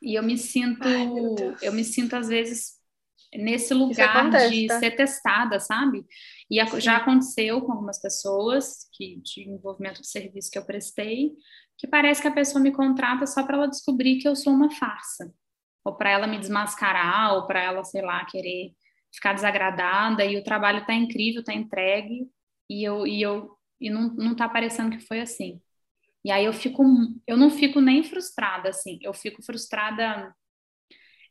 E 0.00 0.18
eu 0.18 0.22
me 0.22 0.36
sinto, 0.36 0.88
Ai, 0.88 1.56
eu 1.62 1.72
me 1.72 1.84
sinto 1.84 2.16
às 2.16 2.28
vezes 2.28 2.81
nesse 3.34 3.72
lugar 3.72 4.30
de 4.30 4.68
ser 4.68 4.92
testada, 4.92 5.58
sabe? 5.58 6.04
E 6.50 6.64
Sim. 6.66 6.80
já 6.80 6.96
aconteceu 6.98 7.60
com 7.62 7.72
algumas 7.72 8.00
pessoas 8.00 8.88
que 8.92 9.20
de 9.22 9.48
envolvimento 9.48 10.00
de 10.00 10.08
serviço 10.08 10.50
que 10.50 10.58
eu 10.58 10.64
prestei, 10.64 11.32
que 11.78 11.86
parece 11.86 12.20
que 12.20 12.28
a 12.28 12.32
pessoa 12.32 12.62
me 12.62 12.72
contrata 12.72 13.26
só 13.26 13.42
para 13.42 13.56
ela 13.56 13.68
descobrir 13.68 14.18
que 14.18 14.28
eu 14.28 14.36
sou 14.36 14.52
uma 14.52 14.70
farsa, 14.70 15.32
ou 15.84 15.94
para 15.94 16.10
ela 16.10 16.26
me 16.26 16.38
desmascarar, 16.38 17.34
ou 17.34 17.46
para 17.46 17.62
ela, 17.62 17.82
sei 17.84 18.02
lá, 18.02 18.24
querer 18.24 18.72
ficar 19.12 19.32
desagradada, 19.32 20.24
e 20.24 20.36
o 20.36 20.44
trabalho 20.44 20.80
está 20.80 20.94
incrível, 20.94 21.40
está 21.40 21.52
entregue, 21.52 22.28
e 22.68 22.84
eu 22.84 23.06
e 23.06 23.20
eu 23.20 23.56
e 23.80 23.90
não, 23.90 24.14
não 24.14 24.34
tá 24.36 24.48
parecendo 24.48 24.96
que 24.96 25.04
foi 25.04 25.20
assim. 25.20 25.60
E 26.24 26.30
aí 26.30 26.44
eu 26.44 26.52
fico, 26.52 26.84
eu 27.26 27.36
não 27.36 27.50
fico 27.50 27.80
nem 27.80 28.04
frustrada 28.04 28.68
assim, 28.68 28.98
eu 29.02 29.12
fico 29.12 29.42
frustrada. 29.42 30.34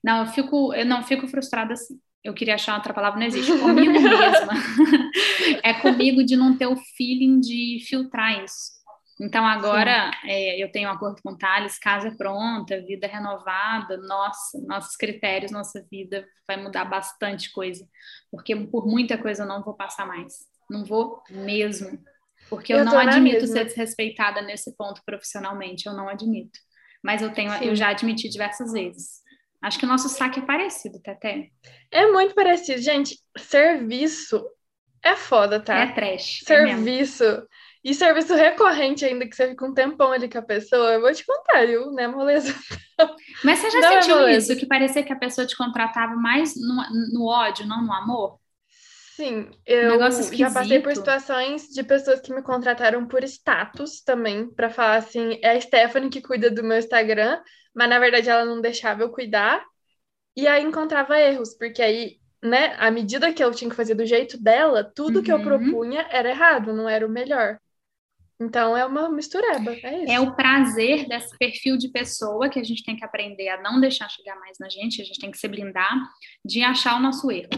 Não, 0.03 0.21
eu 0.21 0.25
fico, 0.27 0.73
eu 0.73 0.85
não 0.85 1.03
fico 1.03 1.27
frustrada 1.27 1.73
assim. 1.73 1.99
Eu 2.23 2.33
queria 2.33 2.55
achar 2.55 2.75
outra 2.75 2.93
palavra, 2.93 3.19
não 3.19 3.25
existe. 3.25 3.51
Comigo 3.59 3.93
mesma. 3.93 4.53
é 5.63 5.73
comigo 5.75 6.23
de 6.23 6.35
não 6.35 6.55
ter 6.55 6.67
o 6.67 6.75
feeling 6.95 7.39
de 7.39 7.83
filtrar 7.87 8.43
isso. 8.43 8.81
Então, 9.19 9.45
agora 9.45 10.11
é, 10.25 10.61
eu 10.61 10.71
tenho 10.71 10.89
um 10.89 10.91
acordo 10.91 11.21
com 11.21 11.33
o 11.33 11.37
Thales, 11.37 11.77
casa 11.77 12.11
pronta, 12.17 12.81
vida 12.81 13.05
renovada, 13.05 13.97
nossa, 13.97 14.59
nossos 14.65 14.95
critérios, 14.95 15.51
nossa 15.51 15.85
vida 15.91 16.25
vai 16.47 16.57
mudar 16.57 16.85
bastante 16.85 17.51
coisa, 17.51 17.87
porque 18.31 18.55
por 18.55 18.87
muita 18.87 19.19
coisa 19.19 19.43
eu 19.43 19.47
não 19.47 19.61
vou 19.61 19.75
passar 19.75 20.07
mais, 20.07 20.33
não 20.67 20.83
vou 20.83 21.21
mesmo, 21.29 22.03
porque 22.49 22.73
eu, 22.73 22.79
eu 22.79 22.85
não 22.85 22.97
admito 22.97 23.45
ser 23.45 23.65
desrespeitada 23.65 24.41
nesse 24.41 24.75
ponto 24.75 25.03
profissionalmente, 25.05 25.85
eu 25.85 25.93
não 25.93 26.09
admito, 26.09 26.57
mas 27.03 27.21
eu 27.21 27.31
tenho, 27.31 27.51
Sim. 27.51 27.65
eu 27.65 27.75
já 27.75 27.89
admiti 27.89 28.27
diversas 28.27 28.71
vezes. 28.71 29.21
Acho 29.61 29.77
que 29.77 29.85
o 29.85 29.87
nosso 29.87 30.09
saque 30.09 30.39
é 30.39 30.45
parecido, 30.45 30.99
Teté. 31.01 31.49
É 31.91 32.11
muito 32.11 32.33
parecido, 32.33 32.81
gente. 32.81 33.19
Serviço 33.37 34.43
é 35.03 35.15
foda, 35.15 35.59
tá? 35.59 35.79
É 35.79 35.87
trash. 35.91 36.41
É 36.41 36.45
Serviço. 36.45 37.23
É 37.23 37.43
e 37.83 37.95
serviço 37.95 38.35
recorrente 38.35 39.03
ainda, 39.03 39.27
que 39.27 39.35
você 39.35 39.49
fica 39.49 39.65
um 39.65 39.73
tempão 39.73 40.11
ali 40.11 40.29
com 40.29 40.37
a 40.37 40.43
pessoa, 40.43 40.93
eu 40.93 41.01
vou 41.01 41.11
te 41.11 41.25
contar, 41.25 41.65
viu? 41.65 41.91
Né, 41.91 42.07
moleza? 42.07 42.53
Mas 43.43 43.57
você 43.57 43.71
já 43.71 43.81
não 43.81 43.87
é 43.87 44.01
sentiu 44.01 44.19
é 44.19 44.37
isso? 44.37 44.55
Que 44.55 44.67
parecia 44.67 45.03
que 45.03 45.11
a 45.11 45.17
pessoa 45.17 45.47
te 45.47 45.57
contratava 45.57 46.13
mais 46.15 46.53
no, 46.55 46.75
no 47.11 47.25
ódio, 47.25 47.65
não 47.65 47.83
no 47.83 47.91
amor? 47.91 48.39
Sim, 49.15 49.49
eu 49.65 49.99
já 50.33 50.51
passei 50.51 50.79
por 50.79 50.95
situações 50.95 51.67
de 51.67 51.83
pessoas 51.83 52.21
que 52.21 52.33
me 52.33 52.41
contrataram 52.41 53.07
por 53.07 53.23
status 53.23 54.01
também, 54.01 54.49
para 54.51 54.69
falar 54.69 54.97
assim, 54.97 55.39
é 55.43 55.51
a 55.51 55.61
Stephanie 55.61 56.09
que 56.09 56.21
cuida 56.21 56.49
do 56.51 56.63
meu 56.63 56.77
Instagram, 56.77 57.39
mas 57.73 57.89
na 57.89 57.99
verdade 57.99 58.29
ela 58.29 58.45
não 58.45 58.61
deixava 58.61 59.01
eu 59.03 59.11
cuidar, 59.11 59.63
e 60.35 60.47
aí 60.47 60.63
encontrava 60.63 61.19
erros, 61.19 61.55
porque 61.57 61.81
aí 61.81 62.21
né, 62.43 62.75
à 62.79 62.89
medida 62.89 63.31
que 63.31 63.43
eu 63.43 63.51
tinha 63.51 63.69
que 63.69 63.75
fazer 63.75 63.93
do 63.93 64.05
jeito 64.05 64.41
dela, 64.41 64.83
tudo 64.83 65.17
uhum. 65.17 65.23
que 65.23 65.31
eu 65.31 65.37
uhum. 65.37 65.43
propunha 65.43 66.07
era 66.09 66.29
errado, 66.29 66.73
não 66.73 66.89
era 66.89 67.05
o 67.05 67.09
melhor. 67.09 67.59
Então 68.39 68.75
é 68.75 68.83
uma 68.83 69.07
mistureba, 69.07 69.71
é 69.71 70.03
isso. 70.03 70.11
É 70.11 70.19
o 70.19 70.35
prazer 70.35 71.07
desse 71.07 71.37
perfil 71.37 71.77
de 71.77 71.89
pessoa 71.89 72.49
que 72.49 72.59
a 72.59 72.63
gente 72.63 72.83
tem 72.83 72.95
que 72.95 73.05
aprender 73.05 73.49
a 73.49 73.61
não 73.61 73.79
deixar 73.79 74.09
chegar 74.09 74.35
mais 74.39 74.57
na 74.59 74.67
gente, 74.67 74.99
a 74.99 75.05
gente 75.05 75.19
tem 75.19 75.29
que 75.29 75.37
se 75.37 75.47
blindar 75.47 75.93
de 76.43 76.63
achar 76.63 76.95
o 76.95 76.99
nosso 76.99 77.29
erro. 77.29 77.49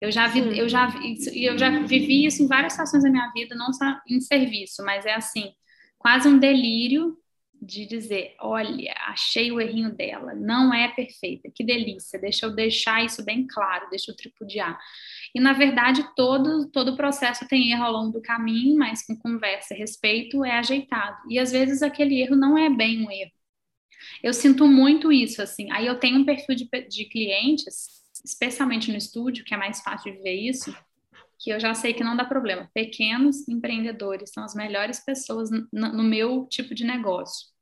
Eu 0.00 0.10
já 0.10 0.26
vi, 0.26 0.58
eu 0.58 0.68
já 0.68 0.88
eu 1.34 1.58
já 1.58 1.70
vivi 1.84 2.24
isso 2.24 2.42
em 2.42 2.46
várias 2.46 2.72
situações 2.72 3.02
da 3.02 3.10
minha 3.10 3.30
vida, 3.32 3.54
não 3.54 3.72
só 3.72 3.84
em 4.08 4.20
serviço, 4.20 4.82
mas 4.84 5.04
é 5.04 5.14
assim, 5.14 5.52
quase 5.98 6.28
um 6.28 6.38
delírio 6.38 7.16
de 7.60 7.86
dizer, 7.86 8.34
olha, 8.40 8.94
achei 9.08 9.50
o 9.50 9.60
errinho 9.60 9.94
dela, 9.94 10.34
não 10.34 10.72
é 10.72 10.88
perfeita, 10.88 11.50
que 11.54 11.64
delícia, 11.64 12.18
deixa 12.18 12.46
eu 12.46 12.54
deixar 12.54 13.04
isso 13.04 13.24
bem 13.24 13.46
claro, 13.46 13.88
deixa 13.90 14.10
eu 14.10 14.16
tripudiar. 14.16 14.78
E, 15.34 15.40
na 15.40 15.52
verdade, 15.52 16.06
todo, 16.14 16.68
todo 16.70 16.96
processo 16.96 17.46
tem 17.48 17.72
erro 17.72 17.84
ao 17.84 17.92
longo 17.92 18.12
do 18.12 18.22
caminho, 18.22 18.76
mas 18.76 19.04
com 19.04 19.16
conversa 19.16 19.74
e 19.74 19.78
respeito 19.78 20.44
é 20.44 20.58
ajeitado. 20.58 21.18
E, 21.28 21.38
às 21.38 21.52
vezes, 21.52 21.82
aquele 21.82 22.20
erro 22.20 22.36
não 22.36 22.56
é 22.56 22.68
bem 22.68 23.06
um 23.06 23.10
erro. 23.10 23.32
Eu 24.22 24.32
sinto 24.32 24.66
muito 24.66 25.10
isso, 25.10 25.42
assim. 25.42 25.70
Aí 25.72 25.86
eu 25.86 25.98
tenho 25.98 26.18
um 26.18 26.24
perfil 26.24 26.54
de, 26.54 26.68
de 26.88 27.04
clientes, 27.06 28.02
especialmente 28.24 28.90
no 28.90 28.98
estúdio, 28.98 29.44
que 29.44 29.54
é 29.54 29.56
mais 29.56 29.80
fácil 29.80 30.12
de 30.12 30.22
ver 30.22 30.34
isso, 30.34 30.74
que 31.38 31.50
eu 31.50 31.60
já 31.60 31.74
sei 31.74 31.92
que 31.92 32.04
não 32.04 32.16
dá 32.16 32.24
problema. 32.24 32.70
Pequenos 32.74 33.46
empreendedores 33.48 34.30
são 34.32 34.44
as 34.44 34.54
melhores 34.54 35.04
pessoas 35.04 35.50
no, 35.72 36.02
meu 36.02 36.46
tipo 36.46 36.74
de 36.74 36.84
negócio 36.84 37.56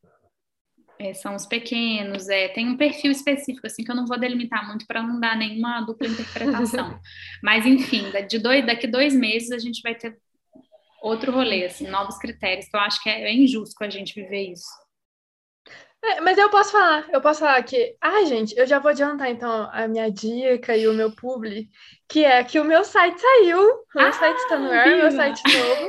é, 0.98 1.12
são 1.12 1.34
os 1.34 1.46
pequenos, 1.46 2.28
é, 2.28 2.48
tem 2.48 2.68
um 2.68 2.76
perfil 2.76 3.10
específico, 3.10 3.66
assim, 3.66 3.82
que 3.82 3.90
eu 3.90 3.96
não 3.96 4.06
vou 4.06 4.18
delimitar 4.18 4.66
muito 4.66 4.86
para 4.86 5.02
não 5.02 5.18
dar 5.18 5.36
nenhuma 5.36 5.80
dupla 5.80 6.06
interpretação. 6.06 6.98
Mas, 7.42 7.66
enfim, 7.66 8.04
de 8.28 8.38
dois, 8.38 8.64
daqui 8.64 8.86
dois 8.86 9.14
meses 9.14 9.50
a 9.50 9.58
gente 9.58 9.82
vai 9.82 9.94
ter 9.94 10.16
outro 11.02 11.32
rolê, 11.32 11.66
assim, 11.66 11.86
novos 11.88 12.16
critérios, 12.18 12.68
que 12.68 12.76
eu 12.76 12.80
acho 12.80 13.02
que 13.02 13.10
é, 13.10 13.22
é 13.22 13.34
injusto 13.34 13.74
com 13.76 13.84
a 13.84 13.90
gente 13.90 14.14
viver 14.14 14.52
isso. 14.52 14.83
É, 16.06 16.20
mas 16.20 16.36
eu 16.36 16.50
posso 16.50 16.70
falar, 16.70 17.08
eu 17.10 17.20
posso 17.20 17.40
falar 17.40 17.62
que, 17.62 17.96
ah, 17.98 18.24
gente, 18.24 18.54
eu 18.58 18.66
já 18.66 18.78
vou 18.78 18.90
adiantar 18.90 19.30
então 19.30 19.70
a 19.72 19.88
minha 19.88 20.10
dica 20.10 20.76
e 20.76 20.86
o 20.86 20.92
meu 20.92 21.10
publi, 21.10 21.70
que 22.06 22.22
é 22.22 22.44
que 22.44 22.60
o 22.60 22.64
meu 22.64 22.84
site 22.84 23.18
saiu, 23.18 23.58
o 23.58 23.84
meu 23.94 24.08
ah, 24.08 24.12
site 24.12 24.36
está 24.36 24.58
no 24.58 24.70
ar, 24.70 24.86
meu 24.86 25.10
site 25.10 25.42
novo. 25.44 25.88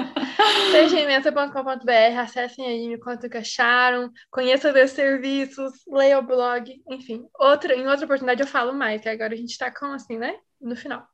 sejaimenta.com.br, 0.72 2.18
acessem 2.18 2.66
aí, 2.66 2.88
me 2.88 2.98
contem 2.98 3.28
o 3.28 3.30
que 3.30 3.36
acharam, 3.36 4.10
conheçam 4.30 4.72
os 4.72 4.90
serviços, 4.92 5.72
leia 5.86 6.18
o 6.18 6.22
blog, 6.22 6.82
enfim. 6.88 7.28
Outra, 7.38 7.74
em 7.74 7.86
outra 7.86 8.06
oportunidade 8.06 8.40
eu 8.40 8.46
falo 8.46 8.72
mais, 8.72 9.02
que 9.02 9.08
agora 9.10 9.34
a 9.34 9.36
gente 9.36 9.50
está 9.50 9.70
com 9.70 9.92
assim, 9.92 10.16
né? 10.16 10.34
No 10.58 10.74
final. 10.74 11.06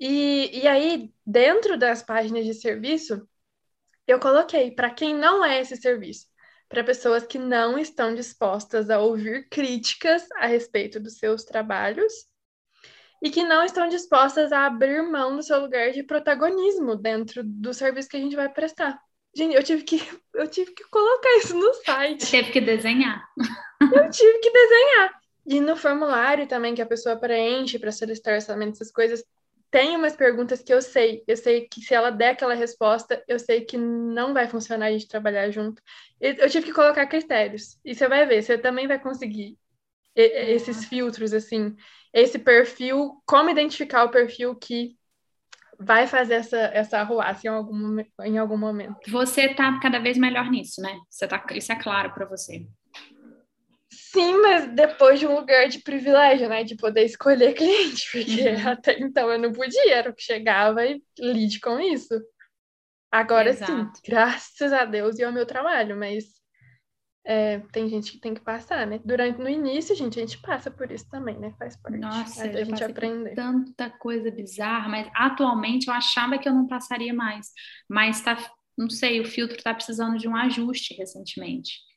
E, 0.00 0.62
e 0.62 0.66
aí, 0.66 1.12
dentro 1.26 1.76
das 1.76 2.02
páginas 2.02 2.46
de 2.46 2.54
serviço, 2.54 3.28
eu 4.06 4.18
coloquei 4.18 4.70
para 4.70 4.88
quem 4.88 5.14
não 5.14 5.44
é 5.44 5.60
esse 5.60 5.76
serviço, 5.76 6.26
para 6.68 6.84
pessoas 6.84 7.26
que 7.26 7.38
não 7.38 7.78
estão 7.78 8.14
dispostas 8.14 8.90
a 8.90 8.98
ouvir 9.00 9.48
críticas 9.48 10.26
a 10.36 10.46
respeito 10.46 11.00
dos 11.00 11.18
seus 11.18 11.44
trabalhos 11.44 12.12
e 13.22 13.30
que 13.30 13.42
não 13.42 13.64
estão 13.64 13.88
dispostas 13.88 14.52
a 14.52 14.66
abrir 14.66 15.02
mão 15.02 15.36
do 15.36 15.42
seu 15.42 15.60
lugar 15.60 15.90
de 15.92 16.02
protagonismo 16.02 16.94
dentro 16.94 17.42
do 17.42 17.72
serviço 17.72 18.08
que 18.08 18.16
a 18.16 18.20
gente 18.20 18.36
vai 18.36 18.48
prestar. 18.48 18.98
Gente, 19.34 19.54
eu 19.54 19.62
tive 19.62 19.82
que, 19.82 19.96
eu 20.34 20.48
tive 20.48 20.72
que 20.72 20.84
colocar 20.90 21.36
isso 21.38 21.56
no 21.56 21.72
site. 21.74 22.24
Você 22.24 22.38
teve 22.38 22.52
que 22.52 22.60
desenhar. 22.60 23.26
Eu 23.80 24.10
tive 24.10 24.38
que 24.38 24.50
desenhar. 24.50 25.18
E 25.46 25.60
no 25.60 25.76
formulário 25.76 26.46
também 26.46 26.74
que 26.74 26.82
a 26.82 26.86
pessoa 26.86 27.16
preenche 27.16 27.78
para 27.78 27.90
solicitar 27.90 28.34
orçamento, 28.34 28.72
essas 28.72 28.92
coisas, 28.92 29.24
tem 29.70 29.96
umas 29.96 30.16
perguntas 30.16 30.62
que 30.62 30.72
eu 30.72 30.80
sei. 30.80 31.22
Eu 31.26 31.36
sei 31.36 31.68
que 31.68 31.80
se 31.80 31.94
ela 31.94 32.10
der 32.10 32.30
aquela 32.30 32.54
resposta, 32.54 33.22
eu 33.28 33.38
sei 33.38 33.62
que 33.62 33.76
não 33.76 34.32
vai 34.32 34.48
funcionar 34.48 34.86
a 34.86 34.92
gente 34.92 35.08
trabalhar 35.08 35.50
junto. 35.50 35.82
Eu 36.20 36.48
tive 36.48 36.66
que 36.66 36.72
colocar 36.72 37.06
critérios. 37.06 37.78
E 37.84 37.94
você 37.94 38.08
vai 38.08 38.26
ver, 38.26 38.42
você 38.42 38.58
também 38.58 38.86
vai 38.86 38.98
conseguir 38.98 39.56
esses 40.14 40.84
filtros, 40.86 41.32
assim 41.32 41.76
esse 42.12 42.38
perfil, 42.38 43.22
como 43.26 43.50
identificar 43.50 44.04
o 44.04 44.10
perfil 44.10 44.54
que 44.54 44.96
vai 45.78 46.06
fazer 46.06 46.34
essa, 46.34 46.56
essa 46.56 46.98
arruaça 46.98 47.46
em 47.46 47.50
algum, 47.50 47.96
em 48.24 48.38
algum 48.38 48.56
momento. 48.56 48.96
Você 49.10 49.42
está 49.42 49.78
cada 49.80 49.98
vez 50.00 50.18
melhor 50.18 50.50
nisso, 50.50 50.80
né? 50.80 50.98
Você 51.08 51.28
tá, 51.28 51.44
isso 51.52 51.70
é 51.70 51.76
claro 51.76 52.12
para 52.12 52.26
você. 52.26 52.66
Sim, 54.12 54.40
mas 54.40 54.74
depois 54.74 55.20
de 55.20 55.26
um 55.26 55.34
lugar 55.34 55.68
de 55.68 55.80
privilégio, 55.80 56.48
né? 56.48 56.64
De 56.64 56.76
poder 56.76 57.04
escolher 57.04 57.52
cliente, 57.54 58.08
porque 58.10 58.48
uhum. 58.48 58.68
até 58.68 58.98
então 58.98 59.30
eu 59.30 59.38
não 59.38 59.52
podia, 59.52 59.94
era 59.94 60.10
o 60.10 60.14
que 60.14 60.22
chegava 60.22 60.84
e 60.86 61.02
lide 61.18 61.60
com 61.60 61.78
isso. 61.78 62.14
Agora 63.10 63.50
Exato. 63.50 63.72
sim, 63.72 64.02
graças 64.06 64.72
a 64.72 64.84
Deus 64.84 65.18
e 65.18 65.24
ao 65.24 65.32
meu 65.32 65.46
trabalho, 65.46 65.96
mas 65.96 66.24
é, 67.26 67.58
tem 67.72 67.88
gente 67.88 68.12
que 68.12 68.20
tem 68.20 68.32
que 68.32 68.40
passar, 68.40 68.86
né? 68.86 68.98
Durante 69.04 69.38
no 69.38 69.48
início, 69.48 69.94
gente, 69.94 70.18
a 70.18 70.22
gente 70.22 70.40
passa 70.40 70.70
por 70.70 70.90
isso 70.90 71.06
também, 71.10 71.38
né? 71.38 71.54
Faz 71.58 71.76
parte. 71.76 71.98
Nossa, 71.98 72.44
a 72.44 72.64
gente 72.64 72.82
aprende. 72.82 73.34
Tanta 73.34 73.90
coisa 73.90 74.30
bizarra, 74.30 74.88
mas 74.88 75.10
atualmente 75.14 75.88
eu 75.88 75.94
achava 75.94 76.38
que 76.38 76.48
eu 76.48 76.54
não 76.54 76.66
passaria 76.66 77.12
mais, 77.12 77.48
mas 77.88 78.22
tá, 78.22 78.38
não 78.76 78.88
sei, 78.88 79.20
o 79.20 79.26
filtro 79.26 79.62
tá 79.62 79.74
precisando 79.74 80.16
de 80.16 80.26
um 80.26 80.34
ajuste 80.34 80.94
recentemente. 80.94 81.87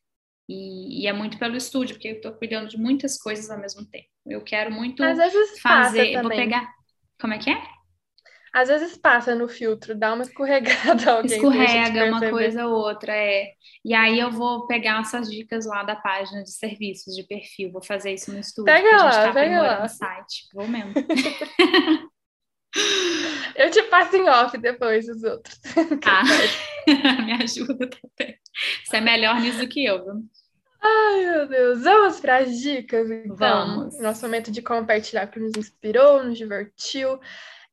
E, 0.51 1.03
e, 1.03 1.07
é 1.07 1.13
muito 1.13 1.39
pelo 1.39 1.55
estúdio, 1.55 1.95
porque 1.95 2.09
eu 2.09 2.15
estou 2.15 2.33
cuidando 2.33 2.67
de 2.67 2.77
muitas 2.77 3.17
coisas 3.17 3.49
ao 3.49 3.59
mesmo 3.59 3.85
tempo. 3.85 4.07
Eu 4.25 4.41
quero 4.41 4.71
muito 4.71 5.01
Às 5.01 5.17
vezes 5.17 5.59
fazer. 5.59 6.13
Passa 6.13 6.21
vou 6.21 6.29
pegar. 6.29 6.67
Como 7.19 7.33
é 7.33 7.37
que 7.37 7.49
é? 7.49 7.61
Às 8.53 8.67
vezes 8.67 8.97
passa 8.97 9.33
no 9.33 9.47
filtro, 9.47 9.97
dá 9.97 10.13
uma 10.13 10.23
escorregada. 10.23 11.09
Alguém 11.15 11.37
Escorrega 11.37 12.05
uma 12.05 12.29
coisa 12.29 12.67
ou 12.67 12.73
outra, 12.73 13.15
é. 13.15 13.53
E 13.85 13.93
aí 13.93 14.19
eu 14.19 14.29
vou 14.29 14.67
pegar 14.67 14.99
essas 14.99 15.31
dicas 15.31 15.65
lá 15.65 15.83
da 15.83 15.95
página 15.95 16.43
de 16.43 16.51
serviços, 16.51 17.15
de 17.15 17.23
perfil. 17.23 17.71
Vou 17.71 17.81
fazer 17.81 18.13
isso 18.13 18.33
no 18.33 18.39
estúdio. 18.39 18.65
Pega 18.65 18.89
lá, 18.97 19.07
a 19.07 19.11
gente 19.11 19.23
tá 19.23 19.33
pega 19.33 19.61
lá. 19.61 19.81
no 19.81 19.87
site. 19.87 20.49
Vou 20.53 20.67
mesmo. 20.67 20.93
Eu 23.55 23.69
te 23.69 23.83
passo 23.83 24.15
em 24.15 24.29
off 24.29 24.57
depois 24.57 25.07
os 25.07 25.23
outros. 25.23 25.59
Ah, 26.05 26.23
me 27.23 27.33
ajuda 27.33 27.89
também. 27.89 28.37
Você 28.85 28.97
é 28.97 29.01
melhor 29.01 29.39
nisso 29.41 29.59
do 29.59 29.67
que 29.67 29.83
eu, 29.85 30.03
viu? 30.03 30.13
Ai, 30.81 31.25
meu 31.25 31.47
Deus. 31.47 31.83
Vamos 31.83 32.19
para 32.19 32.37
as 32.37 32.59
dicas, 32.59 33.09
então. 33.09 33.35
Vamos. 33.35 33.99
Nosso 33.99 34.25
momento 34.25 34.51
de 34.51 34.61
compartilhar 34.61 35.27
que 35.27 35.39
nos 35.39 35.51
inspirou, 35.55 36.23
nos 36.23 36.37
divertiu, 36.37 37.19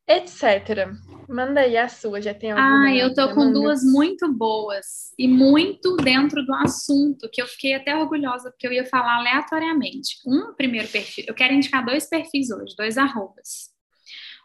etc. 0.06 0.90
Manda 1.28 1.60
aí 1.60 1.76
a 1.76 1.88
sua, 1.88 2.20
já 2.20 2.34
tem 2.34 2.50
alguma? 2.50 2.86
Ah, 2.86 2.94
eu 2.94 3.14
tô 3.14 3.34
com 3.34 3.52
duas 3.52 3.82
muito 3.82 4.32
boas 4.32 5.12
e 5.18 5.26
muito 5.26 5.96
dentro 5.96 6.44
do 6.44 6.54
assunto, 6.54 7.28
que 7.32 7.40
eu 7.40 7.46
fiquei 7.46 7.74
até 7.74 7.96
orgulhosa, 7.96 8.50
porque 8.50 8.66
eu 8.66 8.72
ia 8.72 8.84
falar 8.84 9.16
aleatoriamente. 9.16 10.16
Um 10.26 10.54
primeiro 10.54 10.88
perfil, 10.88 11.24
eu 11.28 11.34
quero 11.34 11.54
indicar 11.54 11.84
dois 11.84 12.08
perfis 12.08 12.50
hoje, 12.50 12.74
dois 12.76 12.96
arrobas. 12.98 13.70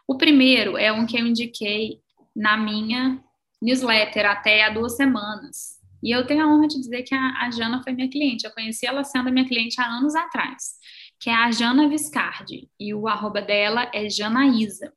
O 0.06 0.16
primeiro 0.16 0.76
é 0.76 0.92
um 0.92 1.06
que 1.06 1.18
eu 1.18 1.26
indiquei 1.26 2.00
na 2.36 2.56
minha 2.56 3.18
newsletter 3.62 4.26
até 4.26 4.64
há 4.64 4.70
duas 4.70 4.96
semanas. 4.96 5.73
E 6.04 6.14
eu 6.14 6.26
tenho 6.26 6.44
a 6.44 6.46
honra 6.46 6.68
de 6.68 6.78
dizer 6.78 7.02
que 7.02 7.14
a, 7.14 7.46
a 7.46 7.50
Jana 7.50 7.82
foi 7.82 7.94
minha 7.94 8.10
cliente. 8.10 8.44
Eu 8.44 8.52
conheci 8.52 8.86
ela 8.86 9.02
sendo 9.02 9.32
minha 9.32 9.48
cliente 9.48 9.80
há 9.80 9.86
anos 9.86 10.14
atrás, 10.14 10.74
que 11.18 11.30
é 11.30 11.34
a 11.34 11.50
Jana 11.50 11.88
Viscardi. 11.88 12.68
E 12.78 12.92
o 12.92 13.08
arroba 13.08 13.40
dela 13.40 13.90
é 13.94 14.10
Janaísa. 14.10 14.92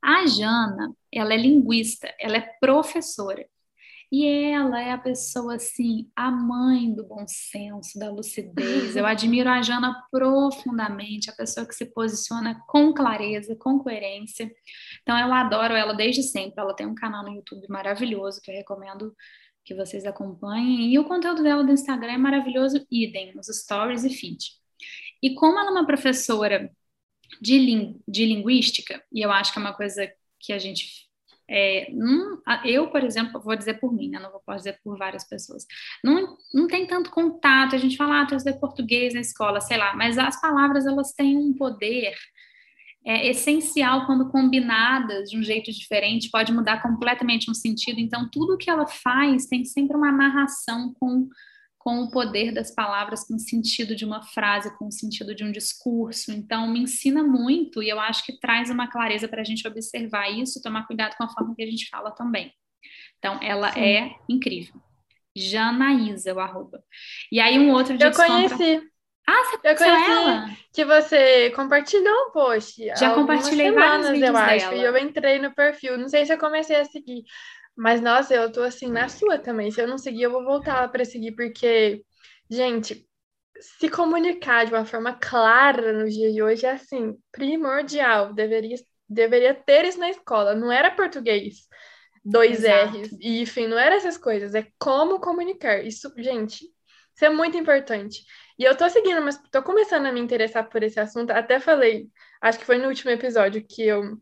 A 0.00 0.24
Jana, 0.24 0.94
ela 1.12 1.34
é 1.34 1.36
linguista, 1.36 2.14
ela 2.20 2.36
é 2.36 2.48
professora. 2.60 3.44
E 4.12 4.24
ela 4.24 4.80
é 4.80 4.92
a 4.92 4.98
pessoa, 4.98 5.56
assim, 5.56 6.08
a 6.14 6.30
mãe 6.30 6.94
do 6.94 7.04
bom 7.04 7.24
senso, 7.26 7.98
da 7.98 8.08
lucidez. 8.08 8.94
Eu 8.94 9.06
admiro 9.06 9.50
a 9.50 9.60
Jana 9.62 10.00
profundamente, 10.12 11.28
a 11.28 11.34
pessoa 11.34 11.66
que 11.66 11.74
se 11.74 11.86
posiciona 11.86 12.62
com 12.68 12.94
clareza, 12.94 13.56
com 13.56 13.80
coerência. 13.80 14.48
Então, 15.02 15.18
eu 15.18 15.32
adoro 15.32 15.74
ela 15.74 15.92
desde 15.92 16.22
sempre. 16.22 16.54
Ela 16.60 16.76
tem 16.76 16.86
um 16.86 16.94
canal 16.94 17.24
no 17.24 17.34
YouTube 17.34 17.66
maravilhoso 17.68 18.40
que 18.40 18.52
eu 18.52 18.54
recomendo 18.54 19.12
que 19.64 19.74
vocês 19.74 20.04
acompanhem. 20.04 20.92
E 20.92 20.98
o 20.98 21.04
conteúdo 21.04 21.42
dela 21.42 21.64
do 21.64 21.72
Instagram 21.72 22.12
é 22.12 22.18
maravilhoso, 22.18 22.86
idem, 22.90 23.34
nos 23.34 23.46
stories 23.46 24.04
e 24.04 24.10
feed. 24.10 24.50
E 25.22 25.34
como 25.34 25.58
ela 25.58 25.68
é 25.68 25.72
uma 25.72 25.86
professora 25.86 26.70
de, 27.40 27.96
de 28.06 28.26
linguística, 28.26 29.02
e 29.12 29.24
eu 29.24 29.30
acho 29.32 29.52
que 29.52 29.58
é 29.58 29.62
uma 29.62 29.74
coisa 29.74 30.10
que 30.38 30.52
a 30.52 30.58
gente 30.58 31.04
é, 31.48 31.90
não, 31.92 32.40
eu, 32.64 32.88
por 32.90 33.04
exemplo, 33.04 33.40
vou 33.40 33.54
dizer 33.54 33.74
por 33.74 33.92
mim, 33.92 34.08
né? 34.08 34.18
não 34.18 34.30
posso 34.30 34.58
dizer 34.58 34.80
por 34.82 34.96
várias 34.96 35.24
pessoas. 35.24 35.66
Não, 36.02 36.36
não 36.52 36.66
tem 36.66 36.86
tanto 36.86 37.10
contato, 37.10 37.74
a 37.74 37.78
gente 37.78 37.96
fala, 37.96 38.22
ah, 38.22 38.26
trazer 38.26 38.54
português 38.54 39.12
na 39.14 39.20
escola, 39.20 39.60
sei 39.60 39.76
lá, 39.76 39.94
mas 39.94 40.16
as 40.16 40.40
palavras 40.40 40.86
elas 40.86 41.12
têm 41.12 41.36
um 41.36 41.52
poder 41.52 42.14
é, 43.04 43.28
essencial 43.28 44.06
quando 44.06 44.30
combinadas 44.30 45.30
de 45.30 45.38
um 45.38 45.42
jeito 45.42 45.70
diferente, 45.70 46.30
pode 46.30 46.52
mudar 46.52 46.82
completamente 46.82 47.50
um 47.50 47.54
sentido. 47.54 48.00
Então, 48.00 48.28
tudo 48.30 48.56
que 48.56 48.70
ela 48.70 48.86
faz 48.86 49.46
tem 49.46 49.64
sempre 49.64 49.96
uma 49.96 50.08
amarração 50.08 50.92
com 50.98 51.28
com 51.84 52.02
o 52.02 52.10
poder 52.10 52.50
das 52.50 52.74
palavras, 52.74 53.28
com 53.28 53.34
o 53.34 53.38
sentido 53.38 53.94
de 53.94 54.06
uma 54.06 54.22
frase, 54.22 54.74
com 54.78 54.86
o 54.86 54.90
sentido 54.90 55.34
de 55.34 55.44
um 55.44 55.52
discurso. 55.52 56.32
Então, 56.32 56.66
me 56.66 56.80
ensina 56.80 57.22
muito 57.22 57.82
e 57.82 57.90
eu 57.90 58.00
acho 58.00 58.24
que 58.24 58.40
traz 58.40 58.70
uma 58.70 58.90
clareza 58.90 59.28
para 59.28 59.42
a 59.42 59.44
gente 59.44 59.68
observar 59.68 60.30
isso, 60.30 60.62
tomar 60.62 60.86
cuidado 60.86 61.14
com 61.14 61.24
a 61.24 61.28
forma 61.28 61.54
que 61.54 61.62
a 61.62 61.70
gente 61.70 61.86
fala 61.90 62.10
também. 62.10 62.50
Então, 63.18 63.38
ela 63.42 63.70
Sim. 63.72 63.80
é 63.80 64.16
incrível. 64.26 64.80
Janaísa, 65.36 66.32
o 66.32 66.40
arroba. 66.40 66.82
E 67.30 67.38
aí, 67.38 67.58
um 67.58 67.70
outro 67.70 67.98
dia. 67.98 68.06
Eu 68.06 68.12
conheci. 68.12 68.80
Ah, 69.26 69.44
você 69.44 69.56
eu 69.56 69.76
conheci 69.76 70.10
ela? 70.10 70.46
que 70.72 70.84
você 70.84 71.50
compartilhou 71.50 72.28
um 72.28 72.30
post. 72.30 72.86
Já 72.96 73.14
compartilhei 73.14 73.70
vários 73.72 74.10
vídeos 74.10 74.28
eu 74.28 74.36
acho. 74.36 74.70
Dela. 74.70 74.74
E 74.74 74.84
eu 74.84 74.96
entrei 74.98 75.38
no 75.38 75.54
perfil. 75.54 75.96
Não 75.96 76.08
sei 76.08 76.26
se 76.26 76.32
eu 76.32 76.38
comecei 76.38 76.76
a 76.76 76.84
seguir. 76.84 77.24
Mas, 77.76 78.00
nossa, 78.00 78.34
eu 78.34 78.52
tô 78.52 78.62
assim 78.62 78.88
na 78.90 79.08
sua 79.08 79.38
também. 79.38 79.70
Se 79.70 79.80
eu 79.80 79.88
não 79.88 79.98
seguir, 79.98 80.22
eu 80.22 80.30
vou 80.30 80.44
voltar 80.44 80.88
para 80.90 81.04
seguir, 81.04 81.32
porque, 81.32 82.04
gente, 82.48 83.08
se 83.58 83.88
comunicar 83.88 84.64
de 84.66 84.72
uma 84.72 84.84
forma 84.84 85.14
clara 85.14 85.92
no 85.92 86.08
dia 86.08 86.32
de 86.32 86.42
hoje 86.42 86.66
é 86.66 86.72
assim, 86.72 87.14
primordial. 87.32 88.32
Deveria, 88.32 88.76
deveria 89.08 89.54
ter 89.54 89.86
isso 89.86 89.98
na 89.98 90.10
escola. 90.10 90.54
Não 90.54 90.70
era 90.70 90.90
português, 90.90 91.66
dois 92.24 92.62
Exato. 92.62 92.98
R's, 92.98 93.12
e 93.20 93.40
enfim, 93.42 93.66
não 93.66 93.78
era 93.78 93.96
essas 93.96 94.16
coisas. 94.16 94.54
É 94.54 94.66
como 94.78 95.20
comunicar. 95.20 95.84
Isso, 95.84 96.12
gente, 96.18 96.64
isso 97.14 97.24
é 97.24 97.30
muito 97.30 97.56
importante. 97.56 98.20
E 98.58 98.64
eu 98.64 98.76
tô 98.76 98.88
seguindo, 98.88 99.20
mas 99.22 99.40
tô 99.50 99.62
começando 99.62 100.06
a 100.06 100.12
me 100.12 100.20
interessar 100.20 100.68
por 100.68 100.82
esse 100.82 101.00
assunto. 101.00 101.30
Até 101.30 101.58
falei, 101.58 102.08
acho 102.40 102.58
que 102.58 102.64
foi 102.64 102.78
no 102.78 102.88
último 102.88 103.10
episódio 103.10 103.64
que 103.66 103.82
eu 103.82 104.18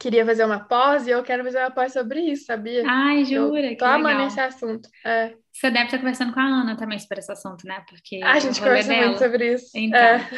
queria 0.00 0.24
fazer 0.24 0.44
uma 0.44 0.58
pós 0.58 1.06
e 1.06 1.10
eu 1.10 1.22
quero 1.22 1.44
fazer 1.44 1.58
uma 1.58 1.70
pós 1.70 1.92
sobre 1.92 2.20
isso, 2.20 2.46
sabia? 2.46 2.82
Ai, 2.86 3.24
jura? 3.24 3.70
Eu 3.70 3.76
tô 3.76 3.84
amando 3.84 4.22
esse 4.22 4.40
assunto. 4.40 4.88
É. 5.04 5.34
Você 5.52 5.70
deve 5.70 5.84
estar 5.84 5.98
conversando 5.98 6.32
com 6.32 6.40
a 6.40 6.44
Ana 6.44 6.76
também 6.76 6.98
sobre 6.98 7.18
esse 7.18 7.30
assunto, 7.30 7.66
né? 7.66 7.84
Porque 7.88 8.20
a 8.22 8.38
gente 8.38 8.58
conversa 8.58 8.88
dela. 8.88 9.06
muito 9.08 9.18
sobre 9.18 9.52
isso. 9.52 9.70
Então, 9.74 9.98
é. 10.00 10.30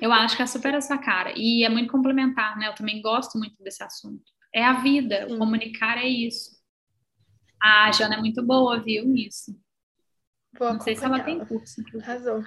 eu 0.00 0.12
acho 0.12 0.36
que 0.36 0.42
é 0.42 0.46
super 0.46 0.74
a 0.74 0.80
sua 0.80 0.98
cara. 0.98 1.32
E 1.34 1.64
é 1.64 1.68
muito 1.68 1.90
complementar, 1.90 2.56
né? 2.58 2.68
Eu 2.68 2.74
também 2.74 3.00
gosto 3.00 3.38
muito 3.38 3.54
desse 3.62 3.82
assunto. 3.82 4.24
É 4.54 4.64
a 4.64 4.74
vida, 4.74 5.26
Sim. 5.26 5.38
comunicar 5.38 5.96
é 5.98 6.06
isso. 6.06 6.50
A 7.62 7.90
Jana 7.90 8.16
é 8.16 8.18
muito 8.18 8.44
boa, 8.44 8.78
viu, 8.78 9.04
nisso. 9.06 9.52
Vou 10.58 10.72
Não 10.74 10.80
sei 10.80 10.96
se 10.96 11.04
ela 11.04 11.20
tem 11.20 11.44
curso. 11.44 11.82
Arrasou. 12.02 12.44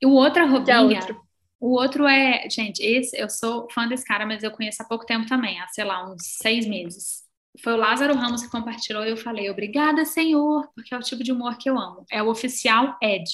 E 0.00 0.06
o 0.06 0.12
outro 0.12 0.42
arrobinha... 0.42 1.00
O 1.62 1.78
outro 1.78 2.06
é, 2.06 2.48
gente, 2.48 2.80
esse 2.80 3.14
eu 3.20 3.28
sou 3.28 3.68
fã 3.70 3.86
desse 3.86 4.02
cara, 4.02 4.24
mas 4.24 4.42
eu 4.42 4.50
conheço 4.50 4.82
há 4.82 4.86
pouco 4.86 5.04
tempo 5.04 5.28
também, 5.28 5.60
há, 5.60 5.68
sei 5.68 5.84
lá, 5.84 6.10
uns 6.10 6.22
seis 6.38 6.66
meses. 6.66 7.22
Foi 7.62 7.74
o 7.74 7.76
Lázaro 7.76 8.14
Ramos 8.14 8.42
que 8.42 8.50
compartilhou 8.50 9.04
e 9.04 9.10
eu 9.10 9.16
falei, 9.16 9.50
obrigada, 9.50 10.06
senhor, 10.06 10.66
porque 10.74 10.94
é 10.94 10.96
o 10.96 11.02
tipo 11.02 11.22
de 11.22 11.32
humor 11.32 11.58
que 11.58 11.68
eu 11.68 11.78
amo. 11.78 12.06
É 12.10 12.22
o 12.22 12.30
oficial 12.30 12.96
Ed. 13.02 13.28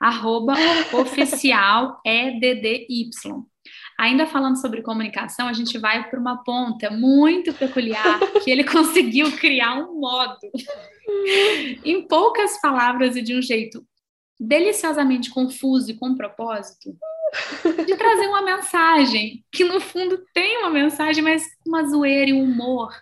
Arroba 0.00 0.54
oficial 0.94 2.00
EDDY. 2.04 3.10
Ainda 3.98 4.26
falando 4.26 4.60
sobre 4.60 4.80
comunicação, 4.80 5.48
a 5.48 5.52
gente 5.52 5.76
vai 5.76 6.08
para 6.08 6.20
uma 6.20 6.44
ponta 6.44 6.88
muito 6.88 7.52
peculiar 7.52 8.20
que 8.44 8.50
ele 8.50 8.62
conseguiu 8.62 9.32
criar 9.36 9.74
um 9.74 9.98
modo 9.98 10.38
em 11.84 12.06
poucas 12.06 12.60
palavras 12.60 13.16
e 13.16 13.22
de 13.22 13.36
um 13.36 13.42
jeito 13.42 13.84
deliciosamente 14.38 15.30
confuso 15.30 15.90
e 15.90 15.94
com 15.94 16.14
propósito 16.14 16.96
de 17.84 17.96
trazer 17.96 18.28
uma 18.28 18.40
mensagem 18.40 19.44
que 19.50 19.64
no 19.64 19.80
fundo 19.80 20.24
tem 20.32 20.58
uma 20.58 20.70
mensagem, 20.70 21.22
mas 21.22 21.42
uma 21.66 21.84
zoeira 21.88 22.30
e 22.30 22.34
um 22.34 22.44
humor 22.44 22.94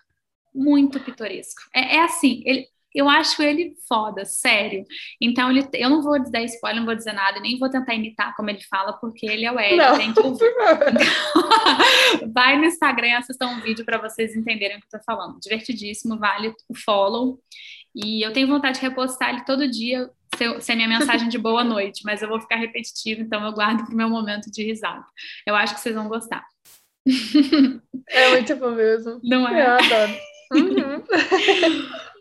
muito 0.55 0.99
pitoresco. 0.99 1.61
É, 1.75 1.97
é 1.97 2.03
assim, 2.05 2.43
ele, 2.47 2.67
eu 2.97 3.11
acho 3.11 3.43
ele 3.43 3.75
foda, 3.87 4.25
sério. 4.25 4.85
Então, 5.21 5.51
ele, 5.51 5.69
eu 5.75 5.91
não 5.91 6.03
vou 6.03 6.19
dizer 6.19 6.43
spoiler, 6.45 6.81
não 6.81 6.87
vou 6.87 6.95
dizer 6.95 7.13
nada, 7.13 7.39
nem 7.39 7.59
vou 7.59 7.69
tentar 7.69 7.95
imitar 7.95 8.35
como 8.35 8.49
ele 8.49 8.63
fala, 8.63 8.95
porque 8.95 9.27
ele 9.27 9.45
é 9.45 9.53
o 9.53 9.61
Ed, 9.61 9.77
não, 9.77 9.99
tem 9.99 10.15
que 10.15 10.21
ouvir. 10.21 10.47
Então, 10.47 12.31
vai 12.33 12.57
no 12.57 12.65
Instagram 12.65 13.09
e 13.09 13.15
assista 13.15 13.47
um 13.47 13.61
vídeo 13.61 13.85
para 13.85 13.99
vocês 13.99 14.35
entenderem 14.35 14.79
o 14.79 14.81
que 14.81 14.87
eu 14.87 14.99
tô 14.99 15.05
falando. 15.05 15.39
Divertidíssimo, 15.39 16.19
vale 16.19 16.55
o 16.69 16.75
follow. 16.75 17.39
E 17.95 18.25
eu 18.25 18.33
tenho 18.33 18.49
vontade 18.49 18.79
de 18.79 18.87
repostar 18.87 19.31
ele 19.31 19.45
todo 19.45 19.71
dia, 19.71 20.11
ser, 20.61 20.75
minha 20.75 20.89
mensagem 20.89 21.29
de 21.29 21.39
boa 21.39 21.63
noite, 21.63 22.03
mas 22.03 22.23
eu 22.23 22.29
vou 22.29 22.41
ficar 22.41 22.57
repetitivo, 22.57 23.21
então 23.21 23.45
eu 23.45 23.53
guardo 23.53 23.85
para 23.85 23.93
o 23.93 23.97
meu 23.97 24.09
momento 24.09 24.51
de 24.51 24.65
risada. 24.65 25.05
Eu 25.47 25.55
acho 25.55 25.75
que 25.75 25.81
vocês 25.81 25.95
vão 25.95 26.09
gostar. 26.09 26.47
É 28.09 28.31
muito 28.31 28.57
bom 28.57 28.73
mesmo. 28.73 29.21
Não 29.23 29.49
é? 29.49 29.67
Eu 29.67 29.73
adoro. 29.73 30.13
Uhum. 30.53 31.03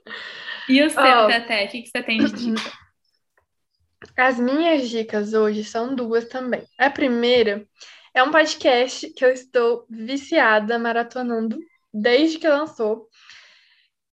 E 0.67 0.81
o 0.83 0.89
seu, 0.89 1.01
oh, 1.01 1.27
Tete, 1.27 1.65
o 1.65 1.69
que, 1.69 1.81
que 1.83 1.89
você 1.89 2.03
tem 2.03 2.17
de 2.23 2.31
dica? 2.31 2.71
As 4.17 4.39
minhas 4.39 4.89
dicas 4.89 5.33
hoje 5.33 5.63
são 5.63 5.95
duas 5.95 6.25
também. 6.25 6.63
A 6.77 6.89
primeira 6.89 7.67
é 8.13 8.23
um 8.23 8.31
podcast 8.31 9.09
que 9.09 9.25
eu 9.25 9.29
estou 9.29 9.85
viciada, 9.89 10.79
maratonando, 10.79 11.57
desde 11.93 12.37
que 12.37 12.47
lançou, 12.47 13.09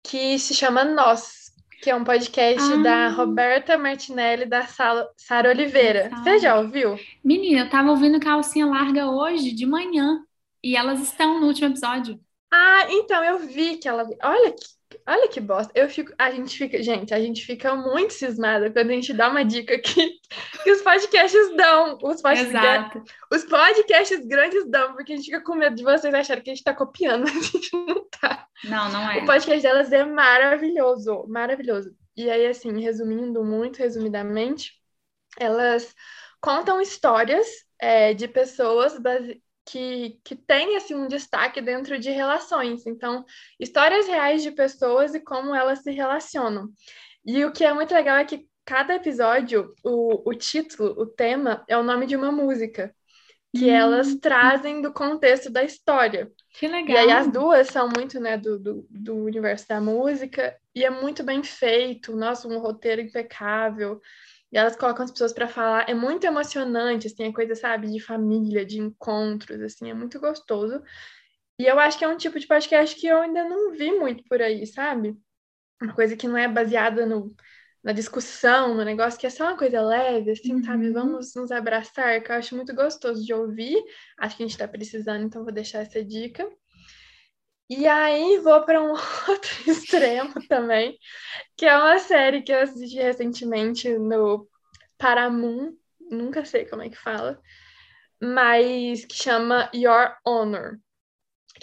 que 0.02 0.38
se 0.38 0.54
chama 0.54 0.84
Nós, 0.84 1.52
que 1.82 1.90
é 1.90 1.94
um 1.94 2.04
podcast 2.04 2.72
ah. 2.72 2.76
da 2.76 3.08
Roberta 3.08 3.78
Martinelli 3.78 4.46
da 4.46 4.66
Sara 4.66 5.48
Oliveira. 5.48 6.10
Você 6.10 6.38
já 6.38 6.58
ouviu? 6.58 6.98
Menina, 7.24 7.60
eu 7.60 7.70
tava 7.70 7.90
ouvindo 7.90 8.20
Calcinha 8.20 8.66
Larga 8.66 9.06
hoje, 9.06 9.52
de 9.52 9.66
manhã, 9.66 10.24
e 10.62 10.76
elas 10.76 11.00
estão 11.00 11.40
no 11.40 11.46
último 11.46 11.68
episódio. 11.68 12.20
Ah, 12.52 12.86
então 12.88 13.24
eu 13.24 13.38
vi 13.38 13.78
que 13.78 13.88
ela. 13.88 14.06
Olha 14.22 14.52
que 14.52 14.66
Olha 15.06 15.28
que 15.28 15.40
bosta. 15.40 15.72
Eu 15.74 15.88
fico, 15.88 16.12
a 16.18 16.30
gente 16.30 16.56
fica, 16.56 16.82
gente, 16.82 17.12
a 17.12 17.20
gente 17.20 17.44
fica 17.44 17.74
muito 17.74 18.12
cismada 18.12 18.70
quando 18.70 18.90
a 18.90 18.94
gente 18.94 19.12
dá 19.12 19.28
uma 19.28 19.44
dica 19.44 19.78
que, 19.78 20.20
que 20.62 20.70
os 20.70 20.82
podcasts 20.82 21.56
dão. 21.56 21.98
Os 22.02 22.20
podcasts, 22.20 23.02
os 23.32 23.44
podcasts 23.44 24.26
grandes 24.26 24.68
dão, 24.70 24.94
porque 24.94 25.12
a 25.12 25.16
gente 25.16 25.26
fica 25.26 25.42
com 25.42 25.54
medo 25.54 25.76
de 25.76 25.82
vocês 25.82 26.12
acharem 26.12 26.42
que 26.42 26.50
a 26.50 26.54
gente 26.54 26.64
tá 26.64 26.74
copiando, 26.74 27.24
a 27.28 27.32
gente 27.32 27.70
não 27.72 28.06
tá. 28.08 28.46
Não, 28.64 28.90
não 28.90 29.10
é. 29.10 29.18
O 29.18 29.26
podcast 29.26 29.62
delas 29.62 29.92
é 29.92 30.04
maravilhoso, 30.04 31.26
maravilhoso. 31.28 31.94
E 32.16 32.30
aí, 32.30 32.46
assim, 32.46 32.80
resumindo 32.80 33.42
muito 33.44 33.78
resumidamente, 33.78 34.72
elas 35.38 35.94
contam 36.40 36.80
histórias 36.80 37.46
é, 37.78 38.12
de 38.12 38.28
pessoas 38.28 38.98
base 38.98 39.42
que, 39.64 40.18
que 40.24 40.34
têm 40.34 40.76
assim, 40.76 40.94
um 40.94 41.06
destaque 41.08 41.60
dentro 41.60 41.98
de 41.98 42.10
relações. 42.10 42.86
Então, 42.86 43.24
histórias 43.58 44.06
reais 44.06 44.42
de 44.42 44.50
pessoas 44.50 45.14
e 45.14 45.20
como 45.20 45.54
elas 45.54 45.80
se 45.80 45.90
relacionam. 45.90 46.68
E 47.24 47.44
o 47.44 47.52
que 47.52 47.64
é 47.64 47.72
muito 47.72 47.94
legal 47.94 48.16
é 48.16 48.24
que 48.24 48.46
cada 48.64 48.94
episódio, 48.94 49.74
o, 49.84 50.28
o 50.28 50.34
título, 50.34 50.90
o 51.00 51.06
tema, 51.06 51.64
é 51.68 51.76
o 51.76 51.82
nome 51.82 52.06
de 52.06 52.16
uma 52.16 52.32
música 52.32 52.94
que 53.54 53.66
hum. 53.66 53.74
elas 53.74 54.14
trazem 54.16 54.80
do 54.80 54.92
contexto 54.92 55.50
da 55.50 55.62
história. 55.62 56.30
Que 56.58 56.66
legal. 56.66 56.96
E 56.96 56.98
aí 56.98 57.12
as 57.12 57.30
duas 57.30 57.68
são 57.68 57.88
muito, 57.88 58.18
né, 58.18 58.36
do, 58.36 58.58
do, 58.58 58.86
do 58.88 59.14
universo 59.14 59.68
da 59.68 59.80
música, 59.80 60.56
e 60.74 60.84
é 60.84 60.90
muito 60.90 61.22
bem 61.22 61.42
feito, 61.42 62.16
nossa, 62.16 62.48
um 62.48 62.58
roteiro 62.58 63.02
impecável 63.02 64.00
e 64.52 64.58
elas 64.58 64.76
colocam 64.76 65.04
as 65.04 65.10
pessoas 65.10 65.32
para 65.32 65.48
falar. 65.48 65.88
É 65.88 65.94
muito 65.94 66.24
emocionante, 66.24 67.06
assim, 67.06 67.24
a 67.24 67.32
coisa, 67.32 67.54
sabe, 67.54 67.90
de 67.90 68.00
família, 68.00 68.64
de 68.66 68.78
encontros, 68.78 69.60
assim, 69.62 69.90
é 69.90 69.94
muito 69.94 70.20
gostoso. 70.20 70.82
E 71.58 71.64
eu 71.64 71.78
acho 71.78 71.98
que 71.98 72.04
é 72.04 72.08
um 72.08 72.16
tipo 72.16 72.38
de 72.38 72.46
podcast 72.46 72.94
que 72.96 73.06
eu 73.06 73.18
ainda 73.22 73.44
não 73.44 73.72
vi 73.72 73.92
muito 73.92 74.24
por 74.24 74.42
aí, 74.42 74.66
sabe? 74.66 75.16
Uma 75.80 75.94
coisa 75.94 76.16
que 76.16 76.28
não 76.28 76.36
é 76.36 76.46
baseada 76.48 77.06
no, 77.06 77.34
na 77.82 77.92
discussão, 77.92 78.74
no 78.74 78.84
negócio, 78.84 79.18
que 79.18 79.26
é 79.26 79.30
só 79.30 79.44
uma 79.44 79.56
coisa 79.58 79.80
leve, 79.80 80.30
assim, 80.30 80.54
uhum. 80.54 80.64
sabe? 80.64 80.90
Vamos 80.90 81.34
nos 81.34 81.50
abraçar, 81.50 82.22
que 82.22 82.30
eu 82.30 82.36
acho 82.36 82.54
muito 82.56 82.74
gostoso 82.74 83.24
de 83.24 83.32
ouvir. 83.34 83.82
Acho 84.18 84.36
que 84.36 84.42
a 84.42 84.46
gente 84.46 84.54
está 84.54 84.68
precisando, 84.68 85.24
então 85.24 85.44
vou 85.44 85.52
deixar 85.52 85.80
essa 85.80 86.04
dica. 86.04 86.48
E 87.74 87.86
aí 87.86 88.38
vou 88.40 88.62
para 88.66 88.82
um 88.82 88.90
outro 89.28 89.70
extremo 89.70 90.34
também, 90.46 90.98
que 91.56 91.64
é 91.64 91.74
uma 91.74 91.98
série 91.98 92.42
que 92.42 92.52
eu 92.52 92.60
assisti 92.60 92.98
recentemente 92.98 93.88
no 93.98 94.46
Paramount, 94.98 95.72
nunca 95.98 96.44
sei 96.44 96.66
como 96.66 96.82
é 96.82 96.90
que 96.90 96.98
fala, 96.98 97.40
mas 98.20 99.06
que 99.06 99.14
chama 99.14 99.70
Your 99.74 100.14
Honor, 100.22 100.76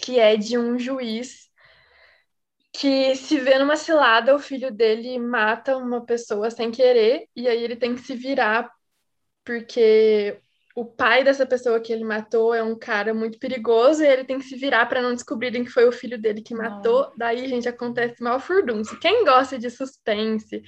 que 0.02 0.19
é 0.19 0.36
de 0.36 0.57
um 0.57 0.80
juiz 0.80 1.48
que 2.73 3.15
se 3.15 3.40
vê 3.40 3.60
numa 3.60 3.76
cilada, 3.76 4.34
o 4.34 4.40
filho 4.40 4.72
dele 4.72 5.19
mata 5.19 5.77
uma 5.77 6.03
pessoa 6.03 6.49
sem 6.49 6.72
querer, 6.72 7.27
e 7.36 7.48
aí 7.48 7.64
ele 7.64 7.76
tem 7.76 7.94
que 7.94 8.02
se 8.02 8.15
virar 8.15 8.68
porque 9.45 10.41
o 10.80 10.86
pai 10.86 11.26
dessa 11.26 11.46
pessoa 11.46 11.80
que 11.82 11.92
ele 11.92 12.06
matou 12.06 12.54
é 12.54 12.64
um 12.64 12.74
cara 12.74 13.14
muito 13.14 13.38
perigoso 13.38 14.02
e 14.02 14.08
ele 14.08 14.24
tem 14.24 14.40
que 14.40 14.46
se 14.46 14.56
virar 14.56 14.86
para 14.86 15.02
não 15.02 15.14
descobrirem 15.14 15.66
que 15.66 15.70
foi 15.70 15.86
o 15.86 15.92
filho 15.92 16.18
dele 16.18 16.42
que 16.42 16.56
matou. 16.56 17.12
Daí, 17.18 17.46
gente, 17.50 17.68
acontece 17.68 18.24
mal 18.24 18.40
furdunço. 18.40 18.98
Quem 18.98 19.26
gosta 19.26 19.60
de 19.60 19.70
suspense, 19.70 20.64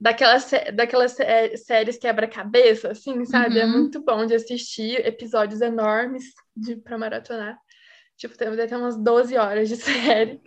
daquelas, 0.00 0.48
daquelas 0.72 1.16
séries 1.56 1.98
quebra-cabeça, 1.98 2.92
assim, 2.92 3.24
sabe? 3.24 3.58
É 3.58 3.64
uhum. 3.64 3.70
É 3.70 3.72
muito 3.72 4.00
bom 4.04 4.24
de 4.24 4.34
assistir 4.34 5.04
episódios 5.04 5.60
enormes 5.60 6.26
de, 6.56 6.76
pra 6.76 6.96
maratonar. 6.96 7.58
Tipo, 8.16 8.38
tem 8.38 8.46
até 8.46 8.76
umas 8.76 8.96
12 8.96 9.36
horas 9.36 9.68
de 9.68 9.74
série. 9.82 10.40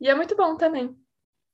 E 0.00 0.08
é 0.08 0.14
muito 0.14 0.36
bom 0.36 0.56
também. 0.56 0.96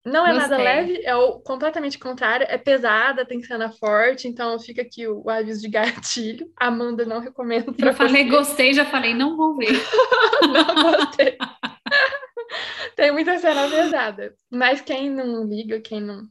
Não 0.05 0.27
é 0.27 0.33
Gostei. 0.33 0.49
nada 0.51 0.63
leve, 0.63 1.03
é 1.05 1.15
o 1.15 1.41
completamente 1.41 1.99
contrário, 1.99 2.47
é 2.49 2.57
pesada, 2.57 3.27
tem 3.27 3.43
cena 3.43 3.71
forte, 3.71 4.27
então 4.27 4.59
fica 4.59 4.81
aqui 4.81 5.07
o, 5.07 5.23
o 5.25 5.31
aviso 5.31 5.61
de 5.61 5.69
gatilho. 5.69 6.51
Amanda 6.57 7.05
não 7.05 7.21
recomendo 7.21 7.73
para 7.75 7.91
Eu 7.91 7.95
falei 7.95 8.25
gostei, 8.29 8.73
já 8.73 8.85
falei 8.87 9.13
não 9.13 9.37
vou 9.37 9.57
ver. 9.57 9.73
não 10.41 10.97
gostei. 10.97 11.37
tem 12.97 13.13
muita 13.13 13.39
cena 13.39 13.69
pesada, 13.69 14.35
mas 14.51 14.81
quem 14.81 15.11
não 15.11 15.45
liga, 15.45 15.81
quem 15.81 16.01
não 16.01 16.29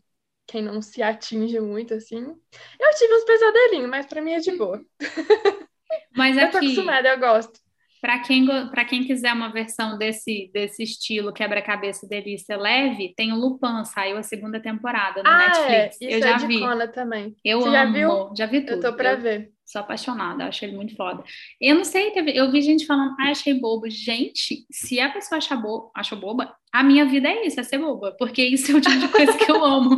quem 0.48 0.64
não 0.64 0.82
se 0.82 1.04
atinge 1.04 1.60
muito 1.60 1.94
assim, 1.94 2.26
eu 2.80 2.90
tive 2.98 3.14
uns 3.14 3.24
pesadelinhos, 3.24 3.88
mas 3.88 4.08
para 4.08 4.20
mim 4.20 4.32
é 4.32 4.40
de 4.40 4.58
boa. 4.58 4.84
Mas 6.16 6.36
aqui, 6.38 6.46
eu 6.48 6.52
tô 6.52 6.58
acostumada, 6.58 7.08
eu 7.08 7.20
gosto. 7.20 7.60
Para 8.02 8.20
quem, 8.20 8.48
quem 8.88 9.04
quiser 9.04 9.34
uma 9.34 9.52
versão 9.52 9.98
desse, 9.98 10.50
desse 10.54 10.84
estilo 10.84 11.34
quebra-cabeça 11.34 12.08
delícia 12.08 12.58
leve, 12.58 13.14
tem 13.16 13.34
o 13.34 13.36
Lupin, 13.36 13.84
saiu 13.84 14.18
a 14.18 14.24
segunda 14.24 14.60
temporada 14.60 15.22
no 15.22 15.30
ah, 15.30 15.38
Netflix. 15.38 16.02
É. 16.02 16.06
Isso 16.06 16.14
eu 16.14 16.18
é 16.18 16.40
já 16.40 16.48
vi. 16.48 16.60
também. 16.94 17.36
Eu 17.44 17.62
Você 17.62 17.68
amo, 17.68 17.76
já 17.76 17.86
viu? 17.86 18.36
Já 18.38 18.46
vi 18.46 18.62
tudo. 18.62 18.86
Eu 18.86 18.92
tô 18.92 18.98
para 18.98 19.16
ver. 19.16 19.52
Sou 19.70 19.82
apaixonada, 19.82 20.46
acho 20.46 20.66
ele 20.66 20.76
muito 20.76 20.96
foda. 20.96 21.24
Eu 21.62 21.76
não 21.76 21.84
sei, 21.84 22.12
eu 22.34 22.52
vi 22.52 22.60
gente 22.60 22.88
falando, 22.88 23.16
ah, 23.20 23.30
achei 23.30 23.54
bobo. 23.54 23.88
Gente, 23.88 24.66
se 24.72 25.00
a 25.00 25.12
pessoa 25.12 25.38
achar 25.38 25.58
bo 25.58 25.92
achou 25.96 26.20
boba, 26.20 26.56
a 26.74 26.82
minha 26.82 27.06
vida 27.06 27.28
é 27.30 27.46
isso, 27.46 27.60
é 27.60 27.64
ser 27.64 27.78
boba, 27.78 28.16
porque 28.18 28.44
isso 28.44 28.72
é 28.72 28.76
o 28.76 28.82
tipo 28.82 28.98
de 28.98 29.08
coisa 29.10 29.38
que 29.38 29.52
eu 29.52 29.62
amo. 29.64 29.96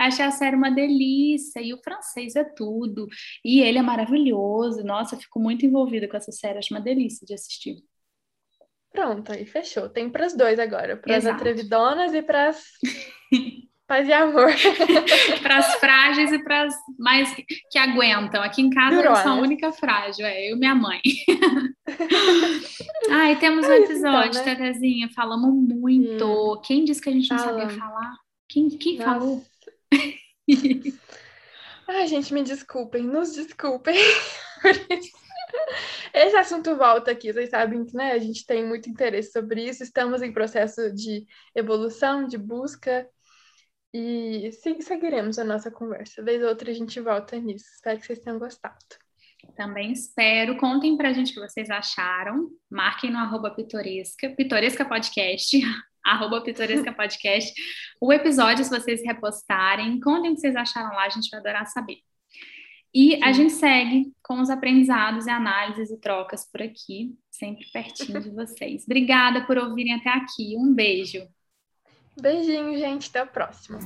Achei 0.00 0.24
a 0.24 0.30
série 0.30 0.56
uma 0.56 0.70
delícia, 0.70 1.60
e 1.60 1.74
o 1.74 1.82
francês 1.82 2.34
é 2.34 2.44
tudo. 2.44 3.06
E 3.44 3.60
ele 3.60 3.76
é 3.76 3.82
maravilhoso. 3.82 4.82
Nossa, 4.82 5.18
fico 5.18 5.38
muito 5.38 5.66
envolvida 5.66 6.08
com 6.08 6.16
essa 6.16 6.32
série, 6.32 6.56
acho 6.56 6.72
uma 6.72 6.80
delícia 6.80 7.26
de 7.26 7.34
assistir. 7.34 7.84
Pronto, 8.90 9.32
aí 9.32 9.44
fechou. 9.44 9.90
Tem 9.90 10.08
para 10.08 10.26
os 10.26 10.34
dois 10.34 10.58
agora, 10.58 10.96
para 10.96 11.14
as 11.14 11.26
atrevidonas 11.26 12.14
e 12.14 12.22
para 12.22 12.48
as 12.48 12.64
Paz 13.86 14.08
e 14.08 14.12
amor. 14.12 14.50
para 15.42 15.58
as 15.58 15.74
frágeis 15.74 16.32
e 16.32 16.42
para 16.42 16.62
as 16.64 16.74
mais 16.98 17.34
que, 17.34 17.44
que, 17.70 17.78
aguentam. 17.78 18.42
Aqui 18.42 18.62
em 18.62 18.70
casa 18.70 18.96
Durou, 18.96 19.10
eu 19.10 19.16
sou 19.16 19.32
a 19.32 19.34
única 19.34 19.72
frágil, 19.72 20.24
é 20.24 20.50
eu 20.50 20.56
e 20.56 20.58
minha 20.58 20.74
mãe. 20.74 21.02
Ai, 23.10 23.38
temos 23.38 23.66
um 23.66 23.72
então, 23.72 23.84
episódio, 23.84 24.40
então, 24.40 24.44
né? 24.44 24.56
Tetezinha, 24.56 25.10
falamos 25.14 25.54
muito. 25.68 26.24
Hum. 26.24 26.60
Quem 26.64 26.84
disse 26.84 27.00
que 27.00 27.10
a 27.10 27.12
gente 27.12 27.30
não 27.30 27.38
Fala. 27.38 27.60
sabia 27.60 27.78
falar? 27.78 28.14
Quem, 28.48 28.68
quem 28.70 28.98
falou? 28.98 29.44
Ai, 31.86 32.06
gente, 32.06 32.32
me 32.32 32.42
desculpem, 32.42 33.02
nos 33.02 33.34
desculpem. 33.34 33.96
Esse 36.12 36.36
assunto 36.36 36.74
volta 36.76 37.10
aqui, 37.10 37.32
vocês 37.32 37.50
sabem 37.50 37.84
que 37.84 37.94
né, 37.94 38.12
a 38.12 38.18
gente 38.18 38.46
tem 38.46 38.66
muito 38.66 38.88
interesse 38.88 39.32
sobre 39.32 39.68
isso, 39.68 39.82
estamos 39.82 40.22
em 40.22 40.32
processo 40.32 40.92
de 40.94 41.26
evolução, 41.54 42.26
de 42.26 42.38
busca, 42.38 43.06
e 43.96 44.50
seguiremos 44.80 45.38
a 45.38 45.44
nossa 45.44 45.70
conversa. 45.70 46.20
Vez 46.20 46.42
ou 46.42 46.48
outra 46.48 46.68
a 46.68 46.74
gente 46.74 46.98
volta 47.00 47.38
nisso. 47.38 47.66
Espero 47.76 48.00
que 48.00 48.06
vocês 48.06 48.18
tenham 48.18 48.40
gostado. 48.40 48.76
Também 49.56 49.92
espero. 49.92 50.56
Contem 50.56 50.96
pra 50.96 51.12
gente 51.12 51.30
o 51.30 51.34
que 51.34 51.48
vocês 51.48 51.70
acharam. 51.70 52.50
Marquem 52.68 53.10
no 53.10 53.18
arroba 53.18 53.52
pitoresca, 53.52 54.30
pitoresca 54.30 54.84
podcast, 54.84 55.60
arroba 56.04 56.42
pitoresca 56.42 56.90
podcast, 56.92 57.54
o 58.00 58.12
episódio, 58.12 58.64
se 58.64 58.70
vocês 58.70 59.00
repostarem. 59.04 60.00
Contem 60.00 60.32
o 60.32 60.34
que 60.34 60.40
vocês 60.40 60.56
acharam 60.56 60.94
lá, 60.96 61.04
a 61.04 61.10
gente 61.10 61.30
vai 61.30 61.38
adorar 61.38 61.66
saber. 61.66 61.98
E 62.92 63.12
Sim. 63.12 63.22
a 63.22 63.32
gente 63.32 63.52
segue 63.52 64.12
com 64.24 64.40
os 64.40 64.50
aprendizados 64.50 65.26
e 65.26 65.30
análises 65.30 65.90
e 65.90 66.00
trocas 66.00 66.50
por 66.50 66.62
aqui, 66.62 67.14
sempre 67.30 67.64
pertinho 67.72 68.20
de 68.20 68.30
vocês. 68.30 68.82
Obrigada 68.84 69.46
por 69.46 69.56
ouvirem 69.56 69.94
até 69.94 70.10
aqui. 70.10 70.56
Um 70.56 70.74
beijo. 70.74 71.28
Beijinho, 72.20 72.78
gente. 72.78 73.08
Até 73.08 73.20
a 73.20 73.26
próxima. 73.26 73.78